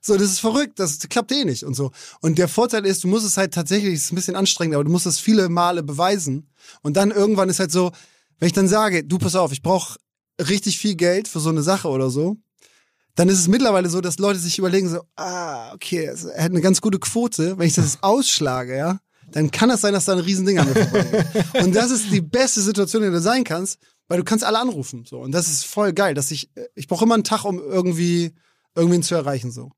So, 0.00 0.16
das 0.16 0.30
ist 0.30 0.40
verrückt, 0.40 0.78
das 0.78 0.98
klappt 1.08 1.32
eh 1.32 1.44
nicht 1.44 1.64
und 1.64 1.74
so. 1.74 1.90
Und 2.20 2.38
der 2.38 2.48
Vorteil 2.48 2.84
ist, 2.86 3.04
du 3.04 3.08
musst 3.08 3.26
es 3.26 3.36
halt 3.36 3.54
tatsächlich, 3.54 3.94
es 3.94 4.04
ist 4.04 4.12
ein 4.12 4.16
bisschen 4.16 4.36
anstrengend, 4.36 4.74
aber 4.74 4.84
du 4.84 4.90
musst 4.90 5.06
es 5.06 5.18
viele 5.18 5.48
Male 5.48 5.82
beweisen. 5.82 6.50
Und 6.82 6.96
dann 6.96 7.10
irgendwann 7.10 7.48
ist 7.48 7.60
halt 7.60 7.72
so, 7.72 7.92
wenn 8.38 8.46
ich 8.46 8.52
dann 8.52 8.68
sage, 8.68 9.04
du 9.04 9.18
pass 9.18 9.36
auf, 9.36 9.52
ich 9.52 9.62
brauche 9.62 9.98
richtig 10.40 10.78
viel 10.78 10.94
Geld 10.94 11.28
für 11.28 11.40
so 11.40 11.50
eine 11.50 11.62
Sache 11.62 11.88
oder 11.88 12.10
so, 12.10 12.36
dann 13.14 13.28
ist 13.28 13.38
es 13.38 13.48
mittlerweile 13.48 13.90
so, 13.90 14.00
dass 14.00 14.18
Leute 14.18 14.38
sich 14.38 14.58
überlegen 14.58 14.88
so, 14.88 15.02
ah, 15.16 15.72
okay, 15.74 16.04
er 16.04 16.44
hat 16.44 16.50
eine 16.50 16.60
ganz 16.60 16.80
gute 16.80 16.98
Quote, 16.98 17.58
wenn 17.58 17.66
ich 17.66 17.74
das 17.74 18.02
ausschlage, 18.02 18.76
ja, 18.76 18.98
dann 19.32 19.50
kann 19.50 19.68
das 19.68 19.80
sein, 19.80 19.92
dass 19.92 20.06
da 20.06 20.12
ein 20.12 20.18
Riesending 20.18 20.58
an 20.58 20.68
mir 20.68 20.86
vorbeigeht. 20.86 21.26
Und 21.62 21.74
das 21.74 21.90
ist 21.90 22.10
die 22.10 22.20
beste 22.20 22.60
Situation, 22.60 23.02
in 23.02 23.10
der 23.10 23.20
du 23.20 23.24
sein 23.24 23.44
kannst, 23.44 23.78
weil 24.08 24.18
du 24.18 24.24
kannst 24.24 24.44
alle 24.44 24.58
anrufen, 24.58 25.04
so. 25.06 25.20
Und 25.20 25.32
das 25.32 25.48
ist 25.48 25.66
voll 25.66 25.92
geil, 25.92 26.14
dass 26.14 26.30
ich, 26.30 26.50
ich 26.74 26.88
brauche 26.88 27.04
immer 27.04 27.14
einen 27.14 27.24
Tag, 27.24 27.44
um 27.44 27.58
irgendwie, 27.58 28.32
irgendwen 28.74 29.02
zu 29.02 29.14
erreichen, 29.14 29.50
so. 29.50 29.70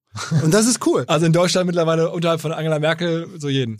Und 0.42 0.52
das 0.52 0.66
ist 0.66 0.86
cool. 0.86 1.04
Also 1.08 1.26
in 1.26 1.32
Deutschland 1.32 1.66
mittlerweile 1.66 2.10
unterhalb 2.10 2.40
von 2.40 2.52
Angela 2.52 2.78
Merkel 2.78 3.28
so 3.38 3.48
jeden. 3.48 3.78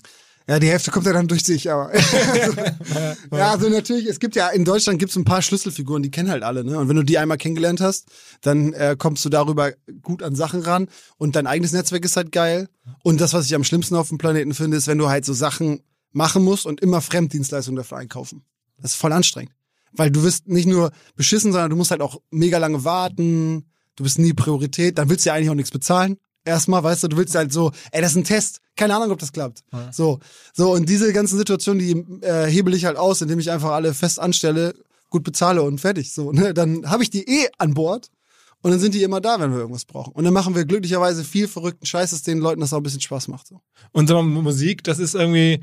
Ja, 0.48 0.58
die 0.58 0.68
Hälfte 0.68 0.90
kommt 0.90 1.06
ja 1.06 1.12
dann 1.12 1.28
durch 1.28 1.44
sich, 1.44 1.70
aber. 1.70 1.92
ja, 3.32 3.52
also 3.52 3.68
natürlich, 3.68 4.06
es 4.06 4.18
gibt 4.18 4.34
ja, 4.34 4.48
in 4.48 4.64
Deutschland 4.64 4.98
gibt 4.98 5.10
es 5.10 5.16
ein 5.16 5.24
paar 5.24 5.40
Schlüsselfiguren, 5.40 6.02
die 6.02 6.10
kennen 6.10 6.30
halt 6.30 6.42
alle, 6.42 6.64
ne? 6.64 6.78
Und 6.78 6.88
wenn 6.88 6.96
du 6.96 7.04
die 7.04 7.16
einmal 7.18 7.38
kennengelernt 7.38 7.80
hast, 7.80 8.08
dann 8.40 8.72
äh, 8.72 8.96
kommst 8.98 9.24
du 9.24 9.28
darüber 9.28 9.72
gut 10.02 10.22
an 10.22 10.34
Sachen 10.34 10.62
ran 10.62 10.88
und 11.16 11.36
dein 11.36 11.46
eigenes 11.46 11.72
Netzwerk 11.72 12.04
ist 12.04 12.16
halt 12.16 12.32
geil. 12.32 12.68
Und 13.04 13.20
das, 13.20 13.34
was 13.34 13.46
ich 13.46 13.54
am 13.54 13.62
schlimmsten 13.62 13.94
auf 13.94 14.08
dem 14.08 14.18
Planeten 14.18 14.52
finde, 14.52 14.76
ist, 14.76 14.88
wenn 14.88 14.98
du 14.98 15.08
halt 15.08 15.24
so 15.24 15.32
Sachen 15.32 15.80
machen 16.10 16.42
musst 16.42 16.66
und 16.66 16.80
immer 16.80 17.00
Fremddienstleistungen 17.00 17.76
dafür 17.76 17.98
einkaufen. 17.98 18.44
Das 18.78 18.92
ist 18.92 18.96
voll 18.96 19.12
anstrengend. 19.12 19.52
Weil 19.92 20.10
du 20.10 20.22
wirst 20.22 20.48
nicht 20.48 20.66
nur 20.66 20.90
beschissen, 21.14 21.52
sondern 21.52 21.70
du 21.70 21.76
musst 21.76 21.90
halt 21.90 22.00
auch 22.00 22.20
mega 22.30 22.58
lange 22.58 22.84
warten, 22.84 23.71
du 23.96 24.04
bist 24.04 24.18
nie 24.18 24.32
Priorität, 24.32 24.98
dann 24.98 25.08
willst 25.08 25.24
du 25.24 25.30
ja 25.30 25.34
eigentlich 25.34 25.50
auch 25.50 25.54
nichts 25.54 25.70
bezahlen. 25.70 26.18
Erstmal, 26.44 26.82
weißt 26.82 27.04
du, 27.04 27.08
du 27.08 27.16
willst 27.16 27.34
halt 27.34 27.52
so, 27.52 27.70
ey, 27.92 28.02
das 28.02 28.12
ist 28.12 28.16
ein 28.16 28.24
Test. 28.24 28.60
Keine 28.74 28.96
Ahnung, 28.96 29.12
ob 29.12 29.18
das 29.18 29.32
klappt. 29.32 29.62
So, 29.92 30.18
so, 30.52 30.72
und 30.72 30.88
diese 30.88 31.12
ganzen 31.12 31.38
Situationen, 31.38 31.78
die 31.78 32.26
äh, 32.26 32.46
hebel 32.46 32.74
ich 32.74 32.84
halt 32.84 32.96
aus, 32.96 33.20
indem 33.20 33.38
ich 33.38 33.50
einfach 33.50 33.70
alle 33.70 33.94
fest 33.94 34.18
anstelle, 34.18 34.74
gut 35.10 35.22
bezahle 35.22 35.62
und 35.62 35.80
fertig. 35.80 36.12
So, 36.12 36.32
ne? 36.32 36.52
Dann 36.52 36.90
habe 36.90 37.02
ich 37.02 37.10
die 37.10 37.28
eh 37.28 37.48
an 37.58 37.74
Bord 37.74 38.10
und 38.62 38.70
dann 38.70 38.80
sind 38.80 38.94
die 38.94 39.02
immer 39.02 39.20
da, 39.20 39.38
wenn 39.38 39.52
wir 39.52 39.58
irgendwas 39.58 39.84
brauchen. 39.84 40.12
Und 40.14 40.24
dann 40.24 40.32
machen 40.32 40.54
wir 40.54 40.64
glücklicherweise 40.64 41.22
viel 41.22 41.46
verrückten 41.46 41.86
Scheiß, 41.86 42.10
dass 42.10 42.22
den 42.22 42.38
Leuten 42.38 42.60
das 42.60 42.72
auch 42.72 42.78
ein 42.78 42.82
bisschen 42.82 43.00
Spaß 43.00 43.28
macht. 43.28 43.46
So. 43.46 43.60
Und 43.92 44.08
sag 44.08 44.14
mal, 44.16 44.22
Musik, 44.22 44.82
das 44.84 44.98
ist 44.98 45.14
irgendwie 45.14 45.62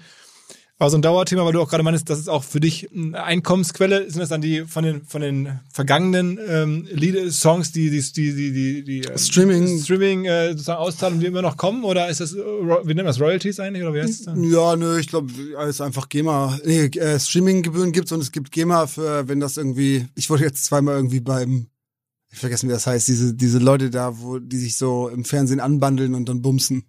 war 0.79 0.89
so 0.89 0.97
ein 0.97 1.01
Dauerthema, 1.01 1.43
weil 1.45 1.51
du 1.51 1.61
auch 1.61 1.69
gerade 1.69 1.83
meinst, 1.83 2.09
das 2.09 2.19
ist 2.19 2.29
auch 2.29 2.43
für 2.43 2.61
dich 2.61 2.89
eine 2.95 3.21
Einkommensquelle. 3.21 4.09
Sind 4.09 4.21
das 4.21 4.29
dann 4.29 4.39
die 4.39 4.65
von 4.65 4.85
den 4.85 5.03
von 5.03 5.21
den 5.21 5.59
vergangenen 5.71 6.39
ähm, 6.47 6.87
Lieder, 6.89 7.29
Songs, 7.31 7.73
die 7.73 7.89
die 7.89 8.01
die 8.01 8.33
die 8.33 8.51
die, 8.53 8.83
die 8.83 9.03
äh, 9.03 9.17
Streaming. 9.17 9.81
Streaming 9.83 10.25
äh, 10.25 10.51
sozusagen 10.51 10.79
Auszahlungen, 10.79 11.19
die 11.19 11.27
immer 11.27 11.41
noch 11.41 11.57
kommen, 11.57 11.83
oder 11.83 12.09
ist 12.09 12.21
das 12.21 12.33
wie 12.33 12.87
nennt 12.87 12.97
man 12.97 13.05
das 13.07 13.19
Royalties 13.19 13.59
eigentlich 13.59 13.83
oder 13.83 13.93
wie 13.93 14.01
heißt 14.01 14.19
das? 14.19 14.25
dann? 14.27 14.43
Ja, 14.45 14.77
nö, 14.77 14.97
ich 14.97 15.07
glaube, 15.07 15.31
es 15.63 15.69
ist 15.69 15.81
einfach 15.81 16.07
GEMA. 16.07 16.57
Nee, 16.63 16.85
äh, 16.85 17.19
Streaminggebühren 17.19 17.91
gibt's 17.91 18.13
und 18.13 18.21
es 18.21 18.31
gibt 18.31 18.51
GEMA 18.51 18.87
für, 18.87 19.27
wenn 19.27 19.41
das 19.41 19.57
irgendwie, 19.57 20.07
ich 20.15 20.29
wurde 20.29 20.45
jetzt 20.45 20.63
zweimal 20.63 20.95
irgendwie 20.95 21.19
beim, 21.19 21.67
ich 22.31 22.39
vergessen, 22.39 22.69
wie 22.69 22.73
das 22.73 22.87
heißt, 22.87 23.07
diese, 23.09 23.33
diese 23.33 23.59
Leute 23.59 23.89
da, 23.89 24.17
wo, 24.19 24.39
die 24.39 24.57
sich 24.57 24.77
so 24.77 25.09
im 25.09 25.25
Fernsehen 25.25 25.59
anbandeln 25.59 26.15
und 26.15 26.29
dann 26.29 26.41
bumsen. 26.41 26.85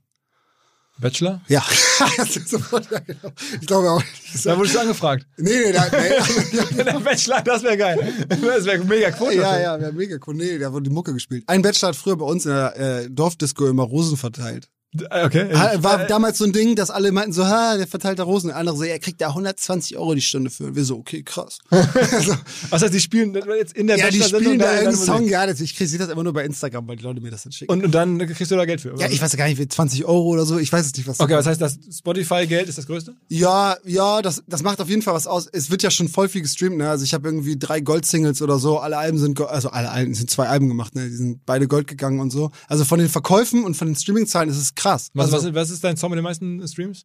Bachelor? 1.00 1.40
Ja, 1.48 1.64
sofort, 2.46 2.88
genau. 2.88 3.32
Ich 3.60 3.66
glaube 3.66 3.90
auch. 3.90 4.02
Da 4.44 4.56
wurdest 4.56 4.74
du 4.74 4.80
angefragt. 4.80 5.26
Nee, 5.38 5.50
nee, 5.50 5.72
da, 5.72 5.86
nee. 5.90 6.76
Der 6.84 7.00
Bachelor, 7.00 7.42
das 7.42 7.62
wäre 7.62 7.76
geil. 7.76 8.12
Das 8.28 8.64
wäre 8.64 8.84
mega 8.84 9.10
Quote. 9.10 9.36
Ja, 9.36 9.58
ja, 9.58 9.72
haben 9.72 9.96
mega 9.96 10.18
cool. 10.26 10.34
Nee, 10.34 10.58
da 10.58 10.72
wurde 10.72 10.84
die 10.84 10.94
Mucke 10.94 11.12
gespielt. 11.12 11.44
Ein 11.46 11.62
Bachelor 11.62 11.88
hat 11.88 11.96
früher 11.96 12.16
bei 12.16 12.24
uns 12.26 12.44
in 12.44 12.52
der 12.52 12.76
äh, 12.78 13.10
Dorfdisco 13.10 13.66
immer 13.66 13.84
Rosen 13.84 14.16
verteilt. 14.16 14.68
Äh, 15.10 15.24
Okay. 15.26 15.48
War 15.82 16.02
Äh, 16.02 16.06
damals 16.08 16.38
so 16.38 16.44
ein 16.44 16.52
Ding, 16.52 16.74
dass 16.74 16.90
alle 16.90 17.12
meinten 17.12 17.32
so, 17.32 17.44
ha, 17.46 17.76
der 17.76 17.86
verteilt 17.86 18.18
da 18.18 18.24
Rosen. 18.24 18.50
Andere 18.50 18.76
so, 18.76 18.82
er 18.82 18.98
kriegt 18.98 19.20
da 19.20 19.28
120 19.28 19.96
Euro 19.96 20.14
die 20.14 20.20
Stunde 20.20 20.50
für. 20.50 20.64
Und 20.64 20.74
wir 20.76 20.84
so, 20.84 20.96
okay, 20.96 21.22
krass. 21.22 21.58
also, 21.70 22.34
was 22.70 22.82
heißt, 22.82 22.92
die 22.92 23.00
spielen 23.00 23.32
jetzt 23.56 23.74
in 23.76 23.86
der 23.86 23.98
ja, 23.98 24.10
die 24.10 24.20
spielen 24.22 24.58
da 24.58 24.64
deine- 24.64 24.64
deine 24.64 24.76
irgendeinen 24.82 25.06
Song, 25.06 25.28
ja, 25.28 25.46
das, 25.46 25.60
ich 25.60 25.76
krieg, 25.76 25.88
sehe 25.88 25.98
das 25.98 26.08
immer 26.08 26.24
nur 26.24 26.32
bei 26.32 26.44
Instagram, 26.44 26.88
weil 26.88 26.96
die 26.96 27.04
Leute 27.04 27.20
mir 27.20 27.30
das 27.30 27.44
dann 27.44 27.52
schicken. 27.52 27.70
Und, 27.72 27.84
und 27.84 27.92
dann 27.94 28.18
kriegst 28.18 28.50
du 28.50 28.56
da 28.56 28.64
Geld 28.64 28.80
für. 28.80 28.96
ja, 28.98 29.08
ich 29.08 29.22
weiß 29.22 29.36
gar 29.36 29.46
nicht, 29.46 29.58
wie 29.58 29.68
20 29.68 30.04
Euro 30.06 30.24
oder 30.28 30.44
so, 30.44 30.58
ich 30.58 30.72
weiß 30.72 30.86
es 30.86 30.96
nicht, 30.96 31.06
was. 31.06 31.20
Okay, 31.20 31.34
was 31.34 31.46
heißt 31.46 31.60
das? 31.60 31.78
Spotify-Geld 31.96 32.68
ist 32.68 32.78
das 32.78 32.86
größte? 32.86 33.14
Ja, 33.28 33.76
ja, 33.84 34.22
das, 34.22 34.42
das 34.48 34.62
macht 34.62 34.80
auf 34.80 34.88
jeden 34.88 35.02
Fall 35.02 35.14
was 35.14 35.26
aus. 35.28 35.46
Es 35.52 35.70
wird 35.70 35.82
ja 35.84 35.90
schon 35.90 36.08
voll 36.08 36.28
viel 36.28 36.42
gestreamt, 36.42 36.76
ne? 36.78 36.90
Also 36.90 37.04
ich 37.04 37.14
habe 37.14 37.28
irgendwie 37.28 37.56
drei 37.56 37.80
Gold-Singles 37.80 38.42
oder 38.42 38.58
so. 38.58 38.78
Alle 38.78 38.98
Alben 38.98 39.18
sind, 39.18 39.40
also 39.40 39.70
alle 39.70 39.90
Alben 39.90 40.14
sind 40.14 40.30
zwei 40.30 40.48
Alben 40.48 40.68
gemacht, 40.68 40.94
ne? 40.96 41.08
Die 41.08 41.14
sind 41.14 41.46
beide 41.46 41.68
Gold 41.68 41.86
gegangen 41.86 42.18
und 42.20 42.30
so. 42.30 42.50
Also 42.66 42.84
von 42.84 42.98
den 42.98 43.08
Verkäufen 43.08 43.62
und 43.64 43.76
von 43.76 43.86
den 43.86 43.94
Streaming-Zahlen 43.96 44.48
ist 44.48 44.56
es 44.56 44.74
krass. 44.80 45.10
Was, 45.14 45.32
also, 45.32 45.48
was, 45.48 45.54
was 45.54 45.70
ist 45.70 45.84
dein 45.84 45.96
Song 45.96 46.10
mit 46.10 46.18
den 46.18 46.24
meisten 46.24 46.66
Streams? 46.66 47.04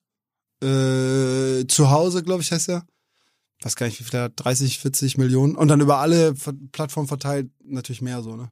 äh, 0.61 1.65
zu 1.67 1.89
Hause, 1.89 2.23
glaube 2.23 2.41
ich, 2.41 2.51
heißt 2.51 2.69
er. 2.69 2.85
Weiß 3.61 3.75
gar 3.75 3.85
nicht, 3.85 3.99
wie 3.99 4.03
viel 4.03 4.19
hat, 4.19 4.33
30, 4.35 4.79
40 4.79 5.17
Millionen. 5.17 5.55
Und 5.55 5.67
dann 5.69 5.81
über 5.81 5.97
alle 5.97 6.33
Plattformen 6.71 7.07
verteilt 7.07 7.49
natürlich 7.63 8.01
mehr 8.01 8.21
so, 8.21 8.35
ne? 8.35 8.49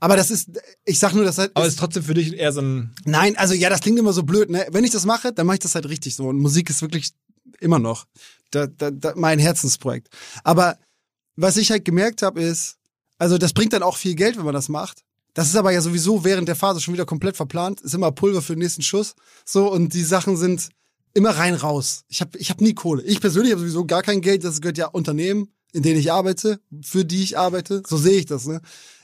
Aber 0.00 0.16
das 0.16 0.30
ist, 0.30 0.50
ich 0.84 0.98
sag 0.98 1.12
nur, 1.12 1.24
das 1.24 1.38
halt. 1.38 1.52
Aber 1.54 1.66
es 1.66 1.74
ist 1.74 1.78
trotzdem 1.78 2.02
für 2.02 2.14
dich 2.14 2.34
eher 2.34 2.52
so 2.52 2.60
ein. 2.60 2.94
Nein, 3.04 3.36
also 3.36 3.54
ja, 3.54 3.68
das 3.68 3.80
klingt 3.80 3.98
immer 3.98 4.12
so 4.12 4.22
blöd, 4.22 4.50
ne? 4.50 4.66
Wenn 4.70 4.84
ich 4.84 4.90
das 4.90 5.04
mache, 5.04 5.32
dann 5.32 5.46
mache 5.46 5.54
ich 5.54 5.60
das 5.60 5.74
halt 5.74 5.88
richtig 5.88 6.14
so. 6.14 6.28
Und 6.28 6.38
Musik 6.38 6.70
ist 6.70 6.82
wirklich 6.82 7.12
immer 7.60 7.78
noch 7.78 8.06
da, 8.50 8.66
da, 8.66 8.90
da, 8.90 9.12
mein 9.14 9.38
Herzensprojekt. 9.38 10.08
Aber 10.42 10.78
was 11.36 11.56
ich 11.56 11.70
halt 11.70 11.84
gemerkt 11.84 12.22
habe, 12.22 12.42
ist, 12.42 12.76
also 13.18 13.38
das 13.38 13.52
bringt 13.52 13.72
dann 13.72 13.82
auch 13.82 13.96
viel 13.96 14.14
Geld, 14.14 14.36
wenn 14.36 14.44
man 14.44 14.54
das 14.54 14.68
macht. 14.68 15.04
Das 15.38 15.46
ist 15.48 15.54
aber 15.56 15.70
ja 15.70 15.80
sowieso 15.80 16.24
während 16.24 16.48
der 16.48 16.56
Phase 16.56 16.80
schon 16.80 16.94
wieder 16.94 17.06
komplett 17.06 17.36
verplant. 17.36 17.80
Ist 17.80 17.94
immer 17.94 18.10
Pulver 18.10 18.42
für 18.42 18.54
den 18.54 18.58
nächsten 18.58 18.82
Schuss. 18.82 19.14
So, 19.44 19.70
und 19.70 19.94
die 19.94 20.02
Sachen 20.02 20.36
sind 20.36 20.68
immer 21.14 21.30
rein 21.30 21.54
raus. 21.54 22.02
Ich 22.08 22.20
habe 22.20 22.36
ich 22.38 22.50
hab 22.50 22.60
nie 22.60 22.74
Kohle. 22.74 23.04
Ich 23.04 23.20
persönlich 23.20 23.52
habe 23.52 23.60
sowieso 23.60 23.84
gar 23.84 24.02
kein 24.02 24.20
Geld. 24.20 24.42
Das 24.42 24.60
gehört 24.60 24.78
ja 24.78 24.86
Unternehmen, 24.88 25.52
in 25.72 25.84
denen 25.84 26.00
ich 26.00 26.10
arbeite, 26.10 26.58
für 26.82 27.04
die 27.04 27.22
ich 27.22 27.38
arbeite. 27.38 27.84
So 27.86 27.96
sehe 27.96 28.18
ich 28.18 28.26
das, 28.26 28.46
ne? 28.46 28.60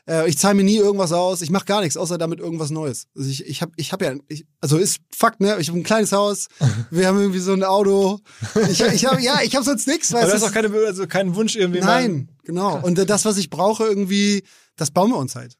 Äh, 0.08 0.28
ich 0.28 0.36
zahle 0.36 0.54
mir 0.54 0.64
nie 0.64 0.76
irgendwas 0.76 1.12
aus. 1.12 1.40
Ich 1.40 1.50
mache 1.50 1.66
gar 1.66 1.80
nichts, 1.80 1.96
außer 1.96 2.18
damit 2.18 2.40
irgendwas 2.40 2.70
Neues. 2.70 3.06
Also 3.16 3.30
ich, 3.30 3.46
ich 3.46 3.62
habe 3.62 3.72
ich 3.76 3.92
hab 3.92 4.02
ja, 4.02 4.14
ich, 4.28 4.44
also 4.60 4.76
ist 4.76 4.98
Fakt, 5.16 5.40
ne? 5.40 5.56
Ich 5.60 5.68
habe 5.68 5.78
ein 5.78 5.84
kleines 5.84 6.10
Haus. 6.12 6.48
Wir 6.90 7.06
haben 7.06 7.18
irgendwie 7.20 7.38
so 7.38 7.52
ein 7.52 7.62
Auto. 7.62 8.18
Ich, 8.70 8.80
ich 8.82 9.06
habe 9.06 9.22
ja, 9.22 9.40
ich 9.42 9.54
habe 9.54 9.64
sonst 9.64 9.86
nichts. 9.86 10.12
Aber 10.12 10.22
Weil 10.22 10.30
du 10.30 10.34
hast 10.34 10.42
auch 10.42 10.52
keine, 10.52 10.68
also 10.86 11.06
keinen 11.06 11.34
Wunsch 11.36 11.54
irgendwie. 11.56 11.80
mal- 11.80 11.86
Nein, 12.02 12.28
genau. 12.42 12.80
Und 12.82 12.98
das, 13.08 13.24
was 13.24 13.36
ich 13.38 13.48
brauche, 13.50 13.84
irgendwie, 13.84 14.42
das 14.76 14.90
bauen 14.90 15.10
wir 15.10 15.16
uns 15.16 15.36
halt. 15.36 15.56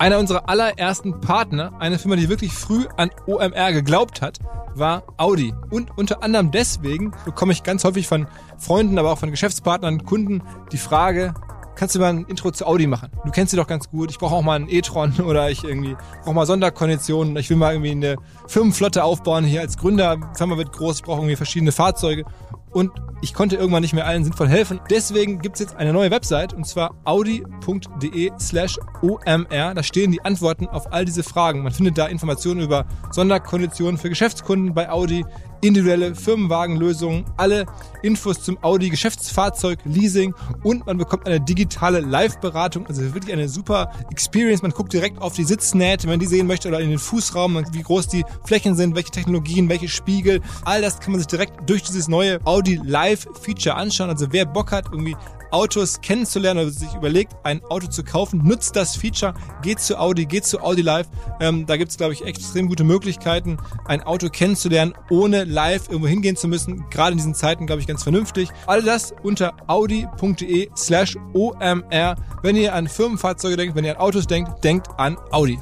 Einer 0.00 0.20
unserer 0.20 0.48
allerersten 0.48 1.20
Partner, 1.20 1.72
eine 1.80 1.98
Firma, 1.98 2.14
die 2.14 2.28
wirklich 2.28 2.52
früh 2.52 2.86
an 2.96 3.10
OMR 3.26 3.72
geglaubt 3.72 4.22
hat, 4.22 4.38
war 4.76 5.02
Audi. 5.16 5.52
Und 5.70 5.98
unter 5.98 6.22
anderem 6.22 6.52
deswegen 6.52 7.12
bekomme 7.24 7.52
ich 7.52 7.64
ganz 7.64 7.82
häufig 7.82 8.06
von 8.06 8.28
Freunden, 8.58 8.96
aber 9.00 9.12
auch 9.12 9.18
von 9.18 9.32
Geschäftspartnern, 9.32 10.04
Kunden 10.04 10.44
die 10.70 10.78
Frage, 10.78 11.34
kannst 11.74 11.96
du 11.96 11.98
mal 11.98 12.10
ein 12.10 12.26
Intro 12.26 12.52
zu 12.52 12.64
Audi 12.64 12.86
machen? 12.86 13.10
Du 13.24 13.32
kennst 13.32 13.50
sie 13.50 13.56
doch 13.56 13.66
ganz 13.66 13.90
gut. 13.90 14.12
Ich 14.12 14.18
brauche 14.18 14.36
auch 14.36 14.42
mal 14.42 14.54
einen 14.54 14.68
e-tron 14.68 15.14
oder 15.24 15.50
ich 15.50 15.64
irgendwie 15.64 15.96
brauche 16.22 16.34
mal 16.34 16.46
Sonderkonditionen. 16.46 17.36
Ich 17.36 17.50
will 17.50 17.56
mal 17.56 17.72
irgendwie 17.72 17.90
eine 17.90 18.16
Firmenflotte 18.46 19.02
aufbauen 19.02 19.44
hier 19.44 19.62
als 19.62 19.78
Gründer. 19.78 20.16
Die 20.16 20.38
Firma 20.38 20.56
wird 20.56 20.72
groß, 20.72 20.98
ich 20.98 21.02
brauche 21.02 21.18
irgendwie 21.18 21.36
verschiedene 21.36 21.72
Fahrzeuge. 21.72 22.24
Und 22.70 22.90
ich 23.20 23.34
konnte 23.34 23.56
irgendwann 23.56 23.82
nicht 23.82 23.94
mehr 23.94 24.06
allen 24.06 24.24
sinnvoll 24.24 24.48
helfen. 24.48 24.80
Deswegen 24.90 25.40
gibt's 25.40 25.60
jetzt 25.60 25.76
eine 25.76 25.92
neue 25.92 26.10
Website 26.10 26.52
und 26.54 26.66
zwar 26.66 26.94
audi.de 27.04 28.30
slash 28.38 28.78
omr. 29.02 29.74
Da 29.74 29.82
stehen 29.82 30.12
die 30.12 30.24
Antworten 30.24 30.68
auf 30.68 30.92
all 30.92 31.04
diese 31.04 31.22
Fragen. 31.22 31.62
Man 31.62 31.72
findet 31.72 31.98
da 31.98 32.06
Informationen 32.06 32.60
über 32.60 32.86
Sonderkonditionen 33.10 33.98
für 33.98 34.08
Geschäftskunden 34.08 34.74
bei 34.74 34.90
Audi, 34.90 35.24
individuelle 35.60 36.14
Firmenwagenlösungen, 36.14 37.24
alle 37.36 37.66
Infos 38.02 38.42
zum 38.42 38.62
Audi 38.62 38.90
Geschäftsfahrzeug, 38.90 39.80
Leasing 39.84 40.34
und 40.62 40.86
man 40.86 40.98
bekommt 40.98 41.26
eine 41.26 41.40
digitale 41.40 42.00
Live-Beratung. 42.00 42.86
Also 42.86 43.02
wirklich 43.14 43.32
eine 43.32 43.48
super 43.48 43.92
Experience. 44.10 44.62
Man 44.62 44.70
guckt 44.70 44.92
direkt 44.92 45.20
auf 45.20 45.34
die 45.34 45.44
Sitznähte, 45.44 46.04
wenn 46.04 46.14
man 46.14 46.20
die 46.20 46.26
sehen 46.26 46.46
möchte 46.46 46.68
oder 46.68 46.80
in 46.80 46.90
den 46.90 46.98
Fußraum, 46.98 47.64
wie 47.72 47.82
groß 47.82 48.08
die 48.08 48.24
Flächen 48.44 48.74
sind, 48.76 48.94
welche 48.94 49.10
Technologien, 49.10 49.68
welche 49.68 49.88
Spiegel. 49.88 50.40
All 50.64 50.82
das 50.82 51.00
kann 51.00 51.12
man 51.12 51.20
sich 51.20 51.26
direkt 51.26 51.68
durch 51.68 51.82
dieses 51.82 52.08
neue 52.08 52.38
Audi 52.44 52.80
Live-Feature 52.82 53.74
anschauen. 53.74 54.10
Also 54.10 54.28
wer 54.30 54.46
Bock 54.46 54.72
hat, 54.72 54.86
irgendwie 54.92 55.16
Autos 55.50 56.00
kennenzulernen 56.00 56.60
oder 56.60 56.70
sich 56.70 56.92
überlegt, 56.94 57.32
ein 57.44 57.62
Auto 57.64 57.86
zu 57.86 58.02
kaufen, 58.04 58.42
nutzt 58.44 58.76
das 58.76 58.96
Feature, 58.96 59.34
geht 59.62 59.80
zu 59.80 59.98
Audi, 59.98 60.26
geht 60.26 60.44
zu 60.44 60.60
Audi 60.60 60.82
Live. 60.82 61.08
Ähm, 61.40 61.66
da 61.66 61.76
gibt's 61.76 61.96
glaube 61.96 62.12
ich, 62.12 62.24
extrem 62.24 62.68
gute 62.68 62.84
Möglichkeiten, 62.84 63.58
ein 63.86 64.02
Auto 64.02 64.28
kennenzulernen, 64.28 64.94
ohne 65.10 65.44
live 65.44 65.88
irgendwo 65.88 66.08
hingehen 66.08 66.36
zu 66.36 66.48
müssen. 66.48 66.88
Gerade 66.90 67.12
in 67.12 67.18
diesen 67.18 67.34
Zeiten, 67.34 67.66
glaube 67.66 67.80
ich, 67.80 67.86
ganz 67.86 68.02
vernünftig. 68.02 68.50
All 68.66 68.82
das 68.82 69.14
unter 69.22 69.54
audi.de 69.66 70.70
slash 70.76 71.16
omr. 71.34 72.16
Wenn 72.42 72.56
ihr 72.56 72.74
an 72.74 72.88
Firmenfahrzeuge 72.88 73.56
denkt, 73.56 73.74
wenn 73.74 73.84
ihr 73.84 73.96
an 73.96 74.00
Autos 74.00 74.26
denkt, 74.26 74.64
denkt 74.64 74.88
an 74.96 75.16
Audi. 75.30 75.58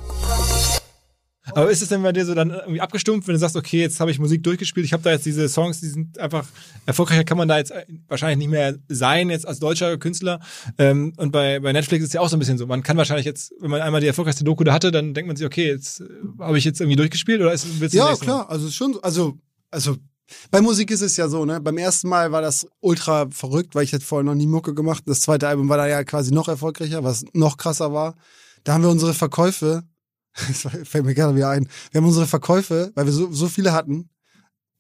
Aber 1.54 1.70
ist 1.70 1.80
es 1.82 1.88
denn 1.88 2.02
bei 2.02 2.12
dir 2.12 2.24
so 2.26 2.34
dann 2.34 2.50
irgendwie 2.50 2.80
abgestumpft, 2.80 3.28
wenn 3.28 3.34
du 3.34 3.38
sagst, 3.38 3.56
okay, 3.56 3.80
jetzt 3.80 4.00
habe 4.00 4.10
ich 4.10 4.18
Musik 4.18 4.42
durchgespielt, 4.42 4.84
ich 4.84 4.92
habe 4.92 5.02
da 5.02 5.10
jetzt 5.12 5.26
diese 5.26 5.48
Songs, 5.48 5.80
die 5.80 5.86
sind 5.88 6.18
einfach 6.18 6.46
erfolgreicher 6.86 7.24
kann 7.24 7.38
man 7.38 7.48
da 7.48 7.58
jetzt 7.58 7.72
wahrscheinlich 8.08 8.38
nicht 8.38 8.50
mehr 8.50 8.76
sein 8.88 9.30
jetzt 9.30 9.46
als 9.46 9.58
deutscher 9.58 9.96
Künstler. 9.98 10.40
Ähm, 10.78 11.12
und 11.16 11.30
bei, 11.32 11.60
bei 11.60 11.72
Netflix 11.72 12.02
ist 12.02 12.08
es 12.08 12.14
ja 12.14 12.20
auch 12.20 12.28
so 12.28 12.36
ein 12.36 12.38
bisschen 12.40 12.58
so. 12.58 12.66
Man 12.66 12.82
kann 12.82 12.96
wahrscheinlich 12.96 13.26
jetzt, 13.26 13.52
wenn 13.60 13.70
man 13.70 13.80
einmal 13.80 14.00
die 14.00 14.06
erfolgreichste 14.06 14.44
Doku 14.44 14.64
da 14.64 14.72
hatte, 14.72 14.90
dann 14.90 15.14
denkt 15.14 15.28
man 15.28 15.36
sich, 15.36 15.46
okay, 15.46 15.68
jetzt 15.68 16.00
äh, 16.00 16.04
habe 16.40 16.58
ich 16.58 16.64
jetzt 16.64 16.80
irgendwie 16.80 16.96
durchgespielt 16.96 17.40
oder 17.40 17.52
ist 17.52 17.66
du 17.66 17.86
Ja, 17.96 18.04
Mal? 18.06 18.16
klar. 18.16 18.50
Also 18.50 18.70
schon, 18.70 18.94
so- 18.94 19.02
also, 19.02 19.38
also 19.70 19.96
bei 20.50 20.60
Musik 20.60 20.90
ist 20.90 21.02
es 21.02 21.16
ja 21.16 21.28
so, 21.28 21.44
ne? 21.44 21.60
Beim 21.60 21.78
ersten 21.78 22.08
Mal 22.08 22.32
war 22.32 22.42
das 22.42 22.66
ultra 22.80 23.28
verrückt, 23.30 23.74
weil 23.76 23.84
ich 23.84 23.92
hätte 23.92 24.04
vorher 24.04 24.24
noch 24.24 24.34
nie 24.34 24.46
Mucke 24.48 24.74
gemacht. 24.74 25.04
Das 25.06 25.20
zweite 25.20 25.46
Album 25.46 25.68
war 25.68 25.76
da 25.76 25.86
ja 25.86 26.02
quasi 26.02 26.32
noch 26.34 26.48
erfolgreicher, 26.48 27.04
was 27.04 27.24
noch 27.32 27.56
krasser 27.56 27.92
war. 27.92 28.16
Da 28.64 28.72
haben 28.74 28.82
wir 28.82 28.90
unsere 28.90 29.14
Verkäufe, 29.14 29.84
das 30.48 30.88
fällt 30.88 31.04
mir 31.04 31.14
gerade 31.14 31.34
wieder 31.34 31.48
ein, 31.48 31.68
wir 31.90 32.00
haben 32.00 32.06
unsere 32.06 32.26
Verkäufe, 32.26 32.92
weil 32.94 33.06
wir 33.06 33.12
so, 33.12 33.32
so 33.32 33.48
viele 33.48 33.72
hatten, 33.72 34.10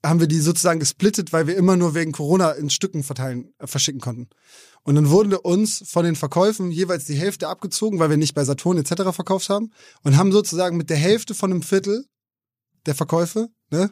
haben 0.04 0.20
wir 0.20 0.26
die 0.26 0.40
sozusagen 0.40 0.80
gesplittet, 0.80 1.32
weil 1.32 1.46
wir 1.46 1.56
immer 1.56 1.76
nur 1.76 1.94
wegen 1.94 2.12
Corona 2.12 2.52
in 2.52 2.70
Stücken 2.70 3.02
verteilen, 3.02 3.52
äh, 3.58 3.66
verschicken 3.66 4.00
konnten. 4.00 4.28
Und 4.82 4.94
dann 4.94 5.10
wurde 5.10 5.40
uns 5.40 5.82
von 5.86 6.04
den 6.04 6.14
Verkäufen 6.14 6.70
jeweils 6.70 7.06
die 7.06 7.16
Hälfte 7.16 7.48
abgezogen, 7.48 7.98
weil 7.98 8.10
wir 8.10 8.16
nicht 8.16 8.34
bei 8.34 8.44
Saturn 8.44 8.78
etc. 8.78 9.10
verkauft 9.12 9.48
haben 9.48 9.72
und 10.02 10.16
haben 10.16 10.30
sozusagen 10.30 10.76
mit 10.76 10.90
der 10.90 10.96
Hälfte 10.96 11.34
von 11.34 11.50
einem 11.50 11.62
Viertel 11.62 12.06
der 12.84 12.94
Verkäufe, 12.94 13.48
ne, 13.70 13.90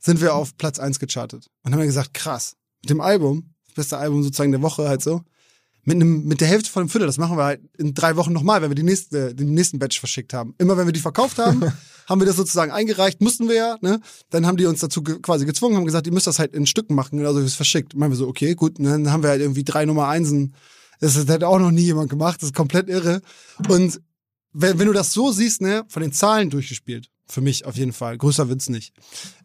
sind 0.00 0.20
wir 0.20 0.34
auf 0.34 0.56
Platz 0.56 0.80
eins 0.80 0.98
gechartet. 0.98 1.48
Und 1.62 1.72
haben 1.72 1.78
wir 1.78 1.86
gesagt, 1.86 2.14
krass, 2.14 2.56
mit 2.82 2.90
dem 2.90 3.00
Album, 3.00 3.54
das 3.66 3.74
beste 3.74 3.98
Album 3.98 4.22
sozusagen 4.24 4.50
der 4.50 4.62
Woche 4.62 4.88
halt 4.88 5.02
so, 5.02 5.22
mit, 5.84 5.96
einem, 5.96 6.24
mit 6.24 6.40
der 6.40 6.48
Hälfte 6.48 6.70
von 6.70 6.82
einem 6.82 6.88
Viertel, 6.88 7.06
das 7.06 7.18
machen 7.18 7.36
wir 7.36 7.44
halt 7.44 7.60
in 7.78 7.94
drei 7.94 8.16
Wochen 8.16 8.32
nochmal, 8.32 8.62
wenn 8.62 8.70
wir 8.70 8.74
die 8.74 8.82
nächste, 8.82 9.34
den 9.34 9.52
nächsten 9.52 9.78
Batch 9.78 9.98
verschickt 9.98 10.32
haben. 10.32 10.54
Immer 10.58 10.76
wenn 10.76 10.86
wir 10.86 10.92
die 10.92 11.00
verkauft 11.00 11.38
haben, 11.38 11.62
haben 12.08 12.20
wir 12.20 12.26
das 12.26 12.36
sozusagen 12.36 12.72
eingereicht, 12.72 13.20
mussten 13.20 13.48
wir 13.48 13.54
ja, 13.54 13.76
ne? 13.80 14.00
Dann 14.30 14.46
haben 14.46 14.56
die 14.56 14.66
uns 14.66 14.80
dazu 14.80 15.02
ge 15.02 15.18
quasi 15.20 15.44
gezwungen, 15.46 15.76
haben 15.76 15.84
gesagt, 15.84 16.06
ihr 16.06 16.12
müsst 16.12 16.26
das 16.26 16.38
halt 16.38 16.54
in 16.54 16.66
Stücken 16.66 16.94
machen, 16.94 17.18
genauso 17.18 17.40
wie 17.40 17.46
es 17.46 17.54
verschickt. 17.54 17.94
Meinen 17.94 18.10
wir 18.10 18.16
so, 18.16 18.28
okay, 18.28 18.54
gut, 18.54 18.78
und 18.78 18.84
dann 18.86 19.12
haben 19.12 19.22
wir 19.22 19.30
halt 19.30 19.40
irgendwie 19.40 19.64
drei 19.64 19.84
Nummer 19.84 20.08
Einsen. 20.08 20.54
Das 21.00 21.16
hat 21.16 21.44
auch 21.44 21.58
noch 21.58 21.70
nie 21.70 21.82
jemand 21.82 22.08
gemacht, 22.08 22.40
das 22.40 22.48
ist 22.50 22.54
komplett 22.54 22.88
irre. 22.88 23.20
Und 23.68 24.00
wenn, 24.52 24.78
wenn 24.78 24.86
du 24.86 24.92
das 24.92 25.12
so 25.12 25.32
siehst, 25.32 25.60
ne, 25.60 25.84
von 25.88 26.02
den 26.02 26.12
Zahlen 26.12 26.50
durchgespielt, 26.50 27.10
für 27.26 27.40
mich 27.40 27.64
auf 27.66 27.76
jeden 27.76 27.92
Fall. 27.92 28.18
Größer 28.18 28.48
wird's 28.48 28.68
nicht. 28.68 28.94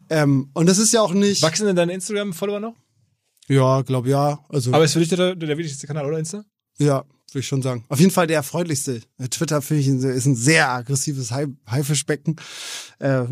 Ähm, 0.10 0.50
und 0.54 0.68
das 0.68 0.78
ist 0.78 0.94
ja 0.94 1.02
auch 1.02 1.14
nicht. 1.14 1.42
Wachsen 1.42 1.66
denn 1.66 1.76
deine 1.76 1.94
Instagram-Follower 1.94 2.60
noch? 2.60 2.76
Ja, 3.50 3.82
glaub 3.82 4.06
ja. 4.08 4.40
Also 4.50 4.72
Aber 4.74 4.84
ist 4.86 4.94
für 4.94 5.00
dich 5.00 5.10
der, 5.10 5.36
der 5.36 5.58
wichtigste 5.58 5.88
Kanal, 5.88 6.06
oder 6.06 6.20
Insta? 6.20 6.44
ja, 6.78 7.04
würde 7.32 7.40
ich 7.42 7.48
schon 7.48 7.62
sagen. 7.62 7.84
Auf 7.90 8.00
jeden 8.00 8.12
Fall 8.12 8.26
der 8.26 8.42
freundlichste. 8.42 9.02
Twitter 9.30 9.62
finde 9.62 9.82
ich 9.84 9.88
ist 9.88 10.26
ein 10.26 10.36
sehr 10.36 10.70
aggressives 10.72 11.30
Hai- 11.32 11.48
Haifischbecken. 11.68 12.38
Äh, 13.00 13.24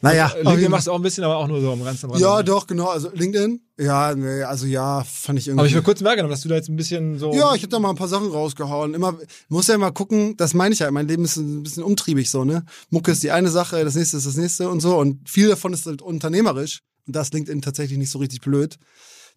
naja. 0.00 0.32
LinkedIn 0.40 0.70
machst 0.70 0.86
du 0.86 0.92
auch 0.92 0.96
ein 0.96 1.02
bisschen, 1.02 1.22
aber 1.24 1.36
auch 1.36 1.48
nur 1.48 1.60
so 1.60 1.70
am 1.72 1.84
ganz 1.84 2.02
am 2.02 2.10
Rande. 2.10 2.24
ja, 2.24 2.42
doch, 2.42 2.66
genau. 2.66 2.86
Also 2.88 3.10
LinkedIn. 3.12 3.60
Ja, 3.78 4.14
nee, 4.14 4.42
also 4.42 4.66
ja, 4.66 5.04
fand 5.04 5.38
ich 5.38 5.48
irgendwie. 5.48 5.60
Aber 5.60 5.68
ich 5.68 5.74
will 5.74 5.82
kurz 5.82 6.02
wahrgenommen, 6.02 6.30
dass 6.30 6.40
du 6.42 6.48
da 6.48 6.54
jetzt 6.54 6.68
ein 6.70 6.76
bisschen 6.76 7.18
so. 7.18 7.32
Ja, 7.34 7.54
ich 7.54 7.62
hab 7.62 7.70
da 7.70 7.78
mal 7.78 7.90
ein 7.90 7.96
paar 7.96 8.08
Sachen 8.08 8.28
rausgehauen. 8.30 8.94
Immer, 8.94 9.18
muss 9.48 9.66
ja 9.66 9.74
immer 9.74 9.92
gucken, 9.92 10.36
das 10.38 10.54
meine 10.54 10.72
ich 10.72 10.78
ja, 10.80 10.90
mein 10.90 11.06
Leben 11.08 11.24
ist 11.24 11.36
ein 11.36 11.62
bisschen 11.62 11.82
umtriebig 11.82 12.30
so, 12.30 12.44
ne? 12.44 12.64
Mucke 12.90 13.12
ist 13.12 13.22
die 13.22 13.30
eine 13.32 13.50
Sache, 13.50 13.84
das 13.84 13.94
nächste 13.96 14.16
ist 14.16 14.26
das 14.26 14.36
nächste 14.36 14.68
und 14.70 14.80
so. 14.80 14.96
Und 14.98 15.28
viel 15.28 15.48
davon 15.48 15.72
ist 15.72 15.84
halt 15.86 16.00
unternehmerisch. 16.02 16.80
Und 17.06 17.16
das 17.16 17.32
LinkedIn 17.32 17.60
tatsächlich 17.62 17.98
nicht 17.98 18.10
so 18.10 18.18
richtig 18.18 18.40
blöd. 18.40 18.78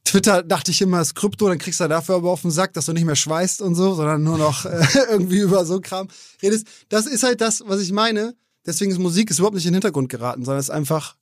Twitter 0.05 0.43
dachte 0.43 0.71
ich 0.71 0.81
immer, 0.81 1.01
ist 1.01 1.15
Krypto, 1.15 1.49
dann 1.49 1.57
kriegst 1.57 1.79
du 1.79 1.87
dafür 1.87 2.15
aber 2.15 2.31
auf 2.31 2.43
den 2.43 2.51
Sack, 2.51 2.73
dass 2.73 2.85
du 2.85 2.93
nicht 2.93 3.05
mehr 3.05 3.15
schweißt 3.15 3.61
und 3.61 3.75
so, 3.75 3.95
sondern 3.95 4.23
nur 4.23 4.37
noch 4.37 4.65
äh, 4.65 4.85
irgendwie 5.09 5.39
über 5.39 5.65
so 5.65 5.81
Kram 5.81 6.07
redest. 6.41 6.67
Das 6.89 7.07
ist 7.07 7.23
halt 7.23 7.41
das, 7.41 7.63
was 7.65 7.81
ich 7.81 7.91
meine. 7.91 8.35
Deswegen 8.65 8.91
ist 8.91 8.99
Musik 8.99 9.29
ist 9.29 9.39
überhaupt 9.39 9.55
nicht 9.55 9.65
in 9.65 9.71
den 9.71 9.81
Hintergrund 9.81 10.09
geraten, 10.09 10.45
sondern 10.45 10.59
es 10.59 10.67
ist 10.67 10.75
einfach, 10.75 11.15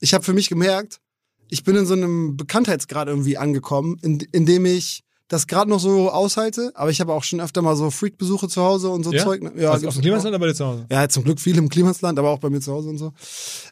ich 0.00 0.14
habe 0.14 0.24
für 0.24 0.32
mich 0.32 0.48
gemerkt, 0.48 1.00
ich 1.48 1.62
bin 1.62 1.76
in 1.76 1.86
so 1.86 1.92
einem 1.92 2.36
Bekanntheitsgrad 2.36 3.08
irgendwie 3.08 3.36
angekommen, 3.36 3.98
in, 4.02 4.20
in 4.32 4.46
dem 4.46 4.64
ich 4.64 5.04
das 5.32 5.46
gerade 5.46 5.70
noch 5.70 5.80
so 5.80 6.10
aushalte, 6.10 6.72
aber 6.74 6.90
ich 6.90 7.00
habe 7.00 7.12
auch 7.14 7.24
schon 7.24 7.40
öfter 7.40 7.62
mal 7.62 7.74
so 7.74 7.90
Freak-Besuche 7.90 8.48
zu 8.48 8.60
Hause 8.62 8.90
und 8.90 9.02
so 9.02 9.12
Ja? 9.12 9.24
Zeug. 9.24 9.42
ne? 9.42 9.52
Ja, 9.56 9.70
also 9.72 9.88
auf 9.88 9.94
dem. 9.94 10.02
Klimasland 10.02 10.28
oder 10.34 10.38
bei 10.38 10.48
dir 10.48 10.54
zu 10.54 10.66
Hause? 10.66 10.86
Ja, 10.90 11.08
zum 11.08 11.24
Glück 11.24 11.40
viel 11.40 11.56
im 11.56 11.70
Klimasland, 11.70 12.18
aber 12.18 12.28
auch 12.30 12.38
bei 12.38 12.50
mir 12.50 12.60
zu 12.60 12.70
Hause 12.72 12.90
und 12.90 12.98
so. 12.98 13.12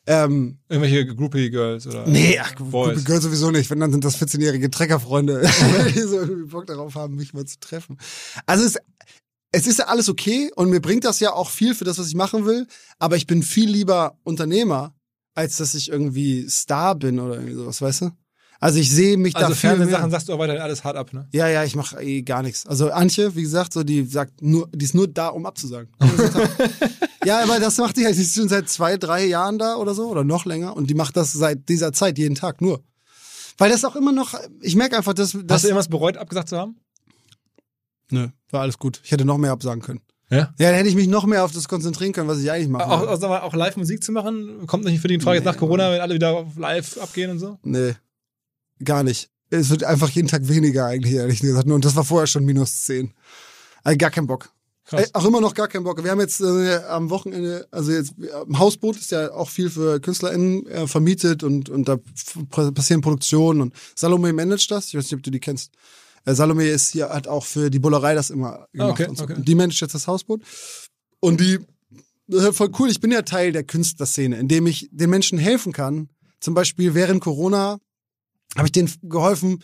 Ähm, 0.07 0.59
Irgendwelche 0.69 1.07
Groupie-Girls 1.07 1.87
oder 1.87 2.07
nee, 2.07 2.39
ach, 2.39 2.55
gehört 2.57 3.23
sowieso 3.23 3.51
nicht. 3.51 3.69
Wenn 3.71 3.81
dann 3.81 3.93
sind 3.93 4.05
das 4.05 4.17
14-jährige 4.21 4.71
Treckerfreunde, 4.71 5.43
die 5.95 6.01
so 6.01 6.17
irgendwie 6.21 6.49
Bock 6.51 6.67
darauf 6.67 6.95
haben, 6.95 7.17
mich 7.17 7.35
mal 7.35 7.45
zu 7.45 7.61
treffen. 7.61 7.99
Also 8.47 8.65
es, 8.65 8.77
es 9.53 9.67
ist 9.67 9.81
ja 9.81 9.87
alles 9.87 10.09
okay 10.09 10.51
und 10.57 10.71
mir 10.71 10.81
bringt 10.81 11.05
das 11.05 11.21
ja 11.21 11.33
auch 11.35 11.51
viel 11.51 11.75
für 11.75 11.85
das, 11.85 11.99
was 11.99 12.09
ich 12.09 12.15
machen 12.15 12.47
will, 12.47 12.67
aber 12.99 13.17
ich 13.17 13.27
bin 13.27 13.43
viel 13.43 13.69
lieber 13.69 14.17
Unternehmer, 14.23 14.95
als 15.35 15.59
dass 15.59 15.75
ich 15.75 15.91
irgendwie 15.91 16.49
Star 16.49 16.95
bin 16.95 17.21
oder 17.21 17.35
irgendwie 17.35 17.55
sowas, 17.55 17.83
weißt 17.83 18.01
du? 18.03 18.11
Also 18.63 18.79
ich 18.79 18.91
sehe 18.91 19.17
mich 19.17 19.35
Also 19.35 19.49
da 19.49 19.55
viel 19.55 19.71
mehr. 19.71 19.77
Fernsehsachen 19.79 20.11
sagst 20.11 20.29
du 20.29 20.35
auch 20.35 20.39
weiterhin 20.39 20.61
alles 20.61 20.85
hart 20.85 20.97
ab, 20.97 21.15
ne? 21.15 21.27
Ja, 21.33 21.49
ja, 21.49 21.65
ich 21.65 21.75
mache 21.77 22.03
eh 22.03 22.21
gar 22.21 22.43
nichts. 22.43 22.67
Also 22.67 22.91
Antje, 22.91 23.35
wie 23.35 23.41
gesagt, 23.41 23.73
so 23.73 23.83
die 23.83 24.05
sagt 24.05 24.43
nur, 24.43 24.69
die 24.75 24.85
ist 24.85 24.95
nur 24.95 25.09
da, 25.09 25.29
um 25.29 25.47
abzusagen. 25.47 25.89
ja, 27.25 27.43
aber 27.43 27.59
das 27.59 27.79
macht 27.79 27.97
die 27.97 28.05
halt, 28.05 28.17
die 28.17 28.21
ist 28.21 28.35
schon 28.35 28.51
seit 28.51 28.69
zwei, 28.69 28.99
drei 28.99 29.25
Jahren 29.25 29.59
da 29.59 29.77
oder 29.77 29.95
so 29.95 30.09
oder 30.11 30.25
noch 30.25 30.45
länger 30.45 30.77
und 30.77 30.91
die 30.91 30.95
macht 30.95 31.17
das 31.17 31.33
seit 31.33 31.71
dieser 31.71 31.95
Zeit 31.95 32.19
jeden 32.19 32.35
Tag 32.35 32.61
nur. 32.61 32.83
Weil 33.57 33.71
das 33.71 33.83
auch 33.87 33.97
immer 33.97 34.13
noch, 34.13 34.35
ich 34.61 34.77
merke 34.77 34.97
einfach, 34.97 35.15
dass 35.15 35.33
Hast 35.35 35.47
das. 35.47 35.63
du 35.63 35.69
irgendwas 35.69 35.89
bereut, 35.89 36.19
abgesagt 36.19 36.51
zu 36.51 36.59
haben? 36.59 36.77
Nö, 38.11 38.29
war 38.51 38.61
alles 38.61 38.79
gut. 38.79 39.01
Ich 39.05 39.11
hätte 39.11 39.25
noch 39.25 39.39
mehr 39.39 39.53
absagen 39.53 39.83
können. 39.83 40.01
Ja. 40.29 40.53
Ja, 40.59 40.69
dann 40.69 40.75
hätte 40.75 40.89
ich 40.89 40.95
mich 40.97 41.09
noch 41.09 41.25
mehr 41.25 41.45
auf 41.45 41.53
das 41.53 41.67
konzentrieren 41.67 42.13
können, 42.13 42.29
was 42.29 42.39
ich 42.41 42.51
eigentlich 42.51 42.69
mache. 42.69 42.91
Auch, 42.91 43.07
auch, 43.07 43.21
mal, 43.21 43.41
auch 43.41 43.55
Live-Musik 43.55 44.05
zu 44.05 44.13
machen? 44.13 44.67
Kommt 44.67 44.85
nicht 44.85 45.01
für 45.01 45.09
die 45.09 45.19
Frage 45.19 45.39
jetzt 45.39 45.45
nach 45.47 45.57
Corona, 45.57 45.91
wenn 45.91 46.01
alle 46.01 46.15
wieder 46.15 46.47
live 46.57 46.99
abgehen 46.99 47.31
und 47.31 47.39
so? 47.39 47.59
Nee, 47.63 47.95
gar 48.85 49.03
nicht. 49.03 49.31
Es 49.51 49.71
wird 49.71 49.85
einfach 49.85 50.11
jeden 50.11 50.29
Tag 50.29 50.49
weniger 50.49 50.87
eigentlich, 50.87 51.15
ehrlich 51.15 51.41
gesagt. 51.41 51.69
Und 51.69 51.85
das 51.85 51.97
war 51.97 52.05
vorher 52.05 52.27
schon 52.27 52.45
minus 52.45 52.83
10. 52.85 53.13
Also 53.83 53.99
gar 53.99 54.11
keinen 54.11 54.27
Bock. 54.27 54.53
Ey, 54.93 55.07
auch 55.13 55.25
immer 55.25 55.41
noch 55.41 55.55
gar 55.55 55.69
keinen 55.69 55.85
Bock. 55.85 56.03
Wir 56.03 56.11
haben 56.11 56.21
jetzt 56.21 56.41
äh, 56.41 56.81
am 56.89 57.11
Wochenende, 57.11 57.67
also 57.71 57.93
jetzt 57.93 58.15
am 58.33 58.59
Hausboot 58.59 58.97
ist 58.97 59.13
ja 59.13 59.31
auch 59.33 59.49
viel 59.49 59.71
für 59.71 60.01
KünstlerInnen 60.01 60.67
äh, 60.67 60.87
vermietet 60.89 61.45
und, 61.45 61.69
und 61.69 61.89
da 61.89 61.99
passieren 62.51 63.01
Produktionen 63.01 63.61
und 63.61 63.75
Salome 63.95 64.33
managt 64.33 64.71
das. 64.71 64.89
Ich 64.89 64.95
weiß 64.95 65.05
nicht, 65.05 65.15
ob 65.15 65.23
du 65.23 65.31
die 65.31 65.39
kennst. 65.39 65.73
Äh, 66.25 66.35
Salome 66.35 66.67
ist 66.67 66.91
hier, 66.91 67.09
hat 67.11 67.29
auch 67.29 67.45
für 67.45 67.71
die 67.71 67.79
Bullerei 67.79 68.15
das 68.15 68.31
immer 68.31 68.67
gemacht. 68.73 68.93
okay, 68.93 69.07
und, 69.09 69.19
so. 69.19 69.25
okay. 69.25 69.35
und 69.35 69.47
die 69.47 69.55
managt 69.55 69.81
jetzt 69.81 69.95
das 69.95 70.09
Hausboot. 70.09 70.43
Und 71.21 71.41
die, 71.41 71.59
das 72.27 72.41
ist 72.41 72.45
halt 72.47 72.57
voll 72.57 72.71
cool. 72.79 72.91
Ich 72.91 73.01
bin 73.01 73.13
ja 73.13 73.23
Teil 73.23 73.53
der 73.53 73.65
Künstlerszene, 73.65 74.39
indem 74.39 74.67
ich 74.67 74.89
den 74.91 75.11
Menschen 75.11 75.39
helfen 75.39 75.73
kann. 75.73 76.09
Zum 76.41 76.55
Beispiel 76.55 76.95
während 76.95 77.21
Corona 77.21 77.79
habe 78.57 78.67
ich 78.67 78.73
denen 78.73 78.91
geholfen, 79.03 79.63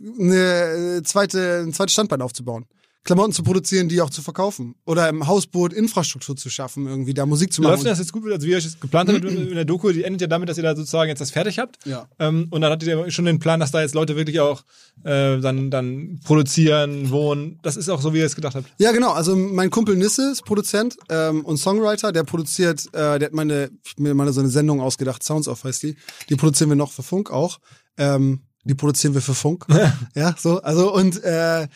eine 0.00 1.02
zweite, 1.04 1.64
ein 1.66 1.72
zweites 1.72 1.92
Standbein 1.92 2.22
aufzubauen. 2.22 2.66
Klamotten 3.08 3.32
zu 3.32 3.42
produzieren, 3.42 3.88
die 3.88 4.02
auch 4.02 4.10
zu 4.10 4.20
verkaufen. 4.20 4.74
Oder 4.84 5.08
im 5.08 5.26
Hausboot 5.26 5.72
Infrastruktur 5.72 6.36
zu 6.36 6.50
schaffen, 6.50 6.86
irgendwie 6.86 7.14
da 7.14 7.24
Musik 7.24 7.54
zu 7.54 7.62
machen. 7.62 7.72
Läuft 7.72 7.86
das 7.86 8.00
jetzt 8.00 8.12
gut, 8.12 8.30
also 8.30 8.46
wie 8.46 8.50
ihr 8.50 8.58
es 8.58 8.78
geplant 8.78 9.08
habt 9.10 9.24
in 9.24 9.54
der 9.54 9.64
Doku, 9.64 9.90
die 9.92 10.04
endet 10.04 10.20
ja 10.20 10.26
damit, 10.26 10.50
dass 10.50 10.58
ihr 10.58 10.62
da 10.62 10.76
sozusagen 10.76 11.08
jetzt 11.08 11.20
das 11.20 11.30
fertig 11.30 11.58
habt. 11.58 11.78
Ja. 11.86 12.06
Ähm, 12.18 12.48
und 12.50 12.60
dann 12.60 12.70
hattet 12.70 12.86
ihr 12.86 13.10
schon 13.10 13.24
den 13.24 13.38
Plan, 13.38 13.60
dass 13.60 13.70
da 13.70 13.80
jetzt 13.80 13.94
Leute 13.94 14.14
wirklich 14.14 14.40
auch 14.40 14.62
äh, 15.04 15.38
dann, 15.38 15.70
dann 15.70 16.20
produzieren, 16.22 17.08
wohnen. 17.08 17.58
Das 17.62 17.78
ist 17.78 17.88
auch 17.88 18.02
so, 18.02 18.12
wie 18.12 18.18
ihr 18.18 18.26
es 18.26 18.36
gedacht 18.36 18.54
habt. 18.54 18.66
Ja, 18.78 18.92
genau. 18.92 19.12
Also 19.12 19.34
mein 19.34 19.70
Kumpel 19.70 19.96
Nisse 19.96 20.32
ist 20.32 20.44
Produzent 20.44 20.98
ähm, 21.08 21.46
und 21.46 21.56
Songwriter. 21.56 22.12
Der 22.12 22.24
produziert, 22.24 22.88
äh, 22.88 23.18
der 23.18 23.28
hat 23.28 23.32
meine, 23.32 23.70
mir 23.96 24.12
mal 24.12 24.30
so 24.34 24.40
eine 24.40 24.50
Sendung 24.50 24.82
ausgedacht, 24.82 25.22
Sounds 25.22 25.48
Off 25.48 25.64
heißt 25.64 25.82
die. 25.82 25.96
Die 26.28 26.36
produzieren 26.36 26.68
wir 26.68 26.76
noch 26.76 26.92
für 26.92 27.02
Funk 27.02 27.30
auch. 27.30 27.58
Ähm, 27.98 28.40
die 28.64 28.74
produzieren 28.74 29.14
wir 29.14 29.20
für 29.20 29.34
Funk. 29.34 29.66
ja, 30.14 30.34
so. 30.38 30.60
Also 30.62 30.94
und 30.94 31.22
äh, 31.22 31.68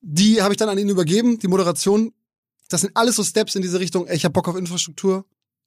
die 0.00 0.42
habe 0.42 0.52
ich 0.52 0.58
dann 0.58 0.68
an 0.68 0.78
ihn 0.78 0.88
übergeben, 0.88 1.38
die 1.38 1.48
Moderation. 1.48 2.12
Das 2.68 2.82
sind 2.82 2.96
alles 2.96 3.16
so 3.16 3.24
Steps 3.24 3.54
in 3.54 3.62
diese 3.62 3.80
Richtung. 3.80 4.06
Ey, 4.06 4.16
ich 4.16 4.24
habe 4.24 4.32
Bock 4.32 4.48
auf 4.48 4.56
Infrastruktur. 4.56 5.24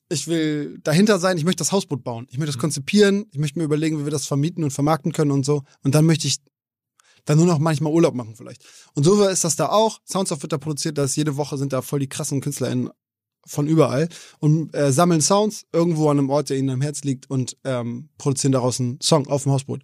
Ich 0.10 0.28
will 0.28 0.80
dahinter 0.84 1.20
sein. 1.20 1.38
Ich 1.38 1.44
möchte 1.44 1.60
das 1.60 1.72
Hausboot 1.72 2.04
bauen. 2.04 2.28
Ich 2.30 2.38
möchte 2.38 2.54
das 2.54 2.62
konzipieren. 2.62 3.26
Ich 3.32 3.40
möchte 3.40 3.60
mir 3.60 3.66
überlegen, 3.66 4.00
wie 4.00 4.06
wir 4.06 4.12
das 4.12 4.26
vermieten 4.26 4.64
und 4.64 4.72
vermarkten 4.72 5.12
können 5.12 5.32
und 5.32 5.46
so. 5.46 5.64
Und 5.84 5.96
dann 5.96 6.06
möchte 6.06 6.28
ich 6.28 6.38
dann 7.26 7.38
nur 7.38 7.48
noch 7.48 7.60
manchmal 7.60 7.92
Urlaub 7.92 8.16
machen 8.16 8.36
vielleicht. 8.36 8.64
Und 8.94 9.04
so 9.04 9.24
ist 9.28 9.44
das 9.44 9.56
da 9.56 9.70
auch. 9.70 10.00
Soundsoft 10.06 10.42
wird 10.44 10.54
da 10.54 10.58
produziert, 10.58 10.98
da 10.98 11.04
ist 11.04 11.16
jede 11.16 11.36
Woche 11.38 11.58
sind 11.58 11.74
da 11.74 11.82
voll 11.82 12.00
die 12.00 12.08
krassen 12.08 12.42
KünstlerInnen 12.42 12.90
von 13.48 13.68
überall 13.68 14.10
und 14.40 14.76
äh, 14.76 14.92
sammeln 14.92 15.22
Sounds 15.22 15.66
irgendwo 15.74 16.10
an 16.10 16.20
einem 16.20 16.30
Ort, 16.30 16.50
der 16.50 16.58
ihnen 16.58 16.70
am 16.70 16.82
Herz 16.82 17.04
liegt 17.04 17.30
und 17.30 17.58
ähm, 17.64 18.10
produzieren 18.18 18.52
daraus 18.52 18.80
einen 18.80 19.00
Song 19.02 19.28
auf 19.28 19.44
dem 19.44 19.52
Hausboot. 19.52 19.82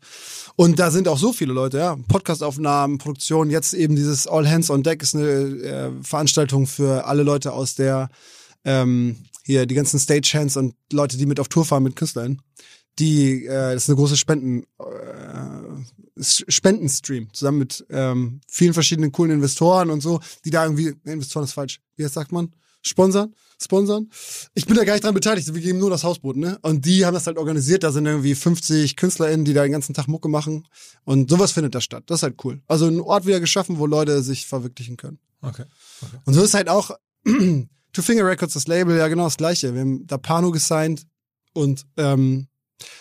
Und 0.55 0.79
da 0.79 0.91
sind 0.91 1.07
auch 1.07 1.17
so 1.17 1.33
viele 1.33 1.53
Leute, 1.53 1.77
ja. 1.77 1.97
Podcastaufnahmen, 2.07 2.97
Produktion, 2.97 3.49
jetzt 3.49 3.73
eben 3.73 3.95
dieses 3.95 4.27
All 4.27 4.49
Hands 4.49 4.69
on 4.69 4.83
Deck 4.83 5.01
ist 5.01 5.15
eine 5.15 5.27
äh, 5.27 5.91
Veranstaltung 6.03 6.67
für 6.67 7.05
alle 7.05 7.23
Leute 7.23 7.53
aus 7.53 7.75
der 7.75 8.09
ähm, 8.65 9.17
hier 9.45 9.65
die 9.65 9.75
ganzen 9.75 9.99
Stagehands 9.99 10.57
und 10.57 10.75
Leute, 10.91 11.17
die 11.17 11.25
mit 11.25 11.39
auf 11.39 11.49
Tour 11.49 11.65
fahren 11.65 11.83
mit 11.83 11.95
KünstlerInnen. 11.95 12.41
Die, 12.99 13.45
äh, 13.45 13.73
das 13.73 13.83
ist 13.83 13.89
eine 13.89 13.95
große 13.95 14.17
Spenden, 14.17 14.63
äh, 14.79 16.21
Spendenstream, 16.21 17.33
zusammen 17.33 17.59
mit 17.59 17.85
ähm, 17.89 18.41
vielen 18.47 18.73
verschiedenen 18.73 19.11
coolen 19.11 19.31
Investoren 19.31 19.89
und 19.89 20.01
so, 20.01 20.19
die 20.45 20.51
da 20.51 20.63
irgendwie, 20.63 20.93
nee, 21.03 21.13
Investoren 21.13 21.45
ist 21.45 21.53
falsch, 21.53 21.79
wie 21.95 22.03
jetzt 22.03 22.13
sagt 22.13 22.31
man? 22.31 22.53
Sponsern? 22.83 23.33
Sponsern? 23.61 24.09
Ich 24.53 24.65
bin 24.65 24.75
da 24.75 24.83
gar 24.83 24.93
nicht 24.93 25.05
dran 25.05 25.13
beteiligt, 25.13 25.51
wir 25.53 25.61
geben 25.61 25.79
nur 25.79 25.89
das 25.89 26.03
Hausboot, 26.03 26.35
ne? 26.35 26.59
Und 26.61 26.85
die 26.85 27.05
haben 27.05 27.13
das 27.13 27.25
halt 27.25 27.37
organisiert, 27.37 27.83
da 27.83 27.91
sind 27.91 28.05
irgendwie 28.05 28.35
50 28.35 28.95
KünstlerInnen, 28.95 29.45
die 29.45 29.53
da 29.53 29.63
den 29.63 29.71
ganzen 29.71 29.93
Tag 29.93 30.07
Mucke 30.07 30.27
machen. 30.27 30.67
Und 31.05 31.29
sowas 31.29 31.53
findet 31.53 31.73
da 31.73 31.81
statt. 31.81 32.03
Das 32.07 32.19
ist 32.19 32.23
halt 32.23 32.43
cool. 32.43 32.61
Also 32.67 32.87
ein 32.87 32.99
Ort 32.99 33.25
wieder 33.25 33.39
geschaffen, 33.39 33.79
wo 33.79 33.85
Leute 33.85 34.21
sich 34.21 34.45
verwirklichen 34.45 34.97
können. 34.97 35.19
Okay. 35.41 35.65
Und 36.25 36.33
so 36.33 36.43
ist 36.43 36.53
halt 36.53 36.69
auch 36.69 36.91
Two 37.25 38.01
Finger 38.01 38.25
Records, 38.25 38.53
das 38.53 38.67
Label, 38.67 38.97
ja 38.97 39.07
genau 39.07 39.25
das 39.25 39.37
gleiche. 39.37 39.73
Wir 39.73 39.81
haben 39.81 40.05
da 40.05 40.17
Pano 40.17 40.51
gesigned 40.51 41.05
und 41.53 41.85
ähm, 41.97 42.47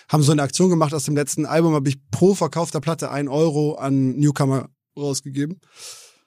haben 0.09 0.23
so 0.23 0.33
eine 0.33 0.43
Aktion 0.43 0.71
gemacht. 0.71 0.95
Aus 0.95 1.05
dem 1.05 1.17
letzten 1.17 1.47
Album 1.47 1.75
habe 1.75 1.89
ich 1.89 1.99
pro 2.11 2.35
verkaufter 2.35 2.81
Platte 2.81 3.11
ein 3.11 3.29
Euro 3.29 3.75
an 3.75 4.17
Newcomer 4.17 4.69
rausgegeben. 4.97 5.61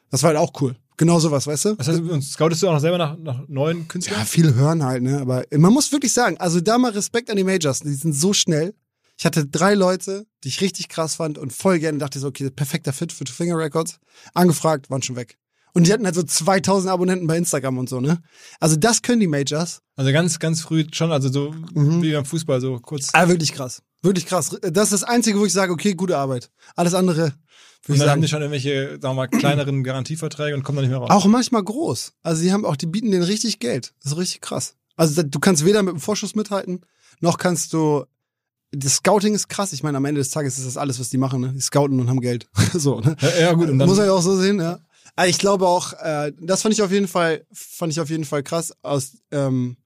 Das 0.09 0.23
war 0.23 0.29
halt 0.29 0.39
auch 0.39 0.53
cool. 0.61 0.75
Genau 0.97 1.19
sowas, 1.19 1.45
weißt 1.45 1.65
du? 1.65 1.75
Das 1.75 1.87
heißt, 1.89 1.99
und 1.99 2.21
scoutest 2.21 2.63
du 2.63 2.69
auch 2.69 2.73
noch 2.73 2.79
selber 2.79 2.97
nach, 2.97 3.17
nach 3.17 3.47
neuen 3.47 3.87
Künstlern? 3.87 4.19
Ja, 4.19 4.25
viele 4.25 4.55
hören 4.55 4.83
halt, 4.83 5.03
ne? 5.03 5.19
Aber 5.19 5.43
man 5.51 5.73
muss 5.73 5.91
wirklich 5.91 6.13
sagen, 6.13 6.37
also 6.37 6.61
da 6.61 6.77
mal 6.77 6.91
Respekt 6.91 7.29
an 7.29 7.35
die 7.35 7.43
Majors, 7.43 7.81
die 7.81 7.93
sind 7.93 8.13
so 8.13 8.31
schnell. 8.31 8.73
Ich 9.17 9.25
hatte 9.25 9.45
drei 9.45 9.75
Leute, 9.75 10.25
die 10.43 10.49
ich 10.49 10.61
richtig 10.61 10.87
krass 10.87 11.15
fand 11.15 11.37
und 11.37 11.51
voll 11.53 11.79
gerne 11.79 11.97
dachte 11.97 12.19
so, 12.19 12.27
okay, 12.27 12.49
perfekter 12.49 12.93
Fit 12.93 13.11
für 13.11 13.23
Two 13.25 13.33
Finger 13.33 13.57
Records. 13.57 13.99
Angefragt, 14.33 14.89
waren 14.89 15.01
schon 15.01 15.15
weg. 15.15 15.37
Und 15.75 15.85
die 15.87 15.93
hatten 15.93 16.05
halt 16.05 16.15
so 16.15 16.23
2000 16.23 16.89
Abonnenten 16.91 17.27
bei 17.27 17.37
Instagram 17.37 17.77
und 17.77 17.89
so, 17.89 17.99
ne? 17.99 18.21
Also 18.59 18.75
das 18.77 19.01
können 19.01 19.19
die 19.19 19.27
Majors. 19.27 19.81
Also 19.97 20.11
ganz, 20.11 20.39
ganz 20.39 20.61
früh 20.61 20.85
schon, 20.91 21.11
also 21.11 21.29
so 21.31 21.53
Mhm. 21.73 22.01
wie 22.01 22.13
beim 22.13 22.25
Fußball, 22.25 22.59
so 22.61 22.79
kurz. 22.79 23.09
Ah, 23.13 23.27
wirklich 23.27 23.51
krass. 23.53 23.81
Wirklich 24.01 24.25
krass. 24.25 24.57
Das 24.61 24.85
ist 24.85 24.93
das 24.93 25.03
Einzige, 25.03 25.39
wo 25.39 25.45
ich 25.45 25.53
sage, 25.53 25.71
okay, 25.73 25.93
gute 25.93 26.17
Arbeit. 26.17 26.49
Alles 26.75 26.93
andere, 26.93 27.25
Und 27.25 27.33
dann 27.87 27.99
haben 27.99 28.05
sagen, 28.07 28.21
die 28.21 28.27
schon 28.29 28.41
irgendwelche, 28.41 28.91
sagen 29.01 29.01
wir 29.01 29.13
mal, 29.13 29.27
kleineren 29.27 29.83
Garantieverträge 29.83 30.55
und 30.55 30.63
kommen 30.63 30.77
dann 30.77 30.85
nicht 30.85 30.91
mehr 30.91 30.99
raus. 30.99 31.09
auch 31.11 31.25
manchmal 31.27 31.63
groß. 31.63 32.13
Also 32.23 32.41
die 32.41 32.51
haben 32.53 32.65
auch, 32.65 32.75
die 32.77 32.85
bieten 32.87 33.11
denen 33.11 33.23
richtig 33.23 33.59
Geld. 33.59 33.93
Das 34.01 34.13
ist 34.13 34.17
richtig 34.17 34.41
krass. 34.41 34.75
Also 34.95 35.21
da- 35.21 35.27
du 35.27 35.39
kannst 35.39 35.65
weder 35.65 35.83
mit 35.83 35.93
dem 35.93 35.99
Vorschuss 35.99 36.35
mithalten, 36.35 36.81
noch 37.19 37.37
kannst 37.37 37.73
du 37.73 38.05
das 38.71 38.95
Scouting 38.95 39.33
ist 39.35 39.47
krass. 39.47 39.71
Ich 39.73 39.83
meine, 39.83 39.97
am 39.97 40.05
Ende 40.05 40.19
des 40.19 40.31
Tages 40.31 40.57
ist 40.57 40.65
das 40.67 40.75
alles, 40.77 40.99
was 40.99 41.09
die 41.09 41.17
machen. 41.17 41.39
Ne? 41.41 41.53
Die 41.53 41.61
scouten 41.61 41.99
und 41.99 42.09
haben 42.09 42.19
Geld. 42.21 42.49
so, 42.73 42.99
ne? 42.99 43.15
Ja, 43.21 43.29
ja, 43.39 43.53
gut, 43.53 43.69
und 43.69 43.79
dann 43.79 43.87
Muss 43.87 43.97
man 43.97 44.07
ja 44.07 44.11
auch 44.13 44.21
so 44.21 44.35
sehen, 44.37 44.59
ja. 44.59 44.79
Aber 45.15 45.27
ich 45.27 45.37
glaube 45.37 45.67
auch, 45.67 45.93
äh, 45.93 46.33
das 46.39 46.61
fand 46.61 46.73
ich 46.73 46.81
auf 46.81 46.91
jeden 46.91 47.07
Fall, 47.07 47.45
fand 47.51 47.91
ich 47.91 47.99
auf 47.99 48.09
jeden 48.09 48.25
Fall 48.25 48.43
krass, 48.43 48.73
aus, 48.81 49.17
ähm, 49.31 49.77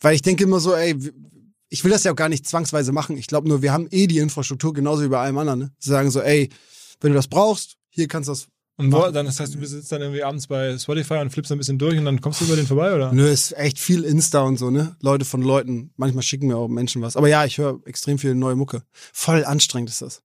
weil 0.00 0.14
ich 0.14 0.22
denke 0.22 0.44
immer 0.44 0.60
so, 0.60 0.74
ey, 0.74 0.96
ich 1.68 1.84
will 1.84 1.90
das 1.90 2.04
ja 2.04 2.12
auch 2.12 2.16
gar 2.16 2.28
nicht 2.28 2.48
zwangsweise 2.48 2.92
machen. 2.92 3.16
Ich 3.16 3.26
glaube 3.26 3.48
nur, 3.48 3.62
wir 3.62 3.72
haben 3.72 3.88
eh 3.90 4.06
die 4.06 4.18
Infrastruktur 4.18 4.72
genauso 4.72 5.02
wie 5.02 5.08
bei 5.08 5.20
allem 5.20 5.36
anderen. 5.38 5.58
Ne? 5.60 5.72
Sie 5.78 5.90
sagen 5.90 6.10
so, 6.10 6.20
ey, 6.20 6.48
wenn 7.00 7.12
du 7.12 7.16
das 7.16 7.28
brauchst, 7.28 7.76
hier 7.90 8.08
kannst 8.08 8.28
du 8.28 8.32
das. 8.32 8.48
Und 8.76 8.92
wo, 8.92 9.10
dann, 9.10 9.26
das 9.26 9.40
heißt, 9.40 9.56
du 9.56 9.66
sitzt 9.66 9.90
dann 9.90 10.02
irgendwie 10.02 10.22
abends 10.22 10.46
bei 10.46 10.78
Spotify 10.78 11.14
und 11.14 11.30
flippst 11.30 11.50
ein 11.50 11.58
bisschen 11.58 11.78
durch 11.78 11.98
und 11.98 12.04
dann 12.04 12.20
kommst 12.20 12.40
du 12.40 12.44
über 12.44 12.54
den 12.54 12.66
vorbei, 12.66 12.94
oder? 12.94 13.12
Nö, 13.12 13.28
ist 13.28 13.52
echt 13.58 13.78
viel 13.78 14.04
Insta 14.04 14.42
und 14.42 14.56
so, 14.56 14.70
ne? 14.70 14.96
Leute 15.02 15.24
von 15.24 15.42
Leuten. 15.42 15.90
Manchmal 15.96 16.22
schicken 16.22 16.46
mir 16.46 16.56
auch 16.56 16.68
Menschen 16.68 17.02
was. 17.02 17.16
Aber 17.16 17.28
ja, 17.28 17.44
ich 17.44 17.58
höre 17.58 17.80
extrem 17.86 18.18
viel 18.18 18.36
neue 18.36 18.54
Mucke. 18.54 18.84
Voll 19.12 19.44
anstrengend 19.44 19.90
ist 19.90 20.00
das. 20.00 20.22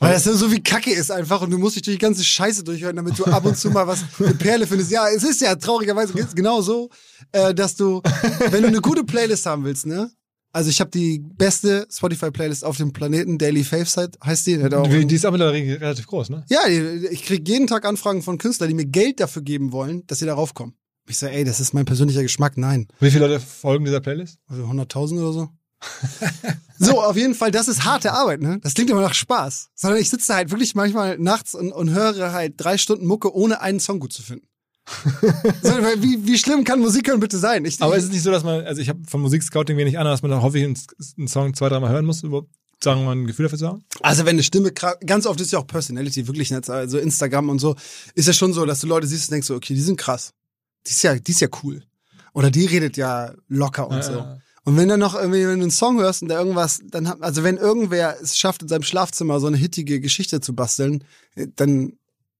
Weil 0.00 0.12
das 0.12 0.24
so 0.24 0.50
wie 0.50 0.62
Kacke 0.62 0.92
ist 0.92 1.10
einfach 1.10 1.40
und 1.40 1.50
du 1.50 1.58
musst 1.58 1.76
dich 1.76 1.82
durch 1.82 1.96
die 1.96 2.00
ganze 2.00 2.24
Scheiße 2.24 2.64
durchhören, 2.64 2.96
damit 2.96 3.18
du 3.18 3.24
ab 3.24 3.44
und 3.44 3.56
zu 3.56 3.70
mal 3.70 3.86
was 3.86 4.04
eine 4.18 4.34
Perle 4.34 4.66
findest. 4.66 4.90
Ja, 4.90 5.08
es 5.08 5.22
ist 5.22 5.40
ja 5.40 5.54
traurigerweise 5.54 6.12
genau 6.34 6.60
so, 6.60 6.90
äh, 7.32 7.54
dass 7.54 7.76
du, 7.76 8.02
wenn 8.50 8.62
du 8.62 8.68
eine 8.68 8.80
gute 8.80 9.04
Playlist 9.04 9.46
haben 9.46 9.64
willst, 9.64 9.86
ne? 9.86 10.10
Also 10.52 10.70
ich 10.70 10.80
habe 10.80 10.90
die 10.90 11.18
beste 11.18 11.86
Spotify-Playlist 11.90 12.64
auf 12.64 12.76
dem 12.76 12.92
Planeten, 12.92 13.38
Daily 13.38 13.64
Faveside 13.64 14.12
heißt 14.24 14.46
die. 14.46 14.56
Die, 14.58 15.06
die 15.06 15.14
ist 15.16 15.26
auch 15.26 15.32
mittlerweile 15.32 15.80
relativ 15.80 16.06
groß, 16.06 16.30
ne? 16.30 16.44
ja, 16.48 16.60
ich 16.68 17.24
krieg 17.24 17.48
jeden 17.48 17.66
Tag 17.66 17.84
Anfragen 17.84 18.22
von 18.22 18.38
Künstlern, 18.38 18.68
die 18.68 18.74
mir 18.76 18.86
Geld 18.86 19.18
dafür 19.18 19.42
geben 19.42 19.72
wollen, 19.72 20.06
dass 20.06 20.20
sie 20.20 20.26
darauf 20.26 20.54
kommen. 20.54 20.76
Ich 21.08 21.18
sage, 21.18 21.34
ey, 21.34 21.44
das 21.44 21.58
ist 21.58 21.74
mein 21.74 21.84
persönlicher 21.84 22.22
Geschmack. 22.22 22.56
Nein. 22.56 22.86
Wie 23.00 23.10
viele 23.10 23.26
Leute 23.26 23.40
folgen 23.40 23.84
dieser 23.84 24.00
Playlist? 24.00 24.38
Also 24.46 24.62
100.000 24.64 25.20
oder 25.20 25.32
so. 25.32 25.48
So, 26.78 27.02
auf 27.02 27.16
jeden 27.16 27.34
Fall, 27.34 27.50
das 27.50 27.68
ist 27.68 27.84
harte 27.84 28.12
Arbeit, 28.12 28.40
ne? 28.40 28.58
Das 28.62 28.74
klingt 28.74 28.90
immer 28.90 29.00
nach 29.00 29.14
Spaß. 29.14 29.70
Sondern 29.74 30.00
ich 30.00 30.10
sitze 30.10 30.34
halt 30.34 30.50
wirklich 30.50 30.74
manchmal 30.74 31.18
nachts 31.18 31.54
und, 31.54 31.72
und 31.72 31.90
höre 31.90 32.32
halt 32.32 32.54
drei 32.56 32.78
Stunden 32.78 33.06
Mucke, 33.06 33.34
ohne 33.34 33.60
einen 33.60 33.80
Song 33.80 34.00
gut 34.00 34.12
zu 34.12 34.22
finden. 34.22 34.46
so, 35.62 35.70
wie, 36.02 36.26
wie 36.26 36.38
schlimm 36.38 36.64
kann 36.64 36.80
Musik 36.80 37.08
hören 37.08 37.20
bitte 37.20 37.38
sein? 37.38 37.64
Ich, 37.64 37.80
Aber 37.80 37.96
ist 37.96 38.04
es 38.04 38.10
nicht 38.10 38.22
so, 38.22 38.30
dass 38.30 38.44
man, 38.44 38.66
also 38.66 38.82
ich 38.82 38.90
habe 38.90 39.00
von 39.08 39.22
Musikscouting 39.22 39.78
wenig 39.78 39.98
Ahnung, 39.98 40.12
dass 40.12 40.20
man 40.20 40.30
dann 40.30 40.42
häufig 40.42 40.62
einen, 40.62 40.78
einen 41.16 41.28
Song 41.28 41.54
zwei, 41.54 41.70
dreimal 41.70 41.90
hören 41.90 42.04
muss, 42.04 42.22
überhaupt 42.22 42.50
sagen 42.82 43.00
wir 43.00 43.06
mal 43.06 43.16
ein 43.16 43.26
Gefühl 43.26 43.44
dafür 43.44 43.58
zu 43.58 43.68
haben? 43.68 43.84
Also 44.02 44.26
wenn 44.26 44.36
eine 44.36 44.42
Stimme, 44.42 44.72
ganz 44.72 45.26
oft 45.26 45.40
ist 45.40 45.52
ja 45.52 45.58
auch 45.58 45.66
Personality, 45.66 46.26
wirklich 46.26 46.50
nicht, 46.50 46.68
also 46.68 46.98
Instagram 46.98 47.48
und 47.48 47.58
so, 47.58 47.76
ist 48.14 48.26
ja 48.26 48.32
schon 48.34 48.52
so, 48.52 48.66
dass 48.66 48.80
du 48.80 48.86
Leute 48.86 49.06
siehst 49.06 49.28
und 49.28 49.32
denkst 49.32 49.48
so, 49.48 49.54
okay, 49.54 49.74
die 49.74 49.80
sind 49.80 49.96
krass. 49.96 50.32
Die 50.86 50.90
ist 50.90 51.02
ja, 51.02 51.14
die 51.14 51.32
ist 51.32 51.40
ja 51.40 51.48
cool. 51.62 51.82
Oder 52.34 52.50
die 52.50 52.66
redet 52.66 52.96
ja 52.96 53.32
locker 53.48 53.88
und 53.88 53.96
Ja, 53.96 54.02
so. 54.02 54.26
Ja. 54.64 54.70
Und 54.70 54.76
wenn 54.76 54.88
dann 54.88 55.00
noch 55.00 55.14
irgendwie, 55.14 55.46
wenn 55.46 55.58
du 55.58 55.64
einen 55.64 55.70
Song 55.70 55.98
hörst 55.98 56.22
und 56.22 56.28
da 56.28 56.38
irgendwas, 56.38 56.80
dann 56.84 57.08
hat, 57.08 57.22
also 57.22 57.44
wenn 57.44 57.56
irgendwer 57.56 58.16
es 58.20 58.38
schafft, 58.38 58.62
in 58.62 58.68
seinem 58.68 58.82
Schlafzimmer 58.82 59.40
so 59.40 59.46
eine 59.46 59.56
hittige 59.56 60.00
Geschichte 60.00 60.40
zu 60.40 60.54
basteln, 60.54 61.04
äh, 61.34 61.46
dann 61.54 61.94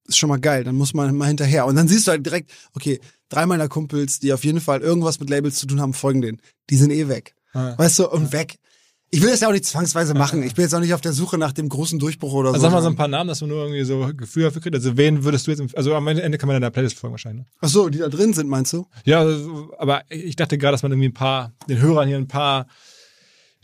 ist 0.06 0.18
schon 0.18 0.28
mal 0.28 0.40
geil, 0.40 0.64
dann 0.64 0.76
muss 0.76 0.94
man 0.94 1.14
mal 1.16 1.28
hinterher. 1.28 1.66
Und 1.66 1.76
dann 1.76 1.88
siehst 1.88 2.06
du 2.06 2.12
halt 2.12 2.24
direkt, 2.24 2.50
okay, 2.74 3.00
drei 3.28 3.46
meiner 3.46 3.68
Kumpels, 3.68 4.20
die 4.20 4.32
auf 4.32 4.44
jeden 4.44 4.60
Fall 4.60 4.80
irgendwas 4.80 5.18
mit 5.20 5.30
Labels 5.30 5.56
zu 5.56 5.66
tun 5.66 5.80
haben, 5.80 5.94
folgen 5.94 6.22
denen. 6.22 6.40
Die 6.70 6.76
sind 6.76 6.90
eh 6.90 7.08
weg. 7.08 7.34
Ja. 7.54 7.78
Weißt 7.78 7.98
du, 7.98 8.10
und 8.10 8.32
weg. 8.32 8.58
Ich 9.14 9.22
will 9.22 9.30
das 9.30 9.40
ja 9.40 9.48
auch 9.48 9.52
nicht 9.52 9.64
zwangsweise 9.64 10.12
machen. 10.14 10.42
Ich 10.42 10.54
bin 10.54 10.62
jetzt 10.64 10.74
auch 10.74 10.80
nicht 10.80 10.92
auf 10.92 11.00
der 11.00 11.12
Suche 11.12 11.38
nach 11.38 11.52
dem 11.52 11.68
großen 11.68 12.00
Durchbruch 12.00 12.32
oder 12.32 12.48
Also 12.48 12.58
so. 12.58 12.62
sag 12.64 12.72
mal 12.72 12.82
so 12.82 12.88
ein 12.88 12.96
paar 12.96 13.06
Namen, 13.06 13.28
dass 13.28 13.40
man 13.42 13.50
nur 13.50 13.60
irgendwie 13.62 13.84
so 13.84 14.10
Gefühl 14.16 14.42
dafür 14.42 14.60
kriegt. 14.60 14.74
Also 14.74 14.96
wen 14.96 15.22
würdest 15.22 15.46
du 15.46 15.52
jetzt, 15.52 15.76
also 15.76 15.94
am 15.94 16.08
Ende 16.08 16.36
kann 16.36 16.48
man 16.48 16.56
in 16.56 16.62
der 16.62 16.70
Playlist 16.70 16.98
folgen 16.98 17.12
wahrscheinlich. 17.12 17.44
ne? 17.44 17.50
Ach 17.60 17.68
so, 17.68 17.88
die 17.88 17.98
da 17.98 18.08
drin 18.08 18.32
sind, 18.34 18.48
meinst 18.48 18.72
du? 18.72 18.86
Ja, 19.04 19.20
also, 19.20 19.72
aber 19.78 20.02
ich 20.08 20.34
dachte 20.34 20.58
gerade, 20.58 20.72
dass 20.72 20.82
man 20.82 20.90
irgendwie 20.90 21.10
ein 21.10 21.14
paar, 21.14 21.52
den 21.68 21.80
Hörern 21.80 22.08
hier 22.08 22.16
ein 22.16 22.26
paar 22.26 22.66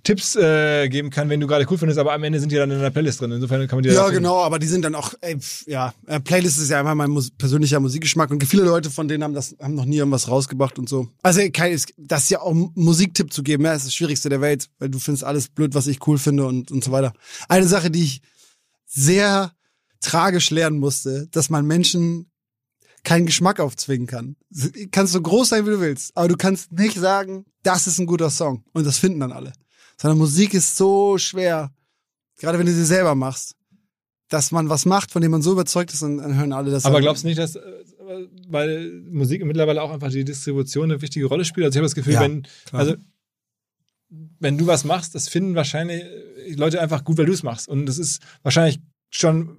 Tipps 0.03 0.37
äh, 0.37 0.89
geben 0.89 1.11
kann, 1.11 1.29
wenn 1.29 1.41
du 1.41 1.47
gerade 1.47 1.67
cool 1.71 1.79
findest, 1.79 1.99
aber 1.99 2.13
am 2.13 2.23
Ende 2.23 2.41
sind 2.41 2.53
die 2.53 2.57
dann 2.57 2.71
in 2.71 2.81
der 2.81 2.91
Playlist 2.91 3.21
drin. 3.21 3.33
Insofern 3.33 3.67
kann 3.67 3.79
man 3.79 3.83
die 3.83 3.91
Ja, 3.91 4.09
genau, 4.11 4.39
aber 4.43 4.59
die 4.59 4.67
sind 4.67 4.85
dann 4.85 4.95
auch, 4.95 5.15
ey, 5.21 5.39
pf, 5.39 5.67
ja, 5.67 5.95
äh, 6.07 6.21
Playlist 6.21 6.59
ist 6.59 6.71
ja 6.71 6.81
einfach 6.81 6.95
mein 6.95 7.11
Mus 7.11 7.31
persönlicher 7.31 7.81
Musikgeschmack 7.81 8.31
und 8.31 8.45
viele 8.45 8.65
Leute 8.65 8.91
von 8.91 9.09
denen 9.09 9.25
haben 9.25 9.35
das, 9.35 9.57
haben 9.61 9.75
noch 9.75 9.85
nie 9.85 9.99
irgendwas 9.99 10.29
rausgebracht 10.29 10.79
und 10.79 10.89
so. 10.89 11.09
Also, 11.23 11.41
kein, 11.53 11.79
das 11.97 12.25
ist 12.25 12.31
ja 12.31 12.41
auch 12.41 12.55
Musiktipp 12.75 13.33
zu 13.33 13.43
geben, 13.43 13.65
ja, 13.65 13.75
ist 13.75 13.87
das 13.87 13.95
Schwierigste 13.95 14.29
der 14.29 14.41
Welt, 14.41 14.69
weil 14.79 14.89
du 14.89 14.99
findest 14.99 15.25
alles 15.25 15.49
blöd, 15.49 15.75
was 15.75 15.87
ich 15.87 16.07
cool 16.07 16.19
finde 16.19 16.47
und, 16.47 16.71
und 16.71 16.85
so 16.85 16.93
weiter. 16.93 17.13
Eine 17.49 17.67
Sache, 17.67 17.91
die 17.91 18.05
ich 18.05 18.23
sehr 18.87 19.53
tragisch 20.01 20.51
lernen 20.51 20.79
musste, 20.79 21.29
dass 21.31 21.51
man 21.51 21.67
Menschen 21.67 22.31
keinen 23.05 23.27
Geschmack 23.27 23.61
aufzwingen 23.61 24.07
kann. 24.07 24.37
Kannst 24.91 25.15
du 25.15 25.23
groß 25.23 25.51
sein, 25.51 25.67
wie 25.67 25.71
du 25.71 25.81
willst, 25.81 26.17
aber 26.17 26.29
du 26.29 26.37
kannst 26.37 26.73
nicht 26.73 26.99
sagen, 26.99 27.47
das 27.63 27.87
ist 27.87 27.99
ein 27.99 28.07
guter 28.07 28.31
Song 28.31 28.65
und 28.73 28.85
das 28.87 28.99
finden 28.99 29.21
dann 29.21 29.33
alle. 29.33 29.53
Sondern 30.01 30.19
Musik 30.19 30.55
ist 30.55 30.77
so 30.77 31.19
schwer, 31.19 31.71
gerade 32.39 32.59
wenn 32.59 32.67
du 32.67 32.73
sie 32.73 32.85
selber 32.85 33.15
machst, 33.15 33.55
dass 34.29 34.51
man 34.53 34.69
was 34.69 34.87
macht, 34.87 35.11
von 35.11 35.21
dem 35.23 35.31
man 35.33 35.43
so 35.43 35.53
überzeugt 35.53 35.93
ist, 35.93 36.03
und 36.03 36.19
dann 36.19 36.37
hören 36.39 36.53
alle 36.53 36.71
das. 36.71 36.85
Aber 36.87 36.97
an. 36.99 37.03
glaubst 37.03 37.25
du 37.25 37.29
nicht, 37.29 37.39
dass, 37.39 37.57
äh, 37.57 37.61
weil 38.49 39.03
Musik 39.11 39.45
mittlerweile 39.45 39.83
auch 39.83 39.91
einfach 39.91 40.11
die 40.11 40.25
Distribution 40.25 40.91
eine 40.91 41.03
wichtige 41.03 41.27
Rolle 41.27 41.45
spielt? 41.45 41.67
Also 41.67 41.77
ich 41.77 41.79
habe 41.81 41.87
das 41.87 41.95
Gefühl, 41.95 42.15
Ja, 42.15 42.21
wenn, 42.23 42.47
klar. 42.65 42.81
also 42.81 42.95
wenn 44.39 44.59
du 44.59 44.67
was 44.67 44.85
machst, 44.85 45.15
das 45.15 45.29
finden 45.29 45.55
wahrscheinlich 45.55 46.03
äh, 46.03 46.55
Leute 46.55 46.81
einfach 46.81 47.05
gut, 47.05 47.19
weil 47.19 47.27
du 47.27 47.33
es 47.33 47.43
machst. 47.43 47.69
Und 47.69 47.87
das 47.87 47.99
ist 47.99 48.23
wahrscheinlich 48.43 48.81
schon, 49.11 49.59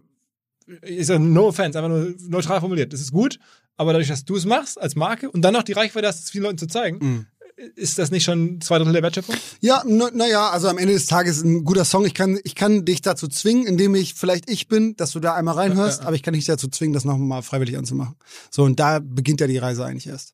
ich 0.81 1.05
sage 1.05 1.21
no 1.21 1.47
offense, 1.47 1.77
einfach 1.77 1.89
nur 1.89 2.13
neutral 2.29 2.59
formuliert. 2.61 2.91
Das 2.93 3.01
ist 3.01 3.11
gut, 3.11 3.39
aber 3.77 3.93
dadurch, 3.93 4.07
dass 4.09 4.25
du 4.25 4.35
es 4.35 4.45
machst 4.45 4.79
als 4.81 4.95
Marke 4.95 5.29
und 5.29 5.41
dann 5.43 5.53
noch 5.53 5.63
die 5.63 5.73
Reichweite 5.73 6.07
hast, 6.07 6.23
es 6.23 6.29
vielen 6.31 6.43
Leuten 6.45 6.57
zu 6.57 6.67
zeigen, 6.67 6.97
Mhm. 7.05 7.25
Ist 7.75 7.97
das 7.99 8.11
nicht 8.11 8.23
schon 8.23 8.59
zwei 8.61 8.77
Drittel 8.77 8.93
der 8.93 9.03
Wertschöpfung? 9.03 9.35
Ja, 9.59 9.83
naja, 9.85 10.11
na 10.13 10.27
ja, 10.27 10.49
also 10.49 10.67
am 10.67 10.77
Ende 10.77 10.93
des 10.93 11.05
Tages 11.05 11.43
ein 11.43 11.63
guter 11.63 11.85
Song. 11.85 12.05
Ich 12.05 12.13
kann, 12.13 12.39
ich 12.43 12.55
kann 12.55 12.85
dich 12.85 13.01
dazu 13.01 13.27
zwingen, 13.27 13.65
indem 13.65 13.95
ich 13.95 14.13
vielleicht 14.13 14.49
ich 14.49 14.67
bin, 14.67 14.95
dass 14.95 15.11
du 15.11 15.19
da 15.19 15.33
einmal 15.35 15.55
reinhörst, 15.55 15.99
Ja, 15.99 16.03
ja. 16.03 16.07
aber 16.07 16.15
ich 16.15 16.23
kann 16.23 16.33
dich 16.33 16.45
dazu 16.45 16.67
zwingen, 16.67 16.93
das 16.93 17.05
nochmal 17.05 17.41
freiwillig 17.43 17.77
anzumachen. 17.77 18.15
So, 18.49 18.63
und 18.63 18.79
da 18.79 18.99
beginnt 18.99 19.41
ja 19.41 19.47
die 19.47 19.57
Reise 19.57 19.85
eigentlich 19.85 20.07
erst. 20.07 20.33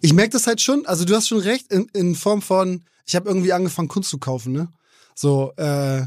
Ich 0.00 0.12
merke 0.12 0.30
das 0.30 0.46
halt 0.46 0.60
schon, 0.60 0.86
also 0.86 1.04
du 1.04 1.14
hast 1.14 1.28
schon 1.28 1.38
recht, 1.38 1.72
in, 1.72 1.88
in 1.92 2.14
Form 2.14 2.42
von, 2.42 2.84
ich 3.06 3.16
habe 3.16 3.28
irgendwie 3.28 3.52
angefangen, 3.52 3.88
Kunst 3.88 4.10
zu 4.10 4.18
kaufen, 4.18 4.52
ne? 4.52 4.68
So, 5.14 5.52
äh, 5.56 6.02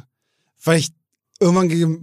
weil 0.63 0.79
ich 0.79 0.89
irgendwann, 1.39 1.69
ge- 1.69 1.97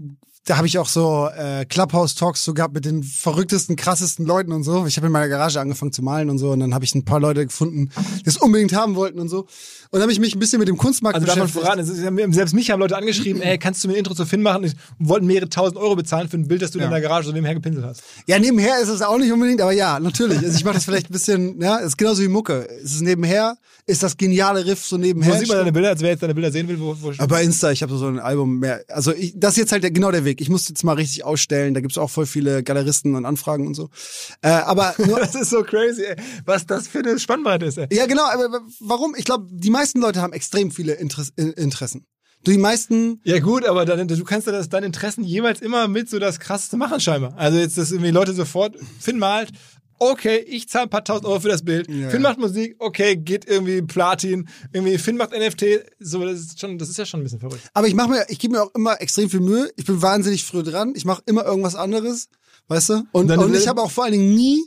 da 0.47 0.57
habe 0.57 0.67
ich 0.69 0.79
auch 0.79 0.89
so 0.89 1.29
äh, 1.37 1.65
Clubhouse-Talks 1.65 2.45
so 2.45 2.55
gehabt 2.55 2.73
mit 2.73 2.85
den 2.85 3.03
verrücktesten, 3.03 3.75
krassesten 3.77 4.25
Leuten 4.25 4.53
und 4.53 4.63
so. 4.63 4.87
Ich 4.87 4.97
habe 4.97 5.07
in 5.09 5.13
meiner 5.13 5.29
Garage 5.29 5.61
angefangen 5.61 5.93
zu 5.93 6.03
malen 6.03 6.31
und 6.31 6.39
so 6.39 6.51
und 6.53 6.61
dann 6.61 6.73
habe 6.73 6.85
ich 6.85 6.95
ein 6.95 7.05
paar 7.05 7.19
Leute 7.21 7.45
gefunden, 7.45 7.91
die 8.25 8.29
es 8.29 8.37
unbedingt 8.37 8.73
haben 8.73 8.95
wollten 8.95 9.19
und 9.19 9.29
so. 9.29 9.41
Und 9.41 9.49
dann 9.93 10.03
habe 10.03 10.13
ich 10.13 10.21
mich 10.21 10.35
ein 10.35 10.39
bisschen 10.39 10.59
mit 10.61 10.69
dem 10.69 10.77
Kunstmarkt 10.77 11.17
Also 11.17 11.27
beschäftigt. 11.27 11.53
voran, 11.65 11.79
es 11.81 11.89
ist- 11.89 12.01
selbst 12.35 12.55
mich 12.55 12.71
haben 12.71 12.81
Leute 12.81 12.97
angeschrieben, 12.97 13.43
ey, 13.43 13.59
kannst 13.59 13.83
du 13.83 13.89
mir 13.89 13.95
ein 13.95 13.99
Intro 13.99 14.15
zu 14.15 14.25
Finn 14.25 14.43
machen? 14.43 14.65
Und 14.65 14.75
wollten 15.09 15.27
mehrere 15.27 15.49
tausend 15.49 15.79
Euro 15.79 15.97
bezahlen 15.97 16.29
für 16.29 16.37
ein 16.37 16.47
Bild, 16.49 16.63
das 16.63 16.71
du 16.71 16.79
Ja. 16.79 16.85
in 16.85 16.91
deiner 16.91 17.03
Garage 17.03 17.27
so 17.27 17.33
nebenher 17.33 17.55
gepinselt 17.55 17.85
hast. 17.85 18.03
Ja, 18.27 18.39
nebenher 18.39 18.79
ist 18.81 18.89
es 18.89 19.03
auch 19.03 19.19
nicht 19.19 19.33
unbedingt, 19.33 19.61
aber 19.61 19.73
ja, 19.73 19.99
natürlich. 20.01 20.39
Also 20.39 20.57
ich 20.57 20.65
mache 20.65 20.75
das 20.75 20.85
vielleicht 20.85 21.11
ein 21.11 21.13
bisschen, 21.13 21.61
ja, 21.61 21.77
ist 21.79 21.99
genauso 21.99 22.23
wie 22.23 22.29
Mucke. 22.29 22.69
Es 22.85 22.93
ist 22.95 23.03
nebenher, 23.03 23.57
ist 23.87 24.03
das 24.03 24.17
geniale 24.17 24.67
Riff 24.67 24.85
so 24.85 24.97
nebenher. 24.97 25.33
Wo 25.33 25.39
sieht 25.39 25.49
man 25.49 25.59
deine 25.59 25.73
Bilder, 25.73 25.91
als 25.91 26.01
wer 26.01 26.11
jetzt 26.11 26.23
deine 26.23 26.35
Bilder 26.35 26.51
sehen 26.51 26.67
will? 26.67 26.81
Wo, 26.81 26.97
wo 27.01 27.11
Aber 27.11 27.27
bei 27.27 27.45
Insta, 27.45 27.71
ich 27.71 27.83
habe 27.83 27.97
so 27.97 28.07
ein 28.07 28.19
Album 28.19 28.59
mehr. 28.59 28.85
Also 28.89 29.13
ich, 29.13 29.33
das 29.37 29.53
ist 29.53 29.59
jetzt 29.59 29.73
halt 29.73 29.85
der, 29.85 29.93
genau 29.93 30.11
der 30.11 30.25
Weg. 30.25 30.41
Ich 30.41 30.49
muss 30.49 30.69
jetzt 30.69 30.83
mal 30.83 30.95
richtig 30.95 31.25
ausstellen. 31.25 31.73
Da 31.73 31.81
gibt's 31.81 31.97
auch 31.97 32.11
voll 32.11 32.27
viele 32.27 32.65
Galeristen 32.65 33.15
und 33.15 33.25
Anfragen 33.25 33.67
und 33.67 33.75
so. 33.75 33.89
Äh, 34.43 34.49
aber 34.49 34.95
nur, 35.07 35.21
das 35.21 35.37
ist 35.37 35.51
so 35.51 35.63
crazy, 35.63 36.03
ey. 36.03 36.17
was 36.45 36.67
das 36.67 36.89
für 36.89 36.99
eine 36.99 37.19
Spannbreite 37.19 37.67
ist. 37.67 37.79
Ey. 37.79 37.87
ja, 37.93 38.07
genau. 38.07 38.25
Aber 38.25 38.61
warum? 38.81 39.15
Ich 39.17 39.25
glaube, 39.25 39.47
die 39.51 39.71
meisten 39.71 40.01
Leute 40.01 40.21
haben 40.21 40.33
extrem 40.33 40.73
viele 40.73 40.95
Interess 40.95 41.33
äh, 41.37 41.45
Interessen. 41.51 42.07
Die 42.47 42.59
meisten 42.59 43.21
Ja 43.25 43.41
gut, 43.41 43.65
aber 43.67 43.85
dann, 43.85 44.07
du 44.07 44.25
kannst 44.25 44.47
ja 44.47 44.53
das, 44.53 44.69
deine 44.69 44.87
Interessen 44.87 45.25
jeweils 45.25 45.61
immer 45.61 45.89
mit 45.89 46.09
so 46.09 46.21
das 46.21 46.39
Krasseste 46.39 46.77
machen 46.77 47.01
scheinbar. 47.01 47.35
Also 47.37 47.59
jetzt, 47.59 47.77
dass 47.77 47.91
irgendwie 47.91 48.13
Leute 48.13 48.35
sofort, 48.35 48.77
Finn 49.01 49.19
malt, 49.19 49.51
okay, 49.99 50.39
ich 50.47 50.69
zahle 50.69 50.85
ein 50.85 50.91
paar 50.91 51.05
tausend 51.05 51.27
Euro 51.27 51.41
für 51.41 51.49
das 51.49 51.65
Bild. 51.65 51.89
Ja, 51.91 52.11
Finn 52.11 52.23
macht 52.23 52.39
Musik, 52.39 52.77
okay, 52.79 53.17
geht 53.17 53.49
irgendwie 53.49 53.83
Platin. 53.83 54.49
Irgendwie 54.73 54.99
Finn 54.99 55.17
macht 55.17 55.31
NFT, 55.33 55.65
so, 55.99 56.25
das 56.25 56.41
ist 56.41 56.61
schon, 56.61 56.79
das 56.79 56.89
ist 56.89 56.99
ja 56.99 57.07
schon 57.07 57.21
ein 57.21 57.25
bisschen 57.25 57.41
verrückt. 57.41 57.63
Aber 57.75 57.87
ich 57.89 57.95
mache 57.95 58.09
mir, 58.11 58.25
ich 58.29 58.39
gebe 58.39 58.55
mir 58.57 58.63
auch 58.63 58.75
immer 58.75 59.01
extrem 59.01 59.31
viel 59.31 59.41
Mühe. 59.41 59.71
Ich 59.77 59.85
bin 59.85 60.01
wahnsinnig 60.03 60.45
früh 60.45 60.63
dran. 60.63 60.93
Ich 60.97 61.05
mache 61.05 61.23
immer 61.27 61.45
irgendwas 61.45 61.75
anderes, 61.75 62.29
weißt 62.69 62.89
du? 62.91 63.03
Und, 63.13 63.29
Dann- 63.29 63.39
und 63.39 63.55
ich 63.55 63.69
habe 63.69 63.81
auch 63.83 63.91
vor 63.91 64.05
allen 64.05 64.13
Dingen 64.13 64.35
nie 64.35 64.65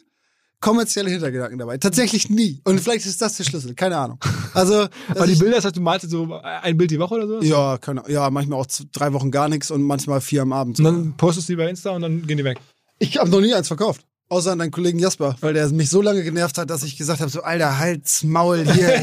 kommerzielle 0.62 1.10
Hintergedanken 1.10 1.58
dabei. 1.58 1.78
Tatsächlich 1.78 2.30
nie. 2.30 2.60
Und 2.66 2.82
vielleicht 2.82 3.06
ist 3.06 3.22
das 3.22 3.38
der 3.38 3.46
Schlüssel. 3.46 3.76
Keine 3.76 3.98
Ahnung. 3.98 4.20
Also, 4.54 4.88
Aber 5.10 5.26
die 5.26 5.36
Bilder, 5.36 5.56
das 5.56 5.66
heißt, 5.66 5.78
du 5.78 5.82
malst 5.82 6.10
so 6.10 6.34
ein 6.42 6.76
Bild 6.76 6.92
die 6.92 7.00
Woche 7.00 7.16
oder 7.16 7.28
so? 7.28 7.42
ja, 7.42 7.78
keine, 7.78 8.04
ja, 8.10 8.30
manchmal 8.30 8.60
auch 8.60 8.66
drei 8.92 9.14
Wochen 9.14 9.32
gar 9.32 9.48
nichts 9.48 9.72
und 9.72 9.82
manchmal 9.84 10.20
vier 10.22 10.42
am 10.42 10.52
Abend. 10.52 10.80
Und 10.80 10.86
dann 10.86 11.16
postest 11.18 11.48
du 11.48 11.54
die 11.54 11.58
bei 11.58 11.70
Insta 11.70 11.92
und 11.92 12.02
dann 12.02 12.28
gehen 12.28 12.38
die 12.38 12.44
weg. 12.44 12.60
Ich 12.98 13.18
habe 13.18 13.30
noch 13.30 13.40
nie 13.40 13.54
eins 13.54 13.68
verkauft. 13.70 14.06
Außer 14.32 14.52
an 14.52 14.60
deinen 14.60 14.70
Kollegen 14.70 15.00
Jasper, 15.00 15.36
weil 15.42 15.56
der 15.56 15.68
mich 15.70 15.90
so 15.90 16.04
lange 16.04 16.24
genervt 16.24 16.60
hat, 16.60 16.70
dass 16.70 16.84
ich 16.84 16.96
gesagt 16.96 17.20
habe, 17.20 17.32
so, 17.32 17.42
Alter, 17.42 17.80
Halt's 17.80 18.24
Maul 18.24 18.64
hier. 18.64 18.88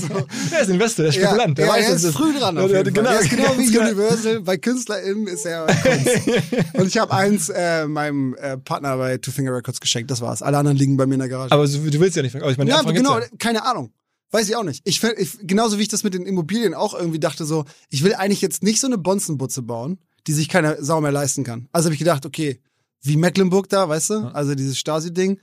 so. 0.00 0.26
Er 0.50 0.62
ist 0.62 0.70
Investor, 0.70 1.02
der 1.02 1.10
ist 1.10 1.16
Ja, 1.16 1.28
Spekulant. 1.28 1.58
der 1.58 1.66
ja, 1.66 1.72
weiß, 1.72 1.88
er 1.88 1.94
ist 1.96 2.06
früh 2.16 2.32
dran. 2.38 2.56
Auf 2.56 2.70
jeden 2.70 2.94
genau, 2.94 3.10
er 3.10 3.20
ist 3.20 3.28
genau 3.28 3.54
wie 3.58 3.66
genau. 3.70 3.84
Universal. 3.84 4.40
Bei 4.40 4.56
KünstlerInnen 4.56 5.26
ist 5.26 5.44
er 5.44 5.66
Kunst. 5.66 6.08
Und 6.72 6.86
ich 6.86 6.96
habe 6.96 7.12
eins 7.12 7.50
äh, 7.50 7.86
meinem 7.86 8.34
äh, 8.36 8.56
Partner 8.56 8.96
bei 8.96 9.18
Two 9.18 9.30
Finger 9.30 9.54
Records 9.54 9.78
geschenkt. 9.78 10.10
Das 10.10 10.22
war's. 10.22 10.40
Alle 10.40 10.56
anderen 10.56 10.78
liegen 10.78 10.96
bei 10.96 11.04
mir 11.04 11.14
in 11.14 11.20
der 11.20 11.28
Garage. 11.28 11.52
Aber 11.52 11.68
du 11.68 12.00
willst 12.00 12.16
ja 12.16 12.22
nicht 12.22 12.32
verkaufen. 12.32 12.52
Ich 12.52 12.58
meine, 12.58 12.70
ja, 12.70 12.80
gibt's 12.80 12.94
genau. 12.94 13.18
ja. 13.18 13.26
Keine 13.38 13.66
Ahnung. 13.66 13.92
Weiß 14.30 14.48
ich 14.48 14.56
auch 14.56 14.64
nicht. 14.64 14.80
Ich, 14.84 15.02
ich 15.18 15.36
genauso 15.42 15.78
wie 15.78 15.82
ich 15.82 15.88
das 15.88 16.02
mit 16.02 16.14
den 16.14 16.24
Immobilien 16.24 16.72
auch 16.72 16.94
irgendwie 16.94 17.20
dachte 17.20 17.44
so, 17.44 17.66
ich 17.90 18.02
will 18.02 18.14
eigentlich 18.14 18.40
jetzt 18.40 18.62
nicht 18.62 18.80
so 18.80 18.86
eine 18.86 18.96
Bonzenbutze 18.96 19.60
bauen, 19.60 19.98
die 20.26 20.32
sich 20.32 20.48
keine 20.48 20.82
Sau 20.82 21.02
mehr 21.02 21.12
leisten 21.12 21.44
kann. 21.44 21.68
Also 21.72 21.88
habe 21.88 21.94
ich 21.94 21.98
gedacht, 21.98 22.24
okay, 22.24 22.58
wie 23.02 23.16
Mecklenburg 23.16 23.68
da, 23.68 23.88
weißt 23.88 24.10
du? 24.10 24.14
Also 24.34 24.54
dieses 24.54 24.78
Stasi-Ding. 24.78 25.38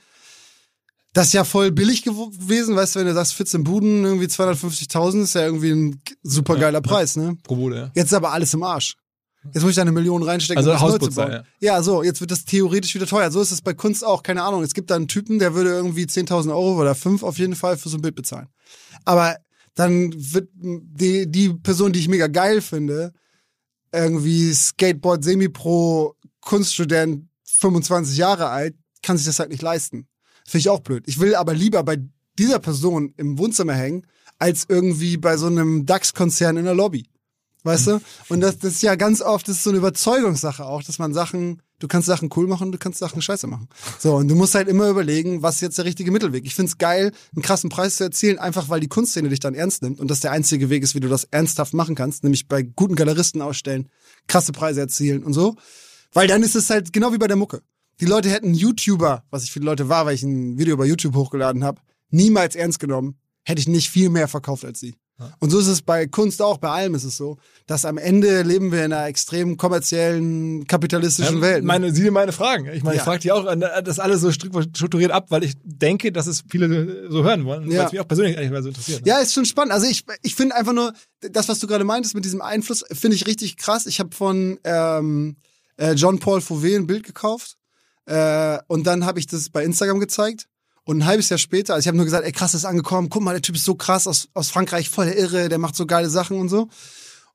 Das 1.13 1.27
ist 1.27 1.33
ja 1.33 1.43
voll 1.43 1.71
billig 1.71 2.03
gew- 2.03 2.31
gewesen, 2.39 2.75
weißt 2.75 2.95
du, 2.95 2.99
wenn 2.99 3.07
du 3.07 3.13
sagst 3.13 3.33
14 3.33 3.63
Buden, 3.63 4.03
irgendwie 4.05 4.27
250.000, 4.27 5.23
ist 5.23 5.33
ja 5.35 5.41
irgendwie 5.45 5.71
ein 5.71 6.01
super 6.23 6.55
geiler 6.55 6.81
Preis, 6.81 7.15
ne? 7.15 7.35
Pro 7.43 7.55
Bude, 7.55 7.75
ja. 7.77 7.91
Jetzt 7.95 8.07
ist 8.07 8.13
aber 8.13 8.31
alles 8.31 8.53
im 8.53 8.61
Arsch. 8.63 8.95
Jetzt 9.53 9.61
muss 9.63 9.71
ich 9.71 9.75
da 9.75 9.81
eine 9.83 9.91
Million 9.91 10.21
reinstecken, 10.21 10.57
Also 10.57 10.69
um 10.71 10.73
das 10.91 11.01
neu 11.01 11.07
zu 11.07 11.15
bauen. 11.15 11.43
Ja. 11.61 11.81
so, 11.81 12.03
jetzt 12.03 12.19
wird 12.21 12.29
das 12.29 12.43
theoretisch 12.45 12.93
wieder 12.93 13.07
teuer. 13.07 13.31
So 13.31 13.41
ist 13.41 13.51
es 13.51 13.61
bei 13.61 13.73
Kunst 13.73 14.05
auch, 14.05 14.21
keine 14.21 14.43
Ahnung. 14.43 14.63
Es 14.63 14.73
gibt 14.73 14.91
da 14.91 14.95
einen 14.97 15.07
Typen, 15.07 15.39
der 15.39 15.55
würde 15.55 15.69
irgendwie 15.71 16.03
10.000 16.03 16.49
Euro 16.49 16.79
oder 16.79 16.93
5 16.93 17.23
auf 17.23 17.39
jeden 17.39 17.55
Fall 17.55 17.77
für 17.77 17.87
so 17.89 17.97
ein 17.97 18.01
Bild 18.01 18.15
bezahlen. 18.15 18.49
Aber 19.05 19.37
dann 19.75 20.13
wird 20.13 20.49
die, 20.53 21.25
die 21.31 21.53
Person, 21.53 21.93
die 21.93 21.99
ich 21.99 22.09
mega 22.09 22.27
geil 22.27 22.61
finde, 22.61 23.13
irgendwie 23.93 24.53
Skateboard, 24.53 25.23
Semi-Pro, 25.23 26.15
Kunststudent, 26.41 27.25
25 27.59 28.17
Jahre 28.17 28.49
alt, 28.49 28.75
kann 29.03 29.17
sich 29.17 29.25
das 29.25 29.39
halt 29.39 29.49
nicht 29.49 29.61
leisten. 29.61 30.07
Finde 30.45 30.59
ich 30.59 30.69
auch 30.69 30.79
blöd. 30.79 31.03
Ich 31.07 31.19
will 31.19 31.35
aber 31.35 31.53
lieber 31.53 31.83
bei 31.83 31.97
dieser 32.37 32.59
Person 32.59 33.13
im 33.17 33.37
Wohnzimmer 33.37 33.73
hängen, 33.73 34.05
als 34.37 34.65
irgendwie 34.67 35.17
bei 35.17 35.37
so 35.37 35.47
einem 35.47 35.85
DAX-Konzern 35.85 36.57
in 36.57 36.65
der 36.65 36.73
Lobby. 36.73 37.09
Weißt 37.63 37.87
du? 37.87 38.01
Und 38.29 38.39
das, 38.41 38.57
das 38.57 38.73
ist 38.75 38.83
ja 38.83 38.95
ganz 38.95 39.21
oft 39.21 39.47
das 39.47 39.57
ist 39.57 39.63
so 39.63 39.69
eine 39.69 39.79
Überzeugungssache 39.79 40.65
auch, 40.65 40.81
dass 40.81 40.97
man 40.97 41.13
Sachen 41.13 41.61
Du 41.79 41.87
kannst 41.87 42.07
Sachen 42.07 42.29
cool 42.35 42.45
machen, 42.45 42.73
du 42.73 42.77
kannst 42.77 42.99
Sachen 42.99 43.21
scheiße 43.21 43.47
machen. 43.47 43.69
So, 43.99 44.15
und 44.15 44.27
du 44.27 44.35
musst 44.35 44.53
halt 44.53 44.67
immer 44.67 44.89
überlegen, 44.89 45.41
was 45.41 45.55
ist 45.55 45.61
jetzt 45.61 45.77
der 45.77 45.85
richtige 45.85 46.11
Mittelweg. 46.11 46.45
Ich 46.45 46.53
find's 46.53 46.77
geil, 46.77 47.13
einen 47.33 47.41
krassen 47.41 47.69
Preis 47.69 47.95
zu 47.95 48.03
erzielen, 48.03 48.37
einfach 48.37 48.67
weil 48.67 48.81
die 48.81 48.89
Kunstszene 48.89 49.29
dich 49.29 49.39
dann 49.39 49.55
ernst 49.55 49.81
nimmt 49.81 49.99
und 49.99 50.11
das 50.11 50.19
der 50.19 50.31
einzige 50.31 50.69
Weg 50.69 50.83
ist, 50.83 50.93
wie 50.93 50.99
du 50.99 51.07
das 51.07 51.23
ernsthaft 51.31 51.73
machen 51.73 51.95
kannst, 51.95 52.23
nämlich 52.23 52.49
bei 52.49 52.63
guten 52.63 52.95
Galeristen 52.95 53.41
ausstellen, 53.41 53.87
krasse 54.27 54.51
Preise 54.51 54.81
erzielen 54.81 55.23
und 55.23 55.31
so. 55.31 55.55
Weil 56.13 56.27
dann 56.27 56.43
ist 56.43 56.55
es 56.55 56.69
halt 56.69 56.91
genau 56.93 57.13
wie 57.13 57.17
bei 57.17 57.27
der 57.27 57.37
Mucke. 57.37 57.61
Die 58.01 58.05
Leute 58.05 58.29
hätten 58.29 58.53
YouTuber, 58.53 59.23
was 59.29 59.43
ich 59.43 59.51
für 59.51 59.59
die 59.59 59.65
Leute 59.65 59.89
war, 59.89 60.05
weil 60.05 60.15
ich 60.15 60.23
ein 60.23 60.57
Video 60.57 60.73
über 60.73 60.85
YouTube 60.85 61.15
hochgeladen 61.15 61.63
habe, 61.63 61.81
niemals 62.09 62.55
ernst 62.55 62.79
genommen, 62.79 63.15
hätte 63.43 63.59
ich 63.59 63.67
nicht 63.67 63.89
viel 63.89 64.09
mehr 64.09 64.27
verkauft 64.27 64.65
als 64.65 64.79
sie. 64.79 64.95
Und 65.39 65.49
so 65.49 65.59
ist 65.59 65.67
es 65.67 65.81
bei 65.81 66.07
Kunst 66.07 66.41
auch, 66.41 66.59
bei 66.59 66.69
allem 66.69 66.95
ist 66.95 67.03
es 67.03 67.17
so, 67.17 67.37
dass 67.67 67.83
am 67.83 67.97
Ende 67.97 68.41
leben 68.43 68.71
wir 68.71 68.85
in 68.85 68.93
einer 68.93 69.05
extrem 69.07 69.57
kommerziellen, 69.57 70.65
kapitalistischen 70.65 71.35
Ja, 71.37 71.41
Welt. 71.41 71.61
ne? 71.63 71.67
Meine, 71.67 71.93
sieh 71.93 72.03
dir 72.03 72.11
meine 72.11 72.31
Fragen. 72.31 72.67
Ich 72.67 72.83
meine, 72.83 72.95
ich 72.95 72.99
Ja. 72.99 73.03
frage 73.03 73.19
die 73.19 73.33
auch 73.33 73.45
äh, 73.45 73.83
das 73.83 73.99
alles 73.99 74.21
so 74.21 74.29
stru- 74.29 74.63
strukturiert 74.73 75.11
ab, 75.11 75.25
weil 75.29 75.43
ich 75.43 75.55
denke, 75.65 76.13
dass 76.13 76.25
es 76.25 76.43
viele 76.49 77.09
so 77.11 77.25
hören 77.25 77.43
wollen, 77.43 77.69
Ja. 77.69 77.79
weil 77.79 77.85
es 77.87 77.91
mich 77.91 77.99
auch 77.99 78.07
persönlich 78.07 78.37
eigentlich 78.37 78.51
mal 78.51 78.63
so 78.63 78.69
interessiert. 78.69 79.01
ne? 79.05 79.09
Ja, 79.09 79.17
ist 79.19 79.33
schon 79.33 79.43
spannend. 79.43 79.73
Also 79.73 79.87
ich, 79.87 80.05
ich 80.21 80.35
finde 80.35 80.55
einfach 80.55 80.71
nur, 80.71 80.93
das, 81.19 81.49
was 81.49 81.59
du 81.59 81.67
gerade 81.67 81.83
meintest 81.83 82.15
mit 82.15 82.23
diesem 82.23 82.41
Einfluss, 82.41 82.85
finde 82.93 83.15
ich 83.17 83.27
richtig 83.27 83.57
krass. 83.57 83.87
Ich 83.87 83.99
habe 83.99 84.15
von 84.15 84.57
ähm, 84.63 85.35
äh, 85.79 85.93
John 85.93 86.19
Paul 86.19 86.41
Fauvet 86.41 86.75
ein 86.75 86.87
Bild 86.87 87.03
gekauft 87.03 87.57
äh, 88.05 88.59
und 88.67 88.85
dann 88.85 89.05
habe 89.05 89.19
ich 89.19 89.27
das 89.27 89.49
bei 89.49 89.63
Instagram 89.63 89.99
gezeigt. 89.99 90.47
Und 90.85 90.99
ein 90.99 91.05
halbes 91.05 91.29
Jahr 91.29 91.37
später, 91.37 91.75
also 91.75 91.83
ich 91.83 91.87
habe 91.87 91.97
nur 91.97 92.05
gesagt, 92.05 92.25
ey 92.25 92.31
krass, 92.31 92.53
das 92.53 92.61
ist 92.61 92.65
angekommen, 92.65 93.09
guck 93.09 93.21
mal, 93.21 93.33
der 93.33 93.43
Typ 93.43 93.55
ist 93.55 93.65
so 93.65 93.75
krass 93.75 94.07
aus, 94.07 94.27
aus 94.33 94.49
Frankreich, 94.49 94.89
voll 94.89 95.05
der 95.05 95.17
Irre, 95.17 95.47
der 95.47 95.59
macht 95.59 95.75
so 95.75 95.85
geile 95.85 96.09
Sachen 96.09 96.39
und 96.39 96.49
so. 96.49 96.67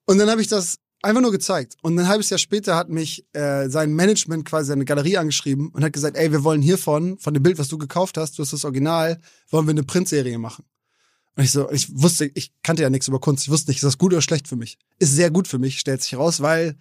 Und 0.07 0.19
dann 0.19 0.29
habe 0.29 0.41
ich 0.41 0.49
das 0.49 0.79
einfach 1.03 1.23
nur 1.23 1.31
gezeigt. 1.31 1.77
Und 1.83 1.97
ein 1.97 2.09
halbes 2.09 2.31
Jahr 2.31 2.39
später 2.39 2.75
hat 2.75 2.89
mich 2.89 3.25
äh, 3.33 3.69
sein 3.69 3.93
Management 3.93 4.45
quasi 4.45 4.69
seine 4.69 4.85
Galerie 4.85 5.19
angeschrieben 5.19 5.69
und 5.69 5.85
hat 5.85 5.93
gesagt, 5.93 6.17
ey, 6.17 6.33
wir 6.33 6.43
wollen 6.43 6.63
hiervon, 6.63 7.17
von 7.19 7.33
dem 7.33 7.45
Bild, 7.45 7.59
was 7.59 7.69
du 7.69 7.79
gekauft 7.79 8.17
hast, 8.19 8.39
du 8.39 8.43
hast 8.43 8.53
das 8.53 8.65
Original, 8.65 9.21
wollen 9.51 9.67
wir 9.67 9.73
eine 9.73 9.85
Printserie 9.85 10.39
machen. 10.39 10.65
Und 11.37 11.45
ich 11.45 11.53
so, 11.53 11.71
ich 11.71 11.97
wusste, 11.97 12.31
ich 12.35 12.53
kannte 12.63 12.83
ja 12.83 12.91
nichts 12.91 13.07
über 13.07 13.21
Kunst, 13.21 13.45
ich 13.45 13.51
wusste 13.51 13.71
nicht, 13.71 13.79
ist 13.79 13.85
das 13.85 13.99
gut 13.99 14.13
oder 14.13 14.23
schlecht 14.23 14.49
für 14.49 14.57
mich? 14.57 14.79
Ist 14.99 15.15
sehr 15.15 15.31
gut 15.31 15.47
für 15.47 15.59
mich, 15.59 15.79
stellt 15.79 16.03
sich 16.03 16.17
raus, 16.17 16.41
weil 16.41 16.77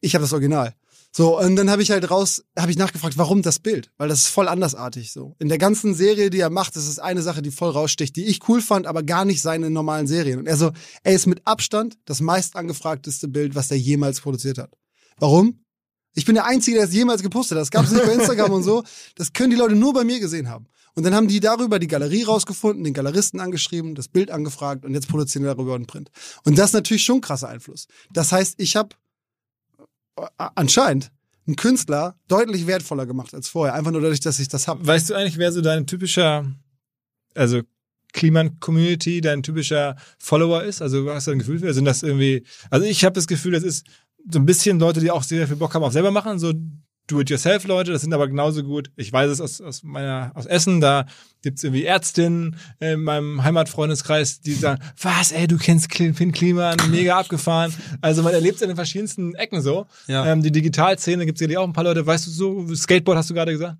ich 0.00 0.14
habe 0.14 0.22
das 0.22 0.32
Original. 0.32 0.74
So, 1.16 1.40
und 1.40 1.56
dann 1.56 1.70
habe 1.70 1.80
ich 1.80 1.90
halt 1.90 2.10
raus, 2.10 2.44
habe 2.58 2.70
ich 2.70 2.76
nachgefragt, 2.76 3.16
warum 3.16 3.40
das 3.40 3.58
Bild? 3.58 3.90
Weil 3.96 4.10
das 4.10 4.24
ist 4.24 4.26
voll 4.26 4.48
andersartig 4.48 5.12
so. 5.12 5.34
In 5.38 5.48
der 5.48 5.56
ganzen 5.56 5.94
Serie, 5.94 6.28
die 6.28 6.40
er 6.40 6.50
macht, 6.50 6.76
ist 6.76 6.98
eine 6.98 7.22
Sache, 7.22 7.40
die 7.40 7.50
voll 7.50 7.70
raussticht, 7.70 8.14
die 8.16 8.26
ich 8.26 8.46
cool 8.50 8.60
fand, 8.60 8.86
aber 8.86 9.02
gar 9.02 9.24
nicht 9.24 9.40
seine 9.40 9.70
normalen 9.70 10.06
Serien. 10.06 10.40
Und 10.40 10.46
er 10.46 10.58
so, 10.58 10.72
er 11.04 11.14
ist 11.14 11.24
mit 11.24 11.40
Abstand 11.46 11.96
das 12.04 12.20
meist 12.20 12.54
angefragteste 12.54 13.28
Bild, 13.28 13.54
was 13.54 13.70
er 13.70 13.78
jemals 13.78 14.20
produziert 14.20 14.58
hat. 14.58 14.74
Warum? 15.18 15.64
Ich 16.12 16.26
bin 16.26 16.34
der 16.34 16.44
Einzige, 16.44 16.76
der 16.76 16.86
es 16.86 16.92
jemals 16.92 17.22
gepostet 17.22 17.56
hat. 17.56 17.62
Das 17.62 17.70
gab 17.70 17.86
es 17.86 17.92
nicht 17.92 18.04
bei 18.04 18.12
Instagram 18.12 18.52
und 18.52 18.62
so. 18.62 18.84
Das 19.14 19.32
können 19.32 19.48
die 19.48 19.56
Leute 19.56 19.74
nur 19.74 19.94
bei 19.94 20.04
mir 20.04 20.20
gesehen 20.20 20.50
haben. 20.50 20.66
Und 20.94 21.04
dann 21.04 21.14
haben 21.14 21.28
die 21.28 21.40
darüber 21.40 21.78
die 21.78 21.86
Galerie 21.88 22.24
rausgefunden, 22.24 22.84
den 22.84 22.92
Galeristen 22.92 23.40
angeschrieben, 23.40 23.94
das 23.94 24.08
Bild 24.08 24.30
angefragt 24.30 24.84
und 24.84 24.92
jetzt 24.92 25.08
produzieren 25.08 25.44
die 25.44 25.48
darüber 25.48 25.76
einen 25.76 25.86
Print. 25.86 26.10
Und 26.44 26.58
das 26.58 26.66
ist 26.66 26.74
natürlich 26.74 27.04
schon 27.04 27.22
krasser 27.22 27.48
Einfluss. 27.48 27.86
Das 28.12 28.32
heißt, 28.32 28.56
ich 28.58 28.76
habe 28.76 28.90
anscheinend 30.36 31.10
einen 31.46 31.56
Künstler 31.56 32.18
deutlich 32.28 32.66
wertvoller 32.66 33.06
gemacht 33.06 33.34
als 33.34 33.48
vorher. 33.48 33.74
Einfach 33.74 33.92
nur 33.92 34.00
dadurch, 34.00 34.20
dass 34.20 34.38
ich 34.38 34.48
das 34.48 34.68
hab. 34.68 34.84
Weißt 34.84 35.10
du 35.10 35.14
eigentlich, 35.14 35.38
wer 35.38 35.52
so 35.52 35.60
dein 35.60 35.86
typischer, 35.86 36.46
also 37.34 37.62
Kliman-Community, 38.12 39.20
dein 39.20 39.42
typischer 39.42 39.96
Follower 40.18 40.62
ist? 40.62 40.82
Also 40.82 41.10
hast 41.12 41.26
du 41.26 41.32
ein 41.32 41.38
Gefühl 41.38 41.60
für? 41.60 41.72
Sind 41.72 41.84
das 41.84 42.02
irgendwie, 42.02 42.44
also 42.70 42.86
ich 42.86 43.04
habe 43.04 43.14
das 43.14 43.26
Gefühl, 43.26 43.52
das 43.52 43.62
ist 43.62 43.86
so 44.30 44.38
ein 44.38 44.46
bisschen 44.46 44.80
Leute, 44.80 45.00
die 45.00 45.10
auch 45.10 45.22
sehr 45.22 45.46
viel 45.46 45.56
Bock 45.56 45.74
haben 45.74 45.84
auf 45.84 45.92
selber 45.92 46.10
machen, 46.10 46.38
so 46.38 46.52
Do-it-yourself-Leute, 47.06 47.92
das 47.92 48.02
sind 48.02 48.12
aber 48.12 48.26
genauso 48.26 48.62
gut. 48.62 48.90
Ich 48.96 49.12
weiß 49.12 49.30
es 49.30 49.40
aus, 49.40 49.60
aus 49.60 49.82
meiner, 49.82 50.32
aus 50.34 50.46
Essen, 50.46 50.80
da 50.80 51.06
gibt's 51.42 51.62
irgendwie 51.62 51.84
Ärztinnen 51.84 52.56
in 52.80 53.02
meinem 53.02 53.44
Heimatfreundeskreis, 53.44 54.40
die 54.40 54.54
sagen, 54.54 54.82
was, 55.00 55.30
ey, 55.30 55.46
du 55.46 55.56
kennst 55.56 55.94
Finn 55.94 56.32
Kliman, 56.32 56.76
mega 56.90 57.18
abgefahren. 57.18 57.72
Also 58.00 58.22
man 58.22 58.34
erlebt 58.34 58.56
es 58.56 58.62
in 58.62 58.68
den 58.68 58.76
verschiedensten 58.76 59.34
Ecken 59.36 59.62
so. 59.62 59.86
Ja. 60.08 60.26
Ähm, 60.26 60.42
die 60.42 60.50
Digitalszene 60.50 61.26
gibt's 61.26 61.38
sicherlich 61.38 61.58
auch 61.58 61.66
ein 61.66 61.72
paar 61.72 61.84
Leute, 61.84 62.04
weißt 62.04 62.26
du 62.26 62.30
so, 62.30 62.74
Skateboard 62.74 63.18
hast 63.18 63.30
du 63.30 63.34
gerade 63.34 63.52
gesagt? 63.52 63.78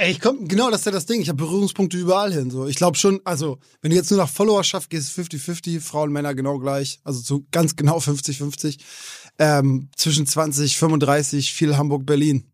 Ey, 0.00 0.12
ich 0.12 0.20
komm, 0.20 0.48
genau, 0.48 0.70
das 0.70 0.80
ist 0.80 0.86
ja 0.86 0.92
das 0.92 1.04
Ding. 1.04 1.20
Ich 1.20 1.28
habe 1.28 1.36
Berührungspunkte 1.36 1.98
überall 1.98 2.32
hin. 2.32 2.50
So, 2.50 2.66
ich 2.66 2.76
glaube 2.76 2.96
schon, 2.96 3.20
also 3.24 3.58
wenn 3.82 3.90
du 3.90 3.96
jetzt 3.98 4.10
nur 4.10 4.18
nach 4.18 4.30
Followerschaft 4.30 4.88
gehst, 4.88 5.10
50-50, 5.18 5.78
Frauen, 5.82 6.10
Männer 6.10 6.34
genau 6.34 6.58
gleich, 6.58 7.00
also 7.04 7.20
so 7.20 7.44
ganz 7.50 7.76
genau 7.76 7.98
50-50. 7.98 8.78
Ähm, 9.40 9.88
zwischen 9.96 10.26
20, 10.26 10.76
35, 10.76 11.52
viel 11.54 11.76
Hamburg, 11.76 12.04
Berlin. 12.06 12.44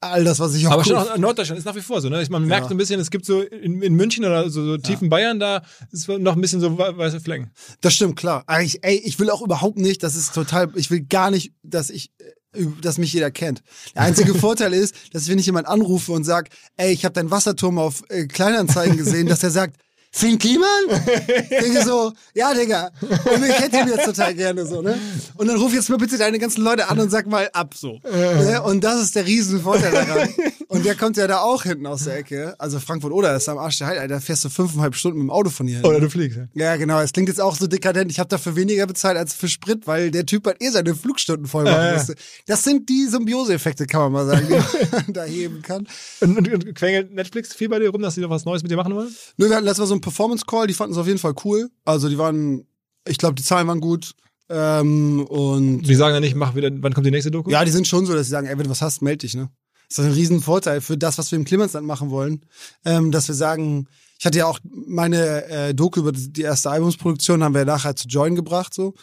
All 0.00 0.24
das, 0.24 0.38
was 0.40 0.54
ich 0.54 0.66
auch 0.66 0.72
Aber 0.72 0.84
schon 0.84 0.96
auch 0.96 1.16
Norddeutschland 1.18 1.58
ist 1.58 1.64
nach 1.64 1.74
wie 1.74 1.80
vor 1.80 2.00
so, 2.00 2.08
ne? 2.08 2.22
Ich, 2.22 2.30
man 2.30 2.46
merkt 2.46 2.64
Ja. 2.64 2.68
so 2.68 2.74
ein 2.74 2.78
bisschen, 2.78 3.00
es 3.00 3.10
gibt 3.10 3.26
so 3.26 3.42
in, 3.42 3.82
in 3.82 3.94
München 3.94 4.24
oder 4.24 4.48
so, 4.48 4.64
so 4.64 4.76
tiefen 4.78 5.08
Bayern, 5.10 5.38
da 5.40 5.62
ist 5.90 6.08
noch 6.08 6.36
ein 6.36 6.40
bisschen 6.40 6.60
so 6.60 6.78
we- 6.78 6.96
weiße 6.96 7.20
Flecken. 7.20 7.50
Das 7.80 7.92
stimmt, 7.94 8.16
klar. 8.16 8.44
Eigentlich, 8.46 8.82
ey, 8.82 8.96
ich 9.04 9.18
will 9.18 9.28
auch 9.28 9.42
überhaupt 9.42 9.78
nicht, 9.78 10.02
das 10.04 10.14
ist 10.16 10.34
total, 10.34 10.70
ich 10.76 10.90
will 10.90 11.00
gar 11.02 11.30
nicht, 11.32 11.52
dass 11.64 11.90
ich, 11.90 12.12
äh, 12.54 12.64
dass 12.80 12.96
mich 12.98 13.12
jeder 13.12 13.30
kennt. 13.32 13.62
Der 13.94 14.02
einzige 14.02 14.34
Vorteil 14.36 14.72
ist, 14.72 14.94
dass 15.12 15.28
wenn 15.28 15.38
ich 15.40 15.46
jemand 15.46 15.66
anrufe 15.66 16.12
und 16.12 16.22
sag, 16.24 16.48
ey, 16.76 16.92
ich 16.92 17.04
habe 17.04 17.14
deinen 17.14 17.30
Wasserturm 17.32 17.78
auf 17.78 18.04
äh, 18.08 18.26
Kleinanzeigen 18.26 18.96
gesehen, 18.96 19.26
dass 19.26 19.42
er 19.42 19.50
sagt, 19.50 19.76
Finn 20.14 20.38
Kliman? 20.38 20.68
Denke 21.50 21.84
so, 21.84 22.12
ja, 22.34 22.52
Digga. 22.52 22.90
Und 23.00 23.44
ich 23.46 23.58
hätte 23.58 23.78
ihn 23.78 23.88
jetzt 23.88 24.04
total 24.04 24.34
gerne 24.34 24.66
so, 24.66 24.82
ne? 24.82 24.98
Und 25.36 25.46
dann 25.46 25.56
ruf 25.56 25.72
jetzt 25.72 25.88
mal 25.88 25.96
bitte 25.96 26.18
deine 26.18 26.38
ganzen 26.38 26.62
Leute 26.62 26.88
an 26.90 26.98
und 27.00 27.10
sag 27.10 27.26
mal 27.26 27.48
ab 27.54 27.72
so. 27.74 27.98
Ne? 28.04 28.62
Und 28.62 28.84
das 28.84 29.00
ist 29.00 29.16
der 29.16 29.24
Riesenvorteil 29.26 29.90
daran. 29.90 30.28
Und 30.68 30.84
der 30.84 30.96
kommt 30.96 31.16
ja 31.16 31.26
da 31.26 31.40
auch 31.40 31.62
hinten 31.62 31.86
aus 31.86 32.04
der 32.04 32.18
Ecke. 32.18 32.54
Also 32.58 32.78
Frankfurt 32.78 33.12
oder 33.12 33.34
ist 33.34 33.48
am 33.48 33.56
Arsch 33.56 33.78
der 33.78 33.86
Heil, 33.86 33.98
Alter, 33.98 34.14
da 34.14 34.20
fährst 34.20 34.44
du 34.44 34.50
fünfeinhalb 34.50 34.94
Stunden 34.94 35.18
mit 35.18 35.28
dem 35.28 35.30
Auto 35.30 35.48
von 35.48 35.66
hier 35.66 35.78
hin. 35.78 35.86
Oder 35.86 35.98
du 36.00 36.10
fliegst. 36.10 36.38
Ja. 36.38 36.46
Ja, 36.54 36.76
genau. 36.76 37.00
Es 37.00 37.12
klingt 37.12 37.28
jetzt 37.28 37.40
auch 37.40 37.56
so 37.56 37.66
dekadent. 37.66 38.10
Ich 38.10 38.18
habe 38.18 38.28
dafür 38.28 38.54
weniger 38.54 38.86
bezahlt 38.86 39.16
als 39.16 39.32
für 39.34 39.48
Sprit, 39.48 39.86
weil 39.86 40.10
der 40.10 40.26
Typ 40.26 40.46
halt 40.46 40.62
eh 40.62 40.68
seine 40.68 40.94
Flugstunden 40.94 41.46
voll 41.46 41.64
machen 41.64 41.74
Ja, 41.76 41.86
ja. 41.88 41.94
musste. 41.94 42.14
Das 42.46 42.62
sind 42.62 42.88
die 42.90 43.06
Symbiose-Effekte, 43.06 43.86
kann 43.86 44.02
man 44.02 44.12
mal 44.12 44.26
sagen, 44.26 44.46
die 44.46 44.86
man 44.92 45.12
da 45.12 45.24
heben 45.24 45.62
kann. 45.62 45.86
Und, 46.20 46.36
und, 46.36 46.52
und 46.52 46.74
quengelt 46.74 47.12
Netflix 47.14 47.54
viel 47.54 47.68
bei 47.70 47.78
dir 47.78 47.88
rum, 47.90 48.02
dass 48.02 48.14
die 48.14 48.20
noch 48.20 48.30
was 48.30 48.44
Neues 48.44 48.62
mit 48.62 48.70
dir 48.70 48.76
machen 48.76 48.94
wollen? 48.94 49.14
Nö, 49.38 49.48
wir 49.48 49.56
hatten 49.56 49.64
letztes 49.64 49.80
Mal 49.80 49.86
so 49.86 49.94
einen 50.02 50.12
Performance-Call, 50.12 50.66
die 50.66 50.74
fanden 50.74 50.92
es 50.92 50.98
auf 50.98 51.06
jeden 51.06 51.18
Fall 51.18 51.34
cool. 51.44 51.70
Also 51.84 52.08
die 52.08 52.18
waren, 52.18 52.66
ich 53.06 53.18
glaube, 53.18 53.34
die 53.34 53.42
Zahlen 53.42 53.68
waren 53.68 53.80
gut. 53.80 54.12
Ähm, 54.48 55.24
und 55.26 55.82
Die 55.82 55.94
sagen 55.94 56.14
ja 56.14 56.20
nicht, 56.20 56.34
mach 56.34 56.54
wieder, 56.54 56.70
wann 56.72 56.92
kommt 56.92 57.06
die 57.06 57.10
nächste 57.10 57.30
Doku? 57.30 57.50
ja, 57.50 57.64
die 57.64 57.70
sind 57.70 57.86
schon 57.86 58.04
so, 58.04 58.14
dass 58.14 58.26
sie 58.26 58.32
sagen, 58.32 58.46
ey, 58.46 58.58
wenn 58.58 58.64
du 58.64 58.70
was 58.70 58.82
hast, 58.82 59.00
meld 59.00 59.22
dich, 59.22 59.34
ne? 59.34 59.48
Das 59.88 59.98
ist 59.98 60.04
ein 60.06 60.12
riesen 60.12 60.40
Vorteil 60.40 60.80
für 60.80 60.96
das, 60.96 61.18
was 61.18 61.30
wir 61.30 61.38
im 61.38 61.44
Clemensland 61.44 61.86
machen 61.86 62.10
wollen. 62.10 62.44
Ähm, 62.84 63.12
dass 63.12 63.28
wir 63.28 63.34
sagen, 63.34 63.86
ich 64.18 64.26
hatte 64.26 64.38
ja 64.38 64.46
auch 64.46 64.58
meine 64.64 65.44
äh, 65.46 65.74
Doku 65.74 66.00
über 66.00 66.12
die 66.12 66.42
erste 66.42 66.70
Albumsproduktion, 66.70 67.42
haben 67.42 67.54
wir 67.54 67.64
nachher 67.64 67.96
zu 67.96 68.08
Join 68.08 68.34
gebracht, 68.34 68.72
so. 68.74 68.94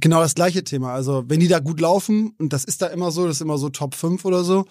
Genau 0.00 0.20
das 0.20 0.34
gleiche 0.34 0.62
Thema. 0.62 0.92
Also, 0.92 1.24
wenn 1.26 1.40
die 1.40 1.48
da 1.48 1.58
gut 1.58 1.80
laufen, 1.80 2.34
und 2.38 2.52
das 2.52 2.64
ist 2.64 2.82
da 2.82 2.88
immer 2.88 3.10
so, 3.10 3.26
das 3.26 3.36
ist 3.36 3.42
immer 3.42 3.56
so 3.56 3.70
Top 3.70 3.94
5 3.94 4.26
oder 4.26 4.44
so, 4.44 4.66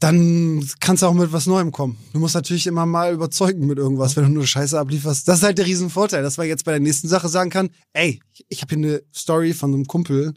dann 0.00 0.68
kannst 0.80 1.02
du 1.02 1.06
auch 1.06 1.14
mit 1.14 1.32
was 1.32 1.46
Neuem 1.46 1.72
kommen. 1.72 1.96
Du 2.12 2.18
musst 2.18 2.34
natürlich 2.34 2.66
immer 2.66 2.84
mal 2.84 3.12
überzeugen 3.12 3.66
mit 3.66 3.78
irgendwas, 3.78 4.16
wenn 4.16 4.24
du 4.24 4.30
nur 4.30 4.46
Scheiße 4.46 4.78
ablieferst. 4.78 5.26
Das 5.28 5.38
ist 5.38 5.42
halt 5.44 5.58
der 5.58 5.66
Riesenvorteil, 5.66 6.22
dass 6.22 6.36
man 6.36 6.46
jetzt 6.46 6.64
bei 6.64 6.72
der 6.72 6.80
nächsten 6.80 7.08
Sache 7.08 7.28
sagen 7.28 7.50
kann, 7.50 7.70
ey, 7.92 8.20
ich 8.48 8.62
habe 8.62 8.74
hier 8.74 8.86
eine 8.86 9.02
Story 9.14 9.54
von 9.54 9.72
einem 9.72 9.86
Kumpel, 9.86 10.34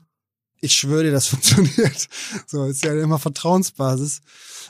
ich 0.61 0.73
schwöre 0.73 1.03
dir, 1.03 1.11
das 1.11 1.27
funktioniert. 1.27 2.07
So, 2.45 2.65
ist 2.65 2.83
ja 2.83 2.93
immer 2.99 3.19
Vertrauensbasis. 3.19 4.21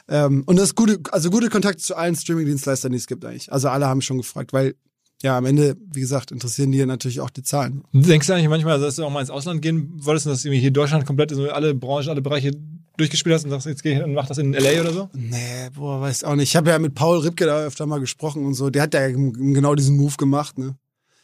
Ähm, 0.08 0.44
und 0.46 0.58
das 0.58 0.76
gute, 0.76 1.00
also 1.12 1.30
gute 1.30 1.50
Kontakte 1.50 1.82
zu 1.82 1.96
allen 1.96 2.16
Streaming-Dienstleistern, 2.16 2.92
die 2.92 2.98
es 2.98 3.08
gibt 3.08 3.26
eigentlich. 3.26 3.52
Also 3.52 3.70
alle 3.70 3.88
haben 3.88 4.02
schon 4.02 4.18
gefragt, 4.18 4.54
weil 4.54 4.76
ja, 5.24 5.36
am 5.36 5.46
Ende, 5.46 5.76
wie 5.92 6.02
gesagt, 6.02 6.32
interessieren 6.32 6.72
die 6.72 6.86
natürlich 6.86 7.22
auch 7.22 7.32
die 7.32 7.42
Zahlen. 7.42 7.84
Denkst 7.92 8.28
du 8.28 8.34
eigentlich 8.34 8.50
manchmal, 8.50 8.80
dass 8.80 8.98
du 8.98 9.04
auch 9.04 9.10
mal 9.10 9.22
ins 9.22 9.32
Ausland 9.32 9.64
gehen 9.64 9.92
wolltest 9.96 10.28
und 10.28 10.34
dass 10.34 10.46
irgendwie 10.46 10.62
hier 10.62 10.72
Deutschland 10.72 11.08
komplett 11.08 11.32
so 11.32 11.50
alle 11.50 11.74
Branchen, 11.74 12.10
alle 12.10 12.22
Bereiche 12.22 12.52
durchgespielt 12.98 13.36
hast 13.36 13.46
und 13.46 13.52
sagst, 13.52 13.68
jetzt 13.68 13.84
geh 13.84 13.94
ich 13.94 14.04
und 14.04 14.14
mach 14.14 14.28
das 14.28 14.38
in 14.40 14.54
L.A. 14.54 14.82
oder 14.82 14.94
so? 14.94 15.10
Nee, 15.14 15.70
boah, 15.74 16.02
weiß 16.02 16.24
auch 16.24 16.36
nicht. 16.36 16.50
Ich 16.50 16.56
habe 16.56 16.70
ja 16.70 16.80
mit 16.80 16.96
Paul 16.96 17.20
Ripke 17.20 17.46
da 17.46 17.60
öfter 17.60 17.86
mal 17.86 18.00
gesprochen 18.00 18.46
und 18.46 18.56
so. 18.56 18.70
Der 18.70 18.82
hat 18.82 18.94
ja 18.94 19.08
genau 19.08 19.76
diesen 19.76 19.96
Move 19.96 20.16
gemacht, 20.18 20.58
ne? 20.58 20.76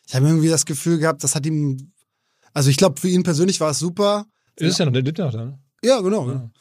Ich 0.07 0.15
habe 0.15 0.27
irgendwie 0.27 0.49
das 0.49 0.65
Gefühl 0.65 0.99
gehabt, 0.99 1.23
das 1.23 1.35
hat 1.35 1.45
ihm, 1.45 1.91
also 2.53 2.69
ich 2.69 2.77
glaube, 2.77 2.99
für 2.99 3.07
ihn 3.07 3.23
persönlich 3.23 3.59
war 3.59 3.71
es 3.71 3.79
super. 3.79 4.25
Ist 4.55 4.79
ja 4.79 4.85
noch, 4.85 4.93
der 4.93 5.01
lebt 5.01 5.17
ja 5.17 5.25
noch 5.25 5.33
da, 5.33 5.45
ne? 5.45 5.59
Ja, 5.83 5.99
genau. 6.01 6.25
genau. 6.25 6.51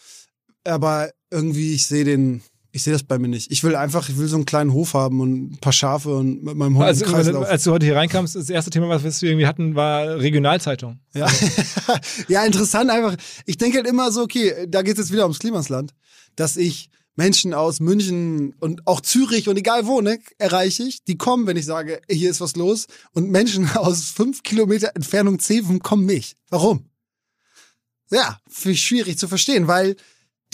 Aber 0.65 1.11
irgendwie, 1.31 1.75
ich 1.75 1.87
sehe 1.87 2.05
den, 2.05 2.43
ich 2.75 2.83
sehe 2.83 2.93
das 2.95 3.03
bei 3.03 3.19
mir 3.19 3.29
nicht. 3.29 3.53
Ich 3.53 3.63
will 3.65 3.77
einfach, 3.77 4.09
ich 4.09 4.17
will 4.17 4.27
so 4.27 4.37
einen 4.37 4.47
kleinen 4.47 4.73
Hof 4.73 4.95
haben 4.95 5.21
und 5.21 5.53
ein 5.53 5.59
paar 5.59 5.75
Schafe 5.75 6.15
und 6.17 6.43
mit 6.43 6.57
meinem 6.57 6.77
Hund 6.77 6.87
Also, 6.87 7.05
im 7.05 7.11
Kreislauf. 7.11 7.45
als 7.47 7.65
du 7.65 7.71
heute 7.71 7.85
hier 7.85 7.97
reinkamst, 7.97 8.35
das 8.35 8.49
erste 8.49 8.71
Thema, 8.71 8.89
was 8.89 9.21
wir 9.21 9.29
irgendwie 9.29 9.47
hatten, 9.47 9.75
war 9.75 10.19
Regionalzeitung. 10.19 10.99
Ja. 11.13 11.31
ja, 12.29 12.45
interessant 12.45 12.91
einfach. 12.91 13.17
Ich 13.45 13.59
denke 13.59 13.77
halt 13.77 13.87
immer 13.87 14.11
so, 14.11 14.23
okay, 14.23 14.67
da 14.69 14.81
geht 14.81 14.95
es 14.95 15.01
jetzt 15.01 15.13
wieder 15.13 15.25
ums 15.25 15.39
Klimasland, 15.39 15.93
dass 16.35 16.57
ich 16.57 16.89
Menschen 17.15 17.53
aus 17.53 17.81
München 17.81 18.55
und 18.59 18.87
auch 18.87 19.03
Zürich 19.03 19.51
und 19.51 19.59
egal 19.59 19.87
wo, 19.87 20.01
ne, 20.01 20.19
erreiche 20.39 20.83
ich, 20.85 21.05
die 21.05 21.19
kommen, 21.19 21.47
wenn 21.47 21.59
ich 21.59 21.67
sage, 21.67 22.01
hier 22.11 22.31
ist 22.31 22.41
was 22.41 22.57
los. 22.57 22.87
Und 23.13 23.31
Menschen 23.31 23.69
aus 23.77 24.05
fünf 24.07 24.43
Kilometer 24.43 24.93
Entfernung 24.95 25.39
Zeven 25.39 25.81
kommen 25.81 26.07
nicht. 26.07 26.39
Warum? 26.49 26.87
Ja, 28.11 28.41
finde 28.49 28.75
ich 28.75 28.83
schwierig 28.83 29.19
zu 29.19 29.29
verstehen, 29.29 29.69
weil 29.69 29.97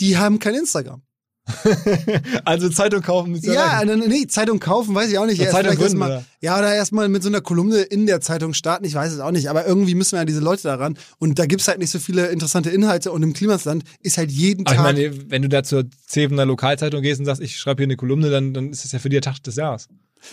die 0.01 0.17
haben 0.17 0.39
kein 0.39 0.55
Instagram. 0.55 1.01
also 2.45 2.69
Zeitung 2.69 3.01
kaufen 3.01 3.31
mit 3.33 3.43
Ja, 3.43 3.83
nee, 3.85 3.95
nee, 3.95 4.27
Zeitung 4.27 4.59
kaufen, 4.59 4.95
weiß 4.95 5.09
ich 5.09 5.17
auch 5.17 5.25
nicht. 5.25 5.37
Ja, 5.37 5.45
Erst 5.45 5.55
Zeitung 5.55 5.75
gründen, 5.75 5.97
mal, 5.97 6.09
oder? 6.09 6.25
ja, 6.41 6.57
oder 6.57 6.73
erstmal 6.73 7.09
mit 7.09 7.23
so 7.23 7.29
einer 7.29 7.41
Kolumne 7.41 7.81
in 7.81 8.05
der 8.05 8.21
Zeitung 8.21 8.53
starten, 8.53 8.85
ich 8.85 8.93
weiß 8.95 9.13
es 9.13 9.19
auch 9.19 9.31
nicht. 9.31 9.49
Aber 9.49 9.65
irgendwie 9.65 9.95
müssen 9.95 10.13
wir 10.13 10.19
ja 10.19 10.25
diese 10.25 10.39
Leute 10.39 10.63
daran. 10.63 10.97
Und 11.17 11.39
da 11.39 11.45
gibt's 11.45 11.67
halt 11.67 11.79
nicht 11.79 11.91
so 11.91 11.99
viele 11.99 12.27
interessante 12.27 12.69
Inhalte. 12.69 13.11
Und 13.11 13.23
im 13.23 13.33
Klimasland 13.33 13.83
ist 14.01 14.17
halt 14.17 14.31
jeden 14.31 14.65
Aber 14.65 14.73
ich 14.75 14.77
Tag. 14.81 14.85
meine, 14.95 15.31
wenn 15.31 15.41
du 15.41 15.49
da 15.49 15.63
zur 15.63 15.85
Zevener 16.07 16.45
Lokalzeitung 16.45 17.01
gehst 17.01 17.19
und 17.19 17.25
sagst, 17.25 17.41
ich 17.41 17.57
schreibe 17.57 17.81
hier 17.81 17.87
eine 17.87 17.97
Kolumne, 17.97 18.29
dann, 18.29 18.53
dann 18.53 18.71
ist 18.71 18.83
das 18.85 18.91
ja 18.91 18.99
für 18.99 19.09
dich 19.09 19.21
der 19.21 19.31
Tag 19.33 19.43
des 19.43 19.55
Jahres. 19.55 19.87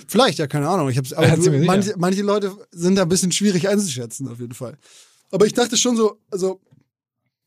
Vielleicht, 0.09 0.39
ja, 0.39 0.47
keine 0.47 0.69
Ahnung. 0.69 0.89
Ich 0.89 0.99
hab's, 0.99 1.13
aber 1.13 1.29
Ja, 1.29 1.37
du, 1.37 1.51
manche, 1.65 1.95
manche 1.97 2.23
Leute 2.23 2.53
sind 2.73 2.97
da 2.97 3.03
ein 3.03 3.09
bisschen 3.09 3.33
schwierig 3.33 3.69
einzuschätzen, 3.69 4.29
auf 4.29 4.41
jeden 4.41 4.55
Fall. 4.55 4.77
Aber 5.31 5.47
ich 5.47 5.55
dachte 5.55 5.77
schon 5.77 5.97
so, 5.97 6.19
also, 6.31 6.61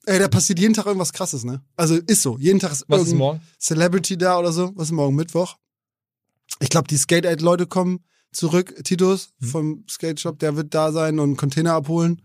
ey, 0.10 0.20
da 0.20 0.28
passiert 0.28 0.60
jeden 0.60 0.74
Tag 0.74 0.86
irgendwas 0.86 1.14
krasses, 1.14 1.44
ne? 1.44 1.62
Also 1.76 1.96
ist 1.96 2.22
so. 2.22 2.38
Jeden 2.40 2.60
Tag 2.60 2.72
ist 2.72 2.86
Was 2.88 3.04
ist 3.08 3.14
morgen? 3.14 3.42
Celebrity 3.60 4.18
da 4.18 4.38
oder 4.40 4.52
so. 4.52 4.72
Was 4.76 4.88
ist 4.88 4.92
morgen 4.94 5.16
Mittwoch? 5.16 5.56
Ich 6.60 6.70
glaube, 6.70 6.88
die 6.88 6.98
Skate 6.98 7.26
Aid 7.26 7.42
Leute 7.42 7.68
kommen 7.68 8.00
zurück. 8.32 8.76
Titus 8.84 9.30
Mhm. 9.40 9.46
vom 9.48 9.84
Skate 9.90 10.20
Shop, 10.20 10.40
der 10.40 10.56
wird 10.56 10.74
da 10.74 10.92
sein 10.92 11.20
und 11.20 11.38
Container 11.38 11.74
abholen. 11.74 12.22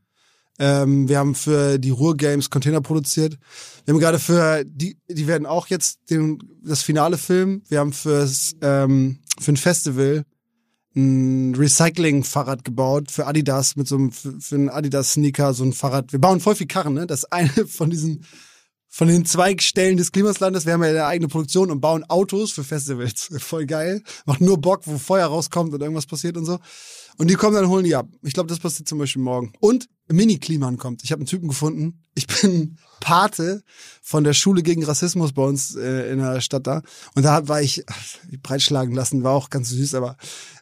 Ähm, 0.58 1.08
wir 1.08 1.18
haben 1.18 1.34
für 1.34 1.78
die 1.78 1.90
Ruhr 1.90 2.16
Games 2.16 2.48
Container 2.48 2.80
produziert. 2.80 3.36
Wir 3.84 3.92
haben 3.92 4.00
gerade 4.00 4.18
für 4.20 4.64
die, 4.64 4.96
die 5.08 5.26
werden 5.26 5.46
auch 5.46 5.66
jetzt 5.66 5.98
den, 6.10 6.38
das 6.62 6.82
Finale 6.82 7.18
filmen. 7.18 7.62
Wir 7.68 7.80
haben 7.80 7.92
fürs 7.92 8.54
ähm, 8.60 9.18
für 9.40 9.52
ein 9.52 9.56
Festival 9.56 10.24
ein 10.96 11.54
Recycling-Fahrrad 11.54 12.64
gebaut 12.64 13.10
für 13.10 13.26
Adidas 13.26 13.76
mit 13.76 13.88
so 13.88 13.96
einem 13.96 14.12
für, 14.12 14.40
für 14.40 14.54
einen 14.54 14.68
Adidas-Sneaker 14.68 15.54
so 15.54 15.64
ein 15.64 15.72
Fahrrad. 15.72 16.12
Wir 16.12 16.20
bauen 16.20 16.40
voll 16.40 16.54
viel 16.54 16.66
Karren, 16.66 16.94
ne? 16.94 17.06
Das 17.06 17.24
eine 17.24 17.50
von 17.66 17.90
diesen 17.90 18.24
von 18.88 19.08
den 19.08 19.24
Zweigstellen 19.24 19.96
des 19.96 20.12
Klimaslandes. 20.12 20.66
Wir 20.66 20.74
haben 20.74 20.84
ja 20.84 20.90
eine 20.90 21.06
eigene 21.06 21.26
Produktion 21.26 21.72
und 21.72 21.80
bauen 21.80 22.04
Autos 22.08 22.52
für 22.52 22.62
Festivals. 22.62 23.28
Voll 23.38 23.66
geil. 23.66 24.04
Macht 24.24 24.40
nur 24.40 24.60
Bock, 24.60 24.82
wo 24.84 24.98
Feuer 24.98 25.26
rauskommt 25.26 25.74
und 25.74 25.80
irgendwas 25.80 26.06
passiert 26.06 26.36
und 26.36 26.44
so. 26.44 26.60
Und 27.16 27.30
die 27.30 27.34
kommen 27.34 27.54
dann, 27.54 27.68
holen 27.68 27.84
die 27.84 27.94
ab. 27.94 28.08
Ich 28.22 28.32
glaube, 28.32 28.48
das 28.48 28.58
passiert 28.58 28.88
zum 28.88 28.98
Beispiel 28.98 29.22
morgen. 29.22 29.52
Und 29.60 29.88
Mini-Kliman 30.08 30.76
kommt. 30.76 31.04
Ich 31.04 31.12
habe 31.12 31.20
einen 31.20 31.26
Typen 31.26 31.48
gefunden. 31.48 32.02
Ich 32.14 32.26
bin 32.42 32.78
Pate 33.00 33.62
von 34.02 34.24
der 34.24 34.32
Schule 34.34 34.62
gegen 34.62 34.84
Rassismus 34.84 35.32
bei 35.32 35.42
uns 35.42 35.76
äh, 35.76 36.10
in 36.10 36.18
der 36.18 36.40
Stadt 36.40 36.66
da. 36.66 36.82
Und 37.14 37.24
da 37.24 37.48
war 37.48 37.62
ich 37.62 37.84
ach, 37.88 38.04
breitschlagen 38.42 38.94
lassen, 38.94 39.22
war 39.22 39.32
auch 39.32 39.50
ganz 39.50 39.70
süß, 39.70 39.94
aber 39.94 40.16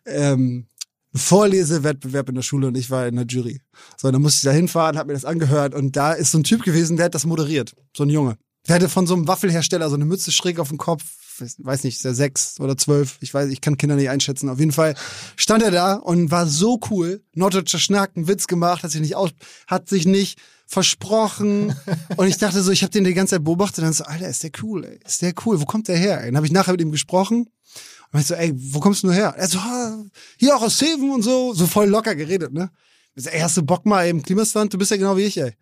ähm, 0.07 0.67
Vorlesewettbewerb 1.15 2.31
in 2.31 2.37
der 2.37 2.43
Schule 2.43 2.69
und 2.69 2.77
ich 2.77 2.91
war 2.91 3.07
in 3.07 3.17
der 3.17 3.27
Jury. 3.27 3.61
So, 3.99 4.11
dann 4.11 4.23
musste 4.23 4.39
ich 4.39 4.51
da 4.51 4.57
hinfahren, 4.57 4.97
hab 4.97 5.07
mir 5.07 5.13
das 5.13 5.27
angehört 5.27 5.75
und 5.75 5.95
da 5.95 6.13
ist 6.13 6.31
so 6.31 6.39
ein 6.39 6.45
Typ 6.45 6.63
gewesen, 6.63 6.97
der 6.97 7.07
hat 7.07 7.15
das 7.15 7.27
moderiert. 7.27 7.75
So 7.95 8.05
ein 8.05 8.09
Junge. 8.09 8.39
Der 8.67 8.77
hatte 8.77 8.89
von 8.89 9.07
so 9.07 9.15
einem 9.15 9.29
Waffelhersteller 9.29 9.89
so 9.89 9.97
eine 9.97 10.05
Mütze 10.05 10.33
schräg 10.33 10.59
auf 10.59 10.69
dem 10.69 10.79
Kopf. 10.79 11.05
Weiß- 11.43 11.57
Weiß 11.59 11.85
nicht, 11.85 11.97
ist 11.97 12.05
der 12.05 12.15
sechs 12.15 12.59
oder 12.61 12.77
zwölf. 12.77 13.19
Ich 13.21 13.35
weiß, 13.35 13.51
ich 13.51 13.61
kann 13.61 13.77
Kinder 13.77 13.97
nicht 13.97 14.09
einschätzen. 14.11 14.49
Auf 14.49 14.59
jeden 14.59 14.73
Fall 14.73 14.95
stand 15.37 15.63
er 15.63 15.71
da 15.71 15.95
und 15.95 16.31
war 16.31 16.47
so 16.47 16.79
cool. 16.91 17.23
Norddeutscher 17.35 17.79
Schnack, 17.79 18.13
einen 18.17 18.29
Witz 18.29 18.47
gemacht, 18.47 18.83
hat 18.83 18.91
sich 18.91 19.01
nicht 19.01 19.17
aus, 19.17 19.31
hat 19.67 19.89
sich 19.89 20.07
nicht 20.07 20.39
versprochen. 20.67 21.75
und 22.17 22.27
ich 22.27 22.39
dachte 22.39 22.63
so, 22.63 22.71
ich 22.73 22.83
habe 22.83 22.91
den 22.91 23.05
die 23.05 23.15
ganze 23.15 23.37
Zeit 23.37 23.45
beobachtet 23.45 23.79
und 23.79 23.85
dann 23.85 23.93
so, 23.93 24.05
Alter, 24.05 24.29
ist 24.29 24.43
der 24.43 24.51
cool, 24.63 24.85
ey. 24.85 25.01
Ist 25.07 25.23
der 25.23 25.35
cool. 25.45 25.61
Wo 25.61 25.65
kommt 25.65 25.89
der 25.89 25.97
her? 25.97 26.21
Ey? 26.21 26.27
Dann 26.27 26.37
habe 26.37 26.47
ich 26.47 26.53
nachher 26.53 26.73
mit 26.73 26.81
ihm 26.81 26.93
gesprochen. 26.93 27.49
Und 28.13 28.21
ich 28.21 28.27
so, 28.27 28.35
ey, 28.35 28.53
wo 28.55 28.81
kommst 28.81 29.03
du 29.03 29.07
nur 29.07 29.15
her? 29.17 29.35
Er 29.37 29.49
so, 29.49 29.59
hier 30.39 30.55
auch 30.57 30.63
aus 30.63 30.79
Seven 30.79 31.11
und 31.11 31.23
so. 31.23 31.55
So 31.55 31.67
voll 31.67 31.89
locker 31.89 32.15
geredet, 32.15 32.53
ne? 32.53 32.71
Ich 33.15 33.25
so, 33.25 33.31
ey, 33.31 33.41
hast 33.41 33.57
du 33.57 33.63
Bock 33.63 33.87
mal 33.87 34.07
im 34.09 34.23
Klimastand? 34.23 34.73
Du 34.75 34.79
bist 34.79 34.91
ja 34.91 34.97
genau 34.97 35.17
wie 35.17 35.23
ich, 35.23 35.39
ey. 35.39 35.53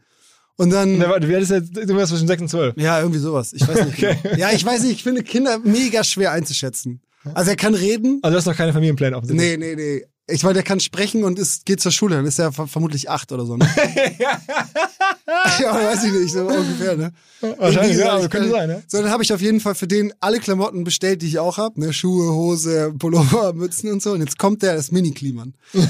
Und 0.60 0.70
dann. 0.70 1.00
Wie 1.00 1.04
alt 1.34 1.42
ist 1.42 1.50
jetzt? 1.50 1.74
Du 1.74 1.96
warst 1.96 2.10
zwischen 2.10 2.26
6 2.28 2.42
und 2.42 2.48
12. 2.48 2.74
Ja, 2.76 3.00
irgendwie 3.00 3.18
sowas. 3.18 3.52
Ich 3.54 3.66
weiß 3.66 3.86
nicht. 3.86 3.94
Okay. 3.98 4.16
Genau. 4.22 4.36
Ja, 4.36 4.50
ich 4.52 4.64
weiß 4.64 4.82
nicht. 4.82 4.92
Ich 4.92 5.02
finde 5.02 5.22
Kinder 5.22 5.58
mega 5.58 6.04
schwer 6.04 6.32
einzuschätzen. 6.32 7.00
Also 7.34 7.50
er 7.50 7.56
kann 7.56 7.74
reden. 7.74 8.18
Also 8.22 8.34
du 8.34 8.38
hast 8.38 8.46
noch 8.46 8.56
keine 8.56 8.72
Familienpläne 8.74 9.16
offensichtlich. 9.16 9.58
Nee, 9.58 9.74
nee, 9.74 9.74
nee. 9.74 10.04
Ich 10.32 10.42
meine, 10.44 10.54
der 10.54 10.62
kann 10.62 10.78
sprechen 10.78 11.24
und 11.24 11.38
ist, 11.38 11.66
geht 11.66 11.80
zur 11.80 11.90
Schule. 11.92 12.14
Dann 12.16 12.24
ist 12.26 12.38
er 12.38 12.52
ver- 12.52 12.66
vermutlich 12.68 13.10
acht 13.10 13.32
oder 13.32 13.44
so, 13.46 13.56
ne? 13.56 13.66
ja, 15.60 15.74
weiß 15.74 16.04
ich 16.04 16.12
nicht, 16.12 16.32
so 16.32 16.46
ungefähr, 16.46 16.96
ne? 16.96 17.12
Wahrscheinlich, 17.58 17.96
ja, 17.98 18.12
aber 18.12 18.28
könnte 18.28 18.50
sein, 18.50 18.68
ne? 18.68 18.82
So, 18.86 19.02
dann 19.02 19.10
habe 19.10 19.22
ich 19.22 19.32
auf 19.32 19.40
jeden 19.40 19.60
Fall 19.60 19.74
für 19.74 19.88
den 19.88 20.12
alle 20.20 20.38
Klamotten 20.38 20.84
bestellt, 20.84 21.22
die 21.22 21.26
ich 21.26 21.38
auch 21.38 21.58
hab, 21.58 21.76
ne? 21.78 21.92
Schuhe, 21.92 22.32
Hose, 22.32 22.92
Pullover, 22.98 23.54
Mützen 23.54 23.90
und 23.90 24.02
so. 24.02 24.12
Und 24.12 24.20
jetzt 24.20 24.38
kommt 24.38 24.62
der, 24.62 24.74
das 24.76 24.92
Mini-Kliman. 24.92 25.54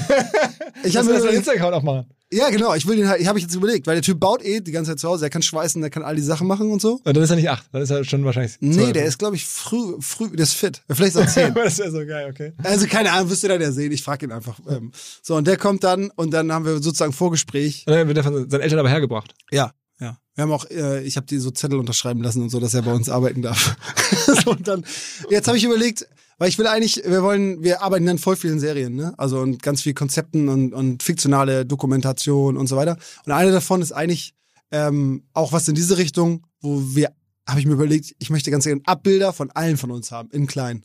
Ich 0.83 0.97
habe 0.97 1.05
habe 1.05 1.07
mir 1.09 1.13
das 1.13 1.23
überlegt, 1.23 1.37
Insta-Account 1.47 1.75
aufmachen. 1.75 2.05
Ja, 2.31 2.49
genau, 2.49 2.73
ich 2.73 2.87
will 2.87 2.95
den 2.95 3.09
halt, 3.09 3.19
ich 3.19 3.27
habe 3.27 3.37
ich 3.39 3.43
jetzt 3.43 3.55
überlegt, 3.55 3.87
weil 3.87 3.95
der 3.95 4.01
Typ 4.01 4.19
baut 4.19 4.43
eh 4.43 4.61
die 4.61 4.71
ganze 4.71 4.91
Zeit 4.91 4.99
zu 4.99 5.09
Hause, 5.09 5.21
der 5.21 5.29
kann 5.29 5.41
schweißen, 5.41 5.81
der 5.81 5.89
kann 5.89 6.03
all 6.03 6.15
die 6.15 6.21
Sachen 6.21 6.47
machen 6.47 6.71
und 6.71 6.81
so. 6.81 7.01
Und 7.03 7.17
dann 7.17 7.23
ist 7.23 7.29
er 7.29 7.35
nicht 7.35 7.49
8, 7.49 7.65
dann 7.71 7.81
ist 7.81 7.89
er 7.89 8.03
schon 8.05 8.23
wahrscheinlich 8.23 8.57
12. 8.59 8.75
Nee, 8.75 8.93
der 8.93 9.05
ist, 9.05 9.19
glaube 9.19 9.35
ich, 9.35 9.45
früh, 9.45 9.95
früh, 9.99 10.29
der 10.29 10.43
ist 10.43 10.53
fit. 10.53 10.81
Vielleicht 10.89 11.15
ist 11.15 11.21
er 11.21 11.27
zehn. 11.53 11.53
das 11.53 11.77
wäre 11.79 11.91
so 11.91 12.05
geil, 12.05 12.29
okay. 12.29 12.53
Also 12.63 12.87
keine 12.87 13.11
Ahnung, 13.11 13.29
wirst 13.29 13.43
du 13.43 13.47
dann 13.49 13.61
ja 13.61 13.71
sehen. 13.71 13.91
Ich 13.91 14.03
frage 14.03 14.25
ihn 14.25 14.31
einfach. 14.31 14.59
Ähm, 14.69 14.91
so, 15.21 15.35
und 15.35 15.45
der 15.45 15.57
kommt 15.57 15.83
dann 15.83 16.09
und 16.15 16.31
dann 16.31 16.51
haben 16.51 16.65
wir 16.65 16.75
sozusagen 16.75 17.13
Vorgespräch. 17.13 17.83
Und 17.85 17.93
dann 17.93 18.07
wird 18.07 18.17
er 18.17 18.23
von 18.23 18.49
seinen 18.49 18.61
Eltern 18.61 18.79
aber 18.79 18.89
hergebracht. 18.89 19.33
Ja, 19.51 19.73
ja. 19.99 20.17
Wir 20.35 20.43
haben 20.43 20.51
auch, 20.51 20.69
äh, 20.69 21.03
ich 21.03 21.17
habe 21.17 21.27
die 21.27 21.37
so 21.37 21.51
Zettel 21.51 21.77
unterschreiben 21.77 22.23
lassen 22.23 22.41
und 22.41 22.49
so, 22.49 22.59
dass 22.59 22.73
er 22.73 22.81
bei 22.81 22.93
uns 22.93 23.09
arbeiten 23.09 23.41
darf. 23.41 23.75
so, 24.43 24.51
und 24.51 24.67
dann, 24.67 24.85
jetzt 25.29 25.47
habe 25.47 25.57
ich 25.57 25.63
überlegt, 25.63 26.07
weil 26.41 26.49
ich 26.49 26.57
will 26.57 26.65
eigentlich, 26.65 27.03
wir 27.05 27.21
wollen, 27.21 27.61
wir 27.61 27.83
arbeiten 27.83 28.07
dann 28.07 28.17
voll 28.17 28.35
vielen 28.35 28.59
Serien, 28.59 28.95
ne? 28.95 29.13
Also 29.17 29.41
und 29.41 29.61
ganz 29.61 29.83
viel 29.83 29.93
Konzepten 29.93 30.49
und, 30.49 30.73
und 30.73 31.03
fiktionale 31.03 31.67
Dokumentation 31.67 32.57
und 32.57 32.65
so 32.65 32.75
weiter. 32.77 32.97
Und 33.27 33.31
eine 33.31 33.51
davon 33.51 33.79
ist 33.83 33.91
eigentlich 33.91 34.33
ähm, 34.71 35.21
auch 35.33 35.53
was 35.53 35.67
in 35.67 35.75
diese 35.75 35.99
Richtung, 35.99 36.47
wo 36.59 36.81
wir, 36.95 37.11
habe 37.47 37.59
ich 37.59 37.67
mir 37.67 37.73
überlegt, 37.73 38.15
ich 38.17 38.31
möchte 38.31 38.49
ganz 38.49 38.63
gerne 38.63 38.81
Abbilder 38.85 39.33
von 39.33 39.51
allen 39.51 39.77
von 39.77 39.91
uns 39.91 40.11
haben, 40.11 40.31
in 40.31 40.47
klein. 40.47 40.81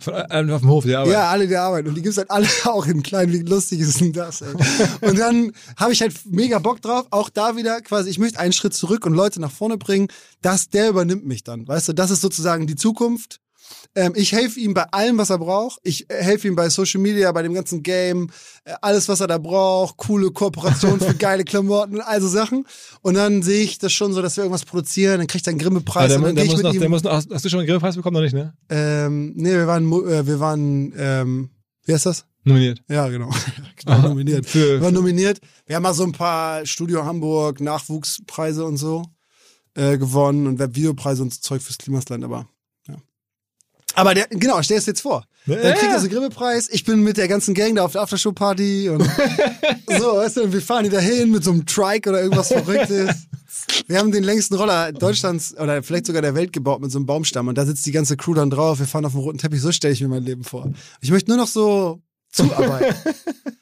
Von, 0.00 0.14
äh, 0.14 0.52
auf 0.52 0.62
dem 0.62 0.70
Hof, 0.70 0.84
ja, 0.84 1.02
aber. 1.02 1.12
Ja, 1.12 1.30
alle, 1.30 1.46
die 1.46 1.54
arbeiten. 1.54 1.86
Und 1.86 1.94
die 1.94 2.02
gibt's 2.02 2.18
halt 2.18 2.32
alle 2.32 2.48
auch 2.64 2.84
in 2.88 3.04
klein. 3.04 3.32
Wie 3.32 3.42
lustig 3.42 3.78
ist 3.78 4.00
denn 4.00 4.12
das, 4.12 4.42
ey? 4.42 4.54
Und 5.02 5.20
dann 5.20 5.52
habe 5.76 5.92
ich 5.92 6.00
halt 6.00 6.14
mega 6.24 6.58
Bock 6.58 6.82
drauf. 6.82 7.06
Auch 7.10 7.30
da 7.30 7.54
wieder 7.54 7.80
quasi, 7.82 8.10
ich 8.10 8.18
möchte 8.18 8.40
einen 8.40 8.52
Schritt 8.52 8.74
zurück 8.74 9.06
und 9.06 9.14
Leute 9.14 9.40
nach 9.40 9.52
vorne 9.52 9.78
bringen. 9.78 10.08
Das, 10.42 10.68
der 10.68 10.88
übernimmt 10.88 11.26
mich 11.26 11.44
dann. 11.44 11.68
Weißt 11.68 11.86
du, 11.86 11.92
das 11.92 12.10
ist 12.10 12.22
sozusagen 12.22 12.66
die 12.66 12.74
Zukunft. 12.74 13.40
Ähm, 13.94 14.12
ich 14.14 14.32
helfe 14.32 14.60
ihm 14.60 14.74
bei 14.74 14.84
allem, 14.92 15.18
was 15.18 15.30
er 15.30 15.38
braucht. 15.38 15.80
Ich 15.82 16.08
äh, 16.10 16.22
helfe 16.22 16.48
ihm 16.48 16.56
bei 16.56 16.68
Social 16.70 17.00
Media, 17.00 17.30
bei 17.32 17.42
dem 17.42 17.54
ganzen 17.54 17.82
Game, 17.82 18.30
äh, 18.64 18.74
alles, 18.82 19.08
was 19.08 19.20
er 19.20 19.26
da 19.26 19.38
braucht, 19.38 19.96
coole 19.96 20.30
Kooperation 20.30 21.00
für 21.00 21.14
geile 21.18 21.44
Klamotten 21.44 21.96
und 21.96 22.00
all 22.02 22.20
so 22.20 22.28
Sachen. 22.28 22.66
Und 23.02 23.14
dann 23.14 23.42
sehe 23.42 23.62
ich 23.62 23.78
das 23.78 23.92
schon 23.92 24.12
so, 24.12 24.22
dass 24.22 24.36
wir 24.36 24.44
irgendwas 24.44 24.64
produzieren, 24.64 25.18
dann 25.18 25.26
kriegt 25.26 25.46
er 25.46 25.50
einen 25.50 25.58
Grimme-Preis 25.58 26.08
der, 26.08 26.18
und 26.18 26.24
dann 26.24 26.34
der, 26.36 26.44
gehe 26.44 26.52
ich 26.54 26.56
muss 26.56 26.62
mit 26.62 26.64
noch, 26.66 26.74
ihm. 26.74 26.80
der 26.80 26.88
muss 26.88 27.02
noch, 27.02 27.12
hast, 27.12 27.44
du 27.44 27.48
schon 27.48 27.58
einen 27.60 27.68
Grillpreis 27.68 27.96
bekommen? 27.96 28.14
Noch 28.14 28.22
nicht, 28.22 28.34
ne? 28.34 28.54
ähm, 28.68 29.32
nee, 29.36 29.52
wir 29.52 29.66
waren, 29.66 29.84
äh, 29.92 30.26
wir 30.26 30.40
waren, 30.40 30.92
ähm, 30.96 31.50
wie 31.84 31.92
heißt 31.94 32.06
das? 32.06 32.24
Nominiert. 32.44 32.82
Ja, 32.88 33.08
genau. 33.08 33.30
genau 33.76 34.08
nominiert. 34.08 34.46
Für- 34.46 34.74
Wir 34.74 34.80
waren 34.80 34.94
nominiert. 34.94 35.40
Wir 35.66 35.76
haben 35.76 35.82
mal 35.82 35.92
so 35.92 36.04
ein 36.04 36.12
paar 36.12 36.64
Studio 36.64 37.04
Hamburg 37.04 37.60
Nachwuchspreise 37.60 38.64
und 38.64 38.78
so 38.78 39.02
äh, 39.74 39.98
gewonnen 39.98 40.46
und 40.46 40.58
Webvideopreise 40.58 41.22
und 41.22 41.34
so 41.34 41.40
Zeug 41.40 41.60
fürs 41.62 41.76
Klimasland, 41.78 42.24
aber. 42.24 42.48
Aber 43.94 44.14
der, 44.14 44.26
genau, 44.28 44.62
stell 44.62 44.78
es 44.78 44.86
jetzt 44.86 45.00
vor. 45.00 45.24
Dann 45.46 45.74
kriegt 45.74 45.92
er 45.92 45.98
so 45.98 46.06
einen 46.06 46.10
Grimme-Preis. 46.10 46.68
Ich 46.70 46.84
bin 46.84 47.02
mit 47.02 47.16
der 47.16 47.28
ganzen 47.28 47.54
Gang 47.54 47.74
da 47.74 47.84
auf 47.84 47.92
der 47.92 48.02
Aftershow-Party 48.02 48.88
und 48.90 49.02
so, 49.98 50.16
weißt 50.16 50.36
du, 50.36 50.52
wir 50.52 50.62
fahren 50.62 50.84
die 50.84 50.90
dahin 50.90 51.30
mit 51.30 51.42
so 51.42 51.50
einem 51.50 51.66
Trike 51.66 52.10
oder 52.10 52.22
irgendwas 52.22 52.48
Verrücktes. 52.52 53.26
Wir 53.86 53.98
haben 53.98 54.12
den 54.12 54.22
längsten 54.22 54.54
Roller 54.54 54.92
Deutschlands 54.92 55.56
oder 55.58 55.82
vielleicht 55.82 56.06
sogar 56.06 56.22
der 56.22 56.34
Welt 56.34 56.52
gebaut 56.52 56.80
mit 56.80 56.90
so 56.92 56.98
einem 56.98 57.06
Baumstamm 57.06 57.48
und 57.48 57.58
da 57.58 57.66
sitzt 57.66 57.84
die 57.86 57.92
ganze 57.92 58.16
Crew 58.16 58.34
dann 58.34 58.50
drauf. 58.50 58.78
Wir 58.78 58.86
fahren 58.86 59.04
auf 59.04 59.12
dem 59.12 59.20
roten 59.20 59.38
Teppich. 59.38 59.60
So 59.60 59.72
stelle 59.72 59.94
ich 59.94 60.00
mir 60.00 60.08
mein 60.08 60.24
Leben 60.24 60.44
vor. 60.44 60.70
Ich 61.00 61.10
möchte 61.10 61.30
nur 61.30 61.38
noch 61.38 61.48
so 61.48 62.00
zuarbeiten. 62.30 62.94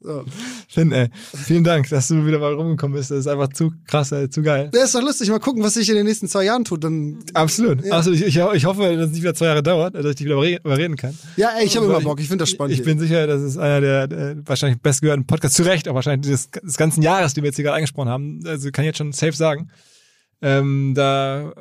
so. 0.00 0.24
Finn, 0.68 0.92
ey. 0.92 1.08
Vielen 1.44 1.62
Dank, 1.64 1.88
dass 1.90 2.08
du 2.08 2.24
wieder 2.26 2.38
mal 2.38 2.54
rumgekommen 2.54 2.96
bist. 2.96 3.10
Das 3.10 3.18
ist 3.18 3.26
einfach 3.26 3.48
zu 3.52 3.72
krass, 3.86 4.12
ey, 4.12 4.30
zu 4.30 4.42
geil. 4.42 4.70
Das 4.72 4.84
ist 4.84 4.94
doch 4.94 5.02
lustig. 5.02 5.28
Mal 5.28 5.40
gucken, 5.40 5.62
was 5.62 5.74
sich 5.74 5.88
in 5.90 5.94
den 5.96 6.06
nächsten 6.06 6.26
zwei 6.28 6.44
Jahren 6.44 6.64
tut. 6.64 6.82
Dann, 6.84 7.18
Absolut. 7.34 7.84
Ja. 7.84 7.92
Also 7.92 8.10
ich, 8.12 8.22
ich, 8.22 8.36
ich 8.36 8.64
hoffe, 8.64 8.96
dass 8.96 9.06
es 9.06 9.12
nicht 9.12 9.22
wieder 9.22 9.34
zwei 9.34 9.46
Jahre 9.46 9.62
dauert, 9.62 9.94
dass 9.94 10.04
ich 10.06 10.16
dich 10.16 10.26
wieder 10.26 10.36
überre- 10.36 10.60
überreden 10.64 10.96
kann. 10.96 11.16
ja, 11.36 11.50
ey, 11.58 11.66
ich 11.66 11.76
habe 11.76 11.86
immer 11.86 12.00
Bock. 12.00 12.18
Ich 12.20 12.28
finde 12.28 12.42
das 12.42 12.50
spannend. 12.50 12.74
Ich 12.74 12.82
bin 12.82 12.98
sicher, 12.98 13.26
das 13.26 13.42
ist 13.42 13.58
einer 13.58 13.80
der, 13.80 14.08
der 14.08 14.36
wahrscheinlich 14.46 14.80
bestgehörten 14.80 15.26
Podcasts, 15.26 15.56
zu 15.56 15.64
Recht, 15.64 15.86
auch 15.88 15.94
wahrscheinlich 15.94 16.30
des, 16.30 16.50
des 16.50 16.76
ganzen 16.76 17.02
Jahres, 17.02 17.34
die 17.34 17.42
wir 17.42 17.48
jetzt 17.48 17.56
hier 17.56 17.64
gerade 17.64 17.76
angesprochen 17.76 18.08
haben. 18.08 18.40
Also 18.46 18.70
kann 18.70 18.84
ich 18.84 18.88
jetzt 18.88 18.98
schon 18.98 19.12
safe 19.12 19.32
sagen. 19.32 19.68
Ähm, 20.42 20.94
da 20.96 21.52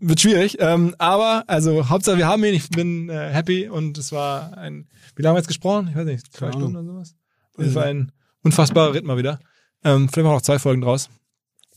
wird 0.00 0.20
schwierig. 0.20 0.56
Ähm, 0.58 0.94
aber, 0.98 1.44
also 1.46 1.88
Hauptsache 1.88 2.18
wir 2.18 2.26
haben 2.26 2.42
ihn, 2.44 2.54
ich 2.54 2.68
bin 2.70 3.08
äh, 3.08 3.28
happy 3.30 3.68
und 3.68 3.96
es 3.98 4.10
war 4.10 4.56
ein, 4.58 4.88
wie 5.14 5.22
lange 5.22 5.30
haben 5.30 5.36
wir 5.36 5.40
jetzt 5.40 5.48
gesprochen? 5.48 5.88
Ich 5.90 5.96
weiß 5.96 6.06
nicht, 6.06 6.32
zwei 6.32 6.50
Stunden 6.50 6.76
oder 6.76 6.84
sowas. 6.84 7.14
Jeden 7.58 7.72
Fall 7.72 7.88
ein 7.88 8.12
unfassbarer 8.42 8.94
Ritt 8.94 9.04
mal 9.04 9.16
wieder. 9.16 9.40
Ähm, 9.84 10.08
vielleicht 10.08 10.24
machen 10.24 10.32
wir 10.32 10.34
noch 10.34 10.42
zwei 10.42 10.58
Folgen 10.58 10.80
draus. 10.82 11.08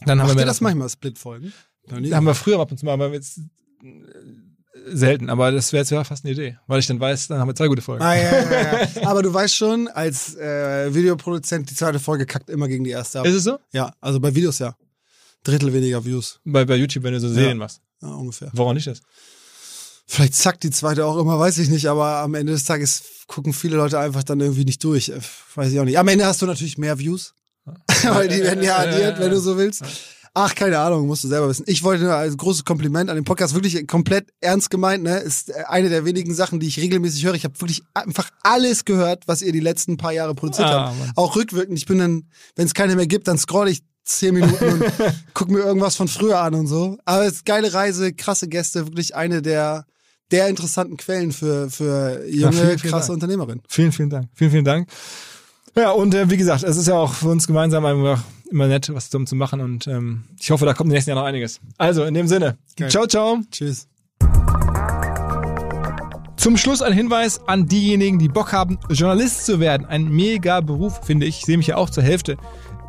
Dann 0.02 0.20
haben 0.20 0.28
Macht 0.28 0.30
wir 0.30 0.34
ihr 0.34 0.36
mehr 0.38 0.46
das 0.46 0.62
manchmal, 0.62 0.90
Split-Folgen? 0.90 1.54
Haben 1.92 2.26
wir 2.26 2.36
früher 2.36 2.60
ab 2.60 2.72
und 2.72 2.78
zu 2.78 2.86
mal, 2.86 2.94
aber 2.94 3.14
jetzt 3.14 3.38
äh, 3.38 3.44
selten. 4.94 5.30
Aber 5.30 5.52
das 5.52 5.72
wäre 5.74 5.82
jetzt 5.82 5.90
ja 5.90 6.04
fast 6.04 6.26
eine 6.26 6.34
Idee, 6.34 6.58
weil 6.68 6.80
ich 6.80 6.88
dann 6.88 7.00
weiß, 7.00 7.28
dann 7.28 7.40
haben 7.40 7.48
wir 7.48 7.56
zwei 7.56 7.68
gute 7.68 7.82
Folgen. 7.82 8.04
Ah, 8.04 8.16
ja, 8.16 8.52
ja, 8.52 8.82
ja. 8.82 9.08
Aber 9.08 9.22
du 9.22 9.34
weißt 9.34 9.56
schon, 9.56 9.88
als 9.88 10.36
äh, 10.36 10.94
Videoproduzent, 10.94 11.70
die 11.70 11.76
zweite 11.76 12.00
Folge 12.00 12.26
kackt 12.26 12.50
immer 12.50 12.68
gegen 12.68 12.84
die 12.84 12.92
erste 12.92 13.20
ab. 13.20 13.26
Ist 13.26 13.36
es 13.36 13.44
so? 13.44 13.60
Ja, 13.72 13.94
also 14.02 14.20
bei 14.20 14.34
Videos 14.34 14.60
ja. 14.60 14.76
Drittel 15.44 15.74
weniger 15.74 16.04
Views. 16.06 16.40
Bei, 16.46 16.66
bei 16.66 16.76
YouTube, 16.76 17.04
wenn 17.04 17.14
du 17.14 17.20
so 17.20 17.30
Serien 17.30 17.58
machst. 17.58 17.82
Ja, 18.02 18.10
ungefähr. 18.10 18.50
Woran 18.54 18.76
nicht 18.76 18.88
das? 18.88 19.02
Vielleicht 20.06 20.36
zackt 20.36 20.64
die 20.64 20.70
zweite 20.70 21.06
auch 21.06 21.18
immer, 21.18 21.40
weiß 21.40 21.58
ich 21.60 21.70
nicht, 21.70 21.88
aber 21.88 22.18
am 22.18 22.34
Ende 22.36 22.52
des 22.54 22.66
Tages 22.66 23.04
gucken 23.28 23.54
viele 23.54 23.78
Leute 23.78 23.98
einfach 24.00 24.24
dann 24.24 24.40
irgendwie 24.42 24.66
nicht 24.66 24.84
durch. 24.84 25.10
Äh, 25.10 25.20
Weiß 25.56 25.72
ich 25.72 25.80
auch 25.80 25.86
nicht. 25.86 25.98
Am 25.98 26.08
Ende 26.08 26.26
hast 26.26 26.42
du 26.42 26.46
natürlich 26.46 26.78
mehr 26.78 27.00
Views, 27.00 27.34
weil 28.04 28.28
die 28.28 28.42
werden 28.42 28.64
ja 28.64 28.78
addiert, 28.78 29.20
wenn 29.20 29.32
du 29.32 29.40
so 29.40 29.58
willst. 29.58 29.84
Ach, 30.36 30.56
keine 30.56 30.80
Ahnung, 30.80 31.06
musst 31.06 31.24
du 31.24 31.28
selber 31.28 31.48
wissen. 31.48 31.64
Ich 31.68 31.84
wollte 31.84 32.04
nur 32.06 32.16
als 32.16 32.36
großes 32.36 32.66
Kompliment 32.66 33.10
an 33.12 33.16
den 33.16 33.24
Podcast 33.24 33.54
wirklich 33.54 33.86
komplett 33.86 34.30
ernst 34.42 34.72
gemeint, 34.72 35.04
ne? 35.04 35.20
Ist 35.20 35.50
äh, 35.52 35.64
eine 35.68 35.90
der 35.90 36.06
wenigen 36.06 36.34
Sachen, 36.34 36.60
die 36.60 36.68
ich 36.68 36.80
regelmäßig 36.80 37.24
höre. 37.24 37.36
Ich 37.36 37.46
habe 37.46 37.60
wirklich 37.62 37.84
einfach 37.94 38.30
alles 38.42 38.84
gehört, 38.84 39.28
was 39.28 39.44
ihr 39.44 39.52
die 39.52 39.60
letzten 39.60 39.96
paar 39.98 40.12
Jahre 40.12 40.34
produziert 40.34 40.68
Ah, 40.70 40.88
habt. 40.88 41.00
Mann. 41.00 41.12
Auch 41.16 41.36
rückwirkend. 41.36 41.78
Ich 41.78 41.86
bin 41.86 42.00
dann, 42.00 42.24
wenn 42.56 42.66
es 42.66 42.74
keine 42.74 42.96
mehr 42.96 43.06
gibt, 43.08 43.28
dann 43.28 43.38
scroll 43.38 43.70
ich 43.70 43.84
zehn 44.06 44.34
Minuten 44.34 44.66
und 44.66 44.84
guck 45.36 45.50
mir 45.52 45.60
irgendwas 45.60 45.96
von 45.96 46.08
früher 46.08 46.40
an 46.40 46.56
und 46.56 46.66
so. 46.68 46.98
Aber 47.06 47.26
es 47.26 47.34
ist 47.34 47.46
geile 47.46 47.72
Reise, 47.74 48.12
krasse 48.14 48.48
Gäste, 48.48 48.88
wirklich 48.88 49.16
eine 49.16 49.42
der 49.44 49.86
der 50.32 50.48
interessanten 50.48 50.98
Quellen 50.98 51.32
für 51.32 51.70
für 51.70 52.26
junge 52.28 52.54
vielen, 52.54 52.80
vielen 52.80 52.92
krasse 52.92 53.08
Dank. 53.08 53.16
Unternehmerin. 53.22 53.62
Vielen, 53.68 53.92
vielen 53.92 54.10
Dank. 54.10 54.30
Vielen, 54.34 54.52
vielen 54.52 54.66
Dank. 54.66 54.90
Ja, 55.76 55.92
und 55.92 56.14
äh, 56.14 56.30
wie 56.30 56.38
gesagt, 56.38 56.64
es 56.64 56.78
ist 56.78 56.88
ja 56.88 56.96
auch 56.96 57.14
für 57.14 57.30
uns 57.30 57.48
gemeinsam 57.48 57.86
einfach 57.86 58.24
immer 58.52 58.68
nett, 58.68 58.94
was 58.94 59.10
zusammen 59.10 59.26
zu 59.26 59.36
machen 59.36 59.60
und 59.62 59.88
ähm, 59.88 60.26
ich 60.40 60.52
hoffe, 60.52 60.66
da 60.66 60.74
kommt 60.74 60.90
im 60.90 60.94
nächsten 60.94 61.10
Jahr 61.10 61.20
noch 61.20 61.26
einiges. 61.26 61.60
Also, 61.78 62.04
in 62.04 62.14
dem 62.14 62.28
Sinne. 62.28 62.58
Geil. 62.78 62.92
Ciao, 62.92 63.08
ciao. 63.08 63.40
Tschüss. 63.52 63.88
Zum 66.44 66.58
Schluss 66.58 66.82
ein 66.82 66.94
Hinweis 66.94 67.40
an 67.48 67.68
diejenigen, 67.68 68.20
die 68.20 68.28
Bock 68.28 68.52
haben, 68.52 68.78
Journalist 68.90 69.46
zu 69.46 69.60
werden. 69.60 69.88
Ein 69.88 70.10
mega 70.10 70.60
Beruf, 70.60 71.00
finde 71.06 71.26
ich. 71.26 71.40
Ich 71.40 71.46
sehe 71.46 71.58
mich 71.58 71.68
ja 71.68 71.78
auch 71.78 71.90
zur 71.90 72.04
Hälfte 72.04 72.38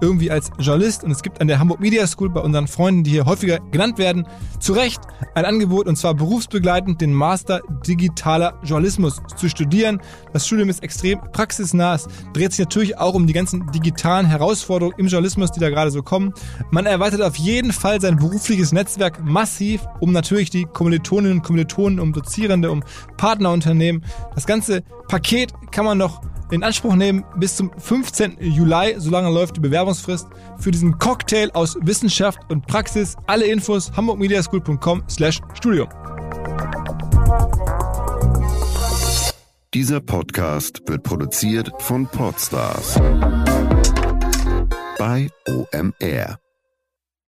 irgendwie 0.00 0.30
als 0.30 0.50
Journalist 0.58 1.04
und 1.04 1.10
es 1.10 1.22
gibt 1.22 1.40
an 1.40 1.48
der 1.48 1.58
Hamburg 1.58 1.80
Media 1.80 2.06
School 2.06 2.30
bei 2.30 2.40
unseren 2.40 2.66
Freunden, 2.66 3.04
die 3.04 3.10
hier 3.10 3.26
häufiger 3.26 3.58
genannt 3.70 3.98
werden, 3.98 4.26
zu 4.60 4.72
Recht 4.72 5.00
ein 5.34 5.44
Angebot 5.44 5.86
und 5.86 5.96
zwar 5.96 6.14
berufsbegleitend 6.14 7.00
den 7.00 7.12
Master 7.12 7.60
Digitaler 7.86 8.58
Journalismus 8.62 9.20
zu 9.36 9.48
studieren. 9.48 10.00
Das 10.32 10.46
Studium 10.46 10.68
ist 10.68 10.82
extrem 10.82 11.20
praxisnah. 11.32 11.94
Es 11.94 12.08
dreht 12.32 12.52
sich 12.52 12.60
natürlich 12.60 12.98
auch 12.98 13.14
um 13.14 13.26
die 13.26 13.32
ganzen 13.32 13.70
digitalen 13.72 14.26
Herausforderungen 14.26 14.96
im 14.98 15.06
Journalismus, 15.06 15.52
die 15.52 15.60
da 15.60 15.70
gerade 15.70 15.90
so 15.90 16.02
kommen. 16.02 16.32
Man 16.70 16.86
erweitert 16.86 17.22
auf 17.22 17.36
jeden 17.36 17.72
Fall 17.72 18.00
sein 18.00 18.16
berufliches 18.16 18.72
Netzwerk 18.72 19.24
massiv, 19.24 19.86
um 20.00 20.12
natürlich 20.12 20.50
die 20.50 20.64
Kommilitoninnen 20.64 21.38
und 21.38 21.42
Kommilitonen, 21.42 22.00
um 22.00 22.12
Dozierende, 22.12 22.70
um 22.70 22.82
Partnerunternehmen. 23.16 24.04
Das 24.34 24.46
ganze 24.46 24.82
Paket 25.08 25.52
kann 25.70 25.84
man 25.84 25.98
noch 25.98 26.20
in 26.54 26.62
Anspruch 26.62 26.94
nehmen 26.94 27.24
bis 27.36 27.56
zum 27.56 27.70
15. 27.76 28.36
Juli, 28.40 28.94
solange 28.98 29.30
läuft 29.30 29.56
die 29.56 29.60
Bewerbungsfrist 29.60 30.28
für 30.58 30.70
diesen 30.70 30.98
Cocktail 30.98 31.50
aus 31.52 31.76
Wissenschaft 31.82 32.38
und 32.48 32.66
Praxis. 32.66 33.16
Alle 33.26 33.46
Infos 33.46 33.92
hamburgmediaschool.com 33.96 35.02
slash 35.10 35.40
Studium. 35.54 35.88
Dieser 39.74 40.00
Podcast 40.00 40.82
wird 40.86 41.02
produziert 41.02 41.70
von 41.80 42.06
Podstars 42.06 43.00
bei 44.98 45.28
OMR. 45.48 46.43